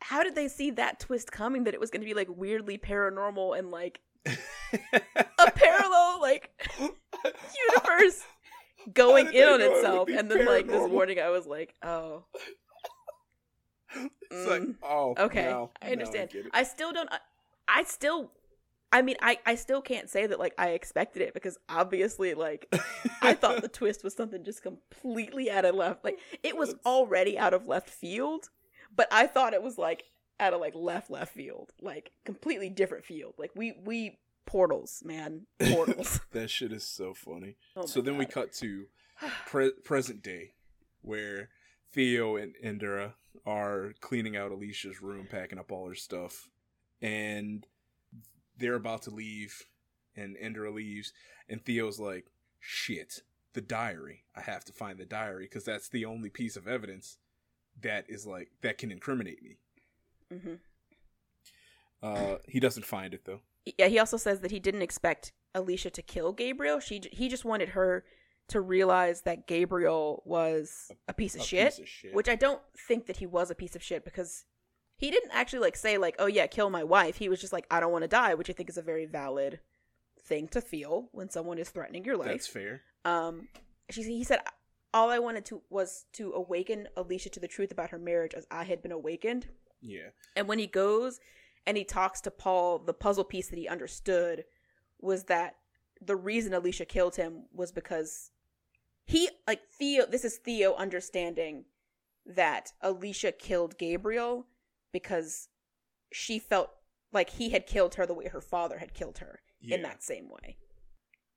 how 0.00 0.22
did 0.22 0.34
they 0.34 0.48
see 0.48 0.70
that 0.72 1.00
twist 1.00 1.32
coming 1.32 1.64
that 1.64 1.72
it 1.72 1.80
was 1.80 1.90
going 1.90 2.02
to 2.02 2.06
be 2.06 2.12
like 2.14 2.28
weirdly 2.28 2.76
paranormal 2.76 3.58
and 3.58 3.70
like 3.70 4.00
a 4.26 5.50
parallel 5.54 6.20
like 6.20 6.50
universe 6.80 8.22
going 8.92 9.32
in 9.32 9.44
on 9.48 9.60
it 9.60 9.70
itself? 9.72 10.08
And 10.08 10.30
then 10.30 10.44
like 10.46 10.66
this 10.66 10.88
morning 10.90 11.18
I 11.20 11.30
was 11.30 11.46
like, 11.46 11.74
oh, 11.82 12.24
It's 14.30 14.48
like, 14.48 14.62
Mm. 14.62 14.74
oh, 14.82 15.14
okay, 15.18 15.44
now- 15.44 15.70
I 15.80 15.92
understand. 15.92 16.30
get 16.30 16.46
it. 16.46 16.50
I 16.52 16.64
still 16.64 16.92
don't. 16.92 17.08
I, 17.12 17.18
I 17.68 17.84
still. 17.84 18.32
I 18.92 19.02
mean, 19.02 19.16
I, 19.20 19.38
I 19.44 19.56
still 19.56 19.80
can't 19.82 20.08
say 20.08 20.26
that 20.28 20.38
like 20.38 20.54
I 20.56 20.68
expected 20.70 21.22
it 21.22 21.34
because 21.34 21.58
obviously 21.68 22.34
like 22.34 22.72
I 23.22 23.34
thought 23.34 23.60
the 23.60 23.68
twist 23.80 24.04
was 24.04 24.14
something 24.14 24.44
just 24.44 24.62
completely 24.62 25.50
out 25.50 25.64
of 25.64 25.74
left. 25.74 26.04
Like 26.04 26.18
it 26.44 26.56
was 26.56 26.76
already 26.86 27.36
out 27.36 27.54
of 27.54 27.66
left 27.66 27.90
field, 27.90 28.50
but 28.94 29.08
I 29.12 29.26
thought 29.26 29.52
it 29.52 29.62
was 29.64 29.78
like 29.78 30.04
out 30.38 30.54
of 30.54 30.60
like 30.60 30.74
left 30.76 31.10
left 31.10 31.34
field, 31.34 31.72
like 31.80 32.12
completely 32.24 32.68
different 32.70 33.04
field. 33.04 33.34
Like 33.36 33.50
we 33.56 33.74
we 33.84 34.18
portals, 34.46 35.02
man, 35.04 35.46
portals. 35.58 36.20
that 36.32 36.50
shit 36.50 36.72
is 36.72 36.86
so 36.86 37.14
funny. 37.14 37.56
Oh 37.76 37.86
so 37.86 38.00
then 38.00 38.16
we 38.16 38.26
cut 38.26 38.52
to 38.54 38.86
pre- 39.46 39.72
present 39.84 40.22
day, 40.22 40.52
where 41.02 41.50
Theo 41.92 42.36
and 42.36 42.54
Indra 42.62 43.14
are 43.46 43.94
cleaning 44.00 44.36
out 44.36 44.52
Alicia's 44.52 45.02
room, 45.02 45.26
packing 45.30 45.58
up 45.58 45.70
all 45.72 45.88
her 45.88 45.94
stuff, 45.94 46.48
and 47.02 47.66
they're 48.58 48.74
about 48.74 49.02
to 49.02 49.10
leave, 49.10 49.62
and 50.16 50.36
Indra 50.36 50.70
leaves, 50.70 51.12
and 51.48 51.64
Theo's 51.64 51.98
like, 51.98 52.26
"Shit, 52.60 53.22
the 53.52 53.60
diary! 53.60 54.24
I 54.36 54.40
have 54.42 54.64
to 54.66 54.72
find 54.72 54.98
the 54.98 55.04
diary 55.04 55.44
because 55.44 55.64
that's 55.64 55.88
the 55.88 56.04
only 56.04 56.30
piece 56.30 56.56
of 56.56 56.66
evidence 56.68 57.18
that 57.80 58.04
is 58.08 58.26
like 58.26 58.50
that 58.62 58.78
can 58.78 58.90
incriminate 58.92 59.42
me." 59.42 59.56
Mhm. 60.32 60.58
Uh, 62.02 62.36
he 62.46 62.60
doesn't 62.60 62.84
find 62.86 63.14
it 63.14 63.24
though. 63.24 63.40
Yeah, 63.78 63.88
he 63.88 63.98
also 63.98 64.16
says 64.16 64.40
that 64.40 64.50
he 64.50 64.60
didn't 64.60 64.82
expect 64.82 65.32
Alicia 65.54 65.90
to 65.90 66.02
kill 66.02 66.32
Gabriel. 66.32 66.80
She 66.80 67.00
he 67.12 67.28
just 67.28 67.44
wanted 67.44 67.70
her 67.70 68.04
to 68.48 68.60
realize 68.60 69.22
that 69.22 69.46
Gabriel 69.46 70.22
was 70.26 70.90
a 71.08 71.14
piece 71.14 71.34
of, 71.34 71.40
A 71.40 71.44
shit, 71.44 71.68
piece 71.70 71.78
of 71.78 71.88
shit. 71.88 72.14
which 72.14 72.28
I 72.28 72.34
don't 72.34 72.60
think 72.76 73.06
that 73.06 73.16
he 73.16 73.26
was 73.26 73.50
a 73.50 73.54
piece 73.54 73.74
of 73.74 73.82
shit 73.82 74.04
because 74.04 74.44
he 74.98 75.10
didn't 75.10 75.30
actually 75.32 75.60
like 75.60 75.76
say 75.76 75.96
like, 75.98 76.16
"Oh 76.18 76.26
yeah, 76.26 76.46
kill 76.46 76.68
my 76.70 76.84
wife." 76.84 77.16
He 77.16 77.28
was 77.28 77.40
just 77.40 77.52
like, 77.52 77.66
"I 77.70 77.80
don't 77.80 77.92
want 77.92 78.02
to 78.02 78.08
die," 78.08 78.34
which 78.34 78.50
I 78.50 78.52
think 78.52 78.68
is 78.68 78.76
a 78.78 78.82
very 78.82 79.06
valid 79.06 79.60
thing 80.20 80.48
to 80.48 80.60
feel 80.60 81.08
when 81.12 81.28
someone 81.30 81.58
is 81.58 81.70
threatening 81.70 82.04
your 82.04 82.16
life. 82.16 82.28
That's 82.28 82.46
fair. 82.46 82.82
Um, 83.04 83.48
she 83.90 84.02
he 84.02 84.24
said, 84.24 84.40
"All 84.92 85.10
I 85.10 85.18
wanted 85.18 85.44
to 85.46 85.62
was 85.70 86.04
to 86.14 86.32
awaken 86.32 86.88
Alicia 86.96 87.30
to 87.30 87.40
the 87.40 87.48
truth 87.48 87.70
about 87.72 87.90
her 87.90 87.98
marriage 87.98 88.34
as 88.34 88.46
I 88.50 88.64
had 88.64 88.82
been 88.82 88.92
awakened." 88.92 89.46
Yeah. 89.80 90.10
And 90.36 90.48
when 90.48 90.58
he 90.58 90.66
goes 90.66 91.18
and 91.66 91.76
he 91.76 91.84
talks 91.84 92.20
to 92.22 92.30
Paul, 92.30 92.78
the 92.78 92.94
puzzle 92.94 93.24
piece 93.24 93.48
that 93.48 93.58
he 93.58 93.68
understood 93.68 94.44
was 95.00 95.24
that 95.24 95.56
the 96.00 96.16
reason 96.16 96.52
Alicia 96.54 96.84
killed 96.84 97.16
him 97.16 97.44
was 97.52 97.72
because 97.72 98.30
he 99.06 99.28
like 99.46 99.60
Theo 99.78 100.06
this 100.06 100.24
is 100.24 100.36
Theo 100.38 100.74
understanding 100.74 101.64
that 102.26 102.72
Alicia 102.80 103.32
killed 103.32 103.78
Gabriel 103.78 104.46
because 104.92 105.48
she 106.12 106.38
felt 106.38 106.70
like 107.12 107.30
he 107.30 107.50
had 107.50 107.66
killed 107.66 107.94
her 107.96 108.06
the 108.06 108.14
way 108.14 108.28
her 108.28 108.40
father 108.40 108.78
had 108.78 108.94
killed 108.94 109.18
her 109.18 109.40
Yeah. 109.60 109.76
in 109.76 109.82
that 109.82 110.02
same 110.02 110.28
way. 110.28 110.56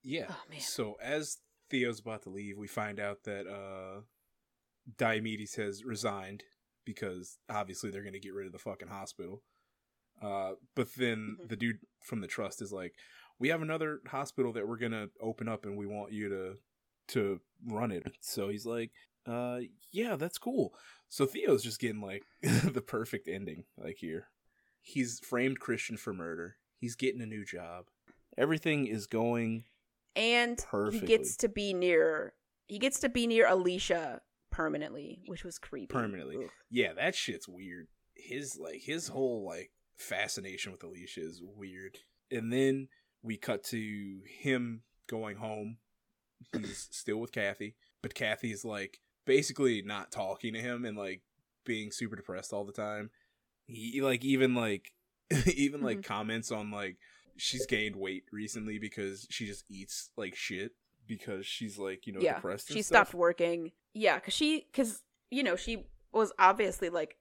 Yeah. 0.04 0.28
Oh, 0.30 0.42
man. 0.50 0.60
So 0.60 0.96
as 1.02 1.38
Theo's 1.70 2.00
about 2.00 2.24
to 2.24 2.30
leave, 2.30 2.58
we 2.58 2.68
find 2.68 3.00
out 3.00 3.24
that 3.26 3.46
uh 3.48 4.02
Diomedes 4.98 5.56
has 5.58 5.84
resigned 5.84 6.44
because 6.86 7.38
obviously 7.50 7.92
they're 7.92 8.04
gonna 8.04 8.20
get 8.20 8.34
rid 8.34 8.46
of 8.48 8.54
the 8.54 8.60
fucking 8.60 8.88
hospital. 8.88 9.44
Uh 10.22 10.54
but 10.76 10.94
then 10.96 11.38
Mhm. 11.42 11.50
the 11.50 11.56
dude 11.56 11.80
from 12.02 12.22
the 12.22 12.28
trust 12.28 12.62
is 12.62 12.72
like, 12.72 12.94
We 13.40 13.50
have 13.50 13.62
another 13.62 14.00
hospital 14.08 14.52
that 14.54 14.68
we're 14.68 14.78
gonna 14.78 15.10
open 15.22 15.48
up 15.48 15.66
and 15.66 15.78
we 15.78 15.86
want 15.86 16.12
you 16.14 16.30
to 16.30 16.58
to 17.10 17.40
run 17.66 17.92
it. 17.92 18.04
So 18.22 18.50
he's 18.50 18.66
like, 18.66 18.92
uh 19.26 19.60
yeah, 19.92 20.16
that's 20.16 20.38
cool. 20.38 20.74
So 21.10 21.26
Theo's 21.26 21.64
just 21.64 21.80
getting 21.80 22.02
like 22.02 22.24
the 22.42 22.82
perfect 22.82 23.28
ending, 23.28 23.66
like 23.78 23.98
here. 23.98 24.28
He's 24.82 25.20
framed 25.20 25.60
Christian 25.60 25.98
for 25.98 26.14
murder. 26.14 26.58
He's 26.80 26.96
getting 26.96 27.22
a 27.22 27.26
new 27.26 27.44
job. 27.46 27.86
Everything 28.38 28.88
is 28.88 29.06
going 29.08 29.66
And 30.16 30.58
Perfectly. 30.58 31.00
he 31.00 31.06
gets 31.06 31.36
to 31.38 31.50
be 31.50 31.74
near 31.74 32.34
he 32.68 32.80
gets 32.80 33.00
to 33.02 33.10
be 33.10 33.28
near 33.28 33.48
Alicia 33.48 34.22
permanently, 34.52 35.22
which 35.28 35.44
was 35.46 35.58
creepy. 35.60 35.88
permanently. 35.88 36.38
Ugh. 36.46 36.50
Yeah, 36.70 36.94
that 36.94 37.16
shit's 37.16 37.48
weird. 37.48 37.88
His 38.16 38.58
like 38.58 38.82
his 38.82 39.08
whole 39.10 39.46
like 39.46 39.72
fascination 39.98 40.72
with 40.72 40.84
Alicia 40.84 41.22
is 41.22 41.42
weird. 41.44 42.00
And 42.32 42.52
then 42.52 42.90
we 43.24 43.38
cut 43.38 43.64
to 43.66 44.22
him 44.26 44.84
going 45.08 45.38
home. 45.38 45.78
He's 46.54 46.88
still 46.92 47.18
with 47.18 47.32
Kathy, 47.32 47.76
but 48.02 48.14
Kathy's 48.14 48.64
like 48.64 49.00
basically 49.26 49.82
not 49.82 50.12
talking 50.12 50.54
to 50.54 50.60
him 50.60 50.86
and 50.86 50.98
like 50.98 51.22
being 51.66 51.92
super 51.92 52.16
depressed 52.16 52.54
all 52.54 52.66
the 52.66 52.72
time. 52.72 53.10
He 53.66 54.02
like 54.02 54.24
even 54.24 54.56
like 54.56 54.94
even 55.46 55.82
like 55.82 55.98
mm-hmm. 56.00 56.14
comments 56.14 56.52
on 56.52 56.72
like 56.72 56.98
she's 57.38 57.66
gained 57.66 57.96
weight 57.96 58.24
recently 58.32 58.80
because 58.80 59.28
she 59.30 59.46
just 59.46 59.66
eats 59.70 60.10
like 60.18 60.36
shit 60.36 60.72
because 61.08 61.46
she's 61.46 61.78
like, 61.78 62.06
you 62.06 62.14
know, 62.14 62.20
yeah, 62.22 62.36
depressed. 62.36 62.70
and 62.70 62.78
she 62.78 62.82
stuff. 62.82 63.08
stopped 63.10 63.14
working. 63.14 63.72
Yeah, 63.94 64.16
because 64.16 64.34
she, 64.34 64.68
because 64.72 65.02
you 65.32 65.44
know, 65.44 65.56
she 65.56 65.86
was 66.12 66.32
obviously 66.40 66.90
like 66.90 67.18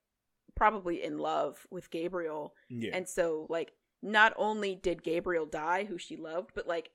probably 0.56 1.02
in 1.04 1.18
love 1.18 1.66
with 1.70 1.90
Gabriel, 1.90 2.54
Yeah. 2.68 2.90
and 2.94 3.08
so 3.08 3.46
like 3.48 3.72
not 4.02 4.32
only 4.36 4.74
did 4.74 5.02
Gabriel 5.02 5.46
die, 5.46 5.84
who 5.84 5.98
she 5.98 6.16
loved, 6.16 6.50
but 6.54 6.66
like 6.66 6.90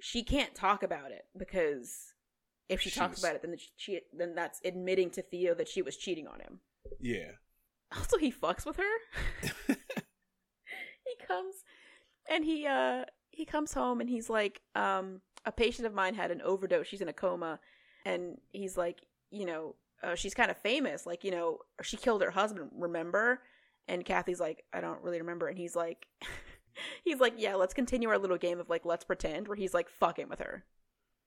she 0.00 0.22
can't 0.22 0.54
talk 0.54 0.82
about 0.82 1.10
it 1.10 1.26
because 1.36 2.14
if 2.68 2.80
she 2.80 2.90
talks 2.90 3.18
about 3.18 3.34
it, 3.34 3.42
then 3.42 3.50
the 3.50 3.60
she 3.76 4.00
then 4.16 4.34
that's 4.34 4.60
admitting 4.64 5.10
to 5.10 5.22
Theo 5.22 5.54
that 5.54 5.68
she 5.68 5.82
was 5.82 5.96
cheating 5.96 6.26
on 6.26 6.40
him. 6.40 6.60
yeah. 7.00 7.32
Also, 7.96 8.18
he 8.18 8.30
fucks 8.30 8.64
with 8.64 8.76
her. 8.76 8.94
he 9.74 11.26
comes 11.26 11.54
and 12.30 12.44
he 12.44 12.66
uh 12.66 13.04
he 13.30 13.44
comes 13.44 13.72
home 13.74 14.00
and 14.00 14.08
he's 14.08 14.30
like 14.30 14.60
um 14.74 15.20
a 15.44 15.52
patient 15.52 15.86
of 15.86 15.94
mine 15.94 16.14
had 16.14 16.30
an 16.30 16.40
overdose 16.42 16.86
she's 16.86 17.00
in 17.00 17.08
a 17.08 17.12
coma 17.12 17.58
and 18.04 18.38
he's 18.52 18.76
like 18.76 19.00
you 19.30 19.44
know 19.46 19.74
uh, 20.02 20.14
she's 20.14 20.34
kind 20.34 20.50
of 20.50 20.56
famous 20.58 21.06
like 21.06 21.24
you 21.24 21.30
know 21.30 21.58
she 21.82 21.96
killed 21.96 22.22
her 22.22 22.30
husband 22.30 22.70
remember 22.76 23.40
and 23.88 24.04
kathy's 24.04 24.40
like 24.40 24.64
i 24.72 24.80
don't 24.80 25.02
really 25.02 25.20
remember 25.20 25.46
and 25.48 25.58
he's 25.58 25.76
like 25.76 26.06
he's 27.04 27.20
like 27.20 27.34
yeah 27.36 27.54
let's 27.54 27.74
continue 27.74 28.08
our 28.08 28.18
little 28.18 28.38
game 28.38 28.60
of 28.60 28.68
like 28.68 28.84
let's 28.84 29.04
pretend 29.04 29.46
where 29.48 29.56
he's 29.56 29.74
like 29.74 29.88
fucking 29.88 30.28
with 30.28 30.38
her 30.38 30.64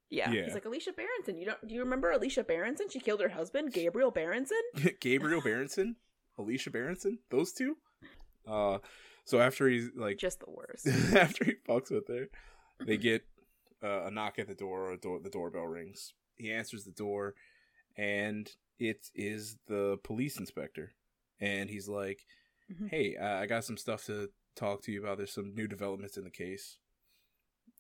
yeah, 0.10 0.30
Yeah. 0.32 0.44
he's 0.46 0.54
like 0.54 0.66
alicia 0.66 0.92
Berenson. 0.94 1.38
you 1.38 1.46
don't 1.46 1.68
do 1.68 1.74
you 1.74 1.82
remember 1.82 2.12
alicia 2.12 2.44
Berenson? 2.44 2.88
she 2.90 3.00
killed 3.00 3.22
her 3.22 3.30
husband 3.30 3.74
gabriel 3.74 4.12
Berenson. 4.12 4.62
Gabriel 5.00 5.42
Berenson, 5.42 5.96
Alicia 6.38 6.70
Berenson, 6.70 7.20
those 7.32 7.52
two. 7.54 7.78
Uh, 8.48 8.78
so 9.26 9.40
after 9.40 9.68
he's 9.68 9.90
like, 9.96 10.18
just 10.18 10.40
the 10.40 10.50
worst 10.50 10.88
after 11.16 11.46
he 11.46 11.54
fucks 11.68 11.90
with 11.92 12.08
her, 12.10 12.28
they 12.86 12.98
get 12.98 13.24
uh, 13.84 14.04
a 14.06 14.12
knock 14.12 14.38
at 14.40 14.48
the 14.48 14.54
door, 14.56 14.90
or 14.90 14.92
a 14.94 14.98
door, 14.98 15.20
the 15.20 15.30
doorbell 15.30 15.66
rings. 15.66 16.14
He 16.36 16.52
answers 16.52 16.84
the 16.84 16.92
door, 16.92 17.34
and 17.98 18.50
it 18.80 19.10
is 19.16 19.58
the 19.68 19.98
police 20.04 20.38
inspector, 20.38 20.94
and 21.40 21.70
he's 21.70 21.88
like, 21.88 22.26
Mhm. 22.70 22.90
"Hey, 22.90 23.16
uh, 23.16 23.38
I 23.38 23.46
got 23.46 23.64
some 23.64 23.78
stuff 23.78 24.06
to 24.06 24.32
talk 24.56 24.82
to 24.84 24.92
you 24.92 25.02
about. 25.02 25.18
There's 25.18 25.32
some 25.32 25.54
new 25.56 25.68
developments 25.68 26.18
in 26.18 26.24
the 26.24 26.32
case." 26.32 26.78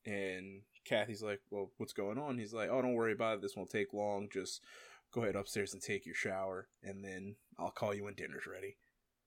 And 0.06 0.64
Kathy's 0.86 1.24
like, 1.24 1.42
"Well, 1.50 1.72
what's 1.78 1.94
going 1.94 2.18
on?" 2.18 2.38
He's 2.38 2.54
like, 2.54 2.70
"Oh, 2.70 2.82
don't 2.82 2.94
worry 2.94 3.14
about 3.14 3.36
it. 3.38 3.42
This 3.42 3.56
won't 3.56 3.70
take 3.70 3.94
long. 3.94 4.30
Just 4.30 4.64
go 5.12 5.22
ahead 5.24 5.36
upstairs 5.36 5.74
and 5.74 5.82
take 5.82 6.06
your 6.06 6.16
shower, 6.16 6.70
and 6.82 7.04
then 7.04 7.38
I'll 7.58 7.72
call 7.72 7.94
you 7.94 8.04
when 8.04 8.16
dinner's 8.16 8.46
ready." 8.48 8.78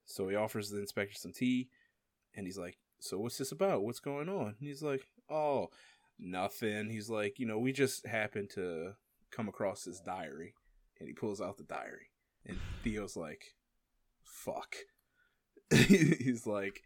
So 0.05 0.29
he 0.29 0.37
offers 0.37 0.71
the 0.71 0.81
inspector 0.81 1.15
some 1.15 1.33
tea, 1.33 1.71
and 2.35 2.47
he's 2.47 2.59
like, 2.59 2.79
"So 3.01 3.19
what's 3.19 3.39
this 3.39 3.53
about? 3.53 3.83
What's 3.83 4.01
going 4.01 4.29
on?" 4.29 4.49
And 4.59 4.69
he's 4.69 4.83
like, 4.83 5.07
"Oh, 5.29 5.71
nothing." 6.19 6.91
He's 6.91 7.09
like, 7.09 7.39
"You 7.39 7.47
know, 7.47 7.59
we 7.59 7.73
just 7.73 8.07
happened 8.07 8.51
to 8.51 8.97
come 9.31 9.49
across 9.49 9.85
this 9.85 10.01
diary," 10.01 10.55
and 10.99 11.09
he 11.09 11.15
pulls 11.15 11.41
out 11.41 11.57
the 11.59 11.65
diary, 11.65 12.11
and 12.45 12.59
Theo's 12.83 13.17
like, 13.17 13.55
"Fuck." 14.25 14.77
he's 15.75 16.47
like, 16.47 16.81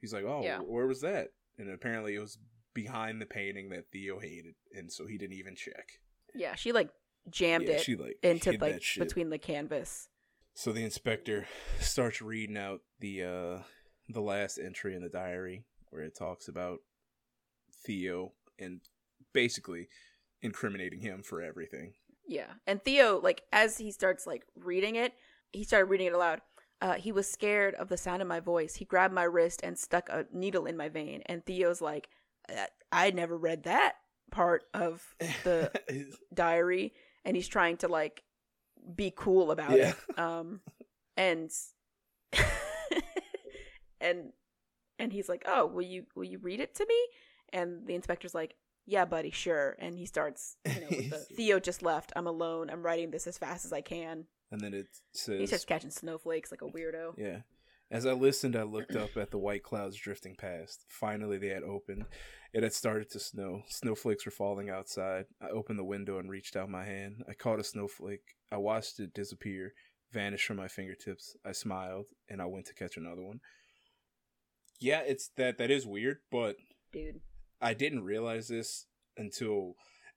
he's 0.00 0.12
like, 0.12 0.24
"Oh, 0.24 0.42
Yeah. 0.42 0.58
where 0.60 0.86
was 0.86 1.00
that?" 1.00 1.28
And 1.58 1.70
apparently, 1.70 2.14
it 2.14 2.20
was 2.20 2.38
behind 2.72 3.20
the 3.20 3.26
painting 3.26 3.70
that 3.70 3.90
Theo 3.92 4.18
hated, 4.20 4.54
and 4.72 4.92
so 4.92 5.06
he 5.06 5.18
didn't 5.18 5.36
even 5.36 5.56
check. 5.56 5.88
yeah 6.34 6.54
she 6.54 6.70
like 6.72 6.90
jammed 7.28 7.66
Yeah, 7.68 7.74
it 7.74 7.80
she 7.80 7.96
like 7.96 8.16
into 8.22 8.52
like 8.52 8.82
between 8.96 9.30
the 9.30 9.38
canvas. 9.38 10.08
So 10.54 10.72
the 10.72 10.84
inspector 10.84 11.46
starts 11.80 12.22
reading 12.22 12.56
out 12.56 12.80
the 13.00 13.24
uh 13.24 13.62
the 14.08 14.20
last 14.20 14.58
entry 14.58 14.94
in 14.94 15.02
the 15.02 15.08
diary 15.08 15.64
where 15.90 16.02
it 16.02 16.16
talks 16.16 16.46
about 16.48 16.78
Theo 17.84 18.32
and 18.58 18.80
basically 19.32 19.88
incriminating 20.42 21.00
him 21.00 21.22
for 21.22 21.42
everything. 21.42 21.94
Yeah, 22.26 22.46
and 22.66 22.82
Theo, 22.82 23.20
like 23.20 23.42
as 23.52 23.78
he 23.78 23.90
starts 23.90 24.26
like 24.26 24.44
reading 24.56 24.96
it, 24.96 25.14
he 25.52 25.64
started 25.64 25.86
reading 25.90 26.06
it 26.08 26.12
aloud. 26.12 26.40
Uh, 26.82 26.94
he 26.94 27.12
was 27.12 27.30
scared 27.30 27.74
of 27.74 27.88
the 27.88 27.96
sound 27.96 28.22
of 28.22 28.28
my 28.28 28.40
voice. 28.40 28.76
He 28.76 28.84
grabbed 28.84 29.12
my 29.12 29.24
wrist 29.24 29.60
and 29.62 29.78
stuck 29.78 30.08
a 30.08 30.26
needle 30.32 30.64
in 30.66 30.76
my 30.76 30.88
vein. 30.88 31.22
And 31.26 31.44
Theo's 31.44 31.80
like, 31.82 32.08
"Uh, 32.48 32.66
I 32.92 33.10
never 33.10 33.36
read 33.36 33.64
that 33.64 33.96
part 34.30 34.64
of 34.72 35.14
the 35.44 35.70
diary, 36.34 36.94
and 37.24 37.36
he's 37.36 37.48
trying 37.48 37.76
to 37.78 37.88
like 37.88 38.22
be 38.94 39.12
cool 39.14 39.50
about 39.50 39.76
Yeah. 39.76 39.90
it. 39.90 39.96
Um, 40.18 40.60
and 41.16 41.50
and 44.00 44.32
and 44.98 45.12
he's 45.12 45.28
like, 45.28 45.42
"Oh, 45.46 45.66
will 45.66 45.82
you 45.82 46.06
will 46.14 46.24
you 46.24 46.38
read 46.38 46.60
it 46.60 46.74
to 46.76 46.86
me?" 46.86 47.06
And 47.52 47.86
the 47.86 47.94
inspector's 47.94 48.34
like, 48.34 48.54
"Yeah, 48.86 49.04
buddy, 49.04 49.30
sure." 49.30 49.76
And 49.78 49.96
he 49.98 50.06
starts, 50.06 50.56
you 50.66 50.80
know, 50.80 50.86
with 50.90 51.10
the 51.10 51.18
Theo 51.36 51.60
just 51.60 51.82
left. 51.82 52.12
I'm 52.16 52.26
alone. 52.26 52.70
I'm 52.70 52.82
writing 52.82 53.10
this 53.10 53.26
as 53.26 53.38
fast 53.38 53.64
as 53.64 53.72
I 53.72 53.80
can. 53.80 54.26
and 54.50 54.60
then 54.60 54.74
it 54.74 54.86
says, 55.12 55.38
He 55.40 55.46
starts 55.46 55.64
catching 55.64 55.90
snowflakes 55.90 56.50
like 56.50 56.62
a 56.62 56.66
weirdo. 56.66 57.14
Yeah. 57.16 57.40
As 57.92 58.06
I 58.06 58.12
listened, 58.12 58.54
I 58.54 58.62
looked 58.62 58.94
up 58.94 59.16
at 59.16 59.32
the 59.32 59.38
white 59.38 59.64
clouds 59.64 59.96
drifting 59.96 60.36
past. 60.36 60.84
Finally, 60.88 61.38
they 61.38 61.48
had 61.48 61.64
opened. 61.64 62.04
It 62.52 62.62
had 62.62 62.72
started 62.72 63.10
to 63.10 63.18
snow. 63.18 63.62
Snowflakes 63.68 64.24
were 64.24 64.30
falling 64.30 64.70
outside. 64.70 65.24
I 65.42 65.48
opened 65.48 65.78
the 65.78 65.84
window 65.84 66.18
and 66.20 66.30
reached 66.30 66.54
out 66.54 66.68
my 66.68 66.84
hand. 66.84 67.24
I 67.28 67.34
caught 67.34 67.58
a 67.58 67.64
snowflake. 67.64 68.36
I 68.52 68.58
watched 68.58 69.00
it 69.00 69.12
disappear, 69.12 69.72
vanish 70.12 70.44
from 70.46 70.58
my 70.58 70.68
fingertips. 70.68 71.36
I 71.44 71.50
smiled, 71.50 72.06
and 72.28 72.40
I 72.40 72.46
went 72.46 72.66
to 72.66 72.74
catch 72.74 72.96
another 72.96 73.22
one. 73.22 73.40
Yeah, 74.78 75.00
it's 75.00 75.28
that 75.36 75.58
that 75.58 75.70
is 75.72 75.84
weird, 75.86 76.18
but 76.30 76.56
Dude. 76.92 77.20
I 77.60 77.74
didn't 77.74 78.04
realize 78.04 78.48
this 78.48 78.86
until 79.16 79.74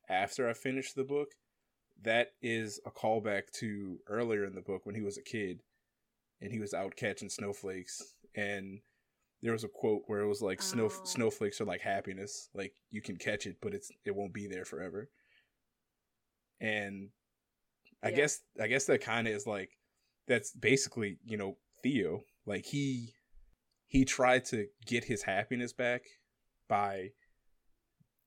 after 0.10 0.50
I 0.50 0.54
finished 0.54 0.96
the 0.96 1.04
book. 1.04 1.30
That 2.02 2.30
is 2.42 2.80
a 2.86 2.92
callback 2.92 3.52
to 3.60 4.00
earlier 4.08 4.46
in 4.46 4.56
the 4.56 4.62
book 4.62 4.86
when 4.86 4.96
he 4.96 5.02
was 5.02 5.18
a 5.18 5.22
kid 5.22 5.62
and 6.42 6.52
he 6.52 6.60
was 6.60 6.74
out 6.74 6.96
catching 6.96 7.30
snowflakes 7.30 8.16
and 8.36 8.80
there 9.42 9.54
was 9.54 9.64
a 9.64 9.70
quote 9.70 10.04
where 10.08 10.22
it 10.22 10.28
was 10.28 10.42
like 10.42 10.62
snow 10.62 10.86
Oh. 10.92 11.00
snowflakes 11.04 11.62
are 11.62 11.66
like 11.66 11.82
happiness, 11.82 12.50
like 12.54 12.74
you 12.92 13.02
can 13.02 13.18
catch 13.18 13.46
it, 13.46 13.58
but 13.62 13.74
it's 13.74 13.92
it 14.06 14.16
won't 14.16 14.34
be 14.34 14.48
there 14.48 14.66
forever. 14.66 15.10
And 16.60 17.10
I 18.02 18.10
Yeah. 18.10 18.16
guess 18.18 18.42
I 18.60 18.68
guess 18.68 18.86
that 18.86 19.02
kind 19.02 19.28
of 19.28 19.34
is 19.34 19.46
like 19.46 19.78
that's 20.28 20.52
basically 20.52 21.20
you 21.26 21.38
know 21.38 21.58
Theo 21.84 22.24
like 22.46 22.66
he 22.66 23.14
he 23.88 24.06
tried 24.06 24.46
to 24.46 24.68
get 24.86 25.04
his 25.06 25.24
happiness 25.24 25.74
back 25.74 26.04
by 26.68 27.12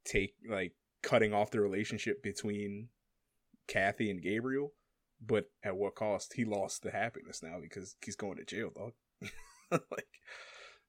take 0.06 0.34
like 0.48 0.72
cutting 1.02 1.34
off 1.34 1.50
the 1.50 1.60
relationship 1.60 2.22
between 2.22 2.88
Kathy 3.68 4.10
and 4.10 4.22
Gabriel, 4.22 4.72
but 5.24 5.50
at 5.62 5.76
what 5.76 5.94
cost? 5.94 6.34
He 6.34 6.44
lost 6.44 6.82
the 6.82 6.90
happiness 6.90 7.42
now 7.42 7.58
because 7.60 7.96
he's 8.04 8.16
going 8.16 8.36
to 8.36 8.44
jail, 8.44 8.70
dog. 8.74 8.92
like 9.70 10.06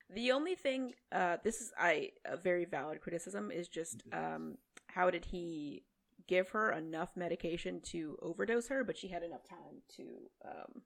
The 0.09 0.31
only 0.31 0.55
thing, 0.55 0.93
uh, 1.11 1.37
this 1.43 1.61
is 1.61 1.71
I 1.77 2.11
a 2.25 2.37
very 2.37 2.65
valid 2.65 3.01
criticism 3.01 3.51
is 3.51 3.67
just 3.67 4.03
um, 4.13 4.57
how 4.87 5.09
did 5.09 5.25
he 5.25 5.83
give 6.27 6.49
her 6.49 6.71
enough 6.71 7.09
medication 7.15 7.81
to 7.81 8.17
overdose 8.21 8.67
her, 8.67 8.83
but 8.83 8.97
she 8.97 9.07
had 9.07 9.23
enough 9.23 9.47
time 9.47 9.81
to 9.95 10.03
um, 10.45 10.81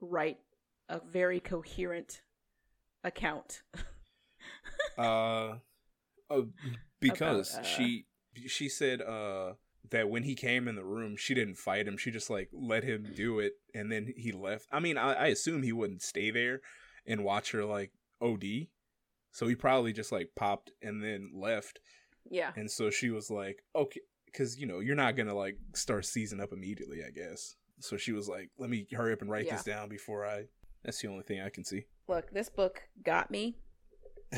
write 0.00 0.38
a 0.88 1.00
very 1.00 1.40
coherent 1.40 2.22
account. 3.04 3.62
uh, 4.98 5.56
uh 6.30 6.42
because 7.02 7.52
About, 7.54 7.64
uh, 7.64 7.68
she 7.68 8.06
she 8.46 8.68
said 8.68 9.02
uh 9.02 9.54
that 9.90 10.08
when 10.08 10.22
he 10.22 10.34
came 10.34 10.68
in 10.68 10.76
the 10.76 10.84
room 10.84 11.16
she 11.16 11.34
didn't 11.34 11.58
fight 11.58 11.86
him. 11.86 11.96
She 11.98 12.10
just 12.10 12.30
like 12.30 12.48
let 12.52 12.84
him 12.84 13.08
do 13.14 13.40
it 13.40 13.54
and 13.74 13.92
then 13.92 14.12
he 14.16 14.32
left. 14.32 14.66
I 14.72 14.80
mean 14.80 14.96
i, 14.96 15.12
I 15.12 15.26
assume 15.26 15.62
he 15.62 15.72
wouldn't 15.72 16.02
stay 16.02 16.30
there 16.30 16.60
and 17.06 17.24
watch 17.24 17.50
her 17.52 17.64
like 17.64 17.92
od 18.20 18.44
so 19.32 19.48
he 19.48 19.54
probably 19.54 19.92
just 19.92 20.12
like 20.12 20.30
popped 20.36 20.70
and 20.82 21.02
then 21.02 21.30
left. 21.34 21.80
Yeah, 22.30 22.52
and 22.54 22.70
so 22.70 22.90
she 22.90 23.10
was 23.10 23.30
like 23.30 23.64
okay 23.74 24.00
because 24.26 24.58
you 24.58 24.66
know 24.66 24.78
you're 24.78 24.94
not 24.94 25.16
gonna 25.16 25.34
like 25.34 25.58
start 25.74 26.06
season 26.06 26.40
up 26.40 26.52
immediately 26.52 27.02
i 27.04 27.10
guess. 27.10 27.56
So 27.80 27.96
she 27.96 28.12
was 28.12 28.28
like 28.28 28.50
let 28.58 28.70
me 28.70 28.86
hurry 28.92 29.12
up 29.12 29.22
and 29.22 29.30
write 29.30 29.50
this 29.50 29.64
down 29.64 29.88
before 29.88 30.24
i 30.24 30.44
that's 30.84 31.00
the 31.00 31.08
only 31.08 31.24
thing 31.24 31.40
i 31.40 31.48
can 31.48 31.64
see. 31.64 31.86
Look, 32.08 32.30
this 32.32 32.48
book 32.48 32.82
got 33.02 33.30
me. 33.30 33.56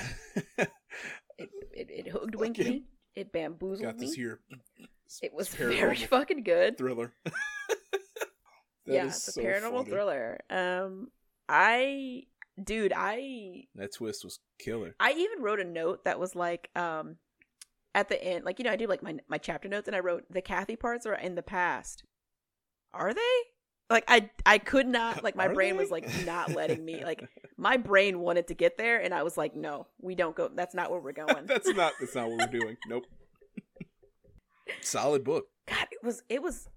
It 1.38 1.50
it, 1.72 1.88
it 1.90 2.08
hoodwinked 2.08 2.58
Fucking 2.58 2.72
me. 2.72 2.84
It 3.14 3.32
bamboozled 3.32 3.82
got 3.82 3.98
this 3.98 4.14
here 4.14 4.40
It 5.22 5.32
was 5.32 5.48
very 5.54 5.96
fucking 5.96 6.42
good. 6.44 6.76
thriller 6.78 7.12
That 8.86 8.92
yeah, 8.94 9.06
is 9.06 9.16
it's 9.16 9.28
a 9.28 9.32
so 9.32 9.40
paranormal 9.42 9.78
funny. 9.78 9.90
thriller. 9.90 10.40
Um, 10.50 11.08
I, 11.48 12.24
dude, 12.62 12.92
I, 12.94 13.64
that 13.76 13.94
twist 13.94 14.24
was 14.24 14.40
killer 14.58 14.94
I 15.00 15.12
even 15.12 15.40
wrote 15.42 15.58
a 15.60 15.64
note 15.64 16.04
that 16.04 16.20
was 16.20 16.36
like, 16.36 16.68
um, 16.76 17.16
at 17.94 18.08
the 18.10 18.22
end, 18.22 18.44
like 18.44 18.58
you 18.58 18.64
know, 18.66 18.72
I 18.72 18.76
do 18.76 18.86
like 18.86 19.02
my 19.02 19.16
my 19.26 19.38
chapter 19.38 19.68
notes, 19.70 19.88
and 19.88 19.96
I 19.96 20.00
wrote 20.00 20.24
the 20.28 20.42
Kathy 20.42 20.76
parts 20.76 21.06
are 21.06 21.14
in 21.14 21.34
the 21.34 21.42
past. 21.42 22.04
Are 22.92 23.14
they? 23.14 23.20
Like 23.90 24.04
I, 24.08 24.30
I 24.46 24.58
could 24.58 24.86
not. 24.86 25.22
Like 25.22 25.36
my 25.36 25.46
Are 25.46 25.54
brain 25.54 25.74
they? 25.76 25.82
was 25.82 25.90
like 25.90 26.08
not 26.24 26.52
letting 26.54 26.84
me. 26.84 27.04
Like 27.04 27.22
my 27.56 27.76
brain 27.76 28.18
wanted 28.20 28.48
to 28.48 28.54
get 28.54 28.78
there, 28.78 29.00
and 29.00 29.12
I 29.12 29.22
was 29.22 29.36
like, 29.36 29.54
no, 29.54 29.86
we 30.00 30.14
don't 30.14 30.34
go. 30.34 30.48
That's 30.54 30.74
not 30.74 30.90
where 30.90 31.00
we're 31.00 31.12
going. 31.26 31.46
that's 31.46 31.68
not 31.68 31.92
that's 32.00 32.14
not 32.14 32.28
what 32.30 32.38
we're 32.52 32.58
doing. 32.60 32.76
Nope. 32.88 33.04
Solid 34.80 35.24
book. 35.24 35.46
God, 35.68 35.86
it 35.90 35.98
was 36.02 36.22
it 36.28 36.42
was. 36.42 36.68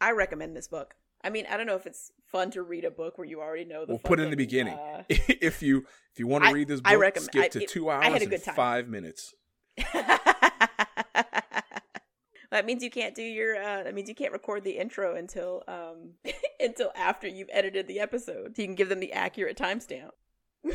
I 0.00 0.12
recommend 0.12 0.56
this 0.56 0.68
book. 0.68 0.94
I 1.24 1.30
mean, 1.30 1.46
I 1.50 1.56
don't 1.56 1.66
know 1.66 1.74
if 1.76 1.86
it's 1.86 2.12
fun 2.26 2.50
to 2.52 2.62
read 2.62 2.84
a 2.84 2.90
book 2.90 3.18
where 3.18 3.26
you 3.26 3.40
already 3.40 3.64
know 3.64 3.84
the. 3.84 3.92
We'll 3.92 3.98
put 3.98 4.20
it 4.20 4.24
in 4.24 4.30
the 4.30 4.36
beginning. 4.36 4.74
uh, 4.74 5.02
if 5.08 5.62
you 5.62 5.86
if 6.12 6.18
you 6.18 6.26
want 6.26 6.44
to 6.44 6.52
read 6.52 6.68
this 6.68 6.80
book, 6.80 6.90
I 6.92 6.96
recommend- 6.96 7.26
skip 7.32 7.44
I- 7.44 7.48
to 7.48 7.62
it- 7.62 7.68
two 7.68 7.88
I 7.90 7.96
hours 7.96 8.04
had 8.04 8.12
a 8.14 8.24
and 8.24 8.30
good 8.30 8.44
time. 8.44 8.54
five 8.54 8.88
minutes. 8.88 9.34
That 12.50 12.66
means 12.66 12.82
you 12.82 12.90
can't 12.90 13.14
do 13.14 13.22
your. 13.22 13.56
Uh, 13.56 13.82
that 13.82 13.94
means 13.94 14.08
you 14.08 14.14
can't 14.14 14.32
record 14.32 14.64
the 14.64 14.78
intro 14.78 15.16
until 15.16 15.62
um 15.68 16.12
until 16.60 16.92
after 16.96 17.26
you've 17.26 17.50
edited 17.52 17.86
the 17.88 18.00
episode, 18.00 18.56
so 18.56 18.62
you 18.62 18.68
can 18.68 18.74
give 18.74 18.88
them 18.88 19.00
the 19.00 19.12
accurate 19.12 19.56
timestamp. 19.56 20.10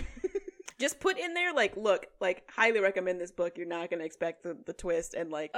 Just 0.80 1.00
put 1.00 1.20
in 1.20 1.36
there 1.36 1.54
like, 1.54 1.78
look, 1.78 2.08
like 2.20 2.44
highly 2.50 2.80
recommend 2.80 3.22
this 3.22 3.32
book. 3.32 3.56
You're 3.56 3.68
not 3.68 3.92
gonna 3.92 4.04
expect 4.04 4.42
the, 4.42 4.58
the 4.66 4.74
twist 4.74 5.14
and 5.14 5.30
like. 5.30 5.52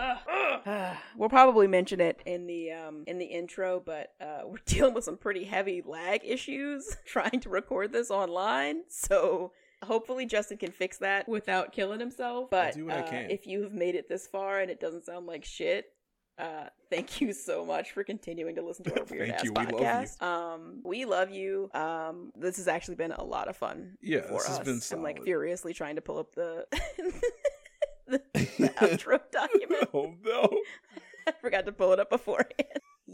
we'll 1.18 1.30
probably 1.30 1.68
mention 1.68 2.02
it 2.02 2.20
in 2.26 2.46
the 2.46 2.72
um 2.72 3.06
in 3.08 3.18
the 3.20 3.26
intro, 3.26 3.82
but 3.84 4.14
uh, 4.20 4.42
we're 4.46 4.58
dealing 4.66 4.94
with 4.94 5.06
some 5.06 5.18
pretty 5.18 5.46
heavy 5.46 5.82
lag 5.86 6.22
issues 6.24 6.98
trying 7.06 7.40
to 7.42 7.50
record 7.50 7.94
this 7.94 8.12
online, 8.12 8.84
so 8.90 9.54
hopefully 9.84 10.26
Justin 10.26 10.58
can 10.58 10.72
fix 10.72 10.98
that 10.98 11.28
without 11.28 11.72
killing 11.72 12.00
himself. 12.00 12.50
But 12.50 12.74
do 12.74 12.86
what 12.86 12.96
I 12.96 13.02
uh, 13.02 13.28
if 13.30 13.48
you 13.48 13.64
have 13.64 13.74
made 13.74 13.96
it 13.96 14.10
this 14.10 14.28
far 14.28 14.60
and 14.60 14.70
it 14.70 14.80
doesn't 14.80 15.06
sound 15.06 15.26
like 15.26 15.46
shit, 15.46 15.94
uh, 16.38 16.66
thank 16.90 17.22
you 17.22 17.34
so 17.34 17.66
much 17.66 17.92
for 17.92 18.04
continuing 18.04 18.56
to 18.56 18.62
listen 18.62 18.86
to 18.86 19.00
our 19.00 19.06
weird 19.06 19.28
Thank 19.30 19.40
ass 19.40 19.44
you. 19.44 19.54
We 19.54 19.66
love 19.66 19.72
you. 19.72 19.78
podcast. 19.78 20.22
Um, 20.22 20.82
we 20.84 21.06
love 21.06 21.32
you. 21.32 21.70
Um, 21.74 22.32
this 22.36 22.58
has 22.58 22.68
actually 22.68 22.96
been 22.96 23.12
a 23.12 23.24
lot 23.24 23.48
of 23.48 23.56
fun. 23.56 23.98
Yeah, 24.02 24.22
for 24.22 24.34
this 24.34 24.48
has 24.48 24.60
us. 24.60 24.90
been 24.90 24.98
I'm 24.98 25.04
like 25.04 25.24
furiously 25.24 25.74
trying 25.74 25.96
to 25.96 26.02
pull 26.02 26.18
up 26.20 26.34
the 26.34 26.66
the, 28.08 28.22
the 28.34 28.70
outro 28.80 29.20
document. 29.32 29.90
oh 29.94 30.14
no. 30.24 30.50
I 31.26 31.32
forgot 31.40 31.66
to 31.68 31.72
pull 31.72 31.94
it 31.94 32.00
up 32.00 32.10
beforehand. 32.10 32.50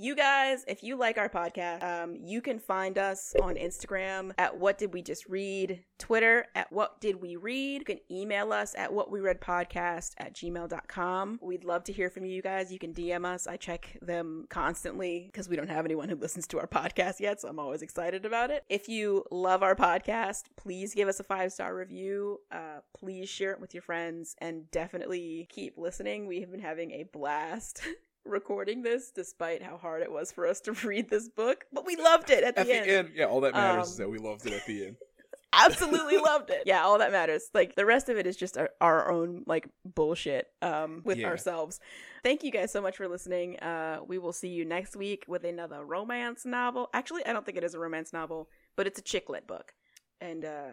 You 0.02 0.16
guys, 0.16 0.64
if 0.66 0.82
you 0.82 0.96
like 0.96 1.18
our 1.18 1.28
podcast, 1.28 1.84
um, 1.84 2.16
you 2.16 2.42
can 2.42 2.58
find 2.58 2.98
us 2.98 3.36
on 3.42 3.56
Instagram 3.56 4.32
at 4.38 4.58
What 4.58 4.78
Did 4.78 4.94
We 4.94 5.02
Just 5.02 5.28
Read, 5.28 5.84
Twitter 5.98 6.46
at 6.56 6.72
What 6.72 7.02
Did 7.02 7.22
We 7.22 7.36
Read. 7.36 7.82
You 7.82 7.86
can 7.86 8.00
email 8.10 8.54
us 8.54 8.74
at 8.78 8.94
What 8.94 9.12
We 9.12 9.20
Read 9.20 9.42
Podcast 9.42 10.14
at 10.18 10.34
gmail.com. 10.34 11.40
We'd 11.42 11.66
love 11.66 11.84
to 11.84 11.92
hear 11.92 12.10
from 12.10 12.24
you 12.24 12.42
guys. 12.42 12.72
You 12.72 12.80
can 12.80 12.94
DM 12.94 13.26
us. 13.26 13.46
I 13.46 13.58
check 13.58 13.98
them 14.02 14.46
constantly 14.50 15.26
because 15.26 15.50
we 15.50 15.58
don't 15.58 15.70
have 15.70 15.84
anyone 15.84 16.08
who 16.08 16.16
listens 16.16 16.48
to 16.48 16.60
our 16.60 16.68
podcast 16.80 17.20
yet, 17.20 17.42
so 17.42 17.50
I'm 17.50 17.60
always 17.60 17.82
excited 17.82 18.26
about 18.26 18.52
it. 18.52 18.64
If 18.70 18.88
you 18.88 19.26
love 19.32 19.64
our 19.64 19.76
podcast, 19.76 20.44
please 20.56 20.94
give 20.94 21.10
us 21.10 21.20
a 21.20 21.26
five 21.26 21.52
star 21.52 21.76
review. 21.76 22.40
Uh, 22.50 22.80
please 22.98 23.28
share 23.28 23.52
it 23.52 23.60
with 23.60 23.74
your 23.74 23.84
friends 23.84 24.38
and 24.40 24.72
definitely 24.72 25.50
keep 25.52 25.78
listening. 25.78 26.26
We 26.26 26.40
have 26.40 26.52
been 26.52 26.62
having 26.62 26.92
a 26.92 27.04
blast 27.04 27.82
recording 28.26 28.82
this 28.84 29.12
despite 29.12 29.62
how 29.64 29.78
hard 29.78 30.02
it 30.02 30.12
was 30.12 30.32
for 30.32 30.46
us 30.46 30.60
to 30.62 30.72
read 30.88 31.10
this 31.10 31.30
book 31.30 31.66
but 31.74 31.86
we 31.86 31.96
loved 31.96 32.30
it 32.30 32.44
at 32.44 32.56
the, 32.56 32.62
At 32.62 32.68
the 32.68 32.74
end. 32.74 32.90
end, 32.90 33.10
yeah, 33.16 33.26
all 33.26 33.42
that 33.42 33.54
matters 33.54 33.88
is 33.88 34.00
Um, 34.00 34.06
that 34.06 34.10
we 34.10 34.18
loved 34.18 34.46
it 34.46 34.54
at 34.54 34.66
the 34.66 34.88
end. 34.88 34.96
absolutely 35.54 36.18
loved 36.18 36.52
it. 36.52 36.62
Yeah 36.66 36.84
all 36.84 37.00
that 37.00 37.12
matters. 37.12 37.50
Like 37.56 37.76
the 37.76 37.86
rest 37.86 38.08
of 38.08 38.18
it 38.18 38.28
is 38.28 38.36
just 38.38 38.56
our, 38.58 38.70
our 38.80 39.12
own 39.12 39.44
like 39.48 39.68
bullshit 39.84 40.46
um 40.62 41.02
with 41.06 41.18
Yeah. 41.18 41.28
ourselves. 41.28 41.80
Thank 42.24 42.44
you 42.44 42.52
guys 42.52 42.72
so 42.72 42.82
much 42.82 42.98
for 42.98 43.08
listening. 43.08 43.58
Uh 43.60 44.00
we 44.08 44.20
will 44.20 44.34
see 44.34 44.50
you 44.50 44.64
next 44.64 44.96
week 44.96 45.26
with 45.28 45.44
another 45.44 45.84
romance 45.84 46.46
novel. 46.46 46.90
Actually 46.94 47.26
i 47.26 47.34
don't 47.34 47.46
think 47.46 47.58
it 47.58 47.64
is 47.64 47.74
a 47.74 47.80
romance 47.80 48.14
novel 48.14 48.48
but 48.76 48.86
it's 48.86 49.00
a 49.00 49.04
chick 49.04 49.28
lit 49.28 49.48
book. 49.48 49.74
And 50.22 50.46
uh 50.46 50.72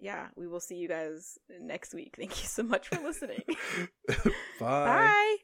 yeah 0.00 0.28
we 0.36 0.48
will 0.48 0.60
see 0.60 0.74
you 0.76 0.88
guys 0.88 1.38
next 1.60 1.94
week. 1.94 2.14
Thank 2.18 2.42
you 2.42 2.48
so 2.48 2.64
much 2.64 2.88
for 2.88 3.00
listening. 3.00 3.42
Bye. 4.08 4.24
bye 4.58 5.36